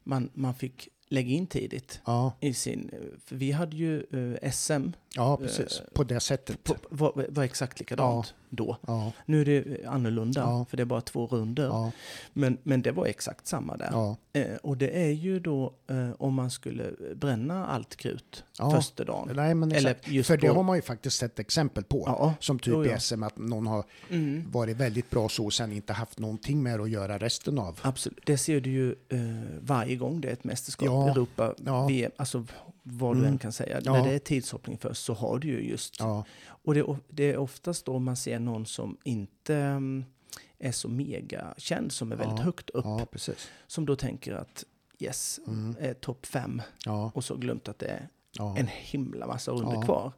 man, 0.05 0.31
man 0.35 0.55
fick 0.55 0.89
lägga 1.09 1.31
in 1.31 1.47
tidigt 1.47 2.01
Ja, 2.05 2.33
i 2.41 2.55
sin... 2.55 2.91
För 3.25 3.37
vi 3.37 3.53
hade 3.53 3.77
ju 3.77 4.07
eh, 4.43 4.51
SM, 4.53 4.89
ja 5.17 5.37
precis. 5.37 5.81
Eh, 5.81 5.87
På 5.95 6.05
det 6.05 6.21
sättet. 6.21 6.65
på, 6.65 6.75
var, 6.91 7.27
var 7.29 7.45
exakt 7.45 7.79
likadant 7.81 8.35
då. 8.51 8.77
Ja, 8.87 9.13
Nu 9.27 9.41
är 9.41 9.45
det 9.45 9.87
annorlunda, 9.87 10.41
Ja. 10.41 10.67
för 10.71 10.77
det 10.77 10.83
är 10.83 10.85
bara 10.85 11.01
två 11.01 11.27
runder. 11.27 11.65
ja, 11.65 11.93
Men, 12.33 12.59
men 12.63 12.83
det 12.83 12.93
var 12.93 13.07
exakt 13.07 13.47
samma 13.47 13.77
där. 13.77 13.89
ja. 13.93 14.17
Eh, 14.33 14.57
och 14.63 14.77
det 14.77 14.89
är 15.05 15.11
ju 15.11 15.41
då 15.41 15.73
eh, 15.91 16.11
om 16.19 16.35
man 16.35 16.51
skulle 16.51 16.91
bränna 17.15 17.67
allt 17.67 17.97
krut 17.97 18.45
Ja. 18.59 18.71
första 18.71 19.05
dagen. 19.05 19.31
Nej, 19.35 19.55
men 19.55 19.73
Eller 19.73 19.91
exakt. 19.91 20.09
just 20.09 20.27
För 20.27 20.37
det 20.37 20.49
på- 20.49 20.55
har 20.55 20.63
man 20.63 20.77
ju 20.77 20.83
faktiskt 20.83 21.17
sett 21.19 21.39
exempel 21.39 21.85
på. 21.85 22.03
Ja, 22.07 22.35
Som 22.41 22.59
typ 22.59 22.75
ja. 22.75 22.97
i 22.97 23.01
SM, 23.01 23.23
att 23.23 23.37
någon 23.39 23.67
har 23.67 23.85
mm. 24.11 24.51
varit 24.51 24.77
väldigt 24.77 25.11
bra 25.11 25.29
så 25.29 25.45
och 25.45 25.53
sen 25.53 25.73
inte 25.73 25.93
haft 25.93 26.19
någonting 26.19 26.63
med 26.63 26.81
att 26.81 26.91
göra 26.91 27.19
resten 27.19 27.59
av. 27.59 27.79
Absolut. 27.83 28.21
Det 28.27 28.39
ser 28.39 28.61
du 28.61 28.71
ju 28.71 28.91
eh, 29.09 29.19
varje 29.61 29.97
gång 29.97 30.21
det 30.21 30.29
är 30.29 30.33
ett 30.33 30.45
mästerskap. 30.45 30.87
Ja. 30.87 31.11
Europa, 31.11 31.55
Ja. 31.67 31.87
VM, 31.87 32.13
alltså 32.17 32.45
vad 32.89 33.17
du 33.17 33.21
Mm. 33.21 33.33
än 33.33 33.39
kan 33.39 33.53
säga. 33.53 33.81
Ja. 33.85 33.93
När 33.93 34.05
det 34.09 34.15
är 34.15 34.19
tidshoppning 34.19 34.79
först 34.79 35.05
så 35.05 35.15
har 35.15 35.39
du 35.39 35.49
ju 35.49 35.69
just... 35.71 35.97
Ja, 36.01 36.25
Och 36.47 36.75
det, 36.75 36.85
det 37.09 37.25
är 37.33 37.37
oftast 37.37 37.87
då 37.87 37.99
man 37.99 38.17
ser 38.17 38.39
någon 38.39 38.67
som 38.67 38.97
inte 39.05 39.55
mm, 39.57 40.05
är 40.59 40.73
så 40.73 40.89
mega 40.89 41.55
känd, 41.59 41.93
som 41.93 42.13
är 42.13 42.17
väldigt 42.17 42.39
Ja. 42.39 42.45
högt 42.45 42.71
upp. 42.71 43.17
Som 43.67 43.87
då 43.87 43.97
tänker 43.97 44.33
att 44.33 44.65
yes, 44.99 45.41
Mm. 45.47 45.77
är 45.81 45.95
topp 45.95 46.27
fem. 46.27 46.63
Och 47.15 47.25
så 47.25 47.37
glömt 47.37 47.69
att 47.69 47.79
det 47.79 47.87
är 47.87 48.09
en 48.59 48.67
himla 48.67 49.27
massa 49.27 49.53
runder 49.53 49.83
kvar. 49.85 50.13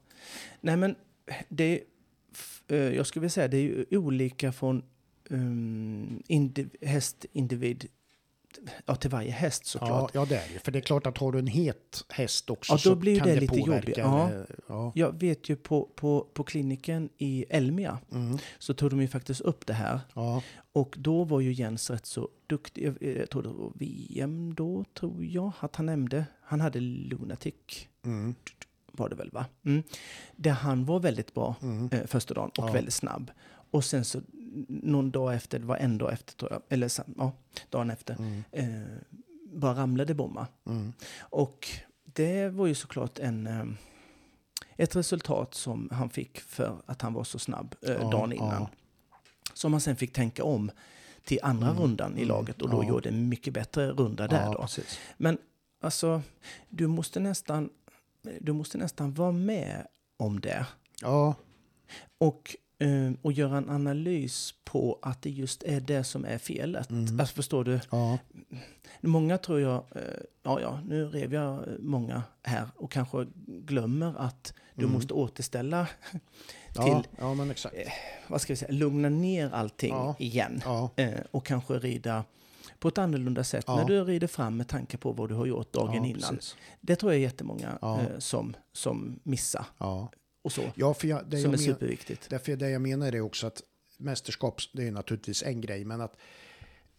Nej 0.61 0.77
men, 0.77 0.95
det, 1.49 1.83
eh, 2.69 2.77
jag 2.79 3.07
skulle 3.07 3.21
vilja 3.21 3.31
säga 3.31 3.49
det 3.49 3.57
är 3.57 3.63
ju 3.63 3.87
olika 3.99 4.53
från 4.53 4.83
um, 5.31 6.23
indiv, 6.27 6.71
hästindivid 6.81 7.87
ja, 8.87 8.95
till 8.95 9.11
varje 9.11 9.31
häst 9.31 9.63
Ja, 9.75 9.81
såklart. 9.81 10.11
ja, 10.15 10.25
det 10.25 10.37
är 10.37 10.49
det. 10.55 10.59
För 10.59 10.73
det 10.73 10.79
är 10.79 10.81
klart 10.81 11.07
att 11.07 11.19
har 11.19 11.33
du 11.33 11.39
en 11.39 11.47
het 11.47 12.05
häst 12.09 12.51
också 12.51 12.73
Ja, 12.73 12.77
då 12.77 12.81
så 12.81 12.95
blir 12.97 13.19
kan 13.19 13.29
det 13.29 13.35
det, 13.35 13.41
lite 13.41 13.59
påverka. 13.59 14.01
Ja. 14.01 14.31
Ja. 14.69 14.93
Jag 14.95 15.21
vet 15.21 15.49
ju 15.49 15.57
på, 15.57 15.89
på, 15.95 16.27
på 16.35 16.45
kliniken 16.45 17.09
i 17.19 17.45
Elmia 17.51 17.99
Mm. 18.13 18.39
så 18.59 18.75
tog 18.75 18.91
de 18.91 19.01
ju 19.01 19.09
faktiskt 19.09 19.41
upp 19.41 19.67
det 19.67 19.73
här. 19.75 20.01
Ja. 20.15 20.43
Och 20.73 20.95
då 20.99 21.25
var 21.25 21.41
ju 21.41 21.53
Jens 21.53 21.91
rätt 21.91 22.07
så 22.07 22.29
duktig. 22.47 22.85
Jag, 22.87 23.17
jag 23.19 23.31
tror 23.31 23.43
det 23.43 23.49
var 23.49 23.73
VM 23.75 24.55
då, 24.55 24.85
tror 24.95 25.25
jag, 25.25 25.53
att 25.61 25.77
han 25.77 25.87
nämnde. 25.87 26.25
Han 26.43 26.61
hade 26.61 26.81
Lunatic. 26.81 27.55
Mm. 28.05 28.35
var 28.93 29.09
det 29.09 29.15
väl 29.17 29.31
va? 29.31 29.47
Mm. 29.65 29.83
Där 30.37 30.51
han 30.51 30.85
var 30.85 31.01
väldigt 31.01 31.35
bra 31.35 31.55
Mm. 31.63 31.89
eh, 31.93 32.07
första 32.07 32.35
dagen 32.35 32.51
och 32.59 32.69
Ja. 32.69 32.73
väldigt 32.73 32.95
snabb. 32.95 33.31
Och 33.71 33.85
sen 33.85 34.05
så 34.05 34.21
någon 34.69 35.11
dag 35.11 35.35
efter, 35.35 35.59
det 35.59 35.67
var 35.67 35.77
en 35.77 35.99
dag 35.99 36.13
efter 36.13 36.33
tror 36.35 36.53
jag, 36.53 36.63
eller 36.69 36.91
ja, 37.17 37.33
dagen 37.71 37.91
efter, 37.91 38.15
Mm. 38.19 38.43
eh, 38.53 38.99
bara 39.53 39.75
ramlade 39.75 40.15
bomma. 40.15 40.47
Mm. 40.67 40.93
Och 41.21 41.69
det 42.05 42.49
var 42.49 42.67
ju 42.67 42.75
såklart 42.75 43.19
en, 43.19 43.47
eh, 43.47 43.65
ett 44.77 44.97
resultat 44.97 45.55
som 45.55 45.89
han 45.93 46.11
fick 46.11 46.41
för 46.41 46.77
att 46.87 47.03
han 47.03 47.13
var 47.15 47.25
så 47.25 47.39
snabb 47.39 47.75
eh, 47.83 47.93
Ja, 47.93 48.11
dagen 48.11 48.33
innan. 48.33 48.63
ja. 48.63 48.71
Som 49.55 49.73
han 49.73 49.81
sen 49.81 49.97
fick 49.97 50.13
tänka 50.13 50.45
om 50.45 50.71
till 51.25 51.39
andra 51.43 51.69
Mm, 51.71 51.83
rundan 51.83 52.13
i 52.13 52.23
mm, 52.23 52.29
laget 52.29 52.63
och 52.63 52.71
då 52.71 52.83
ja. 52.85 52.89
gjorde 52.89 53.09
en 53.09 53.29
mycket 53.29 53.55
bättre 53.55 53.91
runda 53.91 54.29
där 54.29 54.47
då. 54.53 54.59
precis. 54.63 54.99
Men 55.17 55.39
alltså, 55.81 56.23
du 56.69 56.87
måste 56.87 57.21
nästan, 57.21 57.71
du 58.41 58.53
måste 58.53 58.79
nästan 58.79 59.15
vara 59.15 59.33
med 59.33 59.87
om 60.17 60.41
det. 60.41 60.67
Ja, 61.03 61.35
Och, 62.19 62.57
och 63.23 63.33
göra 63.33 63.57
en 63.59 63.71
analys 63.71 64.55
på 64.65 64.99
att 65.03 65.23
det 65.23 65.31
just 65.31 65.63
är 65.63 65.81
det 65.81 66.05
som 66.05 66.25
är 66.25 66.39
felet. 66.39 66.91
Mm. 66.91 67.21
Alltså 67.21 67.35
förstår 67.35 67.65
du? 67.65 67.81
ja, 67.91 68.19
Många 69.01 69.39
tror 69.39 69.61
jag, 69.61 69.75
eh, 69.95 70.03
ja 70.43 70.61
ja, 70.61 70.81
nu 70.87 71.05
rev 71.09 71.35
jag 71.35 71.65
många 71.79 72.23
här 72.43 72.69
och 72.77 72.91
kanske 72.91 73.27
glömmer 73.47 74.15
att 74.19 74.53
du 74.75 74.83
Mm. 74.85 74.95
måste 74.95 75.15
återställa 75.15 75.89
ja, 76.75 76.83
till, 76.85 77.11
ja, 77.19 77.35
men 77.35 77.51
exakt. 77.51 77.75
vad 78.29 78.41
ska 78.41 78.53
vi 78.53 78.57
säga, 78.57 78.73
lugna 78.73 79.09
ner 79.09 79.51
allting 79.55 79.91
Ja. 79.95 80.15
igen. 80.19 80.63
Ja, 80.65 80.91
Eh, 80.97 81.15
och 81.31 81.47
kanske 81.47 81.75
rida 81.79 82.25
på 82.79 82.89
ett 82.89 82.99
annorlunda 82.99 83.45
sätt 83.45 83.65
Ja. 83.67 83.77
när 83.77 83.85
du 83.85 84.05
rider 84.05 84.27
fram 84.27 84.57
med 84.57 84.69
tanke 84.69 84.97
på 84.97 85.13
vad 85.13 85.29
du 85.29 85.35
har 85.35 85.47
gjort 85.47 85.73
dagen 85.73 85.95
ja, 85.95 86.07
innan. 86.07 86.21
precis. 86.37 86.57
Det 86.81 86.97
tror 86.97 87.13
jag 87.13 87.19
är 87.19 87.23
jättemånga 87.23 87.79
Ja. 87.81 88.01
eh, 88.01 88.19
som, 88.19 88.57
som 88.73 89.21
missar 89.23 89.65
Ja, 89.79 90.09
och 90.49 90.53
så. 90.53 90.63
ja 90.75 90.95
för 90.95 91.09
jag, 91.09 91.21
det 91.31 91.37
som 91.37 91.37
är 91.37 91.43
jag 91.43 91.51
men, 91.51 91.59
superviktigt. 91.59 92.31
därför 92.31 92.57
det 92.57 92.71
jag 92.71 92.83
menar 92.83 93.15
är 93.15 93.21
också 93.21 93.47
att 93.47 93.63
mästerskap, 93.99 94.61
det 94.73 94.87
är 94.87 94.93
naturligtvis 94.93 95.43
en 95.43 95.61
grej, 95.61 95.85
men 95.85 96.01
att 96.01 96.17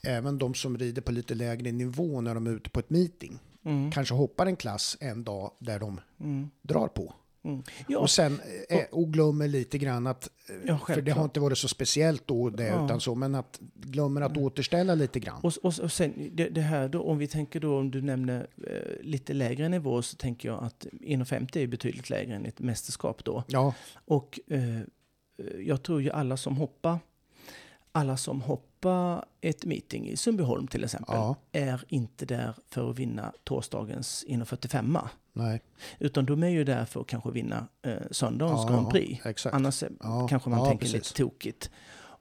även 0.04 0.38
de 0.38 0.54
som 0.54 0.78
rider 0.78 1.02
på 1.02 1.12
lite 1.12 1.36
lägre 1.36 1.72
nivå 1.72 2.22
när 2.22 2.36
de 2.36 2.47
är 2.47 2.52
ute 2.52 2.70
på 2.70 2.80
ett 2.80 2.89
meeting 2.89 3.39
Mm. 3.66 3.91
kanske 3.91 4.14
hoppar 4.14 4.45
en 4.45 4.56
klass 4.56 4.97
en 5.00 5.24
dag 5.24 5.52
där 5.60 5.80
de 5.80 6.02
Mm. 6.20 6.50
drar 6.62 6.88
på. 6.88 7.14
Mm. 7.44 7.64
Ja, 7.88 8.00
Och 8.00 8.10
sen 8.10 8.40
eh, 8.70 8.86
och 8.92 9.14
glömmer 9.14 9.48
lite 9.48 9.78
grann 9.78 10.08
att, 10.08 10.30
eh, 10.50 10.56
Ja, 10.66 10.80
för 10.88 11.02
det 11.02 11.12
har 11.12 11.24
inte 11.24 11.40
varit 11.40 11.58
så 11.58 11.68
speciellt 11.68 12.28
då 12.28 12.50
det, 12.50 12.64
Ja. 12.64 12.74
Mm. 12.74 12.86
utan 12.86 13.02
så, 13.02 13.16
men 13.16 13.36
att 13.36 13.60
glömmer 13.74 14.22
att 14.22 14.38
återställa 14.38 14.96
lite 14.96 15.20
grann. 15.20 15.40
Och, 15.44 15.54
och, 15.64 15.80
och 15.80 15.92
sen 15.92 16.30
det, 16.34 16.50
det 16.50 16.62
här 16.62 16.90
då, 16.90 17.02
om 17.04 17.18
vi 17.18 17.28
tänker 17.28 17.60
då, 17.60 17.78
om 17.80 17.92
du 17.92 18.02
nämner 18.02 18.48
eh, 18.68 19.02
lite 19.02 19.34
lägre 19.34 19.70
nivå 19.70 20.02
så 20.02 20.18
tänker 20.18 20.50
jag 20.50 20.64
att 20.64 20.86
1,50 20.92 21.58
är 21.58 21.68
betydligt 21.68 22.10
lägre 22.10 22.36
än 22.36 22.46
ett 22.46 22.60
mästerskap 22.60 23.24
då. 23.24 23.44
Ja, 23.48 23.74
Och 24.06 24.40
eh, 24.48 24.80
jag 25.66 25.84
tror 25.84 26.02
ju 26.02 26.12
alla 26.12 26.38
som 26.38 26.58
hoppar, 26.58 27.00
alla 27.92 28.18
som 28.18 28.42
hoppar 28.42 29.26
ett 29.42 29.66
meeting 29.66 30.10
i 30.10 30.18
Sundbyholm 30.18 30.68
till 30.68 30.84
exempel, 30.84 31.16
ja, 31.16 31.36
är 31.52 31.84
inte 31.88 32.26
där 32.26 32.54
för 32.70 32.90
att 32.90 33.00
vinna 33.00 33.34
torsdagens 33.44 34.26
1,45. 34.28 35.08
Nej. 35.34 35.62
Utan 36.00 36.26
de 36.26 36.44
är 36.44 36.50
ju 36.50 36.64
där 36.64 36.86
för 36.86 37.02
att 37.02 37.08
kanske 37.08 37.32
vinna 37.32 37.68
eh, 37.82 37.94
söndagens 38.12 38.62
Ja, 38.64 38.70
Grand 38.70 38.90
Prix. 38.90 39.26
Exakt. 39.26 39.56
Annars 39.56 39.84
Ja, 40.00 40.28
kanske 40.28 40.50
man 40.50 40.60
ja, 40.60 40.66
tänker 40.66 40.86
precis. 40.86 40.94
lite 40.94 41.14
tokigt. 41.14 41.72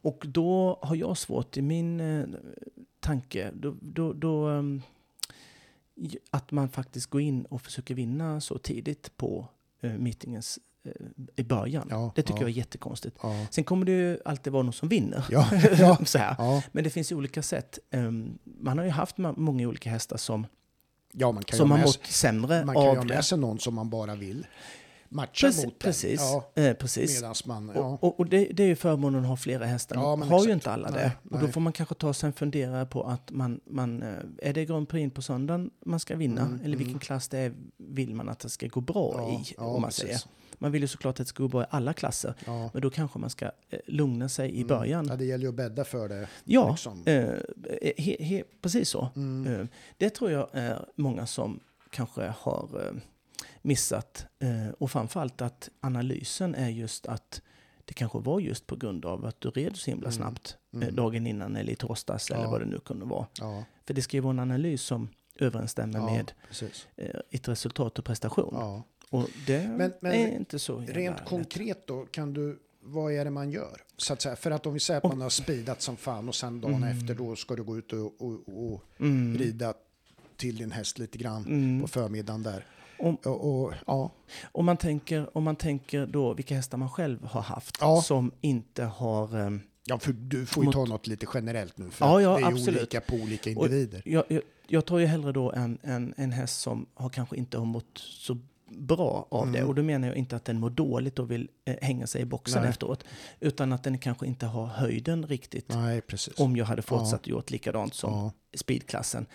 Och 0.01 0.25
då 0.29 0.79
har 0.83 0.97
jag 0.97 1.17
svårt 1.19 1.57
i 1.57 1.63
min 1.63 2.01
eh, 2.01 2.27
tanke, 3.01 3.51
då, 3.55 3.75
då, 3.81 4.13
då, 4.13 4.49
ehm, 4.49 4.83
att 6.31 6.51
man 6.51 6.69
faktiskt 6.69 7.07
går 7.07 7.21
in 7.21 7.45
och 7.45 7.63
försöker 7.63 7.95
vinna 7.95 8.41
så 8.41 8.59
tidigt 8.59 9.17
på 9.17 9.49
eh, 9.81 9.93
meetingens 9.93 10.59
eh, 10.85 10.93
i 11.37 11.45
början. 11.45 11.89
Ja, 11.91 12.13
det 12.15 12.23
tycker 12.23 12.41
ja. 12.41 12.43
jag 12.43 12.51
är 12.51 12.55
jättekonstigt. 12.55 13.17
Ja, 13.23 13.47
Sen 13.51 13.65
kommer 13.65 13.87
det 13.87 13.93
ju 13.93 14.19
alltid 14.25 14.53
vara 14.53 14.63
någon 14.63 14.73
som 14.73 14.89
vinner. 14.89 15.21
så 16.05 16.19
här. 16.19 16.65
Men 16.73 16.85
det 16.85 16.91
finns 16.91 17.13
ju 17.13 17.17
olika 17.17 17.43
sätt. 17.43 17.79
Ehm, 17.91 18.39
man 18.45 18.79
har 18.79 18.85
ju 18.85 18.91
haft 18.91 19.19
många 19.19 19.69
olika 19.69 19.91
hästar 19.91 20.17
som, 20.17 20.47
ja 21.13 21.33
man 21.33 21.45
kan 21.45 21.57
ju 21.57 21.59
som 21.59 21.71
ha 21.71 21.79
har 21.79 21.85
mått 21.87 22.07
sämre 22.07 22.65
man 22.65 22.75
kan 22.75 22.85
ju 22.85 22.91
av 22.91 22.97
ha 22.97 23.03
det. 23.05 23.15
med 23.15 23.25
sig 23.25 23.39
någon 23.39 23.59
som 23.59 23.75
man 23.75 23.91
bara 23.91 24.15
vill 24.15 24.47
matcha 25.09 25.47
Precis, 25.47 25.65
mot. 25.65 25.79
precis. 25.79 26.21
Ja, 26.21 26.51
Eh, 26.63 26.75
precis. 26.75 27.23
man, 27.47 27.73
ja. 27.75 27.81
Och, 27.81 28.05
och, 28.05 28.21
och 28.21 28.27
det, 28.27 28.45
det 28.45 28.63
är 28.63 28.67
ju 28.67 28.77
förmånen 28.77 29.23
att 29.23 29.29
ha 29.29 29.37
flera 29.37 29.65
hästar. 29.67 29.97
Ja, 29.97 30.17
har 30.17 30.17
ju 30.19 30.35
exakt. 30.35 30.49
inte 30.49 30.71
alla 30.71 30.91
Nej, 30.91 31.01
det. 31.01 31.13
Och 31.31 31.39
då 31.39 31.45
nej. 31.45 31.53
får 31.53 31.61
man 31.61 31.73
kanske 31.73 31.95
ta 31.95 32.15
sig 32.15 32.27
en 32.27 32.33
funderare 32.33 32.87
på 32.87 33.03
att 33.03 33.31
man, 33.31 33.61
man 33.65 34.03
eh, 34.03 34.49
är 34.49 34.53
det 34.53 34.65
Grand 34.65 34.89
Prix 34.89 35.15
på 35.15 35.23
söndagen 35.23 35.71
man 35.87 36.01
ska 36.01 36.17
vinna? 36.17 36.41
Mm, 36.41 36.61
eller 36.65 36.77
vilken 36.77 36.93
mm. 36.95 37.01
klass 37.01 37.29
det 37.29 37.39
är 37.39 37.53
vill 37.77 38.15
man 38.15 38.29
att 38.29 38.39
det 38.39 38.49
ska 38.49 38.67
gå 38.67 38.81
bra 38.81 39.41
i? 39.49 39.55
om 39.59 39.81
man 39.81 39.91
precis. 39.91 40.05
säger. 40.05 40.21
Man 40.59 40.73
vill 40.73 40.83
ju 40.83 40.89
såklart 40.89 41.13
att 41.21 41.27
det 41.27 41.29
ska 41.29 41.43
gå 41.43 41.49
bra 41.49 41.63
i 41.63 41.67
alla 41.71 41.93
klasser. 41.93 42.35
Ja. 42.47 42.71
Men 42.73 42.83
då 42.83 42.91
kanske 42.91 43.19
man 43.19 43.31
ska 43.31 43.45
eh, 43.45 43.79
lugna 43.87 44.29
sig 44.29 44.51
i 44.51 44.57
Mm. 44.57 44.67
början. 44.69 45.07
Ja, 45.09 45.17
det 45.17 45.25
gäller 45.25 45.43
ju 45.45 45.49
att 45.49 45.55
bädda 45.55 45.85
för 45.85 46.09
det. 46.09 46.29
Ja, 46.45 46.71
liksom. 46.71 47.03
eh, 47.07 47.25
he, 47.97 48.17
he, 48.25 48.43
precis 48.63 48.89
så. 48.89 49.09
Mm. 49.17 49.61
Eh, 49.61 49.67
Det 49.97 50.11
tror 50.11 50.31
jag 50.31 50.49
är 50.53 50.87
många 50.95 51.27
som 51.27 51.61
kanske 51.91 52.33
har 52.39 52.69
eh, 52.87 52.93
missat. 53.63 54.27
Eh, 54.39 54.69
Och 54.79 54.91
framförallt 54.91 55.43
att 55.43 55.69
analysen 55.81 56.55
är 56.55 56.69
just 56.69 57.07
att 57.07 57.43
det 57.85 57.95
kanske 57.95 58.19
var 58.19 58.41
just 58.41 58.67
på 58.67 58.77
grund 58.77 59.05
av 59.05 59.25
att 59.27 59.41
du 59.41 59.51
red 59.51 59.77
så 59.77 59.91
himla 59.91 60.07
Mm. 60.09 60.13
snabbt 60.13 60.57
eh, 60.75 60.83
Mm. 60.83 60.95
dagen 60.95 61.27
innan 61.27 61.57
eller 61.57 61.73
i 61.73 61.77
torsdags 61.77 62.31
eller 62.31 62.43
Ja. 62.45 62.51
vad 62.51 62.61
det 62.61 62.67
nu 62.67 62.79
kunde 62.79 63.05
vara. 63.07 63.27
Ja, 63.41 63.65
För 63.87 63.95
det 63.95 64.03
ska 64.03 64.17
ju 64.17 64.21
vara 64.21 64.31
en 64.31 64.39
analys 64.39 64.83
som 64.83 65.09
överensstämmer 65.41 65.99
ja, 65.99 66.07
med 66.15 66.33
precis. 66.49 66.89
eh, 66.97 67.21
ett 67.31 67.49
resultat 67.49 67.99
och 67.99 68.05
prestation. 68.05 68.83
Och 69.11 69.29
det 69.47 69.69
Men- 69.69 69.93
men 70.01 70.13
är 70.13 70.29
inte 70.37 70.59
så 70.59 70.79
Rent 70.79 71.25
konkret 71.25 71.87
då, 71.87 72.07
kan 72.07 72.33
du, 72.33 72.59
vad 72.81 73.13
är 73.13 73.25
det 73.25 73.31
man 73.31 73.51
gör? 73.51 73.83
Så 73.97 74.13
att 74.13 74.23
säga, 74.23 74.37
för 74.37 74.51
att 74.51 74.67
om 74.67 74.75
vi 74.75 74.81
säger 74.81 74.99
att 74.99 75.05
man 75.05 75.21
har 75.21 75.31
speedat 75.31 75.83
som 75.83 75.97
fan 75.97 76.29
och 76.29 76.35
sen 76.35 76.61
dagen 76.61 76.75
Mm. 76.75 76.99
efter 76.99 77.15
då 77.15 77.37
ska 77.37 77.57
du 77.57 77.63
gå 77.65 77.79
ut 77.79 77.93
och, 77.93 78.23
och, 78.23 78.73
och 78.73 78.83
Mm. 79.01 79.39
rida 79.39 79.75
till 80.37 80.57
din 80.57 80.73
häst 80.73 80.99
lite 80.99 81.19
grann 81.19 81.45
Mm. 81.47 81.81
på 81.83 81.89
förmiddagen 81.89 82.43
där. 82.43 82.67
Om, 82.99 83.15
Och, 83.17 83.65
och, 83.65 83.73
ja, 83.87 84.11
om, 84.53 84.65
man 84.67 84.77
tänker, 84.77 85.37
om 85.37 85.45
man 85.45 85.57
tänker 85.57 86.07
då 86.07 86.35
vilka 86.35 86.55
hästar 86.55 86.79
man 86.79 86.91
själv 86.91 87.25
har 87.25 87.41
haft 87.43 87.77
Ja. 87.81 88.03
som 88.03 88.33
inte 88.41 88.85
har... 88.85 89.39
ehm, 89.39 89.61
ja, 89.85 89.99
för 89.99 90.13
du 90.13 90.47
får 90.47 90.63
ju 90.63 90.67
Mot- 90.67 90.75
ta 90.75 90.85
något 90.85 91.07
lite 91.07 91.27
generellt 91.35 91.79
nu, 91.79 91.91
för 91.91 92.07
Ja, 92.07 92.21
ja, 92.23 92.37
det 92.37 92.43
är 92.43 92.47
absolut. 92.47 92.79
olika 92.81 93.01
på 93.01 93.15
olika 93.17 93.51
individer. 93.51 94.03
Jag, 94.05 94.25
jag, 94.29 94.43
jag 94.67 94.85
tar 94.87 94.99
ju 94.99 95.07
hellre 95.07 95.33
då 95.33 95.53
en, 95.53 95.79
en, 95.83 96.15
en 96.17 96.33
häst 96.33 96.61
som 96.61 96.87
har 96.95 97.09
kanske 97.09 97.37
inte 97.37 97.59
har 97.59 97.65
mått 97.65 97.99
så 97.99 98.39
bra 98.71 99.27
av 99.31 99.43
Mm. 99.43 99.53
det. 99.53 99.65
Och 99.65 99.75
då 99.75 99.83
menar 99.83 100.09
jag 100.09 100.17
inte 100.17 100.37
att 100.37 100.45
den 100.45 100.61
mår 100.61 100.71
dåligt 100.71 101.19
och 101.19 101.31
vill 101.31 101.49
eh, 101.65 101.77
hänga 101.83 102.07
sig 102.07 102.23
i 102.23 102.25
boxen 102.25 102.61
Nej. 102.63 102.71
efteråt. 102.71 103.05
Utan 103.41 103.73
att 103.73 103.83
den 103.85 103.99
kanske 103.99 104.27
inte 104.27 104.47
har 104.47 104.67
höjden 104.67 105.27
riktigt. 105.27 105.69
Nej. 105.69 106.03
Om 106.37 106.57
jag 106.57 106.65
hade 106.67 106.83
fortsatt 106.83 107.27
gjort 107.27 107.51
likadant 107.51 107.95
som 107.95 108.13
ja, 108.13 108.33
speedklassen. 108.57 109.27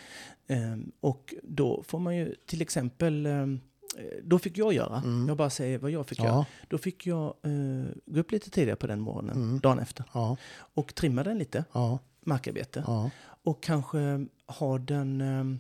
Ehm, 0.48 0.92
och 1.00 1.34
då 1.44 1.84
får 1.84 2.00
man 2.00 2.16
ju 2.18 2.36
till 2.46 2.62
exempel, 2.62 3.26
eh, 3.26 3.48
då 4.24 4.40
fick 4.40 4.58
jag 4.58 4.74
göra, 4.74 4.98
Mm. 4.98 5.28
jag 5.28 5.38
bara 5.38 5.50
säger 5.50 5.78
vad 5.78 5.92
jag 5.92 6.08
fick 6.08 6.20
göra. 6.20 6.28
ja, 6.30 6.46
Då 6.70 6.78
fick 6.78 7.08
jag 7.08 7.26
eh, 7.44 7.86
gå 8.06 8.20
upp 8.20 8.32
lite 8.32 8.50
tidigare 8.50 8.76
på 8.76 8.88
den 8.88 9.00
morgonen, 9.00 9.36
Mm. 9.36 9.60
dagen 9.60 9.80
efter. 9.80 10.06
ja, 10.14 10.38
Och 10.54 10.96
trimma 10.96 11.24
den 11.24 11.38
lite, 11.38 11.66
ja, 11.74 12.00
markarbete. 12.26 12.84
ja, 12.88 13.10
Och 13.44 13.64
kanske 13.64 14.26
ha 14.48 14.78
den, 14.78 15.22
eh, 15.22 15.60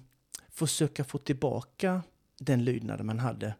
försöka 0.49 1.03
få 1.03 1.17
tillbaka 1.17 2.01
den 2.39 2.63
lydnaden 2.63 3.05
man 3.05 3.19
hade 3.19 3.55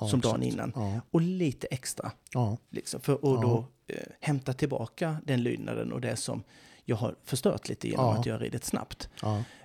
ja, 0.00 0.08
som 0.08 0.20
dagen 0.20 0.42
exakt. 0.42 0.54
innan. 0.54 0.72
Ja, 0.74 1.00
Och 1.10 1.20
lite 1.20 1.66
extra, 1.66 2.12
ja, 2.32 2.56
liksom, 2.70 3.00
för 3.00 3.12
att 3.12 3.20
då 3.20 3.66
eh, 3.86 3.96
hämta 4.20 4.52
tillbaka 4.52 5.16
den 5.24 5.42
lydnaden 5.42 5.92
och 5.92 6.00
det 6.00 6.16
som 6.16 6.42
jag 6.84 6.96
har 6.96 7.14
förstört 7.24 7.68
lite 7.68 7.88
genom 7.88 8.04
att 8.08 8.26
jag 8.26 8.34
har 8.34 8.40
ridit 8.40 8.64
snabbt. 8.64 9.08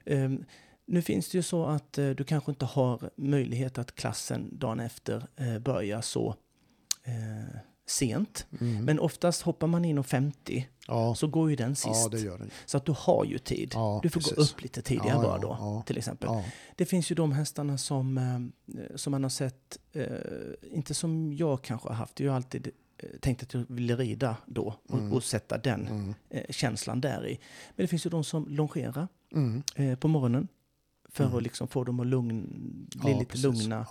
Ehm, 0.05 0.45
nu 0.85 1.01
finns 1.01 1.29
det 1.29 1.37
ju 1.37 1.43
så 1.43 1.65
att 1.65 1.97
eh, 1.97 2.09
du 2.09 2.23
kanske 2.23 2.51
inte 2.51 2.65
har 2.65 3.09
möjlighet 3.15 3.77
att 3.77 3.95
klassen 3.95 4.59
dagen 4.59 4.79
efter 4.79 5.27
eh, 5.35 5.59
börjar 5.59 6.01
så 6.01 6.35
eh, 7.03 7.59
sent. 7.87 8.45
mm. 8.61 8.85
Men 8.85 8.99
oftast 8.99 9.41
hoppar 9.41 9.67
man 9.67 9.85
in 9.85 9.97
och 9.97 10.05
50 10.05 10.67
ja, 10.87 11.15
så 11.15 11.27
går 11.27 11.49
ju 11.49 11.55
den 11.55 11.75
sist. 11.75 12.13
ja. 12.13 12.37
Så 12.65 12.77
att 12.77 12.85
du 12.85 12.93
har 12.97 13.25
ju 13.25 13.37
tid. 13.37 13.71
Ja, 13.73 13.99
du 14.03 14.09
får 14.09 14.21
gå 14.21 14.29
precis. 14.35 14.53
upp 14.53 14.61
lite 14.61 14.81
tidigare 14.81 15.21
bara 15.21 15.37
då, 15.37 15.83
till 15.85 15.97
exempel. 15.97 16.29
Det 16.75 16.85
finns 16.85 17.11
ju 17.11 17.15
de 17.15 17.31
hästarna 17.31 17.77
som, 17.77 18.17
eh, 18.17 18.95
som 18.95 19.11
man 19.11 19.23
har 19.23 19.29
sett, 19.29 19.77
eh, 19.93 20.05
inte 20.71 20.93
som 20.93 21.33
jag 21.33 21.61
kanske 21.61 21.87
har 21.87 21.95
haft, 21.95 22.19
jag 22.19 22.31
har 22.31 22.35
alltid 22.35 22.67
eh, 22.97 23.09
tänkt 23.21 23.43
att 23.43 23.53
jag 23.53 23.65
ville 23.67 23.95
rida 23.95 24.37
då 24.45 24.75
och, 24.89 24.99
Mm. 24.99 25.13
och 25.13 25.23
sätta 25.23 25.57
den 25.57 25.87
mm, 25.87 26.13
känslan 26.49 27.01
där 27.01 27.27
i. 27.27 27.39
Men 27.75 27.83
det 27.83 27.87
finns 27.87 28.05
ju 28.05 28.09
de 28.09 28.23
som 28.23 28.47
longerar 28.47 29.07
mm. 29.33 29.63
på 29.97 30.07
morgonen 30.07 30.47
för 31.09 31.23
Mm. 31.23 31.37
att 31.37 31.43
liksom 31.43 31.67
få 31.67 31.83
dem 31.83 31.99
att 31.99 32.07
lugn, 32.07 32.47
bli 32.95 33.13
lite 33.13 33.25
precis. 33.25 33.43
lugna 33.43 33.85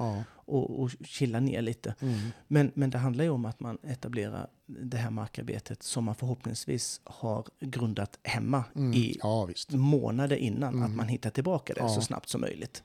och, 0.46 0.80
och 0.82 0.90
chilla 1.04 1.40
ner 1.40 1.62
lite. 1.62 1.94
mm. 2.00 2.14
Men, 2.48 2.72
men 2.74 2.90
det 2.90 2.98
handlar 2.98 3.24
ju 3.24 3.30
om 3.30 3.44
att 3.44 3.60
man 3.60 3.78
etablerar 3.82 4.46
det 4.66 4.96
här 4.96 5.10
markarbetet 5.10 5.82
som 5.82 6.04
man 6.04 6.14
förhoppningsvis 6.14 7.00
har 7.04 7.46
grundat 7.60 8.18
hemma 8.22 8.64
Mm. 8.74 8.94
i 8.94 9.16
ja 9.22 9.48
månader 9.70 10.36
innan, 10.36 10.74
Mm. 10.74 10.82
att 10.90 10.96
man 10.96 11.08
hittar 11.08 11.30
tillbaka 11.30 11.74
det 11.74 11.80
Ja. 11.80 11.88
så 11.88 12.00
snabbt 12.00 12.28
som 12.28 12.40
möjligt. 12.40 12.82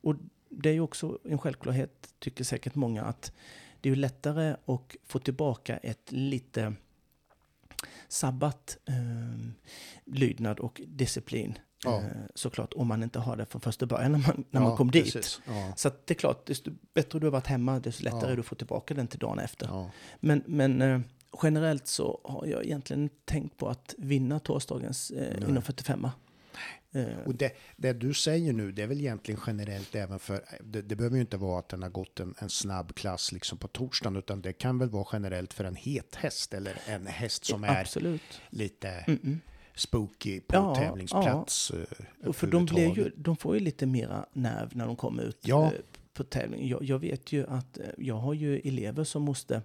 Och 0.00 0.14
det 0.50 0.68
är 0.68 0.72
ju 0.74 0.80
också 0.80 1.18
en 1.24 1.38
självklarhet, 1.38 2.14
tycker 2.18 2.44
säkert 2.44 2.74
många, 2.74 3.04
att 3.04 3.32
det 3.80 3.90
är 3.90 3.96
lättare 3.96 4.56
att 4.66 4.96
få 5.06 5.18
tillbaka 5.18 5.76
ett 5.76 6.12
lite 6.12 6.74
sabbat 8.08 8.78
eh, 8.84 8.94
lydnad 10.04 10.58
och 10.60 10.80
disciplin. 10.86 11.58
Ja. 11.84 11.98
Eh, 11.98 12.06
såklart, 12.34 12.72
om 12.74 12.86
man 12.86 13.02
inte 13.02 13.18
har 13.18 13.36
det 13.36 13.46
från 13.46 13.60
första 13.60 13.86
början 13.86 14.12
när 14.12 14.18
man, 14.18 14.44
när 14.50 14.60
Ja, 14.60 14.68
man 14.68 14.76
kom 14.76 14.90
dit. 14.90 15.40
Ja. 15.46 15.72
Så 15.76 15.88
att 15.88 16.06
det 16.06 16.14
är 16.14 16.18
klart, 16.18 16.46
desto 16.46 16.70
bättre 16.94 17.18
du 17.18 17.26
har 17.26 17.30
varit 17.32 17.46
hemma, 17.46 17.80
desto 17.80 18.04
lättare 18.04 18.20
Ja. 18.22 18.28
är 18.30 18.36
det 18.36 18.40
att 18.40 18.46
få 18.46 18.54
tillbaka 18.54 18.94
den 18.94 19.06
till 19.06 19.18
dagen 19.18 19.38
efter. 19.38 19.90
Men, 20.20 20.42
men 20.46 20.82
eh, 20.82 21.00
generellt 21.42 21.86
så 21.86 22.20
har 22.24 22.46
jag 22.46 22.64
egentligen 22.64 23.10
tänkt 23.24 23.56
på 23.56 23.68
att 23.68 23.94
vinna 23.98 24.38
torsdagens 24.38 25.10
eh, 25.10 25.48
inom 25.48 25.62
45 25.62 26.06
eh, 26.92 27.04
Och 27.26 27.34
det, 27.34 27.52
det 27.76 27.92
du 27.92 28.14
säger 28.14 28.52
nu, 28.52 28.72
det 28.72 28.82
är 28.82 28.86
väl 28.86 29.00
egentligen 29.00 29.40
generellt 29.46 29.94
även 29.94 30.18
för, 30.18 30.44
det, 30.64 30.82
det 30.82 30.96
behöver 30.96 31.16
ju 31.16 31.20
inte 31.20 31.36
vara 31.36 31.58
att 31.58 31.68
den 31.68 31.82
har 31.82 31.90
gått 31.90 32.20
en, 32.20 32.34
en 32.38 32.50
snabb 32.50 32.94
klass 32.94 33.32
liksom 33.32 33.58
på 33.58 33.68
torsdagen, 33.68 34.16
utan 34.16 34.42
det 34.42 34.52
kan 34.52 34.78
väl 34.78 34.88
vara 34.90 35.06
generellt 35.12 35.54
för 35.54 35.64
en 35.64 35.76
het 35.76 36.14
häst 36.14 36.54
eller 36.54 36.80
en 36.86 37.06
häst 37.06 37.44
som 37.44 37.64
är 37.64 37.80
Absolut. 37.80 38.40
lite 38.50 38.88
Mm-mm. 39.06 39.38
Spooky 39.78 40.40
på 40.40 40.54
Ja, 40.56 40.74
tävlingsplats. 40.74 41.70
eh, 41.70 42.28
Och 42.28 42.36
för 42.36 42.46
de, 42.46 42.64
blir 42.64 42.96
ju, 42.98 43.12
de 43.16 43.36
får 43.36 43.54
ju 43.54 43.60
lite 43.60 43.86
mera 43.86 44.26
nerv 44.32 44.70
när 44.76 44.86
de 44.86 44.96
kommer 44.96 45.22
ut 45.22 45.38
Ja. 45.42 45.64
eh, 45.66 45.70
på 46.14 46.24
tävling. 46.24 46.68
Jag, 46.68 46.82
jag 46.82 46.98
vet 46.98 47.32
ju 47.32 47.46
att 47.46 47.78
eh, 47.78 47.84
jag 47.98 48.14
har 48.16 48.34
ju 48.34 48.58
elever 48.58 49.04
som 49.04 49.22
måste 49.22 49.62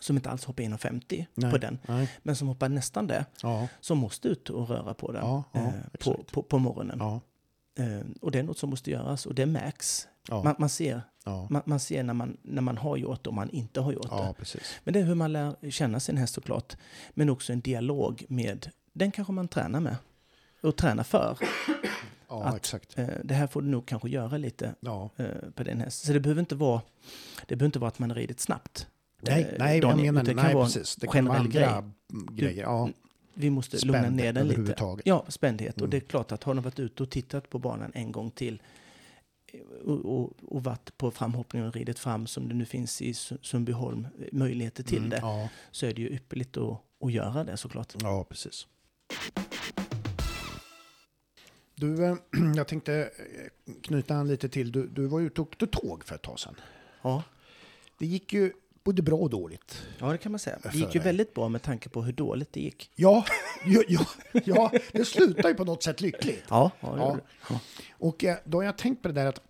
som 0.00 0.16
inte 0.16 0.30
alls 0.30 0.44
hoppar 0.44 0.62
1,50 0.62 1.24
Nej. 1.34 1.50
på 1.52 1.58
den, 1.58 1.78
Nej. 1.88 2.10
men 2.22 2.36
som 2.36 2.48
hoppar 2.48 2.68
nästan 2.68 3.06
det, 3.06 3.24
Ja, 3.42 3.68
som 3.80 3.98
måste 3.98 4.28
ut 4.28 4.50
och 4.50 4.68
röra 4.68 4.94
på 4.94 5.12
den 5.12 5.22
Ja, 5.22 5.44
ja, 5.52 5.60
eh, 5.60 5.72
på, 6.00 6.24
på, 6.32 6.42
på 6.42 6.58
morgonen. 6.58 6.96
ja, 7.00 7.20
Eh, 7.78 8.00
och 8.20 8.30
det 8.30 8.38
är 8.38 8.42
något 8.42 8.58
som 8.58 8.70
måste 8.70 8.90
göras 8.90 9.26
och 9.26 9.34
det 9.34 9.46
märks. 9.46 10.08
ja, 10.28 10.42
Man, 10.42 10.54
man 10.58 10.68
ser, 10.68 11.02
ja, 11.24 11.46
man, 11.50 11.62
man 11.66 11.80
ser 11.80 12.02
när, 12.02 12.14
man, 12.14 12.36
när 12.42 12.62
man 12.62 12.78
har 12.78 12.96
gjort 12.96 13.24
det 13.24 13.28
och 13.30 13.34
man 13.34 13.50
inte 13.50 13.80
har 13.80 13.92
gjort 13.92 14.06
ja, 14.10 14.24
det. 14.26 14.32
precis. 14.38 14.62
Men 14.84 14.94
det 14.94 15.00
är 15.00 15.04
hur 15.04 15.14
man 15.14 15.32
lär 15.32 15.70
känna 15.70 16.00
sin 16.00 16.16
häst 16.16 16.34
såklart. 16.34 16.76
Men 17.14 17.30
också 17.30 17.52
en 17.52 17.60
dialog 17.60 18.24
med 18.28 18.70
den 18.96 19.10
kanske 19.10 19.32
man 19.32 19.48
tränar 19.48 19.80
med 19.80 19.96
och 20.60 20.76
tränar 20.76 21.04
för. 21.04 21.38
Ja, 22.28 22.44
Att- 22.44 22.56
exakt. 22.56 22.98
Eh, 22.98 23.06
det 23.24 23.34
här 23.34 23.46
får 23.46 23.62
du 23.62 23.68
nog 23.68 23.86
kanske 23.86 24.08
göra 24.08 24.36
lite 24.38 24.74
Ja. 24.80 25.10
eh, 25.16 25.26
på 25.54 25.62
din 25.62 25.80
häst. 25.80 26.04
Så 26.06 26.12
det 26.12 26.20
behöver 26.20 26.40
inte 26.40 26.54
vara, 26.54 26.80
det 27.46 27.56
behöver 27.56 27.66
inte 27.66 27.78
vara 27.78 27.88
att 27.88 27.98
man 27.98 28.10
har 28.10 28.16
ridit 28.16 28.40
snabbt. 28.40 28.86
Nej, 29.22 29.42
eh, 29.42 29.48
nej, 29.58 29.78
jag 29.78 29.82
Daniel, 29.82 30.14
menar, 30.14 30.22
utan 30.22 30.36
det 30.36 30.40
kan 30.42 30.44
nej 30.46 30.54
vara 30.54 30.64
precis. 30.66 30.96
Det 30.96 31.06
kan 31.06 31.24
vara 31.24 31.38
andra 31.38 31.82
grejer. 32.30 32.62
Ja, 32.62 32.88
Vi 33.34 33.50
måste 33.50 33.86
lugna 33.86 34.02
Spänd 34.02 34.16
ner 34.16 34.32
den 34.32 34.48
lite. 34.48 34.96
Ja, 35.04 35.24
spändhet. 35.28 35.74
Och 35.74 35.80
Mm. 35.80 35.90
det 35.90 35.96
är 35.96 36.00
klart 36.00 36.32
att 36.32 36.42
har 36.44 36.54
de 36.54 36.64
varit 36.64 36.78
ute 36.78 37.02
och 37.02 37.10
tittat 37.10 37.50
på 37.50 37.58
banan 37.58 37.92
en 37.94 38.12
gång 38.12 38.30
till 38.30 38.62
eh, 39.52 39.60
och, 39.90 40.04
och, 40.20 40.32
och 40.48 40.64
varit 40.64 40.98
på 40.98 41.10
framhoppningen 41.10 41.68
och 41.68 41.74
ridit 41.74 41.98
fram 41.98 42.26
som 42.26 42.48
det 42.48 42.54
nu 42.54 42.64
finns 42.64 43.02
i 43.02 43.12
Su- 43.12 43.38
Sundbyholm 43.42 44.06
eh, 44.20 44.26
möjligheter 44.32 44.82
till 44.82 44.98
Mm, 44.98 45.10
det 45.10 45.18
Ja, 45.22 45.48
så 45.70 45.86
är 45.86 45.94
det 45.94 46.00
ju 46.02 46.08
ypperligt 46.08 46.56
att, 46.56 46.78
att 47.04 47.12
göra 47.12 47.44
det 47.44 47.56
såklart. 47.56 47.94
ja, 48.02 48.24
precis. 48.28 48.66
Du, 51.74 52.04
eh, 52.04 52.16
jag 52.56 52.68
tänkte 52.68 52.94
eh, 52.94 53.72
knyta 53.82 54.14
an 54.14 54.28
lite 54.28 54.48
till, 54.48 54.72
du, 54.72 54.86
du 54.86 55.06
var 55.06 55.20
ute 55.20 55.40
och 55.40 55.46
åkte 55.46 55.66
tåg 55.66 56.04
för 56.04 56.14
ett 56.14 56.22
tag 56.22 56.40
sedan. 56.40 56.54
Ja, 57.02 57.22
Det 57.98 58.06
gick 58.06 58.32
ju 58.32 58.52
både 58.84 59.02
bra 59.02 59.16
och 59.16 59.30
dåligt. 59.30 59.82
ja 59.98 60.12
det 60.12 60.18
kan 60.18 60.32
man 60.32 60.38
säga. 60.38 60.58
Det 60.62 60.74
gick 60.74 60.94
ju 60.94 61.00
dig. 61.00 61.04
väldigt 61.04 61.34
bra 61.34 61.48
med 61.48 61.62
tanke 61.62 61.88
på 61.88 62.02
hur 62.02 62.12
dåligt 62.12 62.52
det 62.52 62.60
gick. 62.60 62.90
Ja, 62.94 63.24
ja, 63.66 63.82
ja, 63.88 64.06
ja 64.44 64.72
det 64.92 65.04
slutar 65.04 65.48
ju 65.48 65.54
på 65.54 65.64
något 65.64 65.82
sätt 65.82 66.00
lyckligt. 66.00 66.44
Ja, 66.48 66.70
ja, 66.80 67.18
ja. 67.48 67.60
Och 67.90 68.24
eh, 68.24 68.36
då 68.44 68.58
har 68.58 68.62
jag 68.64 68.78
tänkt 68.78 69.02
på 69.02 69.08
det 69.08 69.14
där 69.14 69.26
att 69.26 69.40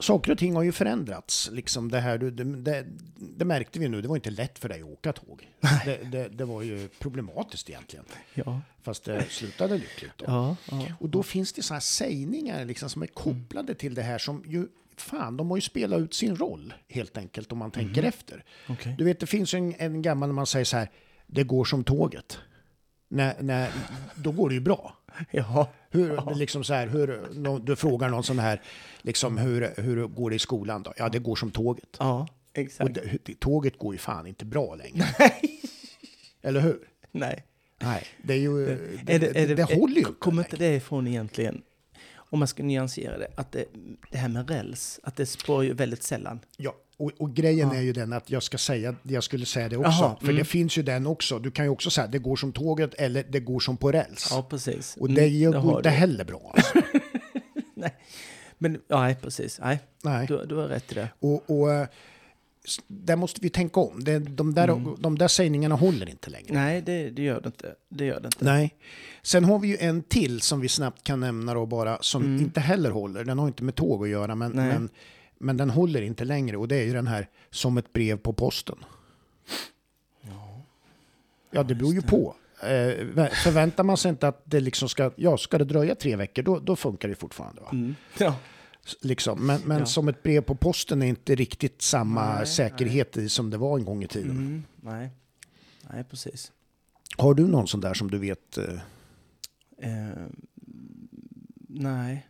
saker 0.00 0.32
och 0.32 0.38
ting 0.38 0.54
har 0.54 0.62
ju 0.62 0.72
förändrats. 0.72 1.50
Liksom 1.52 1.90
det, 1.90 2.00
här, 2.00 2.18
det, 2.18 2.30
det, 2.30 2.86
det 3.14 3.44
märkte 3.44 3.78
vi 3.78 3.88
nu, 3.88 4.02
det 4.02 4.08
var 4.08 4.16
inte 4.16 4.30
lätt 4.30 4.58
för 4.58 4.68
dig 4.68 4.82
att 4.82 4.88
åka 4.88 5.12
tåg. 5.12 5.48
Det, 5.84 6.28
det, 6.28 6.44
var 6.44 6.62
ju 6.62 6.88
problematiskt 6.88 7.70
egentligen. 7.70 8.04
ja, 8.34 8.60
Fast 8.82 9.04
det 9.04 9.24
slutade 9.30 9.78
lyckligt. 9.78 10.12
Då. 10.16 10.24
ja, 10.26 10.56
ja. 10.70 10.86
Och 11.00 11.08
då 11.08 11.22
finns 11.22 11.52
det 11.52 11.62
sådana 11.62 11.76
här 11.76 11.80
sägningar 11.80 12.64
liksom 12.64 12.90
som 12.90 13.02
är 13.02 13.06
kopplade 13.06 13.74
till 13.74 13.94
det 13.94 14.02
här 14.02 14.18
som 14.18 14.44
ju, 14.46 14.66
fan, 14.96 15.36
de 15.36 15.50
har 15.50 15.56
ju 15.56 15.60
spelat 15.60 16.00
ut 16.00 16.14
sin 16.14 16.36
roll 16.36 16.74
helt 16.88 17.18
enkelt 17.18 17.52
om 17.52 17.58
man 17.58 17.70
tänker 17.70 18.02
efter. 18.02 18.44
Okej. 18.68 18.94
Du 18.98 19.04
vet, 19.04 19.20
det 19.20 19.26
finns 19.26 19.54
en, 19.54 19.74
en 19.78 20.02
gammal 20.02 20.28
när 20.28 20.34
man 20.34 20.46
säger 20.46 20.64
så 20.64 20.76
här, 20.76 20.90
det 21.26 21.44
går 21.44 21.64
som 21.64 21.84
tåget. 21.84 22.38
När, 23.08 23.42
när, 23.42 23.70
då 24.14 24.32
går 24.32 24.48
det 24.48 24.54
ju 24.54 24.60
bra. 24.60 24.96
Ja, 25.30 25.68
Hur, 25.90 26.34
liksom 26.34 26.64
så 26.64 26.74
här, 26.74 26.86
hur, 26.86 27.60
du 27.66 27.76
frågar 27.76 28.08
någon 28.08 28.24
sån 28.24 28.38
här, 28.38 28.62
liksom, 29.02 29.38
hur, 29.38 29.72
hur 29.76 30.06
går 30.06 30.30
det 30.30 30.36
i 30.36 30.38
skolan 30.38 30.82
då? 30.82 30.92
Ja, 30.96 31.08
det 31.08 31.18
går 31.18 31.36
som 31.36 31.50
tåget. 31.50 31.96
ja, 31.98 32.28
Och 32.52 32.58
exakt. 32.58 32.94
det, 32.94 33.18
det, 33.24 33.40
tåget 33.40 33.78
går 33.78 33.94
ju 33.94 33.98
fan 33.98 34.26
inte 34.26 34.44
bra 34.44 34.74
längre. 34.74 35.06
Eller 36.42 36.60
hur? 36.60 36.78
Nej. 37.10 37.44
Nej, 37.78 38.06
det 38.22 38.34
är 38.34 38.38
ju, 38.38 38.66
det, 39.02 39.14
Är 39.14 39.18
det, 39.18 39.36
är 39.36 39.56
det, 39.56 39.62
håller 39.62 39.96
ju. 39.96 40.04
Kommer 40.04 40.42
inte 40.42 40.56
det 40.56 40.74
ifrån 40.74 41.06
egentligen, 41.06 41.62
om 42.14 42.38
man 42.38 42.48
ska 42.48 42.62
nyansera 42.62 43.18
det, 43.18 43.28
att 43.36 43.52
det, 43.52 43.64
det 44.10 44.18
här 44.18 44.28
med 44.28 44.50
räls, 44.50 45.00
att 45.02 45.16
det 45.16 45.26
spår 45.26 45.64
ju 45.64 45.72
väldigt 45.72 46.02
sällan. 46.02 46.40
Ja, 46.56 46.74
och, 46.96 47.10
och 47.18 47.34
grejen 47.34 47.68
Ja. 47.68 47.74
är 47.76 47.80
ju 47.80 47.92
den 47.92 48.12
att 48.12 48.30
jag 48.30 48.42
ska 48.42 48.58
säga, 48.58 48.94
jag 49.02 49.24
skulle 49.24 49.46
säga 49.46 49.68
det 49.68 49.76
också, 49.76 49.90
Jaha, 49.90 50.16
för 50.20 50.24
mm. 50.24 50.36
det 50.36 50.44
finns 50.44 50.78
ju 50.78 50.82
den 50.82 51.06
också. 51.06 51.38
Du 51.38 51.50
kan 51.50 51.64
ju 51.64 51.68
också 51.68 51.90
säga 51.90 52.06
det 52.06 52.18
går 52.18 52.36
som 52.36 52.52
tåget 52.52 52.94
eller 52.94 53.24
det 53.30 53.40
går 53.40 53.60
som 53.60 53.76
på 53.76 53.92
räls. 53.92 54.28
Ja, 54.30 54.46
precis. 54.50 54.96
och 55.00 55.08
Mm, 55.08 55.14
det 55.14 55.44
går 55.44 55.54
har 55.54 55.76
inte 55.76 55.90
heller 55.90 56.24
bra. 56.24 56.54
Alltså. 56.54 56.72
Nej. 57.74 57.94
Men, 58.58 58.80
nej, 58.88 59.16
precis. 59.22 59.60
Nej, 59.62 59.78
Nej. 60.02 60.26
du, 60.26 60.44
du 60.46 60.54
har 60.54 60.66
rätt 60.68 60.92
i 60.92 60.94
det. 60.94 61.08
Och, 61.18 61.50
och 61.50 61.72
eh, 61.72 61.86
där 62.86 63.16
måste 63.16 63.40
vi 63.42 63.50
tänka 63.50 63.80
om. 63.80 64.04
Det, 64.04 64.18
de, 64.18 64.54
där, 64.54 64.68
Mm. 64.68 64.96
de 64.98 65.18
där 65.18 65.28
sägningarna 65.28 65.74
håller 65.74 66.08
inte 66.08 66.30
längre. 66.30 66.54
Nej, 66.54 66.82
det, 66.82 67.10
det 67.10 67.22
gör 67.22 67.40
det 67.40 67.46
inte. 67.46 67.74
Det 67.88 68.04
gör 68.04 68.20
det 68.20 68.26
inte. 68.26 68.44
Nej. 68.44 68.74
Sen 69.22 69.44
har 69.44 69.58
vi 69.58 69.68
ju 69.68 69.76
en 69.80 70.02
till 70.02 70.40
som 70.40 70.60
vi 70.60 70.68
snabbt 70.68 71.04
kan 71.04 71.20
nämna 71.20 71.54
då 71.54 71.66
bara, 71.66 71.98
som 72.00 72.38
inte 72.38 72.60
heller 72.60 72.90
håller. 72.90 73.24
Den 73.24 73.38
har 73.38 73.46
inte 73.46 73.64
med 73.64 73.74
tåg 73.74 74.02
att 74.04 74.08
göra, 74.08 74.34
men, 74.34 74.52
Mm. 74.52 74.68
Men, 74.68 74.88
men 75.44 75.56
den 75.56 75.70
håller 75.70 76.02
inte 76.02 76.24
längre. 76.24 76.56
Och 76.56 76.68
det 76.68 76.76
är 76.76 76.84
ju 76.84 76.92
den 76.92 77.06
här 77.06 77.28
som 77.50 77.78
ett 77.78 77.92
brev 77.92 78.16
på 78.16 78.32
posten. 78.32 78.78
Ja, 81.50 81.62
det 81.62 81.74
beror 81.74 81.94
ju 81.94 82.02
på. 82.02 82.34
Eh, 82.62 82.66
vä- 83.14 83.30
förväntar 83.34 83.84
man 83.84 83.96
sig 83.96 84.08
inte 84.08 84.28
att 84.28 84.42
det 84.44 84.60
liksom 84.60 84.88
ska, 84.88 85.10
ja, 85.16 85.36
ska 85.38 85.58
det 85.58 85.64
dröja 85.64 85.94
tre 85.94 86.16
veckor, 86.16 86.42
då, 86.42 86.58
då 86.58 86.76
funkar 86.76 87.08
det 87.08 87.14
fortfarande. 87.14 87.60
Va? 87.60 87.68
Mm. 87.72 87.94
Ja. 88.18 88.36
Liksom. 89.00 89.46
Men, 89.46 89.60
men 89.64 89.78
Ja. 89.78 89.86
som 89.86 90.08
ett 90.08 90.22
brev 90.22 90.40
på 90.40 90.54
posten 90.54 91.02
är 91.02 91.06
inte 91.06 91.34
riktigt 91.34 91.82
samma 91.82 92.34
Nej, 92.36 92.46
säkerhet 92.46 93.16
i 93.16 93.28
som 93.28 93.50
det 93.50 93.56
var 93.56 93.78
en 93.78 93.84
gång 93.84 94.04
i 94.04 94.06
tiden. 94.06 94.30
Mm. 94.30 94.62
Nej. 94.80 95.10
nej, 95.90 96.04
precis. 96.04 96.52
Har 97.16 97.34
du 97.34 97.46
någon 97.46 97.68
sån 97.68 97.80
där 97.80 97.94
som 97.94 98.10
du 98.10 98.18
vet? 98.18 98.58
Eh, 98.58 98.74
Eh, 99.78 100.26
nej. 101.68 102.26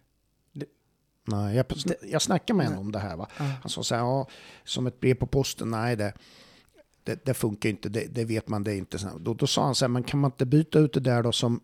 Nej, 1.25 1.57
jag, 1.57 1.67
jag 2.03 2.23
snackade 2.23 2.57
med 2.57 2.71
Nej. 2.71 2.79
om 2.79 2.93
det 2.93 2.99
här. 2.99 3.17
Va? 3.17 3.29
Han 3.37 3.69
sa 3.71 3.83
så 3.83 3.95
här, 3.95 4.03
ja, 4.03 4.29
som 4.65 4.87
ett 4.87 5.01
brev 5.01 5.15
på 5.15 5.27
posten, 5.27 5.71
nej 5.71 5.97
det, 5.97 6.13
det, 7.03 7.25
det 7.25 7.35
funkar 7.35 7.69
inte, 7.69 7.89
det, 7.89 8.15
det 8.15 8.25
vet 8.25 8.49
man, 8.49 8.65
det 8.65 8.73
är 8.73 8.77
inte 8.77 8.99
så. 8.99 9.09
Då, 9.19 9.35
då 9.35 9.47
sa 9.47 9.65
han 9.65 9.75
så 9.75 9.85
här, 9.85 9.91
men 9.91 10.03
kan 10.03 10.21
man 10.21 10.31
inte 10.31 10.47
byta 10.47 10.79
ut 10.79 10.93
det 10.93 11.01
där 11.01 11.23
då 11.23 11.33
som, 11.33 11.61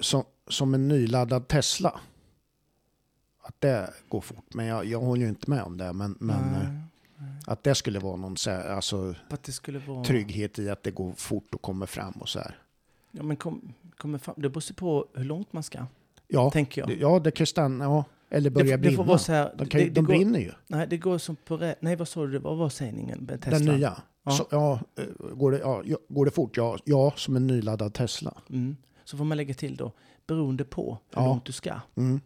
som, 0.00 0.24
som 0.48 0.74
en 0.74 0.88
nyladdad 0.88 1.48
Tesla? 1.48 2.00
Att 3.42 3.60
det 3.60 3.90
går 4.08 4.20
fort, 4.20 4.54
men 4.54 4.66
jag, 4.66 4.84
jag 4.84 5.00
håller 5.00 5.22
ju 5.22 5.28
inte 5.28 5.50
med 5.50 5.62
om 5.62 5.78
det. 5.78 5.92
Men, 5.92 6.16
men 6.20 6.54
eh, 6.54 6.68
att 7.46 7.64
det 7.64 7.74
skulle 7.74 7.98
vara 7.98 8.16
någon 8.16 8.36
så 8.36 8.50
här, 8.50 8.68
alltså, 8.68 9.14
vara... 9.86 10.04
trygghet 10.04 10.58
i 10.58 10.70
att 10.70 10.82
det 10.82 10.90
går 10.90 11.12
fort 11.12 11.54
och 11.54 11.62
kommer 11.62 11.86
fram 11.86 12.12
och 12.12 12.28
så 12.28 12.38
här. 12.38 12.58
Ja, 13.10 13.22
men 13.22 13.36
kom, 13.36 13.74
kommer 13.96 14.18
fram. 14.18 14.34
Det 14.38 14.48
beror 14.48 14.74
på 14.74 15.06
hur 15.14 15.24
långt 15.24 15.52
man 15.52 15.62
ska, 15.62 15.86
Ja, 16.28 16.50
tänker 16.50 16.80
jag. 16.80 16.88
det, 16.88 16.94
ja, 16.94 17.18
det 17.18 17.30
kan 17.30 17.46
stanna, 17.46 17.84
ja, 17.84 18.04
eller 18.32 18.50
Det, 18.50 18.54
börja 18.54 18.76
det 18.76 18.78
brinna. 18.82 19.02
vara 19.02 19.18
så 19.18 19.32
här. 19.32 19.54
de 19.58 19.66
kan, 19.68 19.80
ju- 19.80 19.86
det, 19.88 19.92
de 19.92 20.00
det 20.00 20.06
går, 20.06 20.14
brinner 20.14 20.38
ju. 20.40 20.52
Nej, 20.66 20.86
det 20.86 20.96
går 20.96 21.18
som 21.18 21.36
på 21.36 21.74
Nej, 21.80 21.96
vad 21.96 22.08
sa 22.08 22.26
du? 22.26 22.38
Vad 22.38 22.56
var 22.56 22.68
sägningen 22.68 23.26
Tesla? 23.26 23.58
Den 23.58 23.64
nya. 23.76 24.02
Ja. 24.24 24.30
Så, 24.32 24.46
ja, 24.50 24.80
eh, 24.98 25.34
går, 25.36 25.52
det, 25.52 25.58
ja, 25.58 25.82
ja, 25.84 25.96
går 26.08 26.24
det 26.24 26.30
fort? 26.30 26.56
Ja, 26.56 26.78
ja, 26.84 27.12
som 27.16 27.36
en 27.36 27.46
nyladdad 27.46 27.94
Tesla. 27.94 28.34
Mm. 28.50 28.76
Så 29.04 29.16
får 29.16 29.24
man 29.24 29.36
lägga 29.36 29.54
till 29.54 29.76
då, 29.76 29.92
beroende 30.26 30.64
på 30.64 30.98
hur 31.14 31.22
Ja. 31.22 31.26
långt 31.26 31.44
du 31.44 31.52
ska. 31.52 31.74
Mm. 31.96 32.20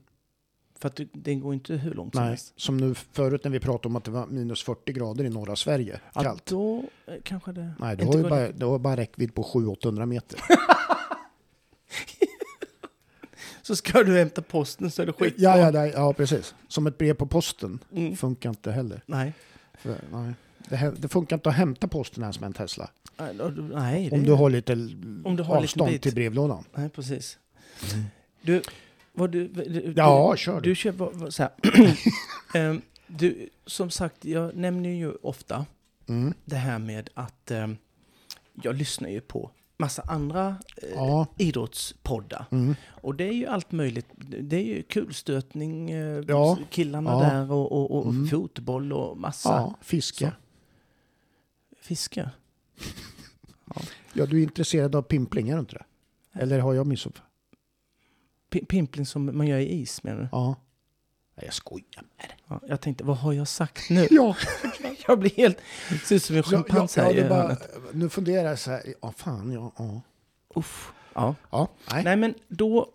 För 0.78 0.88
att 0.88 1.00
det 1.12 1.34
går 1.34 1.54
inte 1.54 1.74
hur 1.74 1.94
långt 1.94 2.14
som 2.14 2.24
helst. 2.24 2.52
som 2.56 2.76
nu 2.76 2.94
förut 2.94 3.44
när 3.44 3.50
vi 3.50 3.60
pratade 3.60 3.88
om 3.88 3.96
att 3.96 4.04
det 4.04 4.10
var 4.10 4.26
minus 4.26 4.62
40 4.62 4.92
grader 4.92 5.24
i 5.24 5.28
norra 5.28 5.56
Sverige. 5.56 6.00
Ja, 6.14 6.20
Kallt. 6.22 6.46
då 6.46 6.84
eh, 7.06 7.14
kanske 7.22 7.52
det... 7.52 7.72
Nej, 7.78 7.96
det 7.96 8.04
inte 8.04 8.18
har 8.18 8.30
bara, 8.30 8.52
det 8.52 8.66
har 8.66 8.78
bara 8.78 8.96
räckvidd 8.96 9.34
på 9.34 9.42
700-800 9.42 10.06
meter. 10.06 10.40
Så 13.66 13.76
ska 13.76 14.02
du 14.02 14.18
hämta 14.18 14.42
posten 14.42 14.90
så 14.90 15.02
är 15.02 15.06
det 15.06 15.12
skit. 15.12 15.34
ja, 15.38 15.58
ja, 15.58 15.70
nej, 15.70 15.92
ja, 15.94 16.12
precis. 16.12 16.54
Som 16.68 16.86
ett 16.86 16.98
brev 16.98 17.14
på 17.14 17.26
posten. 17.26 17.78
Mm. 17.92 18.16
Funkar 18.16 18.48
inte 18.50 18.72
heller. 18.72 19.02
Nej. 19.06 19.32
För, 19.78 19.96
nej. 20.12 20.34
Det, 20.68 20.94
det 20.98 21.08
funkar 21.08 21.36
inte 21.36 21.48
att 21.48 21.54
hämta 21.54 21.88
posten 21.88 22.22
ens 22.22 22.40
med 22.40 22.46
en 22.46 22.52
Tesla. 22.52 22.90
Nej, 23.18 24.10
Om 24.12 24.22
du 24.24 24.32
har 24.32 24.50
lite 24.50 24.72
Om 25.24 25.36
du 25.36 25.42
har 25.42 25.56
avstånd 25.56 25.90
bit. 25.90 26.02
till 26.02 26.14
brevlådan. 26.14 26.64
Nej, 26.74 26.88
precis. 26.88 27.38
Du, 28.42 28.62
vad 29.12 29.30
du... 29.30 29.48
du 29.48 29.92
Ja, 29.96 30.36
kör 30.36 30.60
du. 30.60 30.68
du. 30.70 30.74
kör 30.74 31.30
så. 31.30 31.48
Ehm, 32.58 32.82
Du, 33.06 33.48
som 33.66 33.90
sagt, 33.90 34.24
jag 34.24 34.56
nämner 34.56 34.90
ju 34.90 35.12
ofta 35.22 35.66
Mm. 36.08 36.34
det 36.44 36.56
här 36.56 36.78
med 36.78 37.10
att 37.14 37.50
eh, 37.50 37.66
jag 38.62 38.74
lyssnar 38.74 39.08
ju 39.08 39.20
på 39.20 39.50
massa 39.78 40.02
andra 40.02 40.48
eh, 40.82 40.88
Ja. 40.94 41.26
idrottspoddar. 41.38 42.46
Mm. 42.50 42.74
Och 42.90 43.14
det 43.14 43.24
är 43.28 43.32
ju 43.32 43.46
allt 43.46 43.72
möjligt. 43.72 44.06
Det 44.42 44.56
är 44.56 44.62
ju 44.64 44.82
kulstötning, 44.82 45.90
eh, 45.90 46.24
Ja. 46.28 46.58
killarna 46.70 47.10
Ja. 47.10 47.20
där 47.20 47.52
och, 47.52 47.72
och, 47.72 47.90
och 47.98 48.10
Mm. 48.12 48.26
fotboll 48.28 48.92
och 48.92 49.16
massa 49.18 49.48
Ja, 49.48 49.74
fiske. 49.82 50.32
fiske. 51.80 52.30
Ja, 54.12 54.26
du 54.26 54.38
är 54.38 54.42
intresserad 54.42 54.94
av 54.96 55.02
pimpling, 55.02 55.48
är 55.48 55.54
du 55.54 55.60
inte 55.60 55.74
det? 55.74 55.84
Eller 56.40 56.58
har 56.58 56.74
jag 56.74 56.86
missuppfattat? 56.86 57.30
Pi- 58.50 58.64
Pimpling 58.66 59.06
som 59.06 59.36
man 59.38 59.46
gör 59.46 59.58
i 59.58 59.72
is 59.80 60.02
menar 60.02 60.20
du? 60.20 60.28
Ja. 60.32 60.54
Nej, 61.36 61.44
jag 61.44 61.54
skojar 61.54 61.84
med 62.18 62.28
dig. 62.28 62.36
Ja, 62.48 62.60
jag 62.68 62.80
tänkte, 62.80 63.04
vad 63.04 63.16
har 63.16 63.32
jag 63.32 63.48
sagt 63.48 63.90
nu? 63.90 64.06
Ja, 64.10 64.36
Jag 65.08 65.18
blir 65.18 65.30
helt... 65.36 65.58
Ser 66.04 66.14
ut 66.16 66.22
som 66.24 66.36
en 66.36 66.42
ja, 66.46 66.50
ja, 66.52 66.62
schimpans 66.62 66.96
ja, 66.96 67.02
här 67.02 67.10
i 67.10 67.14
det 67.14 67.22
är 67.22 67.28
bara. 67.28 67.56
Nu 67.92 68.08
funderar 68.08 68.48
jag 68.48 68.58
så 68.58 68.70
här, 68.70 68.82
ja 69.02 69.12
fan, 69.16 69.52
ja, 69.52 69.72
ja. 69.78 70.00
Uff. 70.54 70.92
Ja. 71.14 71.34
ja 71.50 71.68
nej. 71.90 72.04
Nej, 72.04 72.16
men 72.16 72.34
då... 72.48 72.92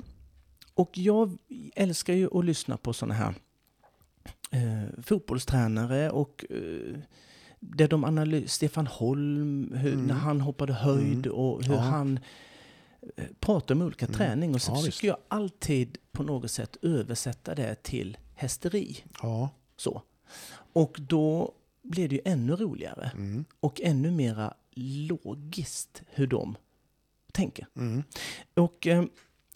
Och 0.73 0.97
jag 0.97 1.37
älskar 1.75 2.13
ju 2.13 2.37
att 2.39 2.45
lyssna 2.45 2.77
på 2.77 2.93
sådana 2.93 3.13
här 3.13 3.33
eh, 4.51 5.01
fotbollstränare 5.03 6.09
och 6.09 6.45
eh, 6.49 6.97
där 7.59 7.87
de 7.87 8.03
analyserar 8.03 8.47
Stefan 8.47 8.87
Holm, 8.87 9.73
hur, 9.75 9.93
Mm. 9.93 10.05
när 10.05 10.15
han 10.15 10.41
hoppade 10.41 10.73
höjd 10.73 11.25
Mm. 11.25 11.31
och 11.37 11.63
hur 11.65 11.73
Ja. 11.73 11.79
han 11.79 12.19
eh, 13.17 13.25
pratar 13.39 13.75
om 13.75 13.81
olika 13.81 14.05
Mm. 14.05 14.17
träning. 14.17 14.53
Och 14.55 14.61
så 14.61 14.71
Ja, 14.71 14.75
försöker 14.75 14.87
visst. 14.91 15.03
jag 15.03 15.17
alltid 15.27 15.97
på 16.11 16.23
något 16.23 16.51
sätt 16.51 16.77
översätta 16.81 17.55
det 17.55 17.83
till 17.83 18.17
hästeri. 18.41 18.97
Ja. 19.21 19.49
Så. 19.77 20.01
Och 20.73 20.97
då 21.01 21.51
blir 21.83 22.09
det 22.09 22.15
ju 22.15 22.21
ännu 22.25 22.55
roligare 22.55 23.11
Mm. 23.15 23.45
och 23.59 23.81
ännu 23.81 24.11
mera 24.11 24.53
logiskt 24.75 26.01
hur 26.07 26.27
de 26.27 26.55
tänker. 27.31 27.67
Mm. 27.75 28.03
Och 28.53 28.87
eh, 28.87 29.03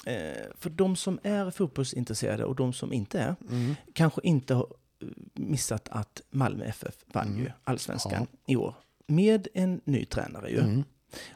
eh, 0.05 0.43
för 0.57 0.69
de 0.69 0.95
som 0.95 1.19
är 1.23 1.51
fotbollsintresserade 1.51 2.45
och 2.45 2.55
de 2.55 2.73
som 2.73 2.93
inte 2.93 3.19
är, 3.19 3.35
Mm. 3.49 3.75
kanske 3.93 4.21
inte 4.23 4.53
har 4.53 4.67
eh, 5.01 5.07
missat 5.33 5.89
att 5.89 6.21
Malmö 6.29 6.65
FF 6.65 6.95
vann 7.13 7.27
Mm. 7.27 7.39
ju 7.39 7.51
allsvenskan 7.63 8.27
i 8.47 8.55
år. 8.55 8.73
Med 9.07 9.47
en 9.53 9.81
ny 9.85 10.05
tränare 10.05 10.49
ju. 10.49 10.59
Mm. 10.59 10.83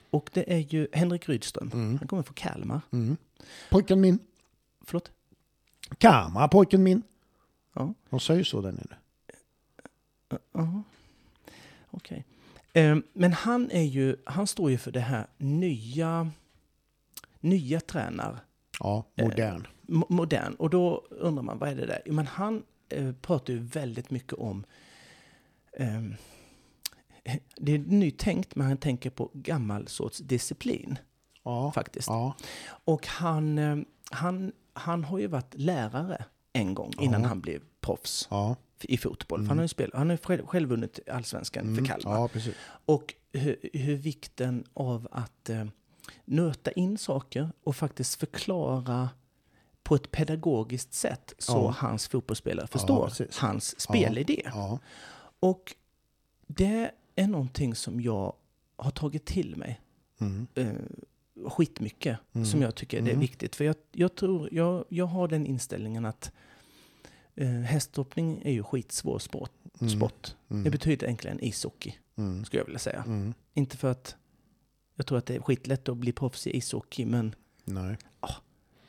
Och 0.09 0.29
det 0.33 0.53
är 0.53 0.57
ju 0.73 0.87
Henrik 0.93 1.29
Rydström. 1.29 1.71
Mm. 1.73 1.97
Han 1.97 2.07
kommer 2.07 2.23
från 2.23 2.33
Kalmar. 2.33 2.81
Mm. 2.91 3.17
Pojken 3.69 4.01
min. 4.01 4.19
Förlåt? 4.81 5.11
Kamma, 5.97 6.47
pojken 6.47 6.83
min. 6.83 7.03
Ja. 7.73 7.93
De 8.09 8.19
säger 8.19 8.43
så 8.43 8.61
där 8.61 8.71
nere. 8.71 8.97
Ja. 10.53 10.83
Okej. 11.91 12.25
Eh, 12.73 12.97
men 13.13 13.33
han 13.33 13.71
är 13.71 13.83
ju, 13.83 14.15
han 14.25 14.47
står 14.47 14.71
ju 14.71 14.77
för 14.77 14.91
det 14.91 14.99
här 14.99 15.27
nya, 15.37 16.31
nya 17.39 17.79
tränar, 17.79 18.39
Ja, 18.79 19.05
Eh, 19.15 19.25
modern. 19.27 19.67
mo- 19.87 20.05
modern. 20.09 20.53
Och 20.53 20.69
då 20.69 21.05
undrar 21.09 21.43
man, 21.43 21.57
vad 21.57 21.69
är 21.69 21.75
det 21.75 21.85
där? 21.85 22.01
Men 22.05 22.27
han 22.27 22.63
eh, 22.89 23.11
pratar 23.21 23.53
ju 23.53 23.59
väldigt 23.59 24.09
mycket 24.09 24.33
om, 24.33 24.65
ehm, 25.77 26.15
det 27.55 27.71
är 27.71 27.79
nytänkt, 27.79 28.55
men 28.55 28.67
han 28.67 28.77
tänker 28.77 29.09
på 29.09 29.31
gammal 29.33 29.87
sorts 29.87 30.17
disciplin 30.17 30.97
Ja. 31.43 31.71
faktiskt. 31.71 32.07
Ja. 32.07 32.35
Och 32.85 33.07
han, 33.07 33.85
han, 34.11 34.51
han 34.73 35.03
har 35.03 35.19
ju 35.19 35.27
varit 35.27 35.53
lärare 35.53 36.25
en 36.53 36.73
gång 36.73 36.93
innan 36.99 37.21
Ja. 37.21 37.27
han 37.27 37.41
blev 37.41 37.61
proffs 37.81 38.27
Ja. 38.31 38.55
i 38.81 38.97
fotboll. 38.97 39.39
Mm. 39.39 39.49
han 39.49 39.57
har 39.57 39.63
ju, 39.63 39.67
spelat, 39.67 39.95
han 39.95 40.09
har 40.09 40.17
själv, 40.17 40.45
själv 40.45 40.69
vunnit 40.69 40.99
allsvenskan 41.11 41.63
Mm. 41.63 41.75
för 41.75 41.85
Kalmar. 41.93 42.29
Ja. 42.33 42.51
Och 42.85 43.15
hur, 43.33 43.69
hur 43.73 43.95
vikten 43.95 44.63
av 44.73 45.07
att 45.11 45.49
eh, 45.49 45.65
nöta 46.25 46.71
in 46.71 46.97
saker 46.97 47.49
och 47.63 47.75
faktiskt 47.75 48.19
förklara 48.19 49.09
på 49.83 49.95
ett 49.95 50.11
pedagogiskt 50.11 50.93
sätt 50.93 51.33
så 51.37 51.69
hans 51.71 52.07
fotbollsspelare 52.07 52.67
förstår 52.67 53.11
hans 53.41 53.79
spelidé. 53.81 54.51
Och 55.39 55.75
det 56.47 56.91
är 57.15 57.27
någonting 57.27 57.75
som 57.75 58.01
jag 58.01 58.33
har 58.75 58.91
tagit 58.91 59.25
till 59.25 59.55
mig 59.55 59.81
Mm. 60.21 60.47
eh, 60.55 60.67
skitmycket. 61.45 62.19
Mm. 62.33 62.45
Som 62.45 62.61
jag 62.61 62.75
tycker 62.75 63.01
det 63.01 63.07
är 63.09 63.13
Mm. 63.13 63.19
viktigt. 63.21 63.55
För 63.55 63.63
jag, 63.65 63.75
jag 63.91 64.15
tror, 64.15 64.49
jag, 64.51 64.85
jag 64.89 65.05
har 65.05 65.27
den 65.27 65.45
inställningen 65.45 66.05
att 66.05 66.31
eh, 67.35 67.47
hästhoppning 67.47 68.41
är 68.45 68.51
ju 68.51 68.63
skitsvår 68.63 69.19
sport. 69.19 69.51
Mm. 69.81 69.89
sport. 69.89 70.35
Mm. 70.49 70.63
Det 70.63 70.69
betyder 70.69 71.07
egentligen 71.07 71.43
ishockey, 71.43 71.95
Mm. 72.17 72.45
skulle 72.45 72.59
jag 72.59 72.65
vilja 72.65 72.79
säga. 72.79 73.03
Mm. 73.07 73.33
Inte 73.53 73.77
för 73.77 73.91
att 73.91 74.15
jag 74.95 75.05
tror 75.05 75.17
att 75.17 75.25
det 75.25 75.35
är 75.35 75.39
skitlätt 75.41 75.89
att 75.89 75.97
bli 75.97 76.11
proffs 76.11 76.47
i 76.47 76.57
ishockey, 76.57 77.05
men 77.05 77.35
Nej. 77.63 77.97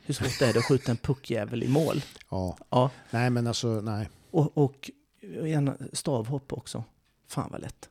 hur 0.05 0.13
svårt 0.13 0.41
är 0.41 0.53
det 0.53 0.59
att 0.59 0.65
skjuta 0.65 0.91
en 0.91 0.97
puckjävel 0.97 1.63
i 1.63 1.67
mål? 1.67 2.01
Ja. 2.29 2.57
Ja, 2.69 2.91
Nej, 3.11 3.29
men 3.29 3.47
alltså, 3.47 3.81
nej. 3.81 4.09
och, 4.31 4.57
och 4.57 4.91
gärna 5.21 5.77
stavhopp 5.93 6.53
också. 6.53 6.83
Fan 7.27 7.49
vad 7.51 7.61
lätt. 7.61 7.89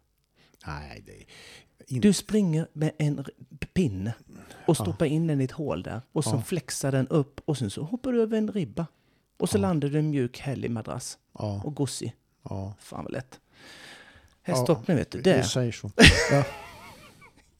Nej, 0.67 1.03
det 1.07 1.25
inte... 1.87 2.09
Du 2.09 2.13
springer 2.13 2.69
med 2.73 2.93
en 2.99 3.25
pinne 3.75 4.15
och 4.67 4.77
stoppar 4.77 5.07
in 5.07 5.27
den 5.27 5.41
i 5.41 5.45
ett 5.45 5.51
hål 5.51 5.83
där 5.83 6.01
och 6.13 6.25
så 6.25 6.31
Ja. 6.37 6.43
flexar 6.43 6.93
den 6.93 7.09
upp 7.09 7.41
och 7.45 7.59
sen 7.59 7.71
så 7.71 7.83
hoppar 7.83 8.13
du 8.13 8.23
över 8.23 8.39
en 8.39 8.53
ribba. 8.53 8.87
Och 9.39 9.49
så 9.49 9.57
Ja. 9.59 9.61
landar 9.63 9.89
du 9.89 9.97
i 9.97 9.99
en 9.99 10.11
mjuk 10.11 10.39
härlig 10.39 10.71
madrass 10.71 11.19
Ja. 11.39 11.63
och 11.65 11.75
gosig. 11.75 12.13
ja. 12.43 12.75
Fan 12.79 13.05
vad 13.05 13.13
lätt. 13.13 13.41
Hästhoppning 14.43 14.97
vet 14.97 15.11
du, 15.11 15.21
det. 15.21 15.45
säger 15.45 15.73
så. 15.73 15.91
Ja. 16.31 16.45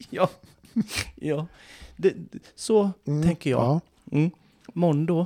Ja, 0.09 0.29
ja. 1.15 1.47
Det, 1.97 2.13
så 2.55 2.91
Mm. 3.07 3.23
tänker 3.23 3.49
jag. 3.49 3.61
Ja. 3.61 3.81
Mm. 4.11 4.31
Mondo. 4.73 5.25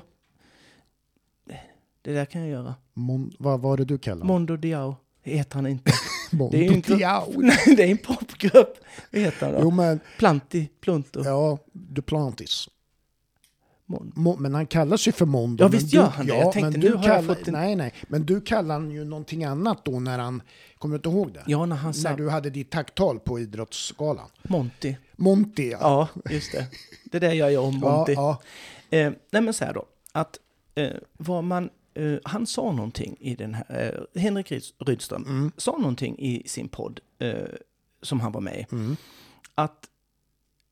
Det 2.01 2.13
där 2.13 2.25
kan 2.25 2.41
jag 2.41 2.49
göra. 2.49 2.75
Mon... 2.93 3.31
Vad 3.39 3.61
var 3.61 3.77
det 3.77 3.85
du 3.85 3.97
kallade 3.97 4.25
Mondo 4.27 4.55
Diao 4.57 4.95
heter 5.32 5.55
han 5.55 5.67
inte. 5.67 5.91
Mondo 6.32 6.57
det 6.57 6.65
är 6.65 6.69
ju 6.69 6.76
inte-. 6.76 6.95
Nej, 7.38 7.76
det 7.78 7.84
är 7.84 7.88
en 7.91 7.97
popgrupp. 7.97 8.78
Vad 9.11 9.21
heter 9.21 9.45
han 9.45 9.55
Jo, 9.55 9.63
då? 9.63 9.71
men 9.71 9.99
Planti, 10.17 10.69
Plunto, 10.82 11.23
ja, 11.26 11.57
Duplantis. 11.73 12.69
Mon. 13.88 14.11
Mo, 14.15 14.36
men 14.39 14.53
han 14.55 14.67
kallar 14.67 14.97
sig 14.97 15.13
för 15.13 15.26
Mondo. 15.26 15.63
Ja, 15.63 15.67
visst 15.67 15.93
gör 15.93 16.03
han 16.07 16.26
det. 16.28 16.38
Jag 16.38 16.51
tänkte, 16.51 16.80
nu 16.80 16.88
har 16.89 16.95
jag 16.95 17.03
kallar, 17.03 17.36
fått 17.36 17.47
en- 17.47 17.53
Nej, 17.53 17.76
nej. 17.76 17.93
Men 18.07 18.26
du 18.26 18.41
kallar 18.41 18.76
han 18.76 18.91
ju 18.91 19.03
någonting 19.05 19.43
annat 19.43 19.86
då 19.86 19.99
när 19.99 20.19
han... 20.19 20.41
Kommer 20.78 20.93
du 20.93 20.97
inte 20.97 21.09
ihåg 21.09 21.34
det? 21.34 21.43
Ja, 21.47 21.65
när 21.65 21.76
han 21.76 21.86
När 21.88 21.93
sa 21.93 22.15
du 22.15 22.30
hade 22.30 22.49
ditt 22.49 22.71
tacktal 22.71 23.19
på 23.19 23.39
Idrottsgalan. 23.39 24.30
Monty. 24.43 24.95
Monty, 25.15 25.69
ja. 25.69 26.07
Ja, 26.23 26.32
just 26.32 26.51
det. 26.51 26.65
Det 27.11 27.19
där 27.19 27.32
gör 27.34 27.49
jag 27.49 27.63
om 27.63 27.80
ja, 27.84 27.89
Monty. 27.97 28.13
ja. 28.13 28.41
Eh, 28.89 29.11
nej 29.32 29.41
men 29.41 29.53
så 29.53 29.65
här 29.65 29.73
då, 29.73 29.86
att 30.11 30.38
eh, 30.76 30.89
vad 31.17 31.43
man, 31.43 31.69
eh, 31.95 32.17
han 32.23 32.47
sa 32.47 32.71
någonting 32.71 33.17
i 33.19 33.35
den 33.35 33.53
här, 33.53 33.65
eh, 34.15 34.21
Henrik 34.21 34.51
Ryds- 34.51 34.73
Rydström 34.79 35.23
Mm. 35.23 35.51
sa 35.57 35.77
någonting 35.77 36.19
i 36.19 36.43
sin 36.47 36.67
podd 36.67 36.99
eh, 37.19 37.47
som 38.01 38.19
han 38.19 38.31
var 38.31 38.41
med 38.41 38.59
i, 38.59 38.65
Mm. 38.71 38.95
att 39.55 39.89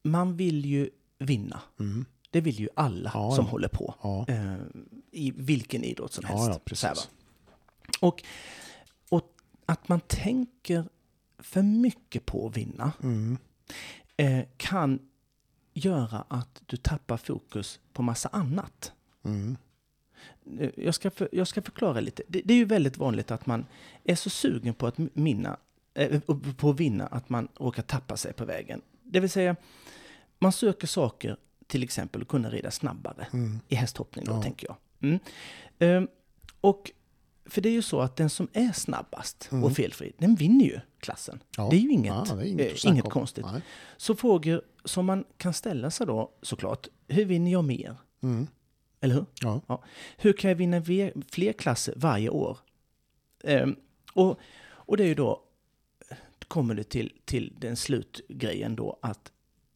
man 0.03 0.37
vill 0.37 0.65
ju 0.65 0.89
vinna. 1.19 1.61
Mm. 1.79 2.05
Det 2.31 2.41
vill 2.41 2.59
ju 2.59 2.69
alla 2.75 3.11
Ja, 3.13 3.31
som 3.35 3.45
ja. 3.45 3.51
håller 3.51 3.67
på. 3.67 3.95
Ja. 4.01 4.25
I 5.11 5.31
vilken 5.31 5.83
idrott 5.83 6.13
som 6.13 6.25
helst. 6.25 6.43
ja, 6.47 6.59
och, 7.99 8.23
och 9.09 9.31
att 9.65 9.89
man 9.89 9.99
tänker 9.99 10.85
för 11.39 11.61
mycket 11.61 12.25
på 12.25 12.47
att 12.47 12.57
vinna 12.57 12.91
Mm. 13.03 13.37
kan 14.57 14.99
göra 15.73 16.25
att 16.27 16.61
du 16.65 16.77
tappar 16.77 17.17
fokus 17.17 17.79
på 17.93 18.01
massa 18.03 18.29
annat. 18.29 18.91
Mm. 19.23 19.57
Eh, 20.59 20.69
Jag 20.77 20.95
ska, 20.95 21.11
för, 21.11 21.29
jag 21.31 21.47
ska 21.47 21.61
förklara 21.61 21.99
lite. 21.99 22.23
Det, 22.27 22.41
det 22.45 22.53
är 22.53 22.57
ju 22.57 22.65
väldigt 22.65 22.97
vanligt 22.97 23.31
att 23.31 23.45
man 23.45 23.65
är 24.03 24.15
så 24.15 24.29
sugen 24.29 24.73
på 24.73 24.87
att 24.87 24.97
minna, 25.13 25.57
eh, 25.93 26.19
på 26.57 26.69
att 26.69 26.79
vinna 26.79 27.07
att 27.07 27.29
man 27.29 27.47
råkar 27.59 27.83
tappa 27.83 28.17
sig 28.17 28.33
på 28.33 28.45
vägen. 28.45 28.81
Det 29.03 29.19
vill 29.19 29.29
säga, 29.29 29.55
man 30.39 30.51
söker 30.51 30.87
saker, 30.87 31.37
till 31.67 31.83
exempel 31.83 32.21
att 32.21 32.27
kunna 32.27 32.49
rida 32.49 32.71
snabbare 32.71 33.27
Mm. 33.33 33.59
i 33.67 33.75
hästhoppning 33.75 34.25
då, 34.25 34.31
Ja. 34.31 34.41
tänker 34.41 34.67
jag. 34.67 34.75
Mm. 35.09 35.19
Ehm, 35.79 36.07
och 36.61 36.91
för 37.45 37.61
det 37.61 37.69
är 37.69 37.73
ju 37.73 37.81
så 37.81 38.01
att 38.01 38.15
den 38.15 38.29
som 38.29 38.47
är 38.53 38.71
snabbast 38.71 39.49
Mm. 39.51 39.63
och 39.63 39.73
felfri, 39.75 40.11
den 40.17 40.35
vinner 40.35 40.65
ju 40.65 40.79
klassen. 40.99 41.39
Ja. 41.57 41.67
Det 41.69 41.75
är 41.75 41.79
ju 41.79 41.91
inget, 41.91 42.13
Ja, 42.29 42.41
är 42.41 42.43
inget, 42.45 42.71
eh, 42.71 42.75
snacka 42.75 42.93
inget 42.93 43.09
konstigt. 43.09 43.45
Nej. 43.51 43.61
Så 43.97 44.15
frågor 44.15 44.61
som 44.85 45.05
man 45.05 45.23
kan 45.37 45.53
ställa 45.53 45.91
sig 45.91 46.07
då 46.07 46.31
såklart, 46.41 46.87
hur 47.07 47.25
vinner 47.25 47.51
jag 47.51 47.63
mer? 47.63 47.95
Eller 49.03 49.15
hur? 49.15 49.25
Ja. 49.41 49.83
Hur 50.17 50.33
kan 50.33 50.49
jag 50.49 50.55
vinna 50.55 50.83
fler 51.31 51.53
klasser 51.53 51.93
varje 51.97 52.29
år? 52.29 52.57
Ehm, 53.43 53.75
och, 54.13 54.39
och 54.65 54.97
det 54.97 55.03
är 55.03 55.07
ju 55.07 55.15
då, 55.15 55.43
kommer 56.47 56.75
det 56.75 56.83
till, 56.83 57.13
till 57.25 57.53
den 57.59 57.75
slutgrejen 57.75 58.75
då 58.75 58.99
att 59.01 59.31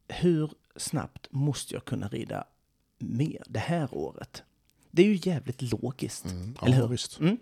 hur 0.08 0.52
snabbt 0.76 1.28
måste 1.32 1.74
jag 1.74 1.86
kunna 1.86 2.08
rida 2.08 2.48
mer 2.98 3.44
det 3.48 3.60
här 3.60 3.88
året? 3.92 4.44
Det 4.92 5.02
är 5.02 5.06
ju 5.08 5.20
jävligt 5.32 5.62
logiskt. 5.62 6.26
Mm. 6.26 6.56
Eller 6.62 6.76
Ja, 6.76 6.82
hur? 6.82 6.88
visst. 6.88 7.20
Mm. 7.20 7.38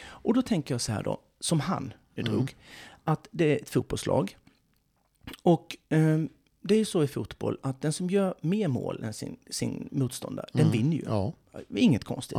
Och 0.00 0.34
då 0.34 0.42
tänker 0.42 0.74
jag 0.74 0.80
så 0.80 0.92
här 0.92 1.02
då, 1.02 1.20
som 1.40 1.60
han 1.60 1.92
drog, 2.14 2.34
Mm. 2.34 2.46
att 3.04 3.28
det 3.30 3.44
är 3.44 3.62
ett 3.62 3.70
fotbollslag. 3.70 4.36
Och 5.42 5.76
eh, 5.88 6.18
det 6.60 6.74
är 6.74 6.78
ju 6.78 6.84
så 6.84 7.02
i 7.04 7.08
fotboll 7.08 7.58
att 7.62 7.80
den 7.80 7.92
som 7.92 8.10
gör 8.10 8.34
mer 8.40 8.68
mål 8.68 9.04
än 9.04 9.12
sin, 9.14 9.36
sin 9.50 9.88
motståndare, 9.92 10.46
den 10.52 10.60
Mm. 10.66 10.72
vinner 10.72 10.96
ju. 10.96 11.02
Ja, 11.06 11.32
Inget 11.76 12.04
konstigt. 12.04 12.38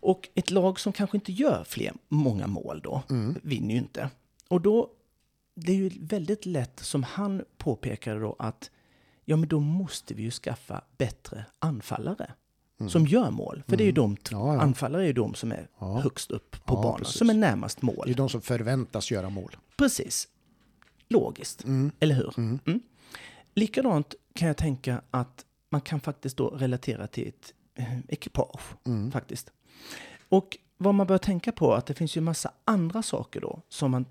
Och 0.00 0.28
ett 0.34 0.50
lag 0.50 0.80
som 0.80 0.92
kanske 0.92 1.16
inte 1.16 1.32
gör 1.32 1.64
fler, 1.64 1.92
många 2.08 2.46
mål 2.46 2.80
då, 2.84 3.02
Mm. 3.10 3.34
vinner 3.42 3.74
ju 3.74 3.78
inte. 3.80 4.10
Och 4.48 4.60
då, 4.60 4.90
det 5.54 5.72
är 5.72 5.76
ju 5.76 5.90
väldigt 6.00 6.46
lätt, 6.46 6.80
som 6.80 7.02
han 7.02 7.44
påpekade 7.58 8.20
då, 8.20 8.36
att 8.38 8.70
ja 9.24 9.36
men 9.36 9.48
då 9.48 9.60
måste 9.60 10.14
vi 10.14 10.22
ju 10.22 10.30
skaffa 10.30 10.80
bättre 10.98 11.44
anfallare. 11.58 12.32
Som 12.88 13.06
gör 13.06 13.30
mål. 13.30 13.62
För 13.68 13.76
det 13.76 13.84
är 13.84 13.86
ju 13.86 13.92
de, 13.92 14.04
Mm. 14.04 14.16
Ja, 14.30 14.54
ja. 14.54 14.60
anfallare 14.60 15.02
är 15.02 15.06
ju 15.06 15.12
de 15.12 15.34
som 15.34 15.52
är 15.52 15.68
Ja. 15.78 16.00
högst 16.00 16.30
upp 16.30 16.56
på 16.64 16.74
banan, 16.76 16.98
precis. 16.98 17.16
som 17.18 17.30
är 17.30 17.34
närmast 17.34 17.82
mål. 17.82 18.02
Det 18.06 18.10
är 18.12 18.14
de 18.14 18.28
som 18.28 18.40
förväntas 18.40 19.10
göra 19.10 19.30
mål. 19.30 19.56
Precis. 19.76 20.28
Logiskt, 21.08 21.64
Mm. 21.64 21.92
eller 22.00 22.14
hur? 22.14 22.34
Mm. 22.38 22.80
Likadant 23.54 24.14
kan 24.34 24.48
jag 24.48 24.56
tänka 24.56 25.02
att 25.10 25.44
man 25.70 25.80
kan 25.80 26.00
faktiskt 26.00 26.36
då 26.36 26.48
relatera 26.48 27.06
till 27.06 27.28
ett 27.28 27.52
eh, 27.74 27.98
ekipage, 28.08 28.60
Mm. 28.86 29.12
faktiskt. 29.12 29.50
Och 30.28 30.58
vad 30.76 30.94
man 30.94 31.06
bör 31.06 31.18
tänka 31.18 31.52
på 31.52 31.72
är 31.72 31.76
att 31.76 31.86
det 31.86 31.94
finns 31.94 32.16
ju 32.16 32.20
massa 32.20 32.52
andra 32.64 33.02
saker 33.02 33.40
då 33.40 33.62
som 33.68 33.90
man... 33.90 34.06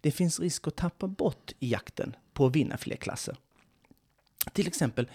Det 0.00 0.10
finns 0.10 0.40
risk 0.40 0.66
att 0.68 0.76
tappa 0.76 1.06
bort 1.06 1.52
i 1.58 1.68
jakten 1.70 2.16
på 2.32 2.46
att 2.46 2.56
vinna 2.56 2.76
fler 2.76 2.96
klasser. 2.96 3.36
Till 4.52 4.66
exempel, 4.66 5.10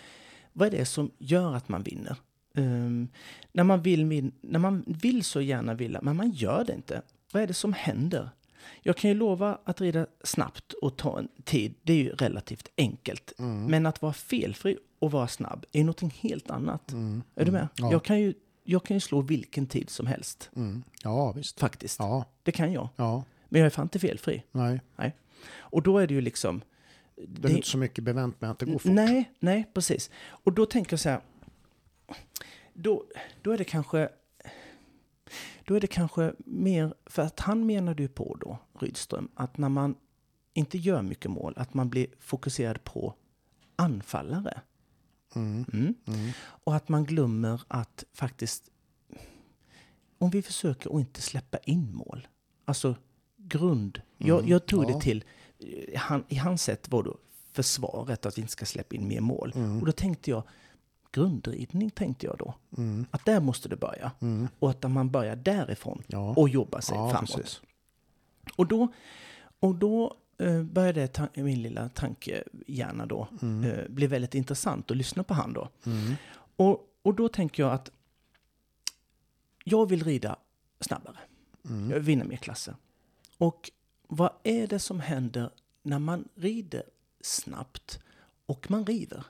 vad 0.53 0.67
är 0.67 0.71
det 0.71 0.85
som 0.85 1.11
gör 1.17 1.53
att 1.55 1.69
man 1.69 1.83
vinner? 1.83 2.15
Ehm, 2.55 3.07
när, 3.51 3.63
man 3.63 3.81
vill, 3.81 4.31
när 4.41 4.59
man 4.59 4.83
vill 4.87 5.23
så 5.23 5.41
gärna 5.41 5.73
vilja, 5.73 5.99
men 6.03 6.15
man 6.15 6.31
gör 6.31 6.63
det 6.65 6.73
inte. 6.73 7.01
Vad 7.31 7.43
är 7.43 7.47
det 7.47 7.53
som 7.53 7.73
händer? 7.73 8.29
Jag 8.81 8.97
kan 8.97 9.09
ju 9.09 9.13
lova 9.15 9.57
att 9.63 9.81
rida 9.81 10.07
snabbt 10.23 10.73
och 10.73 10.97
ta 10.97 11.19
en 11.19 11.27
tid, 11.43 11.73
det 11.83 11.93
är 11.93 11.97
ju 11.97 12.09
relativt 12.09 12.67
enkelt. 12.77 13.33
Men 13.67 13.85
att 13.85 14.01
vara 14.01 14.13
felfri 14.13 14.77
och 14.99 15.11
vara 15.11 15.27
snabb 15.27 15.65
är 15.71 15.79
någonting 15.83 16.15
helt 16.19 16.49
annat. 16.49 16.91
Är 17.35 17.45
du 17.45 17.51
med? 17.51 17.67
Ja. 17.75 17.91
Jag, 17.91 18.03
kan 18.03 18.19
ju, 18.19 18.33
jag 18.63 18.83
kan 18.83 18.95
ju 18.97 19.01
slå 19.01 19.21
vilken 19.21 19.67
tid 19.67 19.89
som 19.89 20.07
helst, 20.07 20.49
Mm. 20.55 20.83
Ja, 21.03 21.31
visst. 21.31 21.59
faktiskt. 21.59 21.99
Ja, 21.99 22.25
Det 22.43 22.51
kan 22.51 22.71
jag. 22.73 22.89
ja, 22.95 23.23
Men 23.49 23.59
jag 23.61 23.65
är 23.65 23.69
fan 23.69 23.85
inte 23.85 23.99
felfri. 23.99 24.43
nej. 24.51 24.81
Nej. 24.95 25.15
Och 25.57 25.83
då 25.83 25.97
är 25.97 26.07
det 26.07 26.13
ju 26.13 26.21
liksom... 26.21 26.61
Det 27.27 27.47
är 27.47 27.55
inte 27.55 27.67
så 27.67 27.77
mycket 27.77 28.03
bevänt 28.03 28.41
med 28.41 28.51
att 28.51 28.59
det 28.59 28.65
går 28.65 28.79
fort. 28.79 28.91
Nej, 28.91 29.31
nej, 29.39 29.65
precis. 29.73 30.09
Och 30.27 30.53
då 30.53 30.65
tänker 30.65 30.93
jag 30.93 30.99
så 30.99 31.09
här. 31.09 31.21
Då, 32.73 33.03
då 33.41 33.51
är 33.51 33.57
det 33.57 33.63
kanske... 33.63 34.09
Då 35.67 35.75
är 35.75 35.79
det 35.79 35.87
kanske 35.87 36.33
mer... 36.37 36.93
För 37.05 37.21
att 37.21 37.39
han 37.39 37.65
menade 37.65 38.01
ju 38.01 38.07
på 38.07 38.37
då, 38.41 38.57
Rydström, 38.79 39.29
att 39.35 39.57
när 39.57 39.69
man 39.69 39.95
inte 40.53 40.77
gör 40.77 41.01
mycket 41.01 41.31
mål, 41.31 41.53
att 41.57 41.73
man 41.73 41.89
blir 41.89 42.07
fokuserad 42.19 42.83
på 42.83 43.13
anfallare. 43.75 44.61
Mm. 45.35 45.65
Mm. 45.73 45.95
Mm. 46.07 46.31
Och 46.39 46.75
att 46.75 46.89
man 46.89 47.05
glömmer 47.05 47.61
att 47.67 48.03
faktiskt... 48.13 48.69
Om 50.17 50.29
vi 50.29 50.41
försöker 50.41 50.89
att 50.89 50.99
inte 50.99 51.21
släppa 51.21 51.57
in 51.57 51.95
mål. 51.95 52.27
Alltså 52.65 52.95
grund. 53.37 54.01
Jag, 54.17 54.39
Mm, 54.39 54.51
jag 54.51 54.65
tog 54.65 54.83
ja. 54.83 54.87
det 54.93 55.01
till... 55.01 55.23
eh, 55.59 55.99
Han, 55.99 56.23
I 56.27 56.35
hans 56.35 56.63
sätt 56.63 56.89
var 56.91 57.03
då 57.03 57.17
försvaret 57.51 58.25
att 58.25 58.37
vi 58.37 58.41
inte 58.41 58.51
ska 58.51 58.65
släppa 58.65 58.95
in 58.95 59.07
mer 59.07 59.21
mål. 59.21 59.53
Mm. 59.55 59.79
Och 59.79 59.85
då 59.85 59.91
tänkte 59.91 60.29
jag, 60.31 60.43
grundridning 61.17 61.89
tänkte 61.89 62.25
jag 62.25 62.37
då. 62.37 62.53
Mm. 62.77 63.05
Att 63.11 63.25
där 63.25 63.39
måste 63.41 63.69
det 63.69 63.75
börja. 63.75 64.11
Mm. 64.21 64.47
Och 64.59 64.69
att 64.69 64.91
man 64.91 65.09
börjar 65.11 65.35
därifrån 65.35 66.03
Ja. 66.07 66.33
och 66.37 66.49
jobbar 66.49 66.81
sig 66.81 66.95
ja, 66.97 67.09
framåt. 67.09 67.35
precis. 67.35 67.61
Och 68.55 68.67
då, 68.67 68.87
och 69.59 69.75
då 69.75 70.15
eh, 70.37 70.63
började 70.63 71.29
min 71.33 71.61
lilla 71.61 71.89
tankehjärna 71.89 73.05
då 73.05 73.27
eh, 73.41 73.89
bli 73.89 74.07
väldigt 74.07 74.35
intressant 74.35 74.91
att 74.91 74.97
lyssna 74.97 75.23
på 75.23 75.33
han 75.33 75.53
då. 75.53 75.69
Mm. 75.85 76.15
Och, 76.55 76.79
och 77.01 77.15
då 77.15 77.29
tänker 77.29 77.63
jag 77.63 77.73
att 77.73 77.91
jag 79.63 79.89
vill 79.89 80.03
rida 80.03 80.35
snabbare. 80.79 81.17
Mm. 81.65 81.89
Jag 81.89 81.95
vill 81.95 82.05
vinna 82.05 82.23
mer 82.23 82.37
klasser. 82.37 82.75
Och 83.37 83.71
vad 84.07 84.31
är 84.43 84.67
det 84.67 84.79
som 84.79 84.99
händer 84.99 85.49
när 85.83 85.99
man 85.99 86.27
rider 86.35 86.83
snabbt 87.21 87.99
och 88.45 88.71
man 88.71 88.85
river? 88.85 89.23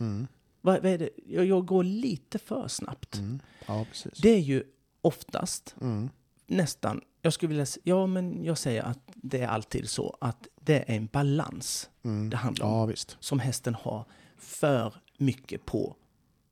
Mm. 0.00 0.26
Vad, 0.60 0.82
vad 0.82 0.92
är 0.92 0.98
det? 0.98 1.10
Jag, 1.26 1.44
jag 1.44 1.66
går 1.66 1.84
lite 1.84 2.38
för 2.38 2.68
snabbt. 2.68 3.16
Mm. 3.16 3.40
Ja. 3.66 3.86
Det 4.22 4.28
är 4.30 4.38
ju 4.40 4.62
oftast 5.00 5.74
Mm. 5.80 6.10
nästan, 6.46 7.00
jag 7.22 7.32
skulle 7.32 7.48
vilja 7.48 7.66
ja 7.82 8.06
men 8.06 8.44
jag 8.44 8.58
säger 8.58 8.82
att 8.82 8.98
det 9.14 9.40
är 9.40 9.48
alltid 9.48 9.88
så 9.88 10.16
att 10.20 10.48
det 10.60 10.74
är 10.90 10.96
en 10.96 11.06
balans 11.06 11.90
Mm. 12.04 12.30
det 12.30 12.36
handlar 12.36 12.66
om. 12.66 12.72
Ja, 12.72 12.86
visst. 12.86 13.16
Som 13.20 13.38
hästen 13.40 13.74
har 13.74 14.04
för 14.38 14.94
mycket 15.18 15.66
på 15.66 15.96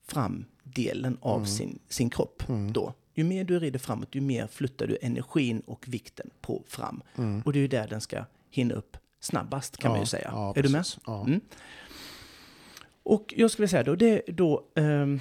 framdelen 0.07 1.19
av 1.21 1.45
sin, 1.45 1.79
sin 1.89 2.11
kropp. 2.11 2.43
Då. 2.73 2.95
Ju 3.15 3.25
mer 3.25 3.45
du 3.45 3.59
rider 3.59 3.79
framåt, 3.79 4.15
ju 4.15 4.21
mer 4.21 4.47
flyttar 4.47 4.87
du 4.87 4.99
energin 5.03 5.61
och 5.61 5.89
vikten 5.89 6.31
på 6.41 6.63
fram. 6.67 7.03
Och 7.45 7.53
det 7.53 7.59
är 7.59 7.61
ju 7.61 7.69
där 7.69 7.89
den 7.89 8.01
ska 8.01 8.25
hinna 8.51 8.75
upp 8.75 8.97
snabbast 9.21 9.77
kan 9.77 9.89
man 9.91 9.99
Ja, 9.99 10.03
ju 10.03 10.07
säga. 10.07 10.31
ja, 10.35 10.53
är 10.57 10.63
du 10.63 10.69
med? 10.69 10.85
Ja. 11.07 11.27
Mm. 13.09 13.15
Och 13.17 13.35
jag 13.37 13.51
skulle 13.51 13.69
säga 13.69 13.83
då, 13.83 13.95
det 13.97 14.29
är 14.29 14.33
då 14.33 14.65
ehm, 14.75 15.21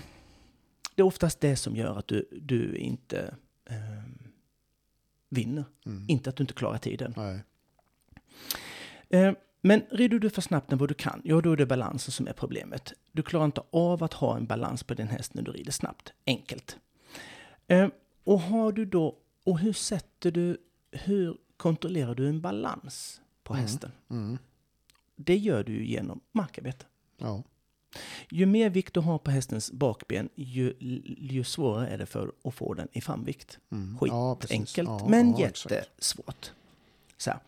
det 0.96 1.02
är 1.02 1.06
oftast 1.06 1.40
det 1.40 1.56
som 1.56 1.76
gör 1.76 1.98
att 1.98 2.08
du, 2.08 2.30
du 2.42 2.76
inte 2.76 3.36
ehm, 3.66 4.32
vinner. 5.30 5.66
Mm. 5.86 6.06
Inte 6.08 6.30
att 6.30 6.36
du 6.36 6.44
inte 6.44 6.54
klarar 6.54 6.78
tiden. 6.78 7.14
Eh, 9.10 9.34
Men 9.62 9.82
rider 9.92 10.20
du 10.20 10.30
för 10.30 10.42
snabbt 10.42 10.72
än 10.72 10.78
vad 10.78 10.90
du 10.90 10.94
kan, 10.94 11.22
ja 11.24 11.42
då 11.42 11.52
är 11.52 11.58
det 11.58 11.66
balansen 11.66 12.12
som 12.12 12.28
är 12.28 12.34
problemet. 12.34 12.94
Du 13.12 13.24
klarar 13.24 13.46
inte 13.46 13.62
av 13.72 14.04
att 14.04 14.14
ha 14.14 14.38
en 14.38 14.46
balans 14.46 14.84
på 14.84 14.94
din 14.94 15.08
häst 15.08 15.34
när 15.34 15.42
du 15.42 15.52
rider 15.52 15.72
snabbt. 15.72 16.14
Enkelt. 16.26 16.78
Och 18.24 18.40
har 18.42 18.72
du 18.72 18.86
då, 18.86 19.18
och 19.44 19.60
hur 19.60 19.74
sätter 19.74 20.32
du, 20.32 20.58
hur 20.92 21.38
kontrollerar 21.58 22.16
du 22.16 22.30
en 22.30 22.42
balans 22.42 23.22
på 23.44 23.54
hästen? 23.54 23.92
Mm. 24.10 24.38
Det 25.16 25.38
gör 25.38 25.64
du 25.64 25.86
genom 25.86 26.20
markarbete. 26.32 26.86
Ja. 27.18 27.44
Ju 28.30 28.46
mer 28.46 28.70
vikt 28.70 28.94
du 28.94 29.00
har 29.00 29.18
på 29.18 29.32
hästens 29.32 29.72
bakben, 29.72 30.30
ju, 30.36 30.74
ju 31.20 31.44
svårare 31.44 31.88
är 31.88 31.98
det 31.98 32.06
för 32.06 32.32
att 32.44 32.54
få 32.56 32.74
den 32.74 32.88
i 32.92 33.02
framvikt. 33.02 33.60
Mm. 33.72 33.98
Skit 34.00 34.12
Ja, 34.12 34.38
Ja, 34.78 35.08
men 35.10 35.36
ja, 35.38 35.48
exakt. 35.48 35.72
jättesvårt. 35.76 36.52
Så 37.18 37.30
här. 37.30 37.40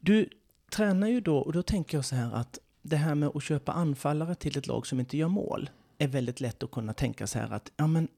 Du 0.00 0.28
tränar 0.70 1.08
ju 1.08 1.20
då, 1.20 1.38
och 1.38 1.52
då 1.52 1.62
tänker 1.62 1.98
jag 1.98 2.04
så 2.04 2.14
här 2.16 2.32
att 2.34 2.58
det 2.82 2.96
här 2.96 3.14
med 3.14 3.28
att 3.34 3.42
köpa 3.42 3.72
anfallare 3.72 4.34
till 4.34 4.58
ett 4.58 4.66
lag 4.66 4.86
som 4.86 5.00
inte 5.00 5.16
gör 5.16 5.28
mål 5.28 5.70
är 5.98 6.08
väldigt 6.08 6.40
lätt 6.40 6.62
att 6.62 6.70
kunna 6.70 6.92
tänka 6.92 7.26
så 7.26 7.38
här 7.38 7.50
att 7.52 7.72
ja, 7.76 7.86
men 7.86 8.08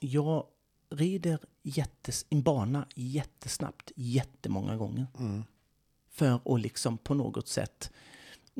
jag 0.00 0.46
rider 0.90 1.38
jättes, 1.62 2.26
en 2.30 2.42
bana 2.42 2.86
jättesnabbt 2.94 3.92
jättemånga 3.96 4.76
gånger 4.76 5.06
Mm. 5.18 5.44
för 6.10 6.54
att 6.54 6.60
liksom 6.60 6.98
på 6.98 7.14
något 7.14 7.48
sätt 7.48 7.90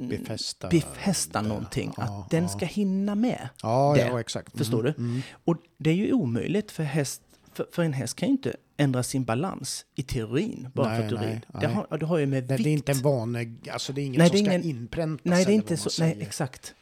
Befästa. 0.09 0.68
befästa 0.68 1.42
det. 1.42 1.48
någonting. 1.48 1.92
Ja, 1.96 2.03
att 2.03 2.30
den 2.30 2.48
ska 2.48 2.66
hinna 2.66 3.14
med. 3.14 3.48
Ja, 3.62 3.92
det. 3.96 4.07
ja, 4.07 4.20
exakt. 4.20 4.59
Förstår 4.59 4.80
Mm. 4.80 4.92
du? 4.96 5.03
Mm. 5.05 5.22
Och 5.44 5.57
det 5.78 5.90
är 5.90 5.94
ju 5.94 6.12
omöjligt 6.12 6.70
för 6.70 6.82
häst, 6.82 7.22
för, 7.53 7.66
för 7.72 7.82
en 7.82 7.92
häst 7.92 8.16
kan 8.16 8.28
ju 8.28 8.32
inte 8.32 8.57
ändra 8.76 9.03
sin 9.03 9.24
balans 9.24 9.84
i 9.94 10.03
teorin 10.03 10.68
bara 10.74 10.88
Nej, 10.88 10.96
för 10.96 11.05
att 11.05 11.11
du 11.11 11.16
nej, 11.16 11.26
rider. 11.26 11.61
Det 11.61 11.66
har, 11.66 11.98
det 11.98 12.07
har 12.07 12.18
ju 12.18 12.26
med 12.26 12.48
Nej, 12.48 12.57
vikt. 12.59 12.64
det 12.64 12.70
är 12.70 12.72
inte 12.72 12.92
en 12.92 13.03
vane, 13.03 13.55
alltså 13.72 13.92
det 13.92 14.01
är 14.01 14.05
inget 14.07 14.18
Nej, 14.18 14.28
som 14.28 14.36
är 14.38 14.42
ska 14.44 14.53
ingen- 14.55 14.64
inpräntas. 14.64 15.24
Nej, 15.24 15.44
det 15.44 15.53
är 15.53 15.55
inte 15.55 15.76
så. 15.76 16.03
Nej, 16.03 16.16
exakt. 16.20 16.74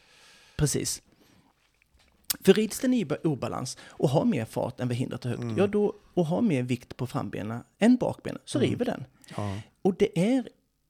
Precis. 0.57 1.03
För 2.45 2.55
rids 2.55 2.81
den 2.81 2.95
i 2.95 3.05
ba- 3.05 3.17
obalans 3.25 3.77
och 3.87 4.09
har 4.09 4.25
mer 4.25 4.45
fart 4.45 4.81
än 4.81 4.89
vad 4.89 4.97
hindret 4.97 5.25
är 5.25 5.29
högt, 5.29 5.43
Mm. 5.43 5.57
ja 5.59 5.67
då, 5.67 5.95
och 6.15 6.27
har 6.27 6.43
mer 6.43 6.63
vikt 6.63 6.97
på 6.97 7.07
frambenen 7.07 7.63
än 7.79 7.97
bakbenen, 7.97 8.41
så 8.45 8.59
Mm. 8.59 8.71
river 8.71 8.85
den. 8.85 9.05
Ja, 9.37 9.57
Och 9.83 9.95
det 9.95 10.19
är, 10.19 10.49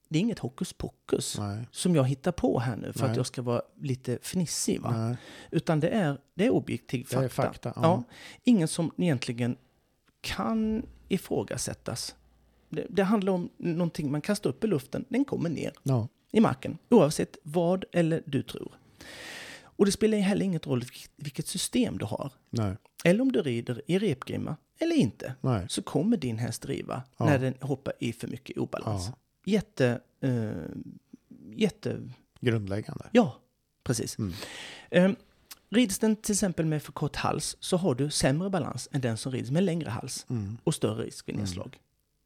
det 0.08 0.18
är 0.18 0.20
inget 0.20 0.38
hokus 0.38 0.72
pokus 0.72 1.38
nej, 1.38 1.68
som 1.70 1.94
jag 1.94 2.04
hittar 2.04 2.32
på 2.32 2.58
här 2.58 2.76
nu 2.76 2.92
för 2.92 3.00
att 3.04 3.10
Nej. 3.10 3.16
jag 3.16 3.26
ska 3.26 3.42
vara 3.42 3.62
lite 3.80 4.18
fnissig. 4.22 4.80
Va? 4.80 4.90
nej. 5.08 5.16
Utan 5.50 5.80
det 5.80 5.88
är, 5.88 6.18
det 6.34 6.46
är 6.46 6.50
objektiv 6.50 7.06
Det 7.10 7.16
är 7.16 7.28
fakta. 7.28 7.42
fakta, 7.52 7.72
ja. 7.76 7.82
ja. 7.82 8.02
Ingen 8.44 8.68
som 8.68 8.92
egentligen 8.96 9.56
kan 10.20 10.86
ifrågasättas. 11.08 12.14
Det, 12.68 12.86
det 12.90 13.02
handlar 13.02 13.32
om 13.32 13.50
någonting 13.56 14.10
man 14.10 14.20
kastar 14.20 14.50
upp 14.50 14.64
i 14.64 14.66
luften, 14.66 15.04
den 15.08 15.24
kommer 15.24 15.50
ner 15.50 15.72
Ja, 15.82 16.08
i 16.32 16.40
marken. 16.40 16.78
Oavsett 16.90 17.36
vad 17.42 17.84
eller 17.92 18.22
du 18.26 18.42
tror. 18.42 18.72
Och 19.62 19.86
det 19.86 19.92
spelar 19.92 20.18
heller 20.18 20.44
ingen 20.44 20.60
roll 20.60 20.80
vilk- 20.82 21.10
vilket 21.16 21.46
system 21.46 21.98
du 21.98 22.04
har. 22.04 22.32
Eller 23.04 23.20
om 23.22 23.32
du 23.32 23.42
rider 23.42 23.82
i 23.86 23.98
repgrimma 23.98 24.56
eller 24.80 24.96
inte. 24.96 25.34
Så 25.68 25.82
kommer 25.82 26.16
din 26.16 26.38
häst 26.38 26.64
riva 26.66 27.02
Ja. 27.16 27.24
när 27.24 27.38
den 27.38 27.54
hoppar 27.60 27.92
i 28.00 28.12
för 28.12 28.28
mycket 28.28 28.58
obalans. 28.58 29.10
Jätte... 29.50 30.00
Eh, 30.20 30.50
jätte... 31.54 32.00
Grundläggande. 32.40 33.06
Ja, 33.12 33.36
precis. 33.84 34.18
Mm. 34.18 34.32
Ehm, 34.90 35.16
rids 35.70 35.98
den 35.98 36.16
till 36.16 36.32
exempel 36.32 36.66
med 36.66 36.82
för 36.82 36.92
kort 36.92 37.16
hals 37.16 37.56
så 37.60 37.76
har 37.76 37.94
du 37.94 38.10
sämre 38.10 38.50
balans 38.50 38.88
än 38.92 39.00
den 39.00 39.16
som 39.16 39.32
rids 39.32 39.50
med 39.50 39.62
längre 39.64 39.90
hals 39.90 40.26
Mm. 40.30 40.58
och 40.64 40.74
större 40.74 41.04
risk 41.04 41.24
för 41.24 41.32
nedslag. 41.32 41.78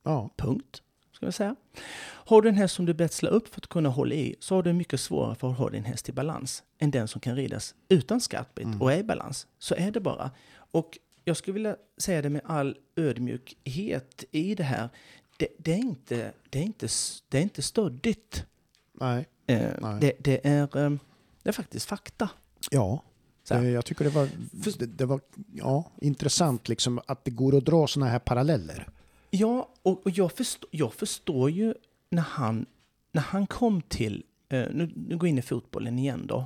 Ja. 0.03 0.31
Punkt. 0.37 0.83
Ska 1.13 1.27
vi 1.27 1.33
säga. 1.33 1.57
Har 2.03 2.43
du 2.43 2.49
en 2.49 2.55
häst 2.55 2.75
som 2.75 2.87
du 2.87 2.95
betslar 2.95 3.31
upp 3.31 3.49
för 3.49 3.61
att 3.61 3.67
kunna 3.67 3.89
hålla 3.89 4.15
i 4.15 4.37
så 4.41 4.55
har 4.55 4.63
du 4.63 4.73
mycket 4.73 5.01
svårare 5.01 5.35
för 5.35 5.51
att 5.51 5.59
ha 5.59 5.71
din 5.71 5.85
häst 5.85 6.09
i 6.09 6.13
balans 6.13 6.63
än 6.79 6.91
den 6.91 7.09
som 7.09 7.21
kan 7.21 7.37
ridas 7.37 7.75
utan 7.89 8.21
skarpbit 8.21 8.65
Mm. 8.67 8.83
och 8.83 8.93
är 8.93 8.99
i 8.99 9.03
balans. 9.05 9.47
Så 9.59 9.75
är 9.75 9.91
det 9.91 10.01
bara. 10.01 10.31
Och 10.55 10.99
jag 11.25 11.37
skulle 11.37 11.55
vilja 11.55 11.77
säga 11.99 12.23
det 12.23 12.31
med 12.31 12.43
all 12.45 12.77
ödmjukhet 12.97 14.25
i 14.31 14.55
det 14.55 14.63
här. 14.63 14.89
Det, 15.43 15.49
det, 15.59 15.73
är, 15.73 15.79
inte, 15.79 16.33
det, 16.51 16.59
är, 16.59 16.63
inte, 16.63 16.89
det 17.29 17.39
är 17.39 17.43
inte 17.43 17.63
stöddigt. 17.63 18.45
Nej. 18.93 19.27
Eh, 19.47 19.71
Nej. 19.81 19.99
det, 20.01 20.13
det, 20.19 20.47
är, 20.47 20.63
eh, 20.85 20.91
det 21.43 21.49
är 21.49 21.53
faktiskt 21.53 21.87
fakta. 21.87 22.29
Ja. 22.71 23.03
Eh, 23.51 23.69
Jag 23.69 23.85
tycker 23.85 24.05
det 24.05 24.11
var, 24.11 24.29
det, 24.79 24.87
det 24.87 25.07
var 25.07 25.21
ja, 25.55 25.91
intressant 26.01 26.69
liksom 26.69 27.01
att 27.07 27.25
det 27.25 27.31
går 27.31 27.57
att 27.57 27.65
dra 27.65 27.87
sådana 27.87 28.11
här 28.11 28.19
paralleller. 28.19 28.89
Ja, 29.31 29.69
och, 29.83 30.07
och 30.07 30.11
jag, 30.11 30.33
förstår, 30.33 30.69
jag 30.73 30.93
förstår 30.95 31.51
ju 31.51 31.75
när 32.11 32.23
han, 32.23 32.67
när 33.13 33.23
han 33.23 33.47
kom 33.47 33.83
till, 33.83 34.25
eh, 34.49 34.67
nu, 34.73 34.93
nu 34.97 35.17
går 35.17 35.29
jag 35.29 35.29
in 35.29 35.39
i 35.39 35.43
fotbollen 35.43 35.99
igen 35.99 36.27
då, 36.27 36.45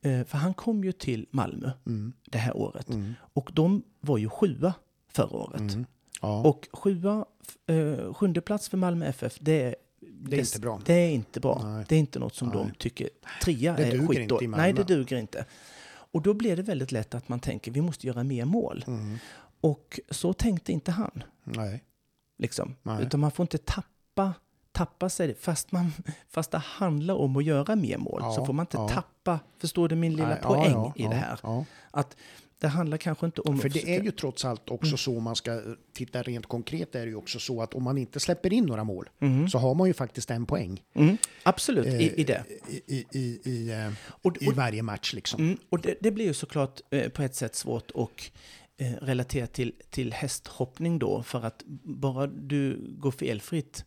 eh, 0.00 0.24
för 0.24 0.38
han 0.38 0.54
kom 0.54 0.84
ju 0.84 0.92
till 0.92 1.26
Malmö 1.30 1.70
Mm. 1.86 2.12
det 2.24 2.38
här 2.38 2.56
året 2.56 2.88
Mm. 2.90 3.14
och 3.20 3.50
de 3.54 3.82
var 4.00 4.18
ju 4.18 4.28
sjua 4.28 4.74
förra 5.08 5.36
året. 5.36 5.60
Mm. 5.60 5.86
Ja. 6.22 6.42
Och 6.42 6.68
sjua, 6.72 7.24
eh, 7.66 8.14
sjunde 8.14 8.40
plats 8.40 8.68
för 8.68 8.76
Malmö 8.76 9.06
FF, 9.06 9.36
det 9.40 9.62
är 9.62 9.74
det 10.00 10.36
är 10.36 10.40
inte 10.40 10.60
bra. 10.60 10.80
Det 10.84 10.92
är 10.92 11.10
inte 11.10 11.40
bra. 11.40 11.60
Nej. 11.64 11.84
Det 11.88 11.94
är 11.94 11.98
inte 11.98 12.18
något 12.18 12.34
som 12.34 12.48
Nej. 12.48 12.56
de 12.56 12.70
tycker. 12.78 13.08
Trea 13.42 13.76
Det 13.76 13.84
är 13.84 14.06
skitdåligt. 14.06 14.56
Nej, 14.56 14.72
det 14.72 14.84
duger 14.84 15.16
inte. 15.16 15.44
Och 15.88 16.22
då 16.22 16.34
blir 16.34 16.56
det 16.56 16.62
väldigt 16.62 16.92
lätt 16.92 17.14
att 17.14 17.28
man 17.28 17.40
tänker 17.40 17.70
vi 17.70 17.80
måste 17.80 18.06
göra 18.06 18.24
mer 18.24 18.44
mål. 18.44 18.84
Mm. 18.86 19.18
Och 19.60 20.00
så 20.10 20.32
tänkte 20.32 20.72
inte 20.72 20.90
han. 20.90 21.22
Nej. 21.44 21.84
Liksom. 22.38 22.76
Nej. 22.82 23.02
Utan 23.02 23.20
man 23.20 23.30
får 23.30 23.44
inte 23.44 23.58
tappa, 23.58 24.34
tappa 24.72 25.08
sig. 25.08 25.34
Fast, 25.34 25.72
man, 25.72 25.92
fast 26.28 26.50
det 26.50 26.58
handlar 26.58 27.14
om 27.14 27.36
att 27.36 27.44
göra 27.44 27.76
mer 27.76 27.98
mål 27.98 28.20
Ja, 28.22 28.32
så 28.32 28.46
får 28.46 28.52
man 28.52 28.62
inte 28.62 28.76
ja. 28.76 28.88
tappa, 28.88 29.40
förstår 29.58 29.88
du 29.88 29.96
min 29.96 30.12
lilla 30.12 30.28
Nej, 30.28 30.42
poäng 30.42 30.72
ja, 30.72 30.92
i 30.96 31.02
det 31.02 31.14
här? 31.14 31.64
Att 31.90 32.16
det 32.60 32.66
handlar 32.68 32.96
kanske 32.98 33.26
inte 33.26 33.40
om... 33.40 33.58
För 33.58 33.68
det 33.68 33.96
är 33.96 34.02
ju 34.02 34.10
trots 34.10 34.44
allt 34.44 34.70
också 34.70 34.96
så, 34.96 35.16
om 35.16 35.22
man 35.22 35.36
ska 35.36 35.60
titta 35.92 36.22
rent 36.22 36.46
konkret, 36.46 36.94
är 36.94 37.00
det 37.00 37.06
ju 37.10 37.14
också 37.16 37.38
så 37.38 37.62
att 37.62 37.74
om 37.74 37.82
man 37.82 37.98
inte 37.98 38.20
släpper 38.20 38.52
in 38.52 38.64
några 38.66 38.84
mål 38.84 39.08
Mhm. 39.18 39.48
så 39.48 39.58
har 39.58 39.74
man 39.74 39.86
ju 39.88 39.94
faktiskt 39.94 40.30
en 40.30 40.46
poäng 40.46 40.82
Mm, 40.94 41.16
absolut, 41.42 41.86
i, 41.86 42.20
i 42.20 42.24
det. 42.24 42.44
i, 42.68 42.96
i, 42.96 43.06
i, 43.12 43.40
i, 43.50 43.70
eh, 43.72 43.92
Och, 44.08 44.42
i 44.42 44.48
och, 44.48 44.52
varje 44.52 44.82
match. 44.82 45.12
Liksom. 45.14 45.40
mm, 45.40 45.58
och 45.68 45.80
det, 45.80 45.94
det 46.00 46.10
blir 46.10 46.24
ju 46.24 46.34
såklart 46.34 46.80
eh, 46.90 47.08
på 47.08 47.22
ett 47.22 47.34
sätt 47.34 47.54
svårt 47.54 47.90
att 47.94 48.32
eh, 48.78 48.92
relatera 49.04 49.46
till, 49.46 49.72
till 49.90 50.12
hästhoppning 50.12 50.98
då. 50.98 51.22
För 51.22 51.42
att 51.46 51.62
bara 51.84 52.26
du 52.26 52.94
går 52.98 53.10
felfritt 53.10 53.84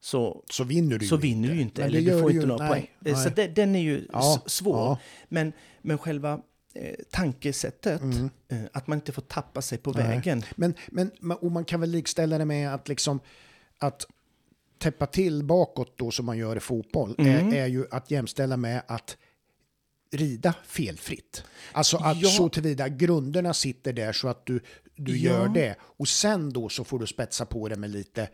så, 0.00 0.44
Så 0.50 0.64
vinner 0.64 0.98
du 0.98 1.06
så 1.06 1.14
ju 1.14 1.20
vinner 1.20 1.48
du 1.48 1.54
ju 1.54 1.60
inte. 1.60 1.84
Eller 1.84 2.00
du 2.00 2.20
får 2.20 2.28
du 2.28 2.34
inte 2.34 2.46
några 2.46 2.68
nej, 2.68 2.90
poäng. 3.00 3.12
Eh, 3.14 3.18
Så 3.22 3.24
nej. 3.28 3.32
det, 3.36 3.46
den 3.48 3.74
är 3.76 3.80
ju 3.82 4.06
Ja, 4.12 4.42
svår. 4.46 4.76
ja. 4.76 4.98
Men, 5.28 5.52
men 5.82 5.98
själva 5.98 6.32
eh, 6.32 6.38
tankesättet, 7.10 8.00
Mm. 8.00 8.30
eh, 8.48 8.58
att 8.72 8.86
man 8.86 8.98
inte 8.98 9.12
får 9.12 9.22
tappa 9.22 9.62
sig 9.62 9.78
på 9.78 9.92
Nej. 9.92 10.02
vägen. 10.08 10.42
Men, 10.56 10.74
men 10.88 11.10
och 11.40 11.52
man 11.52 11.64
kan 11.64 11.80
väl 11.80 11.90
likställa 11.90 12.38
det 12.38 12.44
med 12.44 12.74
att 12.74 12.88
liksom 12.88 13.20
att 13.78 14.06
täppa 14.78 15.06
till 15.06 15.44
bakåt 15.44 15.92
då 15.98 16.10
som 16.10 16.26
man 16.26 16.38
gör 16.38 16.56
i 16.56 16.60
fotboll 16.60 17.14
Mm. 17.18 17.48
är, 17.52 17.56
är 17.56 17.66
ju 17.66 17.86
att 17.90 18.10
jämställa 18.10 18.56
med 18.56 18.82
att 18.86 19.16
rida 20.10 20.54
felfritt. 20.66 21.44
Alltså 21.72 21.96
att 21.96 22.20
Ja. 22.22 22.28
så 22.28 22.48
tillvida 22.48 22.88
grunderna 22.88 23.54
sitter 23.54 23.92
där 23.92 24.12
så 24.12 24.28
att 24.28 24.46
du, 24.46 24.60
du 24.96 25.16
Ja. 25.18 25.30
gör 25.32 25.48
det 25.48 25.76
och 25.80 26.08
sen 26.08 26.52
då 26.52 26.68
så 26.68 26.84
får 26.84 26.98
du 26.98 27.06
spetsa 27.06 27.46
på 27.46 27.68
det 27.68 27.76
med 27.76 27.90
lite, 27.90 28.28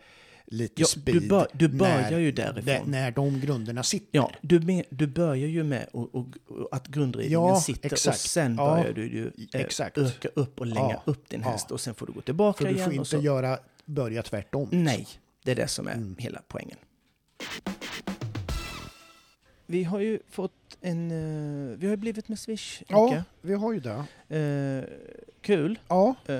lite 0.51 0.81
Ja, 0.81 0.87
speed. 0.87 1.15
du 1.21 1.27
bör- 1.27 1.47
du 1.53 1.67
börjar 1.67 2.11
när, 2.11 2.19
ju 2.19 2.31
därifrån. 2.31 2.65
där- 2.65 2.83
När 2.85 3.11
de 3.11 3.39
grunderna 3.39 3.83
sitter. 3.83 4.07
Ja, 4.11 4.31
du, 4.41 4.59
med, 4.59 4.85
du 4.89 5.07
börjar 5.07 5.47
ju 5.47 5.63
med 5.63 5.87
och, 5.93 6.15
och, 6.15 6.27
och 6.47 6.67
att 6.75 6.87
grundridningen 6.87 7.41
Ja, 7.41 7.59
sitter 7.61 7.93
exakt. 7.93 8.15
och 8.15 8.21
sen 8.21 8.55
Ja, 8.57 8.75
börjar 8.75 8.93
du 8.93 9.03
ju 9.07 9.27
eh, 9.53 9.61
exakt. 9.61 9.97
öka 9.97 10.27
upp 10.35 10.59
och 10.59 10.65
länga 10.67 11.01
upp 11.05 11.29
din 11.29 11.43
häst 11.43 11.71
och 11.71 11.81
sen 11.81 11.95
får 11.95 12.05
du 12.05 12.11
gå 12.13 12.21
tillbaka 12.21 12.57
För 12.57 12.65
du 12.65 12.71
igen. 12.71 12.85
får 12.85 12.93
inte 12.93 13.17
göra, 13.17 13.59
börja 13.85 14.23
tvärtom. 14.23 14.69
Nej, 14.71 15.07
det 15.43 15.51
är 15.51 15.55
det 15.55 15.67
som 15.67 15.87
är 15.87 15.91
Mm. 15.93 16.15
hela 16.19 16.41
poängen. 16.47 16.77
Vi 19.65 19.83
har 19.83 19.99
ju 19.99 20.19
fått 20.29 20.77
en... 20.81 21.11
eh, 21.11 21.77
vi 21.77 21.85
har 21.87 21.91
ju 21.91 21.97
blivit 21.97 22.27
med 22.27 22.39
Swish, 22.39 22.81
Ja, 22.87 23.23
vi 23.41 23.53
har 23.53 23.73
ju 23.73 23.79
det. 23.79 24.03
Eh, 24.37 24.83
kul 25.41 25.79
Ja, 25.87 26.15
eh, 26.27 26.33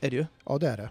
är 0.00 0.10
det 0.10 0.16
ju. 0.16 0.26
ja 0.44 0.58
det 0.58 0.68
är 0.68 0.76
det. 0.76 0.88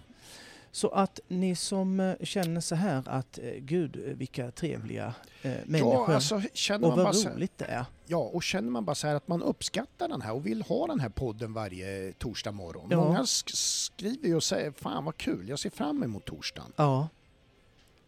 Så 0.72 0.90
att 0.90 1.20
ni 1.28 1.56
som 1.56 2.00
eh, 2.00 2.16
känner 2.22 2.62
så 2.62 2.76
här 2.76 3.04
att 3.06 3.40
eh, 3.40 3.52
gud 3.60 3.96
eh, 3.96 4.14
vilka 4.14 4.52
trevliga 4.52 5.14
eh, 5.42 5.52
människor 5.66 5.94
Ja, 6.10 6.16
alltså, 6.16 6.42
känner 6.54 6.84
och 6.88 6.90
man 6.90 6.98
bara 6.98 7.04
vad 7.06 7.16
så 7.16 7.28
här, 7.30 7.36
roligt 7.36 7.58
det 7.58 7.66
är. 7.66 7.86
Ja, 8.06 8.18
och 8.18 8.44
känner 8.44 8.70
man 8.72 8.86
bara 8.86 8.96
så 8.96 9.08
här 9.08 9.16
att 9.16 9.28
man 9.28 9.42
uppskattar 9.44 10.08
den 10.08 10.22
här 10.22 10.34
och 10.34 10.46
vill 10.46 10.62
ha 10.62 10.88
den 10.88 11.00
här 11.00 11.10
podden 11.10 11.54
varje 11.54 12.14
torsdag 12.14 12.52
morgon. 12.52 12.88
Ja. 12.92 12.98
Många 12.98 13.22
sk- 13.22 13.56
skriver 13.56 14.28
ju 14.28 14.36
och 14.36 14.44
säger 14.44 14.72
fan 14.72 15.06
vad 15.06 15.18
kul, 15.18 15.50
jag 15.50 15.60
ser 15.60 15.70
fram 15.70 16.04
emot 16.04 16.26
torsdagen. 16.26 16.72
Ja, 16.76 17.08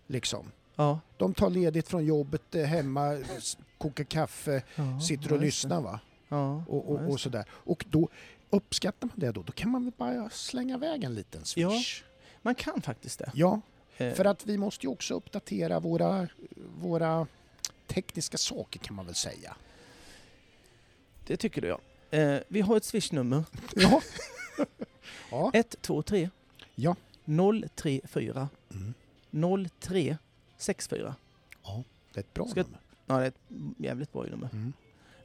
Liksom. 0.08 0.52
ja. 0.76 1.00
De 1.18 1.34
tar 1.34 1.50
ledigt 1.50 1.88
från 1.88 2.06
jobbet 2.06 2.56
hemma, 2.68 3.18
kokar 3.78 4.04
kaffe, 4.04 4.64
ja 4.76 5.00
sitter 5.00 5.32
och 5.32 5.38
ja, 5.38 5.42
lyssnar 5.42 5.82
va? 5.82 6.00
Ja, 6.30 6.64
Och, 6.68 6.86
ja, 6.88 6.94
och, 7.06 7.12
och 7.12 7.20
sådär. 7.20 7.46
Och 7.52 7.86
då 7.90 8.10
uppskattar 8.50 9.08
man 9.08 9.16
det 9.20 9.32
då, 9.32 9.42
då 9.42 9.52
kan 9.54 9.70
man 9.72 9.84
väl 9.84 9.94
bara 9.98 10.30
slänga 10.30 10.76
iväg 10.76 11.04
en 11.04 11.16
liten 11.16 11.46
swish. 11.46 12.04
Man 12.42 12.56
kan 12.56 12.82
faktiskt 12.82 13.20
det. 13.20 13.32
Ja, 13.34 13.62
Eh, 13.98 14.14
för 14.14 14.26
att 14.26 14.46
vi 14.46 14.58
måste 14.58 14.86
ju 14.86 14.92
också 14.92 15.14
uppdatera 15.14 15.80
våra, 15.80 16.28
våra 16.80 17.28
tekniska 17.88 18.38
saker 18.38 18.80
kan 18.80 18.96
man 18.96 19.06
väl 19.06 19.16
säga. 19.16 19.56
Det 21.28 21.38
tycker 21.38 21.62
du 21.62 21.68
ja. 21.68 21.80
Eh, 22.18 22.40
vi 22.48 22.62
har 22.62 22.78
ett 22.78 22.84
swishnummer. 22.84 23.44
Ja. 23.76 24.02
ja. 25.32 25.52
123 25.54 26.30
Ja. 26.76 26.96
034 27.76 28.50
Mm. 28.72 28.94
0364. 29.32 31.16
Ja, 31.64 31.84
det 32.14 32.20
är 32.20 32.24
ett 32.24 32.34
bra 32.34 32.48
Ska- 32.48 32.64
nummer. 32.64 32.80
Ja, 33.06 33.18
det 33.18 33.24
är 33.24 33.28
ett 33.28 33.40
jävligt 33.78 34.14
bra 34.14 34.24
nummer. 34.24 34.50
Mm. 34.54 34.74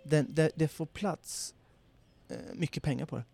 Den, 0.02 0.26
det, 0.34 0.50
det 0.54 0.68
får 0.68 0.86
plats 0.86 1.54
eh, 2.28 2.36
mycket 2.54 2.82
pengar 2.82 3.06
på 3.06 3.16
det. 3.16 3.24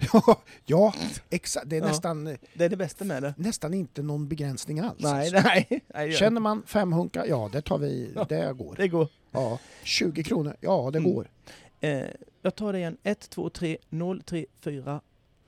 Ja, 0.12 0.42
ja 0.66 0.94
exakt. 1.30 1.70
Det 1.70 1.76
är 1.76 1.80
Ja. 1.80 1.86
nästan, 1.86 2.24
Det 2.54 2.64
är 2.64 2.68
det 2.68 2.76
bästa 2.76 3.04
med 3.04 3.22
det. 3.22 3.34
nästan 3.36 3.74
inte 3.74 4.02
någon 4.02 4.28
begränsning 4.28 4.80
alls. 4.80 5.00
Nej, 5.02 5.34
alltså. 5.34 5.48
nej. 5.48 5.80
nej 5.94 6.12
Känner 6.12 6.40
man 6.40 6.62
fem 6.66 6.92
hunkar, 6.92 7.24
ja 7.26 7.48
det 7.52 7.62
tar 7.62 7.78
vi, 7.78 8.12
Ja. 8.14 8.24
det 8.28 8.52
går. 8.52 8.74
det 8.76 8.88
går. 8.88 9.08
Ja, 9.30 9.58
20 9.82 10.22
kronor, 10.24 10.56
ja 10.60 10.90
det 10.92 10.98
Mm. 10.98 11.12
går. 11.14 11.30
Eh, 11.80 12.04
jag 12.42 12.54
tar 12.54 12.72
det 12.72 12.78
igen. 12.78 12.96
123 13.02 13.76
034 13.90 15.00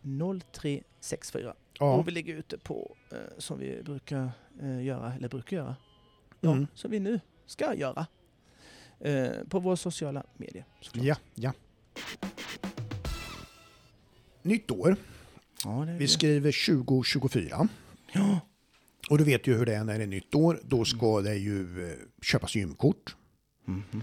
0364. 0.03 1.55
Ja. 1.78 1.94
Och 1.94 2.09
vi 2.09 2.12
lägger 2.12 2.34
ut 2.34 2.48
det 2.48 2.59
på, 2.59 2.96
eh, 3.11 3.16
som 3.38 3.59
vi 3.59 3.82
brukar 3.82 4.30
eh, 4.62 4.82
göra, 4.84 5.14
eller 5.14 5.28
brukar 5.28 5.57
göra. 5.57 5.76
Ja, 6.40 6.53
Mm. 6.53 6.66
som 6.74 6.90
vi 6.90 7.00
nu 7.00 7.20
ska 7.46 7.74
göra. 7.74 8.07
Eh, 9.00 9.30
på 9.48 9.59
våra 9.59 9.76
sociala 9.76 10.22
medier. 10.36 10.64
såklart. 10.80 11.05
ja, 11.07 11.16
ja. 11.34 11.53
Nytt 14.43 14.70
år, 14.70 14.97
Ja, 15.64 15.80
vi 15.99 16.09
skriver 16.09 16.76
2024. 16.76 17.68
Ja, 18.12 18.40
Och 19.11 19.18
du 19.18 19.24
vet 19.24 19.47
ju 19.47 19.55
hur 19.55 19.66
det 19.66 19.74
är 19.74 19.84
när 19.84 19.99
det 19.99 20.05
är 20.05 20.09
nytt 20.09 20.34
år. 20.34 20.61
Då 20.64 20.84
ska 20.84 21.20
det 21.20 21.34
ju 21.36 21.90
eh, 21.90 21.97
köpas 22.22 22.55
gymkort. 22.55 23.16
Mhm. 23.64 24.03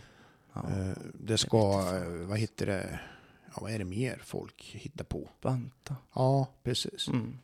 ja. 0.53 0.69
Eh, 0.69 0.97
Det 1.13 1.37
ska, 1.37 1.57
eh, 1.95 2.27
vad 2.27 2.37
heter 2.39 2.65
det, 2.65 2.99
ja, 3.45 3.57
vad 3.61 3.71
är 3.71 3.79
det 3.79 3.85
mer 3.85 4.21
folk 4.25 4.63
hittar 4.73 5.03
på? 5.05 5.29
banta. 5.41 5.95
Ja, 6.15 6.53
precis. 6.63 7.07
Mm. 7.07 7.37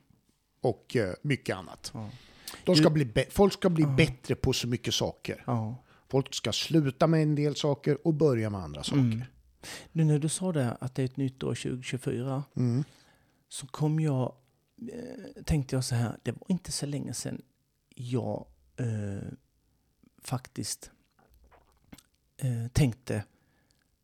Och 0.62 0.98
mycket 1.22 1.56
annat. 1.56 1.91
Ja. 1.93 2.10
De 2.64 2.76
ska 2.76 2.89
bli 2.89 3.12
folk 3.30 3.54
ska 3.54 3.70
bli 3.70 3.86
bättre 3.86 4.36
på 4.36 4.54
så 4.54 4.68
mycket 4.68 4.93
saker. 4.93 5.43
Folk 6.10 6.34
ska 6.34 6.52
sluta 6.52 7.08
med 7.08 7.22
en 7.22 7.36
del 7.36 7.56
saker 7.56 8.08
och 8.08 8.14
börja 8.14 8.50
med 8.50 8.62
andra 8.62 8.84
saker. 8.84 9.28
Nu 9.91 10.03
när 10.03 10.20
du 10.20 10.30
sa 10.30 10.51
det, 10.51 10.72
att 10.72 10.95
det 10.95 11.01
är 11.01 11.05
ett 11.05 11.18
nytt 11.18 11.43
år 11.43 11.55
2024, 11.55 12.43
Mm. 12.55 12.84
så 13.49 13.68
kom 13.68 13.99
jag, 13.99 14.36
eh, 14.93 15.43
tänkte 15.43 15.76
jag 15.76 15.84
så 15.86 15.95
här, 15.95 16.18
det 16.24 16.32
var 16.32 16.45
inte 16.47 16.72
så 16.72 16.86
länge 16.86 17.13
sedan 17.13 17.41
jag 17.95 18.45
eh, 18.78 19.28
faktiskt 20.22 20.91
eh, 22.38 22.68
tänkte 22.74 23.24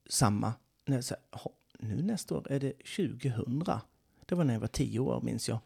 samma. 0.09 0.53
När 0.85 0.97
jag, 0.97 1.03
så 1.03 1.13
här, 1.15 1.39
"Ha, 1.39 1.51
nu 1.79 2.01
nästa 2.01 2.35
år 2.35 2.51
är 2.51 2.59
det 2.59 2.73
2000. 2.95 3.63
Det 4.25 4.35
var 4.35 4.43
när 4.43 4.53
jag 4.53 4.61
var 4.61 4.67
tio 4.67 4.99
år 4.99 5.21
minns 5.21 5.49
jag. 5.49 5.59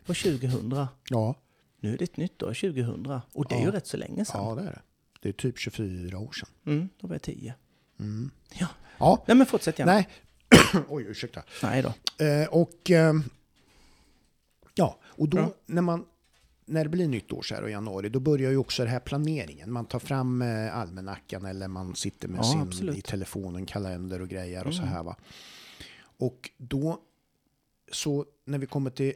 Det 0.00 0.08
var 0.08 0.14
2000. 0.14 0.86
Ja, 1.10 1.34
Nu 1.80 1.94
är 1.94 1.98
det 1.98 2.04
ett 2.04 2.16
nytt 2.16 2.42
år, 2.42 2.54
2000. 2.54 3.06
Och 3.32 3.46
det 3.48 3.54
är 3.54 3.58
Ja. 3.58 3.64
ju 3.64 3.70
rätt 3.70 3.86
så 3.86 3.96
länge 3.96 4.24
sedan. 4.24 4.44
ja, 4.44 4.54
det 4.54 4.62
är 4.62 4.66
det. 4.72 4.80
Det 5.20 5.28
är 5.28 5.32
typ 5.32 5.58
24 5.58 6.18
år 6.18 6.32
sedan. 6.32 6.48
Mm, 6.66 6.88
då 6.98 7.06
var 7.06 7.14
jag 7.14 7.22
tio. 7.22 7.54
Mm. 8.02 8.30
Ja. 8.58 8.66
Ja, 8.98 9.24
Nej 9.26 9.36
men 9.36 9.46
fortsätt 9.46 9.78
gärna. 9.78 9.92
nej. 9.92 10.08
Oj, 10.88 11.02
ursäkta. 11.08 11.42
Nej 11.62 11.82
då. 11.82 12.24
Eh, 12.24 12.48
och 12.48 12.90
eh, 12.90 13.14
ja, 14.74 14.98
och 15.04 15.28
då 15.28 15.38
Ja. 15.38 15.54
när 15.66 15.82
man 15.82 16.04
när 16.64 16.84
det 16.84 16.90
blir 16.90 17.08
nytt 17.08 17.32
år 17.32 17.42
så 17.42 17.54
här 17.54 17.68
i 17.68 17.72
januari, 17.72 18.08
då 18.08 18.20
börjar 18.20 18.50
ju 18.50 18.56
också 18.56 18.82
den 18.82 18.92
här 18.92 19.00
planeringen. 19.00 19.72
Man 19.72 19.84
tar 19.86 19.98
fram 19.98 20.42
eh, 20.42 20.76
almanackan 20.76 21.44
eller 21.44 21.68
man 21.68 21.94
sitter 21.94 22.28
med 22.28 22.38
Ja, 22.38 22.42
sin 22.44 22.60
absolut. 22.60 22.98
i 22.98 23.02
telefonen, 23.02 23.66
kalender 23.66 24.22
och 24.22 24.28
grejer 24.28 24.66
och 24.66 24.74
så 24.74 24.82
Mm. 24.82 24.94
här 24.94 25.02
va. 25.02 25.16
Och 26.18 26.50
då, 26.58 26.98
så 27.92 28.26
när 28.44 28.58
vi 28.58 28.66
kommer 28.66 28.90
till, 28.90 29.12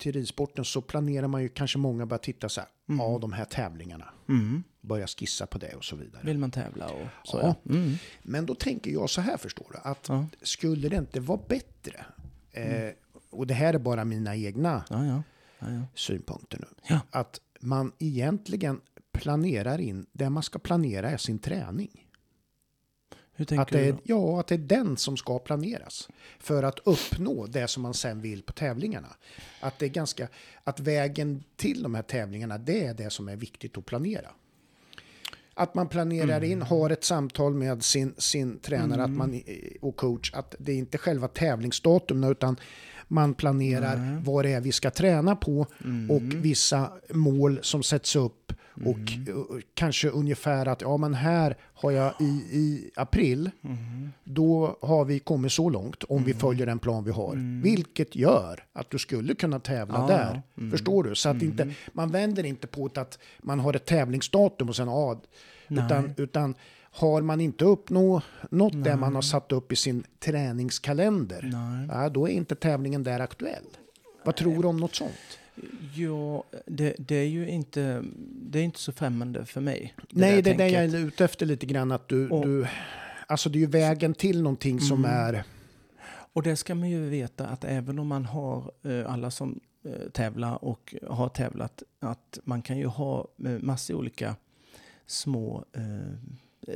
till 0.00 0.12
ridsporten 0.12 0.64
så 0.64 0.80
planerar 0.80 1.28
man 1.28 1.42
ju 1.42 1.48
kanske 1.48 1.78
många 1.78 2.06
börjar 2.06 2.18
titta 2.18 2.48
så 2.48 2.60
här, 2.60 2.70
ja 2.86 3.18
de 3.20 3.32
här 3.32 3.44
tävlingarna, 3.44 4.08
Mm. 4.28 4.62
börja 4.80 5.06
skissa 5.06 5.46
på 5.46 5.58
det 5.58 5.74
och 5.74 5.84
så 5.84 5.96
vidare. 5.96 6.22
Vill 6.24 6.38
man 6.38 6.50
tävla 6.50 6.86
och 6.86 7.06
så 7.24 7.38
Ja. 7.42 7.54
ja. 7.64 7.72
Mm. 7.74 7.94
Men 8.22 8.46
då 8.46 8.54
tänker 8.54 8.90
jag 8.90 9.10
så 9.10 9.20
här 9.20 9.36
förstår 9.36 9.66
du, 9.72 9.78
att 9.90 10.08
Ja. 10.08 10.26
skulle 10.42 10.88
det 10.88 10.96
inte 10.96 11.20
vara 11.20 11.40
bättre, 11.48 12.04
eh, 12.52 12.90
och 13.30 13.46
det 13.46 13.54
här 13.54 13.74
är 13.74 13.78
bara 13.78 14.04
mina 14.04 14.36
egna 14.36 14.84
Ja, 14.90 15.22
synpunkter 15.94 16.58
nu, 16.88 16.96
att 17.10 17.40
man 17.60 17.92
egentligen 17.98 18.80
planerar 19.12 19.78
in, 19.80 20.06
det 20.12 20.30
man 20.30 20.42
ska 20.42 20.58
planera 20.58 21.10
är 21.10 21.16
sin 21.16 21.38
träning. 21.38 22.06
Hur 23.48 23.60
Att 23.60 23.68
det, 23.68 23.80
är, 23.80 23.92
då? 23.92 23.98
ja, 24.04 24.40
att 24.40 24.46
det 24.46 24.54
är 24.54 24.58
den 24.58 24.96
som 24.96 25.16
ska 25.16 25.38
planeras 25.38 26.08
för 26.38 26.62
att 26.62 26.78
uppnå 26.84 27.46
det 27.46 27.68
som 27.68 27.82
man 27.82 27.94
sen 27.94 28.20
vill 28.20 28.42
på 28.42 28.52
tävlingarna. 28.52 29.08
Att 29.60 29.78
det 29.78 29.86
är 29.86 29.90
ganska, 29.90 30.28
att 30.64 30.80
vägen 30.80 31.44
till 31.56 31.82
de 31.82 31.94
här 31.94 32.02
tävlingarna, 32.02 32.58
det 32.58 32.84
är 32.84 32.94
det 32.94 33.10
som 33.10 33.28
är 33.28 33.36
viktigt 33.36 33.78
att 33.78 33.86
planera. 33.86 34.28
Att 35.54 35.74
man 35.74 35.88
planerar 35.88 36.36
Mm. 36.36 36.52
in, 36.52 36.62
har 36.62 36.90
ett 36.90 37.04
samtal 37.04 37.54
med 37.54 37.84
sin, 37.84 38.14
sin 38.18 38.58
tränare 38.58 39.04
att 39.04 39.10
man, 39.10 39.42
och 39.80 39.96
coach, 39.96 40.32
att 40.34 40.54
det 40.58 40.72
är 40.72 40.76
inte 40.76 40.98
själva 40.98 41.28
tävlingsdatumen 41.28 42.30
utan 42.30 42.56
man 43.12 43.34
planerar 43.34 44.20
vad 44.24 44.44
det 44.44 44.52
är 44.52 44.60
vi 44.60 44.72
ska 44.72 44.90
träna 44.90 45.36
på 45.36 45.66
Mm. 45.84 46.10
och 46.10 46.22
vissa 46.44 46.90
mål 47.12 47.58
som 47.62 47.82
sätts 47.82 48.16
upp 48.16 48.52
och 48.84 48.96
Mm. 49.16 49.28
uh, 49.28 49.44
kanske 49.74 50.08
ungefär 50.08 50.66
att 50.66 50.80
ja 50.82 50.96
men 50.96 51.14
här 51.14 51.56
har 51.74 51.90
jag 51.90 52.12
i, 52.20 52.24
i 52.58 52.90
april 52.96 53.50
Mm. 53.64 54.10
då 54.24 54.76
har 54.82 55.04
vi 55.04 55.18
kommit 55.18 55.52
så 55.52 55.70
långt 55.70 56.04
om 56.04 56.24
vi 56.24 56.34
följer 56.34 56.66
den 56.66 56.78
plan 56.78 57.04
vi 57.04 57.10
har. 57.10 57.62
Vilket 57.62 58.16
gör 58.16 58.64
att 58.72 58.90
du 58.90 58.98
skulle 58.98 59.34
kunna 59.34 59.60
tävla 59.60 59.98
Mm. 59.98 60.10
Ja, 60.10 60.16
där. 60.56 60.70
Förstår 60.70 61.04
du? 61.04 61.14
Så 61.14 61.28
att 61.28 61.42
inte, 61.42 61.74
man 61.92 62.10
vänder 62.10 62.46
inte 62.46 62.66
på 62.66 62.90
att 62.94 63.18
man 63.42 63.60
har 63.60 63.74
ett 63.74 63.86
tävlingsdatum 63.86 64.68
och 64.68 64.76
sen 64.76 64.88
ja, 64.88 65.20
utan, 65.68 66.02
Nej. 66.04 66.14
utan 66.16 66.54
har 66.90 67.22
man 67.22 67.40
inte 67.40 67.64
uppnått 67.64 68.24
det 68.84 68.96
man 68.96 69.14
har 69.14 69.22
satt 69.22 69.52
upp 69.52 69.72
i 69.72 69.76
sin 69.76 70.04
träningskalender, 70.18 71.50
Nej. 71.52 71.88
ja, 72.02 72.08
då 72.08 72.28
är 72.28 72.32
inte 72.32 72.54
tävlingen 72.54 73.02
där 73.02 73.20
aktuell. 73.20 73.64
Vad 74.24 74.36
tror 74.36 74.62
du 74.62 74.68
om 74.68 74.76
något 74.76 74.94
sånt? 74.94 75.38
Ja, 75.94 76.44
det, 76.66 76.94
det 76.98 77.14
är 77.16 77.26
ju 77.28 77.48
inte, 77.48 78.02
det 78.26 78.58
är 78.58 78.62
inte 78.62 78.78
så 78.80 78.92
främmande 78.92 79.46
för 79.46 79.60
mig. 79.60 79.94
Nej, 80.10 80.42
där 80.42 80.42
det 80.42 80.50
är 80.50 80.58
det 80.58 80.68
jag 80.68 80.84
är 80.84 80.96
ute 80.96 81.24
efter 81.24 81.46
lite 81.46 81.66
grann. 81.66 81.92
Att 81.92 82.08
du, 82.08 82.28
Och- 82.28 82.46
du, 82.46 82.66
alltså 83.26 83.48
det 83.48 83.58
är 83.58 83.60
ju 83.60 83.66
vägen 83.66 84.14
till 84.14 84.42
någonting 84.42 84.80
som 84.80 85.04
Mm. 85.04 85.10
är... 85.16 85.44
Och 86.32 86.42
det 86.42 86.56
ska 86.56 86.74
man 86.74 86.90
ju 86.90 87.08
veta 87.08 87.46
att 87.46 87.64
även 87.64 87.98
om 87.98 88.06
man 88.06 88.24
har 88.24 88.70
eh, 88.82 89.12
alla 89.12 89.30
som 89.30 89.60
eh, 89.84 90.10
tävlar 90.12 90.64
och 90.64 90.94
har 91.08 91.28
tävlat, 91.28 91.82
att 92.00 92.38
man 92.44 92.62
kan 92.62 92.78
ju 92.78 92.86
ha 92.86 93.28
eh, 93.44 93.50
massor 93.60 93.94
olika 93.94 94.36
små 95.06 95.64
eh, 95.72 95.82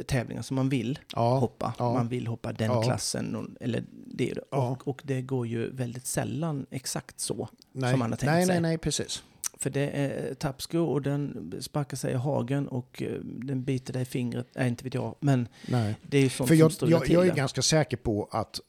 tävlingar 0.02 0.42
som 0.42 0.54
man 0.54 0.68
vill 0.68 0.98
Ja, 1.14 1.38
hoppa. 1.38 1.74
ja. 1.78 1.92
Man 1.92 2.08
vill 2.08 2.26
hoppa 2.26 2.52
den 2.52 2.70
Ja. 2.70 2.82
klassen 2.82 3.56
eller 3.60 3.84
det. 4.06 4.32
Och, 4.38 4.88
och 4.88 5.02
det 5.04 5.22
går 5.22 5.46
ju 5.46 5.70
väldigt 5.70 6.06
sällan 6.06 6.66
exakt 6.70 7.20
så 7.20 7.48
nej, 7.72 7.90
som 7.90 7.98
man 7.98 8.10
har 8.12 8.16
tänkt 8.16 8.32
nej, 8.32 8.46
sig. 8.46 8.54
nej, 8.54 8.70
nej, 8.70 8.78
precis. 8.78 9.22
För 9.58 9.70
det 9.70 9.90
är 9.90 10.34
tapsko 10.34 10.78
och 10.78 11.02
den 11.02 11.52
sparkar 11.60 11.96
sig 11.96 12.12
i 12.12 12.16
hagen 12.16 12.68
och 12.68 13.02
eh, 13.02 13.20
den 13.22 13.64
biter 13.64 13.92
dig 13.92 14.02
i 14.02 14.04
fingret. 14.04 14.46
Nej, 14.54 14.68
inte 14.68 14.84
vet 14.84 14.94
jag. 14.94 15.14
Men 15.20 15.48
Nej. 15.68 15.94
det 16.02 16.18
är 16.18 16.22
ju 16.22 16.28
sånt 16.28 16.48
För 16.48 16.54
jag, 16.54 16.72
som 16.72 16.90
jag, 16.90 17.08
jag 17.08 17.26
är 17.26 17.34
ganska 17.34 17.62
säker 17.62 17.96
på 17.96 18.28
att, 18.32 18.60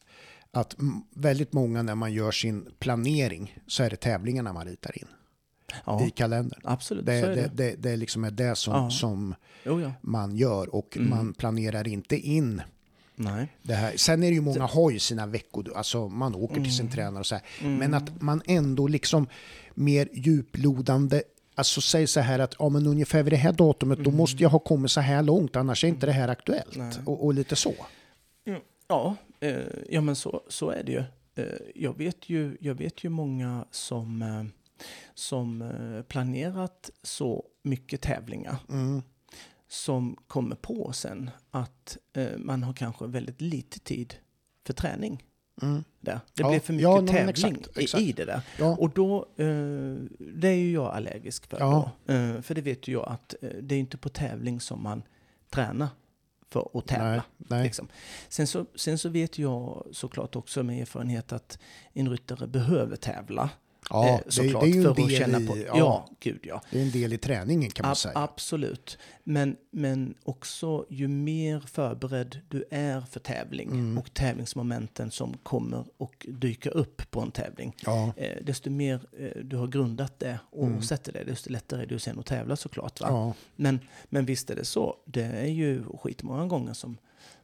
att 0.51 0.75
väldigt 1.13 1.53
många 1.53 1.81
när 1.81 1.95
man 1.95 2.13
gör 2.13 2.31
sin 2.31 2.67
planering 2.79 3.57
så 3.67 3.83
är 3.83 3.89
det 3.89 3.95
tävlingarna 3.95 4.53
man 4.53 4.65
ritar 4.67 4.97
in 4.97 5.07
Ja, 5.85 6.05
i 6.05 6.09
kalendern. 6.09 6.59
absolut. 6.63 7.05
Det, 7.05 7.13
är 7.13 7.29
det, 7.29 7.35
det. 7.35 7.49
det, 7.55 7.75
det 7.89 7.95
liksom 7.97 8.23
är 8.23 8.31
det 8.31 8.55
som, 8.55 8.73
Ja. 8.73 8.89
som 8.89 9.35
Jo, 9.63 9.81
ja. 9.81 9.91
man 10.01 10.35
gör 10.35 10.75
och 10.75 10.97
Mm. 10.97 11.09
man 11.09 11.33
planerar 11.33 11.87
inte 11.87 12.17
in 12.17 12.61
Nej. 13.15 13.47
det 13.63 13.73
här. 13.73 13.93
Sen 13.97 14.23
är 14.23 14.27
det 14.27 14.33
ju 14.33 14.41
många 14.41 14.65
har 14.65 14.91
ju 14.91 14.99
sina 14.99 15.25
veckor, 15.25 15.71
alltså 15.75 16.07
man 16.09 16.35
åker 16.35 16.55
till 16.55 16.75
sin 16.77 16.89
tränare 16.91 17.19
och 17.19 17.25
så 17.25 17.35
här. 17.35 17.67
Men 17.67 17.93
att 17.93 18.21
man 18.21 18.41
ändå 18.45 18.87
liksom 18.87 19.27
mer 19.73 20.09
djuplodande 20.13 21.23
Alltså 21.57 21.81
säg 21.81 22.07
så 22.07 22.19
här 22.19 22.39
att 22.39 22.55
ja, 22.59 22.69
men 22.69 22.87
ungefär 22.87 23.23
vid 23.23 23.33
det 23.33 23.37
här 23.37 23.51
datumet 23.53 23.99
då 23.99 24.11
måste 24.11 24.43
jag 24.43 24.49
ha 24.49 24.59
kommit 24.59 24.91
så 24.91 25.01
här 25.01 25.23
långt 25.23 25.55
annars 25.55 25.83
är 25.83 25.87
inte 25.87 26.05
det 26.05 26.11
här 26.11 26.27
aktuellt. 26.27 26.77
Och, 27.05 27.25
och 27.25 27.33
lite 27.33 27.55
så. 27.55 27.73
Ja, 28.87 29.15
eh, 29.39 29.55
ja 29.89 30.01
men 30.01 30.15
så, 30.15 30.41
så 30.47 30.69
är 30.69 30.83
det 30.83 30.91
ju. 30.91 31.03
Eh, 31.35 31.53
jag, 31.75 31.97
vet 31.97 32.29
ju. 32.29 32.57
Jag 32.61 32.75
vet 32.75 33.03
ju 33.03 33.09
många 33.09 33.65
som, 33.71 34.21
eh, 34.21 34.43
som 35.13 35.61
eh, 35.61 36.01
planerat 36.01 36.89
så 37.03 37.45
mycket 37.63 38.01
tävlingar 38.01 38.57
Mm. 38.69 39.01
som 39.67 40.17
kommer 40.27 40.55
på 40.55 40.93
sen 40.93 41.29
att 41.51 41.97
eh, 42.13 42.37
man 42.37 42.63
har 42.63 42.73
kanske 42.73 43.07
väldigt 43.07 43.41
lite 43.41 43.79
tid 43.79 44.15
för 44.65 44.73
träning. 44.73 45.23
Mm. 45.61 45.83
Där. 45.99 46.19
Det 46.33 46.41
Ja, 46.41 46.49
blir 46.49 46.59
för 46.59 46.73
mycket 46.73 46.83
ja, 46.83 47.07
tävling 47.07 47.29
exakt, 47.29 47.77
exakt. 47.77 48.01
I, 48.03 48.11
det 48.11 48.25
där. 48.25 48.41
Ja. 48.59 48.75
Och 48.79 48.89
då, 48.89 49.17
eh, 49.37 49.45
det 50.19 50.47
är 50.47 50.55
ju 50.55 50.71
jag 50.71 50.85
allergisk 50.95 51.45
för. 51.45 51.59
Då. 51.59 51.91
Eh, 52.13 52.41
för 52.41 52.55
det 52.55 52.61
vet 52.61 52.87
ju 52.87 52.91
jag 52.93 53.07
att 53.09 53.35
eh, 53.41 53.49
det 53.61 53.75
är 53.75 53.79
inte 53.79 53.97
på 53.97 54.09
tävling 54.09 54.59
som 54.59 54.83
man 54.83 55.03
tränar 55.49 55.87
för 56.49 56.69
att 56.73 56.87
tävla. 56.87 57.09
Nej, 57.11 57.21
nej. 57.37 57.63
Liksom. 57.63 57.87
Sen, 58.29 58.47
så, 58.47 58.65
sen 58.75 58.97
så 58.97 59.09
vet 59.09 59.37
jag 59.39 59.87
såklart 59.91 60.35
också 60.35 60.63
med 60.63 60.81
erfarenhet 60.81 61.31
att 61.33 61.59
en 61.93 62.09
ryttare 62.09 62.47
behöver 62.47 62.95
tävla. 62.95 63.49
Ja, 63.89 64.09
eh, 64.09 64.19
det, 64.25 64.31
såklart, 64.31 64.63
det 64.63 64.69
är 64.69 64.73
ju 64.73 64.87
en 64.87 64.93
del 64.93 65.09
känna 65.09 65.39
i, 65.41 65.47
på. 65.47 65.57
ja, 65.57 65.65
Ja, 65.77 66.09
gud 66.19 66.39
ja. 66.43 66.61
Det 66.71 66.79
är 66.79 66.83
en 66.83 66.91
del 66.91 67.13
i 67.13 67.17
träningen 67.17 67.69
kan 67.71 67.83
man 67.83 67.91
Ab- 67.91 67.95
säga. 67.97 68.13
absolut. 68.15 68.97
Men, 69.23 69.55
men 69.71 70.15
också 70.23 70.85
ju 70.89 71.07
mer 71.07 71.59
förberedd 71.59 72.39
du 72.49 72.63
är 72.71 73.01
för 73.01 73.19
tävling 73.19 73.69
Mm. 73.71 73.97
och 73.97 74.13
tävlingsmomenten 74.13 75.11
som 75.11 75.37
kommer 75.43 75.85
och 75.97 76.25
dyker 76.29 76.77
upp 76.77 77.11
på 77.11 77.19
en 77.21 77.31
tävling. 77.31 77.75
Ja, 77.85 78.13
Eh, 78.17 78.43
desto 78.43 78.69
mer 78.69 79.01
eh, 79.19 79.41
du 79.43 79.57
har 79.57 79.67
grundat 79.67 80.19
det 80.19 80.39
och 80.51 80.83
sätter 80.83 81.13
det, 81.13 81.23
desto 81.23 81.49
lättare 81.49 81.81
är 81.81 81.85
det 81.85 81.99
sen 81.99 82.19
att 82.19 82.25
tävla 82.25 82.55
såklart. 82.55 83.01
Va? 83.01 83.07
Mm. 83.07 83.19
ja, 83.19 83.33
Men, 83.55 83.79
men 84.09 84.25
visst 84.25 84.49
är 84.49 84.55
det 84.55 84.65
så. 84.65 84.95
Det 85.05 85.23
är 85.23 85.45
ju 85.47 85.83
skitmånga 86.03 86.45
gånger 86.45 86.73
som 86.73 86.97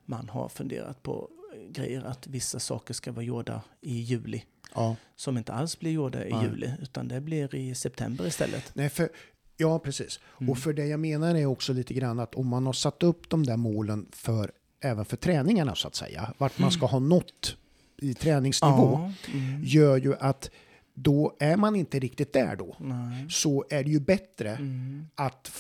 man 0.06 0.30
har 0.30 0.50
funderat 0.50 1.04
på 1.04 1.30
grejer 1.72 2.02
att 2.04 2.28
vissa 2.28 2.60
saker 2.60 2.94
ska 2.94 3.12
vara 3.12 3.26
gjorda 3.26 3.62
i 3.82 3.94
juli. 4.00 4.44
ja. 4.76 4.96
Som 5.16 5.38
inte 5.38 5.54
alls 5.54 5.80
blir 5.80 5.92
gjorda 5.92 6.26
i 6.26 6.32
Nej. 6.32 6.46
juli, 6.46 6.72
utan 6.82 7.08
det 7.08 7.22
blir 7.22 7.56
i 7.56 7.76
september 7.76 8.28
istället. 8.28 8.72
Nej, 8.76 8.90
för, 8.90 9.10
ja, 9.58 9.80
precis. 9.80 10.20
Mm. 10.40 10.50
Och 10.50 10.58
för 10.58 10.74
det 10.74 10.86
jag 10.86 11.00
menar 11.00 11.36
är 11.36 11.46
också 11.46 11.74
lite 11.74 11.94
grann 11.94 12.20
att 12.20 12.36
om 12.36 12.48
man 12.48 12.66
har 12.66 12.74
satt 12.74 13.04
upp 13.04 13.30
de 13.30 13.46
där 13.46 13.58
målen 13.58 14.06
för, 14.12 14.52
även 14.82 15.06
för 15.06 15.18
träningarna 15.18 15.76
så 15.76 15.88
att 15.88 15.96
säga, 15.96 16.34
vart 16.38 16.60
man 16.60 16.72
ska 16.72 16.86
ha 16.86 17.00
nått 17.00 17.58
i 17.98 18.14
träningsnivå, 18.14 18.92
Ja, 18.92 19.14
mm, 19.34 19.62
gör 19.64 19.98
ju 19.98 20.16
att 20.16 20.50
då 20.94 21.36
är 21.40 21.58
man 21.58 21.76
inte 21.76 22.00
riktigt 22.00 22.34
där 22.34 22.56
då. 22.56 22.76
nej. 22.80 23.30
Så 23.30 23.66
är 23.70 23.84
det 23.84 23.90
ju 23.90 24.00
bättre 24.00 24.50
Mm, 24.50 25.08
att 25.16 25.52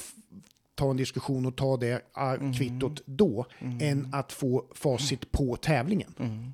ta 0.81 0.89
en 0.91 0.97
diskussion 0.97 1.45
och 1.45 1.55
ta 1.55 1.77
det 1.77 1.93
uh, 2.41 2.53
kvittot 2.53 3.01
då, 3.05 3.45
än 3.79 4.09
att 4.13 4.31
få 4.31 4.65
facit 4.75 5.31
på 5.31 5.55
tävlingen. 5.55 6.13
mm. 6.19 6.53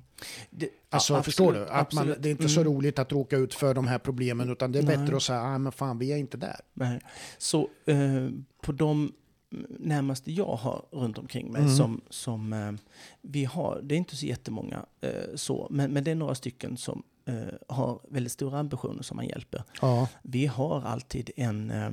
Det, 0.50 0.68
Alltså, 0.90 1.14
ja, 1.14 1.22
förstår 1.22 1.44
absolut, 1.48 1.68
du? 1.68 1.72
Att 1.74 1.92
man, 1.92 2.02
absolut. 2.02 2.22
det 2.22 2.28
är 2.28 2.30
inte 2.30 2.48
så 2.48 2.60
Mm. 2.60 2.72
roligt 2.72 2.98
att 2.98 3.12
råka 3.12 3.36
ut 3.36 3.54
för 3.54 3.74
de 3.74 3.86
här 3.86 3.98
problemen, 3.98 4.50
utan 4.50 4.72
det 4.72 4.78
är 4.78 4.82
Nej. 4.82 4.96
bättre 4.98 5.16
att 5.16 5.22
säga, 5.22 5.42
ah, 5.42 5.58
men 5.58 5.72
fan, 5.72 5.98
vi 5.98 6.12
är 6.12 6.16
inte 6.16 6.36
där. 6.36 6.60
Nej. 6.74 7.00
Så 7.38 7.68
eh, 7.86 8.28
på 8.62 8.72
de 8.72 9.12
närmaste 9.78 10.32
jag 10.32 10.54
har 10.56 10.84
runt 10.92 11.18
omkring 11.18 11.52
mig 11.52 11.62
Mm. 11.62 11.74
som, 11.76 12.00
som 12.10 12.52
eh, 12.52 12.72
vi 13.22 13.44
har, 13.44 13.80
det 13.82 13.94
är 13.94 13.96
inte 13.96 14.16
så 14.16 14.26
jättemånga 14.26 14.86
eh, 15.00 15.10
så, 15.34 15.66
men, 15.70 15.92
men 15.92 16.04
det 16.04 16.10
är 16.10 16.14
några 16.14 16.34
stycken 16.34 16.76
som 16.76 17.02
eh, 17.26 17.34
har 17.68 18.00
väldigt 18.10 18.32
stora 18.32 18.58
ambitioner 18.58 19.02
som 19.02 19.16
man 19.16 19.26
hjälper. 19.26 19.62
Ja, 19.82 20.08
Vi 20.22 20.46
har 20.46 20.82
alltid 20.82 21.30
en, 21.36 21.70
eh, 21.70 21.90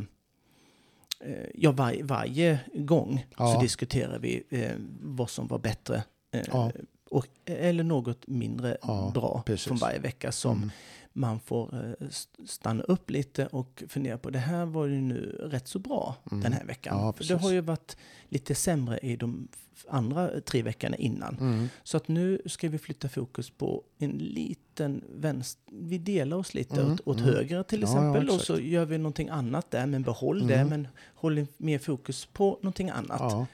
ja 1.54 1.72
var, 1.72 1.96
varje 2.04 2.60
gång 2.74 3.26
Ja. 3.38 3.54
så 3.54 3.62
diskuterar 3.62 4.20
vi 4.20 4.44
eh, 4.50 4.72
vad 5.02 5.30
som 5.30 5.48
var 5.48 5.60
bättre 5.60 6.04
eh, 6.34 6.42
Ja. 6.52 6.72
och, 7.10 7.28
eller 7.46 7.84
något 7.84 8.28
mindre 8.28 8.78
Ja, 8.82 9.12
bra 9.14 9.44
precis. 9.46 9.68
från 9.68 9.78
varje 9.78 10.00
vecka 10.00 10.32
som 10.32 10.58
Mm. 10.58 10.70
Man 11.18 11.40
får 11.40 11.76
eh, 12.00 12.08
st- 12.08 12.48
stanna 12.48 12.84
upp 12.84 13.10
lite 13.10 13.46
och 13.48 13.84
fundera 13.88 14.18
på 14.18 14.30
det 14.30 14.40
här 14.40 14.66
var 14.66 14.86
ju 14.86 15.02
nu 15.02 15.48
rätt 15.52 15.68
så 15.68 15.80
bra 15.80 16.16
Mm. 16.32 16.44
den 16.44 16.54
här 16.54 16.66
veckan. 16.66 16.98
Ja, 16.98 17.14
För 17.14 17.24
det 17.24 17.36
har 17.36 17.52
ju 17.52 17.62
varit 17.62 17.98
lite 18.30 18.56
sämre 18.56 19.00
i 19.02 19.16
de 19.16 19.48
andra 19.90 20.30
tre 20.42 20.62
veckorna 20.62 20.96
innan. 20.98 21.38
Mm. 21.40 21.68
Så 21.84 21.98
att 21.98 22.08
nu 22.08 22.42
ska 22.46 22.70
vi 22.70 22.78
flytta 22.78 23.10
fokus 23.10 23.50
på 23.50 23.84
en 23.98 24.12
liten 24.12 25.04
vänster... 25.16 25.62
Vi 25.72 25.98
delar 25.98 26.38
oss 26.38 26.54
lite 26.54 26.82
Mm, 26.82 26.94
åt, 26.94 27.02
åt 27.08 27.18
mm. 27.20 27.30
höger 27.30 27.64
till 27.64 27.82
Ja, 27.82 27.88
ja, 27.88 27.94
exempel 27.94 28.30
och 28.30 28.42
så 28.42 28.60
gör 28.60 28.86
vi 28.86 28.98
någonting 28.98 29.30
annat 29.30 29.72
där, 29.72 29.86
men 29.86 30.02
behåll 30.04 30.48
det, 30.48 30.56
Mm. 30.56 30.68
men 30.70 30.88
håll 31.16 31.46
mer 31.58 31.80
fokus 31.80 32.26
på 32.26 32.46
någonting 32.62 32.90
annat. 32.90 33.20
Ja. 33.22 33.46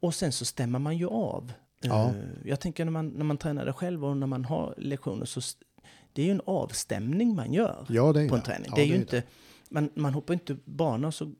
Och 0.00 0.14
sen 0.14 0.32
så 0.32 0.44
stämmer 0.44 0.78
man 0.78 0.96
ju 0.98 1.06
av. 1.08 1.52
Ja. 1.80 2.08
Eh, 2.08 2.14
Jag 2.44 2.60
tänker 2.60 2.84
när 2.84 2.92
man, 2.92 3.08
när 3.08 3.24
man 3.24 3.36
tränar 3.38 3.66
det 3.66 3.72
själv 3.72 4.04
och 4.04 4.16
när 4.16 4.26
man 4.26 4.44
har 4.44 4.74
lektioner 4.78 5.24
så 5.24 5.40
det 6.12 6.22
är 6.22 6.26
ju 6.26 6.32
en 6.32 6.40
avstämning 6.46 7.34
man 7.34 7.52
gör 7.52 7.86
ja, 7.88 8.12
det 8.12 8.22
är 8.22 8.28
på 8.28 8.34
en 8.34 8.40
det. 8.40 8.46
träning. 8.46 8.66
Ja, 8.70 8.74
det 8.76 8.82
är 8.82 8.86
ju 8.86 8.92
det 8.92 8.98
inte, 8.98 9.22
man, 9.68 9.90
man 9.94 10.14
hoppar 10.14 10.34
inte 10.34 10.56
bana 10.64 11.06
och 11.06 11.14
så, 11.14 11.32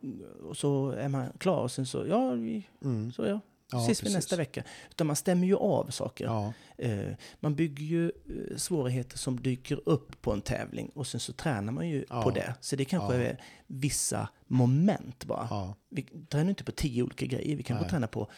och 0.48 0.56
så 0.56 0.90
är 0.90 1.08
man 1.08 1.26
klar 1.38 1.60
och 1.62 1.70
sen 1.72 1.86
så, 1.86 2.06
ja, 2.08 2.30
vi, 2.30 2.68
Mm. 2.84 3.12
så 3.12 3.26
ja, 3.26 3.40
Ja, 3.74 3.82
ses 3.84 4.02
vi 4.02 4.12
nästa 4.14 4.36
vecka. 4.36 4.64
Utan 4.90 5.06
man 5.06 5.16
stämmer 5.16 5.46
ju 5.46 5.56
av 5.56 5.90
saker. 5.90 6.24
Ja, 6.24 6.52
Eh, 6.78 7.14
man 7.40 7.54
bygger 7.54 7.84
ju 7.84 8.06
eh, 8.06 8.56
svårigheter 8.56 9.18
som 9.18 9.40
dyker 9.42 9.80
upp 9.88 10.22
på 10.22 10.32
en 10.32 10.40
tävling 10.40 10.88
och 10.94 11.06
sen 11.06 11.20
så 11.20 11.32
tränar 11.32 11.72
man 11.72 11.88
ju 11.88 12.04
Ja. 12.08 12.22
på 12.22 12.30
det. 12.30 12.54
Så 12.60 12.76
det 12.76 12.84
kanske 12.84 13.14
Ja. 13.16 13.22
är 13.22 13.40
vissa 13.66 14.28
moment 14.46 15.24
bara. 15.24 15.74
Vi 15.88 16.02
tränar 16.02 16.48
inte 16.50 16.64
på 16.64 16.72
tio 16.72 17.02
olika 17.02 17.26
grejer, 17.26 17.56
vi 17.56 17.62
kanske 17.62 17.82
Nej. 17.82 17.90
tränar 17.90 18.06
på 18.06 18.28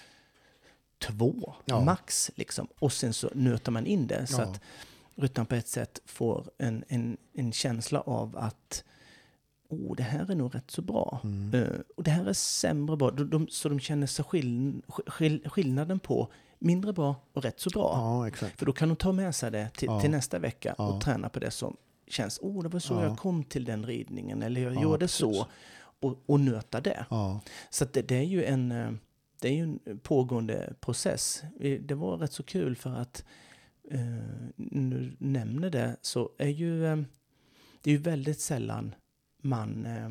två 0.98 1.54
max. 1.84 2.30
Liksom. 2.34 2.68
Och 2.78 2.92
sen 2.92 3.12
så 3.12 3.30
nöter 3.34 3.72
man 3.72 3.86
in 3.86 4.06
det 4.06 4.26
så 4.26 4.42
att 4.42 4.60
ryttaren 5.16 5.46
på 5.46 5.54
ett 5.54 5.68
sätt 5.68 6.00
får 6.06 6.50
en, 6.58 6.84
en, 6.88 7.16
en 7.32 7.52
känsla 7.52 8.00
av 8.00 8.36
att 8.36 8.84
oh, 9.68 9.96
det 9.96 10.02
här 10.02 10.30
är 10.30 10.34
nog 10.34 10.54
rätt 10.54 10.70
så 10.70 10.82
bra. 10.82 11.20
Mm. 11.24 11.62
Eh, 11.62 11.78
och 11.96 12.02
det 12.02 12.10
här 12.10 12.24
är 12.26 12.32
sämre 12.32 12.96
bra. 12.96 13.10
De, 13.10 13.30
de, 13.30 13.48
så 13.48 13.68
de 13.68 13.80
känner 13.80 14.06
sig 14.06 14.24
skill, 14.24 14.82
skill, 15.06 15.48
skillnaden 15.48 15.98
på 15.98 16.28
mindre 16.58 16.92
bra 16.92 17.16
och 17.32 17.42
rätt 17.42 17.60
så 17.60 17.70
bra. 17.70 17.92
ja. 18.40 18.48
För 18.56 18.66
då 18.66 18.72
kan 18.72 18.88
de 18.88 18.96
ta 18.96 19.12
med 19.12 19.34
sig 19.34 19.50
det 19.50 19.70
till, 19.76 19.86
Ja. 19.86 20.00
till 20.00 20.10
nästa 20.10 20.38
vecka 20.38 20.74
Ja. 20.78 20.88
och 20.88 21.00
träna 21.00 21.28
på 21.28 21.38
det 21.38 21.50
som 21.50 21.76
känns, 22.08 22.38
oh 22.42 22.62
det 22.62 22.68
var 22.68 22.80
så 22.80 22.94
Ja. 22.94 23.02
jag 23.04 23.18
kom 23.18 23.44
till 23.44 23.64
den 23.64 23.86
ridningen 23.86 24.42
eller 24.42 24.60
jag 24.60 24.74
Ja, 24.74 24.82
gjorde 24.82 24.98
precis. 24.98 25.18
så. 25.18 25.46
Och, 26.00 26.18
och 26.26 26.40
nöta 26.40 26.80
det. 26.80 27.06
Så 27.70 27.84
det, 27.92 28.02
det 28.02 28.16
är 28.16 28.22
ju 28.22 28.44
en 28.44 28.72
eh, 28.72 28.90
det 29.40 29.48
är 29.48 29.52
ju 29.52 29.62
en 29.62 29.98
pågående 30.02 30.74
process. 30.80 31.42
Det 31.80 31.94
var 31.94 32.16
rätt 32.16 32.32
så 32.32 32.42
kul 32.42 32.76
för 32.76 32.90
att 32.90 33.24
eh, 33.90 34.48
du 34.56 35.16
nämner 35.18 35.70
det 35.70 35.96
så 36.00 36.30
är 36.38 36.48
ju 36.48 36.86
eh, 36.86 36.96
det 37.82 37.90
är 37.90 37.94
ju 37.94 38.00
väldigt 38.00 38.40
sällan 38.40 38.94
man 39.42 39.86
eh, 39.86 40.10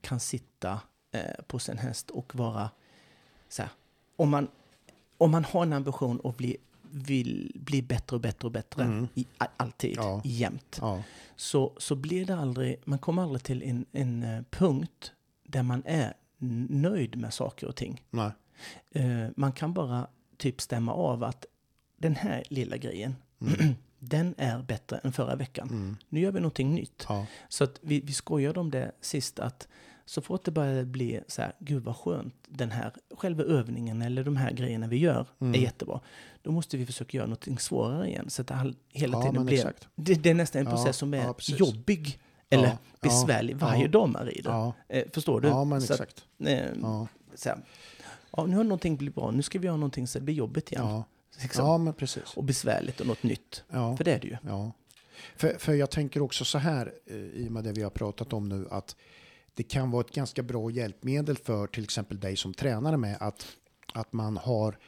kan 0.00 0.20
sitta 0.20 0.80
eh, 1.12 1.42
på 1.46 1.58
sin 1.58 1.78
häst 1.78 2.10
och 2.10 2.34
vara 2.34 2.70
så 3.48 3.62
här, 3.62 3.70
om 4.16 4.30
man, 4.30 4.48
om 5.18 5.30
man 5.30 5.44
har 5.44 5.62
en 5.62 5.72
ambition 5.72 6.20
och 6.20 6.34
bli, 6.34 6.56
vill 6.90 7.52
bli 7.54 7.82
bättre 7.82 8.16
och 8.16 8.20
bättre 8.22 8.46
och 8.46 8.52
bättre 8.52 8.82
Mm. 8.84 9.08
i, 9.14 9.26
alltid, 9.56 9.96
Ja. 9.96 10.20
jämt 10.24 10.78
ja, 10.80 11.02
så, 11.36 11.72
så 11.76 11.94
blir 11.96 12.24
det 12.26 12.36
aldrig, 12.36 12.76
man 12.84 12.98
kommer 12.98 13.22
aldrig 13.22 13.42
till 13.42 13.62
en, 13.62 13.86
en 13.92 14.22
eh, 14.22 14.42
punkt 14.50 15.12
där 15.44 15.62
man 15.62 15.82
är 15.86 16.14
nöjd 16.68 17.16
med 17.18 17.34
saker 17.34 17.66
och 17.68 17.76
ting. 17.76 18.04
nej. 18.10 18.30
Eh, 18.90 19.28
man 19.36 19.52
kan 19.52 19.72
bara 19.74 20.06
typ 20.36 20.60
stämma 20.60 20.92
av 20.94 21.24
att 21.24 21.46
den 22.00 22.14
här 22.16 22.42
lilla 22.48 22.76
grejen, 22.76 23.16
Mm. 23.40 23.74
den 23.98 24.34
är 24.38 24.62
bättre 24.62 24.98
än 25.04 25.12
förra 25.12 25.36
veckan. 25.36 25.68
Mm. 25.68 25.96
Nu 26.08 26.20
gör 26.20 26.32
vi 26.32 26.40
någonting 26.40 26.74
nytt. 26.74 27.06
Ja, 27.08 27.26
Så 27.48 27.64
att 27.64 27.78
vi, 27.82 28.00
vi 28.00 28.12
skojade 28.12 28.60
om 28.60 28.70
det 28.70 28.92
sist 29.00 29.38
att 29.38 29.68
så 30.04 30.20
fort 30.20 30.44
det 30.44 30.50
börjar 30.50 30.84
bli 30.84 31.20
så 31.28 31.42
här, 31.42 31.52
gud 31.58 31.82
vad 31.84 31.96
skönt, 31.96 32.34
den 32.48 32.70
här 32.70 32.92
själva 33.16 33.42
övningen 33.44 34.02
eller 34.02 34.24
de 34.24 34.36
här 34.36 34.50
grejerna 34.52 34.86
vi 34.86 34.96
gör 34.96 35.26
Mm. 35.40 35.54
är 35.54 35.58
jättebra. 35.58 36.00
Då 36.42 36.52
måste 36.52 36.76
vi 36.76 36.86
försöka 36.86 37.16
göra 37.16 37.26
någonting 37.26 37.58
svårare 37.58 38.08
igen. 38.08 38.30
Så 38.30 38.42
att 38.42 38.48
det 38.48 38.54
all, 38.54 38.76
hela 38.88 39.18
Ja, 39.18 39.22
tiden 39.30 39.46
blir... 39.46 39.72
Det, 39.96 40.14
det 40.14 40.30
är 40.30 40.34
nästan 40.34 40.60
en 40.60 40.64
Ja, 40.66 40.70
process 40.76 40.96
som 40.96 41.14
är 41.14 41.18
ja, 41.24 41.34
jobbig 41.38 42.18
eller 42.50 42.68
Ja, 42.68 42.78
besvärlig 43.00 43.54
ja, 43.54 43.58
varje 43.58 43.82
ja. 43.82 43.88
dag 43.88 44.08
man 44.08 44.26
rider. 44.26 44.50
ja, 44.50 44.72
Eh, 44.88 45.04
förstår 45.14 45.40
du? 45.40 45.48
ja, 45.48 45.64
men 45.64 45.80
Så 45.82 45.92
att, 45.94 46.00
exakt. 46.00 46.24
eh, 46.46 46.66
Ja, 46.82 47.08
så 47.34 47.48
här, 47.48 47.58
ja, 48.36 48.46
nu 48.46 48.56
har 48.56 48.64
någonting 48.64 48.96
blivit 48.96 49.14
bra, 49.14 49.30
nu 49.30 49.42
ska 49.42 49.58
vi 49.58 49.66
göra 49.66 49.76
någonting 49.76 50.06
så 50.06 50.18
det 50.18 50.24
blir 50.24 50.34
jobbigt 50.34 50.72
igen. 50.72 51.02
Liksom. 51.42 51.66
ja, 51.66 51.78
men 51.78 51.94
precis. 51.94 52.36
Och 52.36 52.44
besvärligt 52.44 53.00
och 53.00 53.06
något 53.06 53.22
nytt. 53.22 53.64
Ja. 53.70 53.96
För 53.96 54.04
det 54.04 54.12
är 54.14 54.20
det 54.20 54.26
ju. 54.28 54.36
Ja. 54.46 54.72
För, 55.36 55.56
för 55.58 55.72
jag 55.74 55.90
tänker 55.90 56.22
också 56.22 56.44
så 56.44 56.58
här, 56.58 56.92
eh, 57.06 57.16
i 57.16 57.46
och 57.48 57.52
med 57.52 57.64
det 57.64 57.72
vi 57.72 57.82
har 57.82 57.90
pratat 57.90 58.32
om 58.32 58.48
nu, 58.48 58.66
att 58.70 58.96
det 59.54 59.62
kan 59.62 59.90
vara 59.90 60.00
ett 60.00 60.14
ganska 60.14 60.42
bra 60.42 60.70
hjälpmedel 60.70 61.36
för 61.36 61.66
till 61.66 61.84
exempel 61.84 62.20
dig 62.20 62.36
som 62.36 62.54
tränare 62.54 62.96
med 62.96 63.16
att, 63.20 63.46
att 63.94 64.12
man 64.12 64.36
har 64.36 64.78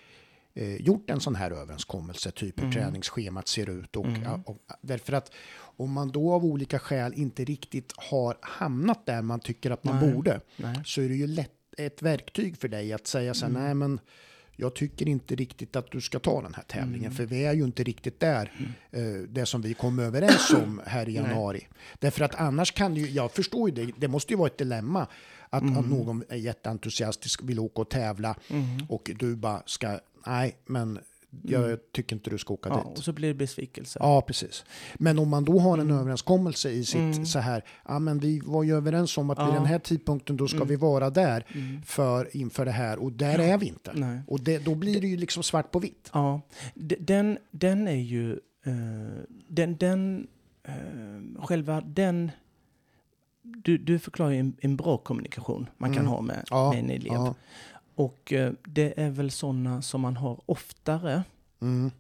eh, 0.55 0.77
gjort 0.77 1.11
en 1.11 1.21
sån 1.21 1.35
här 1.35 1.51
överenskommelse, 1.51 2.31
typ 2.31 2.59
hur 2.59 2.65
Mm. 2.65 2.73
träningsschemat 2.75 3.49
ser 3.49 3.71
ut. 3.71 3.97
Och, 3.97 4.07
Mm. 4.07 4.43
och, 4.43 4.59
därför 4.81 5.13
att 5.13 5.33
om 5.77 5.93
man 5.93 6.09
då 6.13 6.33
av 6.33 6.45
olika 6.45 6.79
skäl 6.79 7.15
inte 7.15 7.45
riktigt 7.45 7.93
har 7.97 8.39
hamnat 8.41 9.07
där 9.07 9.23
man 9.23 9.41
tycker 9.41 9.71
att 9.71 9.85
man 9.85 10.01
Nej. 10.01 10.13
borde, 10.15 10.41
Nej. 10.57 10.81
så 10.85 11.01
är 11.01 11.09
det 11.09 11.15
ju 11.15 11.27
lätt 11.27 11.51
ett 11.79 12.03
verktyg 12.03 12.57
för 12.57 12.69
dig 12.69 12.93
att 12.93 13.07
säga 13.07 13.35
så 13.35 13.45
här, 13.47 13.51
Mm. 13.51 13.63
nej 13.65 13.75
men 13.75 14.01
jag 14.57 14.75
tycker 14.75 15.09
inte 15.09 15.35
riktigt 15.35 15.77
att 15.77 15.91
du 15.91 16.01
ska 16.01 16.19
ta 16.19 16.43
den 16.43 16.55
här 16.55 16.63
tävlingen, 16.63 17.05
Mm. 17.05 17.13
för 17.17 17.27
vi 17.27 17.45
är 17.45 17.53
ju 17.53 17.65
inte 17.65 17.83
riktigt 17.83 18.21
där, 18.21 18.53
eh, 18.91 19.03
det 19.29 19.47
som 19.47 19.63
vi 19.63 19.75
kom 19.75 19.99
överens 19.99 20.51
om 20.51 20.81
här 20.87 21.09
i 21.09 21.13
Nej. 21.13 21.23
januari. 21.23 21.69
Därför 21.99 22.25
att 22.25 22.35
annars 22.35 22.73
kan 22.73 22.95
det 22.95 23.01
ju, 23.01 23.11
jag 23.11 23.33
förstår 23.33 23.71
ju 23.71 23.75
det, 23.87 23.93
det 23.99 24.09
måste 24.09 24.33
ju 24.33 24.37
vara 24.37 24.47
ett 24.47 24.59
dilemma 24.59 25.07
att, 25.51 25.63
Mm. 25.63 25.79
att 25.79 25.89
någon 25.89 26.25
är 26.29 26.37
jätteentusiastisk, 26.37 27.41
vill 27.43 27.59
åka 27.59 27.81
och 27.81 27.91
tävla 27.91 28.35
Mm. 28.51 28.87
och 28.89 29.11
du 29.19 29.37
bara 29.37 29.63
ska, 29.67 29.99
nej 30.27 30.57
men 30.67 30.99
jag 31.43 31.65
Mm. 31.65 31.79
tycker 31.93 32.17
inte 32.17 32.31
du 32.31 32.39
ska 32.39 32.55
åka 32.55 32.69
Ja, 32.69 32.77
dit. 32.89 32.99
och 32.99 33.05
så 33.05 33.13
blir 33.13 33.29
det 33.29 33.35
besvikelse. 33.35 33.99
Ja, 34.03 34.21
precis. 34.23 34.65
Men 34.95 35.19
om 35.19 35.29
man 35.29 35.45
då 35.45 35.59
har 35.59 35.79
en 35.79 35.81
Mm. 35.91 35.97
överenskommelse 35.99 36.71
i 36.71 36.85
sitt 36.85 36.95
Mm. 37.01 37.27
så 37.27 37.39
här, 37.39 37.65
ja 37.89 37.99
men 37.99 38.19
vi 38.19 38.41
var 38.45 38.63
ju 38.63 38.77
överens 38.77 39.19
om 39.19 39.31
att 39.31 39.39
vid 39.39 39.47
Ja. 39.47 39.53
den 39.53 39.67
här 39.67 39.79
tidpunkten 39.79 40.37
då 40.37 40.49
ska 40.49 40.57
Mm. 40.57 40.69
vi 40.69 40.77
vara 40.77 41.11
där 41.11 41.47
Mm. 41.55 41.83
för, 41.83 42.37
inför 42.37 42.65
det 42.65 42.71
här 42.71 42.99
och 42.99 43.13
där 43.13 43.39
är 43.39 43.59
vi 43.59 43.67
inte. 43.67 43.93
Nej. 43.95 44.21
Och 44.27 44.41
det, 44.41 44.59
då 44.65 44.75
blir 44.75 45.01
det 45.01 45.07
ju 45.07 45.17
liksom 45.17 45.43
svart 45.43 45.71
på 45.71 45.79
vitt. 45.79 46.11
Ja, 46.13 46.41
den, 46.99 47.39
den 47.51 47.89
är 47.89 47.93
ju... 47.95 48.33
eh, 48.65 48.73
den, 49.49 49.77
den, 49.77 50.27
eh, 50.65 51.43
själva 51.45 51.81
den... 51.81 52.31
Du, 53.45 53.79
du 53.79 53.99
förklarar 53.99 54.31
ju 54.31 54.39
en, 54.39 54.57
en 54.61 54.77
bra 54.77 54.97
kommunikation 54.99 55.67
man 55.79 55.95
kan 55.95 56.07
ha 56.07 56.21
med, 56.21 56.45
Ja, 56.51 56.71
med 56.71 56.79
en 56.79 56.91
elev. 56.91 57.35
Ja. 57.97 58.03
Och 58.05 58.33
eh, 58.33 58.53
det 58.65 59.01
är 59.01 59.11
väl 59.11 59.31
sådana 59.31 59.83
som 59.83 60.01
man 60.01 60.17
har 60.17 60.41
oftare 60.47 61.23
Mm, 61.61 61.91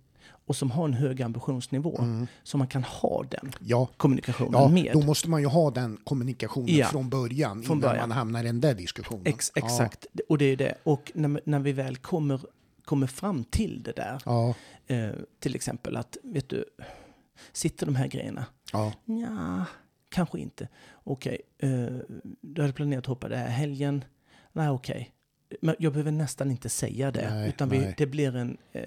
och 0.46 0.56
som 0.56 0.70
har 0.70 0.84
en 0.84 0.92
hög 0.94 1.22
ambitionsnivå. 1.22 1.98
mm. 1.98 2.26
Så 2.42 2.58
man 2.58 2.66
kan 2.66 2.84
ha 2.84 3.24
den 3.30 3.52
Ja, 3.60 3.88
kommunikationen 3.96 4.52
ja 4.52 4.68
med. 4.68 4.90
då 4.92 5.00
måste 5.02 5.30
man 5.30 5.40
ju 5.40 5.46
ha 5.46 5.70
den 5.70 5.96
kommunikationen 6.04 6.74
Ja. 6.76 6.86
från 6.86 7.10
början 7.10 7.62
Från 7.62 7.78
innan 7.78 7.90
början. 7.90 8.08
man 8.08 8.18
hamnar 8.18 8.40
i 8.42 8.46
den 8.46 8.60
där 8.60 8.74
diskussionen. 8.74 9.26
Ex, 9.26 9.52
exakt, 9.54 10.06
och 10.28 10.38
det 10.38 10.44
är 10.44 10.56
det. 10.56 10.74
Och 10.84 11.12
när, 11.14 11.40
när 11.44 11.58
vi 11.58 11.72
väl 11.72 11.96
kommer, 11.96 12.40
kommer 12.84 13.06
fram 13.06 13.44
till 13.44 13.82
det 13.82 13.92
där, 13.92 14.22
Ja, 14.24 14.54
eh, 14.86 15.10
till 15.40 15.54
exempel 15.54 15.96
att, 15.96 16.16
vet 16.22 16.48
du, 16.48 16.64
sitter 17.52 17.86
de 17.86 17.94
här 17.96 18.06
grejerna? 18.06 18.46
ja, 18.72 18.92
Ja, 19.04 19.64
kanske 20.08 20.38
inte. 20.40 20.68
Okej, 21.04 21.40
eh, 21.58 21.86
du 22.40 22.60
hade 22.60 22.72
planerat 22.72 23.02
att 23.02 23.06
hoppa 23.06 23.28
den 23.28 23.38
här 23.38 23.48
helgen. 23.48 24.04
Nej, 24.52 24.68
okej. 24.70 25.10
Men 25.60 25.74
jag 25.78 25.92
behöver 25.92 26.12
nästan 26.12 26.50
inte 26.50 26.68
säga 26.68 27.10
det. 27.10 27.30
Nej, 27.34 27.48
utan 27.48 27.68
vi, 27.68 27.78
nej. 27.78 27.94
det 27.98 28.06
blir 28.06 28.36
en, 28.36 28.56
eh, 28.72 28.82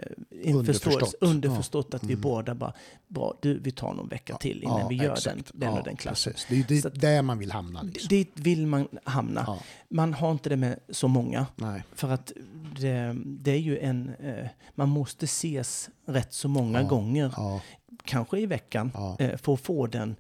en 0.46 0.56
Underförstått. 0.56 1.14
underförstått 1.22 1.94
att 1.94 2.04
vi 2.04 2.14
Mm. 2.14 2.22
båda 2.22 2.56
bara, 2.56 2.74
bra, 3.08 3.34
du, 3.42 3.60
vi 3.60 3.72
tar 3.72 3.94
någon 3.94 4.08
vecka 4.10 4.38
till 4.38 4.64
innan 4.64 4.80
ja, 4.80 4.88
vi 4.88 4.96
gör 4.96 5.14
exakt. 5.14 5.36
den, 5.36 5.44
den 5.60 5.70
ja, 5.72 5.78
och 5.80 5.86
den 5.86 5.96
klassen. 5.96 6.34
Precis. 6.34 6.48
Det 6.50 6.56
är 6.56 6.64
dit- 6.90 7.02
där 7.02 7.22
man 7.22 7.40
vill 7.40 7.52
hamna. 7.52 7.82
Liksom. 7.82 8.08
Dit 8.08 8.32
vill 8.40 8.68
man 8.68 8.88
hamna. 9.04 9.44
Ja, 9.48 9.60
Man 9.90 10.14
har 10.14 10.32
inte 10.32 10.50
det 10.50 10.56
med 10.58 10.80
så 10.90 11.08
många. 11.08 11.46
nej. 11.56 11.84
För 11.94 12.10
att 12.12 12.32
det, 12.80 13.16
det 13.26 13.52
är 13.52 13.60
ju 13.60 13.80
en... 13.80 14.12
Eh, 14.20 14.48
man 14.76 14.90
måste 14.90 15.26
ses 15.26 15.90
rätt 16.08 16.34
så 16.34 16.48
många 16.48 16.82
Ja. 16.82 16.88
gånger, 16.88 17.34
Ja, 17.38 17.62
kanske 18.04 18.40
i 18.40 18.46
veckan, 18.46 18.92
ja. 18.94 19.16
eh, 19.20 19.38
för 19.38 19.54
att 19.54 19.60
få 19.62 19.88
den 19.88 20.16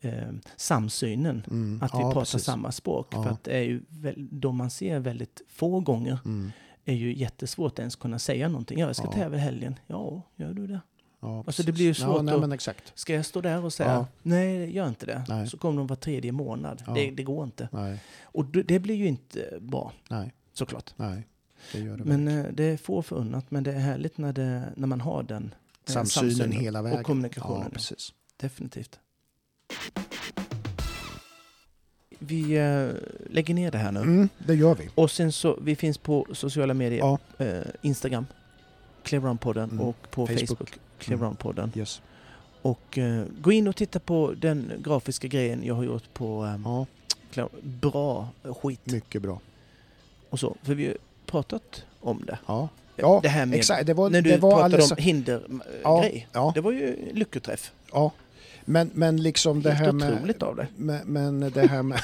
eh, 0.00 0.28
samsynen. 0.56 1.42
Mm. 1.50 1.82
Att 1.82 1.94
vi 1.94 1.98
ja, 1.98 2.02
pratar 2.12 2.20
precis. 2.20 2.44
samma 2.44 2.72
språk. 2.72 3.06
Ja. 3.10 3.22
För 3.22 3.30
att 3.30 3.44
det 3.44 3.52
är 3.56 3.62
ju 3.62 3.82
de 4.30 4.56
man 4.56 4.70
ser 4.70 4.98
väldigt 4.98 5.42
få 5.48 5.80
gånger 5.80 6.18
Mm. 6.24 6.52
är 6.84 6.94
ju 6.94 7.16
jättesvårt 7.16 7.72
att 7.72 7.78
ens 7.78 7.96
kunna 7.96 8.18
säga 8.18 8.48
någonting. 8.48 8.78
Ja, 8.78 8.86
jag 8.86 8.96
ska 8.96 9.06
Ja. 9.06 9.12
tävla 9.12 9.36
i 9.36 9.40
helgen. 9.40 9.78
Ja, 9.86 10.22
gör 10.36 10.52
du 10.54 10.66
det? 10.66 10.80
Ja, 11.22 11.44
Alltså, 11.46 11.62
det 11.62 11.72
blir 11.72 11.84
ju 11.84 11.88
Ja, 11.90 11.94
svårt 11.94 12.24
nej, 12.24 12.54
att-. 12.68 12.92
Ska 12.94 13.14
jag 13.14 13.26
stå 13.26 13.40
där 13.40 13.64
och 13.64 13.72
säga 13.72 13.92
Ja. 13.92 14.06
nej, 14.22 14.70
gör 14.76 14.88
inte 14.88 15.06
det. 15.06 15.24
Nej. 15.28 15.48
Så 15.48 15.58
kommer 15.58 15.76
de 15.78 15.86
var 15.86 15.96
tredje 15.96 16.32
månad. 16.32 16.82
Ja. 16.86 16.92
Det, 16.94 17.10
det 17.10 17.22
går 17.22 17.44
inte. 17.44 17.68
Nej, 17.72 18.02
Och 18.22 18.44
det, 18.44 18.78
blir 18.78 18.94
ju 18.94 19.06
inte 19.06 19.58
bra, 19.60 19.92
nej, 20.10 20.32
såklart. 20.52 20.92
nej. 20.96 21.26
Det 21.72 21.78
gör 21.80 21.96
det 21.96 22.04
Men 22.04 22.28
eh, 22.28 22.44
det 22.52 22.64
är 22.64 22.76
få 22.76 23.02
förunnat, 23.02 23.50
men 23.50 23.62
det 23.62 23.72
är 23.72 23.78
härligt 23.78 24.18
när, 24.18 24.32
det, 24.32 24.72
när 24.76 24.86
man 24.86 25.00
har 25.00 25.22
den 25.22 25.54
eh, 25.88 25.92
Samsynen 25.92 26.52
hela 26.52 26.82
vägen. 26.82 26.98
och 27.00 27.06
kommunikationen. 27.06 27.62
Ja, 27.64 27.70
precis. 27.72 28.12
Definitivt. 28.36 28.98
Vi 32.18 32.56
eh, 32.56 32.88
lägger 33.30 33.54
ner 33.54 33.70
det 33.70 33.78
här 33.78 33.92
nu. 33.92 34.00
Mm, 34.00 34.28
det 34.38 34.54
gör 34.54 34.74
vi. 34.74 34.88
Och 34.94 35.10
sen 35.10 35.32
så, 35.32 35.58
vi 35.62 35.76
finns 35.76 35.98
på 35.98 36.26
sociala 36.32 36.74
medier. 36.74 36.98
Ja. 36.98 37.18
Eh, 37.44 37.60
Instagram, 37.82 38.26
Cleveround-podden 39.04 39.64
Mm. 39.70 39.80
och 39.80 40.10
på 40.10 40.26
Facebook. 40.26 40.48
Facebook, 40.48 40.78
Cleveround-podden. 41.00 41.78
Yes. 41.78 42.02
Och 42.62 42.98
eh, 42.98 43.24
gå 43.40 43.52
in 43.52 43.68
och 43.68 43.76
titta 43.76 44.00
på 44.00 44.34
den 44.36 44.72
grafiska 44.84 45.28
grejen 45.28 45.64
jag 45.64 45.74
har 45.74 45.84
gjort 45.84 46.14
på 46.14 46.44
eh, 46.44 46.86
Ja, 47.34 47.48
Bra 47.62 48.28
skit 48.62 48.80
mycket 48.86 49.22
bra. 49.22 49.40
och 50.30 50.40
så. 50.40 50.56
För 50.62 50.74
vi 50.74 50.86
har 50.86 50.96
pratat 51.26 51.84
om 52.00 52.22
det. 52.26 52.38
Ja, 52.46 52.68
ja 52.96 53.20
det 53.22 53.28
här 53.28 53.46
med 53.46 53.58
exakt. 53.58 53.86
Det 53.86 53.94
var, 53.94 54.10
när 54.10 54.22
du 54.22 54.38
pratade 54.38 54.64
alldeles... 54.64 54.90
om 54.90 54.96
hindergrej. 55.00 55.58
Ja, 55.82 56.00
grej. 56.00 56.28
ja, 56.32 56.52
Det 56.54 56.60
var 56.60 56.72
ju 56.72 56.96
lyckoträff. 57.12 57.72
ja. 57.92 58.12
Men, 58.70 58.90
men 58.94 59.22
liksom 59.22 59.62
det 59.62 59.70
här 59.70 59.92
med... 59.92 60.42
av 60.42 60.56
det. 60.56 60.66
Men, 60.76 61.00
men 61.06 61.40
det 61.40 61.66
här 61.66 61.82
med... 61.82 62.00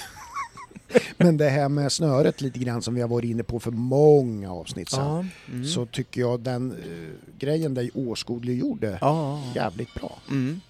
men 1.16 1.36
det 1.36 1.48
här 1.48 1.68
med 1.68 1.93
snöret 1.93 2.40
lite 2.40 2.59
grann 2.59 2.82
som 2.82 2.94
vi 2.94 3.01
har 3.01 3.09
varit 3.09 3.30
inne 3.30 3.43
på 3.43 3.60
för 3.60 3.70
många 3.70 4.52
avsnitt 4.52 4.90
sedan. 4.90 5.30
Ja. 5.47 5.52
Mm. 5.52 5.64
Så 5.64 5.86
tycker 5.86 6.20
jag 6.20 6.40
den 6.40 6.72
eh, 6.72 7.36
grejen 7.38 7.74
dig 7.74 7.90
åskådliggjorde 7.94 8.98
ja, 9.01 9.43
ja, 9.55 9.62
jävligt 9.62 9.94
bra. 9.94 10.18
Mm. 10.30 10.60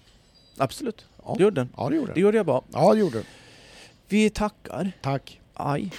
Absolut. 0.57 1.05
Ja. 1.25 1.35
Det 1.37 1.43
gjorde 1.43 1.61
den. 1.61 1.69
Ja, 1.77 1.89
det 1.89 1.95
gjorde 1.95 2.07
Det 2.07 2.13
den. 2.13 2.21
gjorde 2.21 2.37
jag 2.37 2.45
bra. 2.45 2.63
Ja, 2.73 2.93
det 2.93 2.99
gjorde 2.99 3.17
den. 3.17 3.25
Vi 4.07 4.29
tackar. 4.29 4.91
Tack. 5.01 5.39
Aj. 5.53 5.91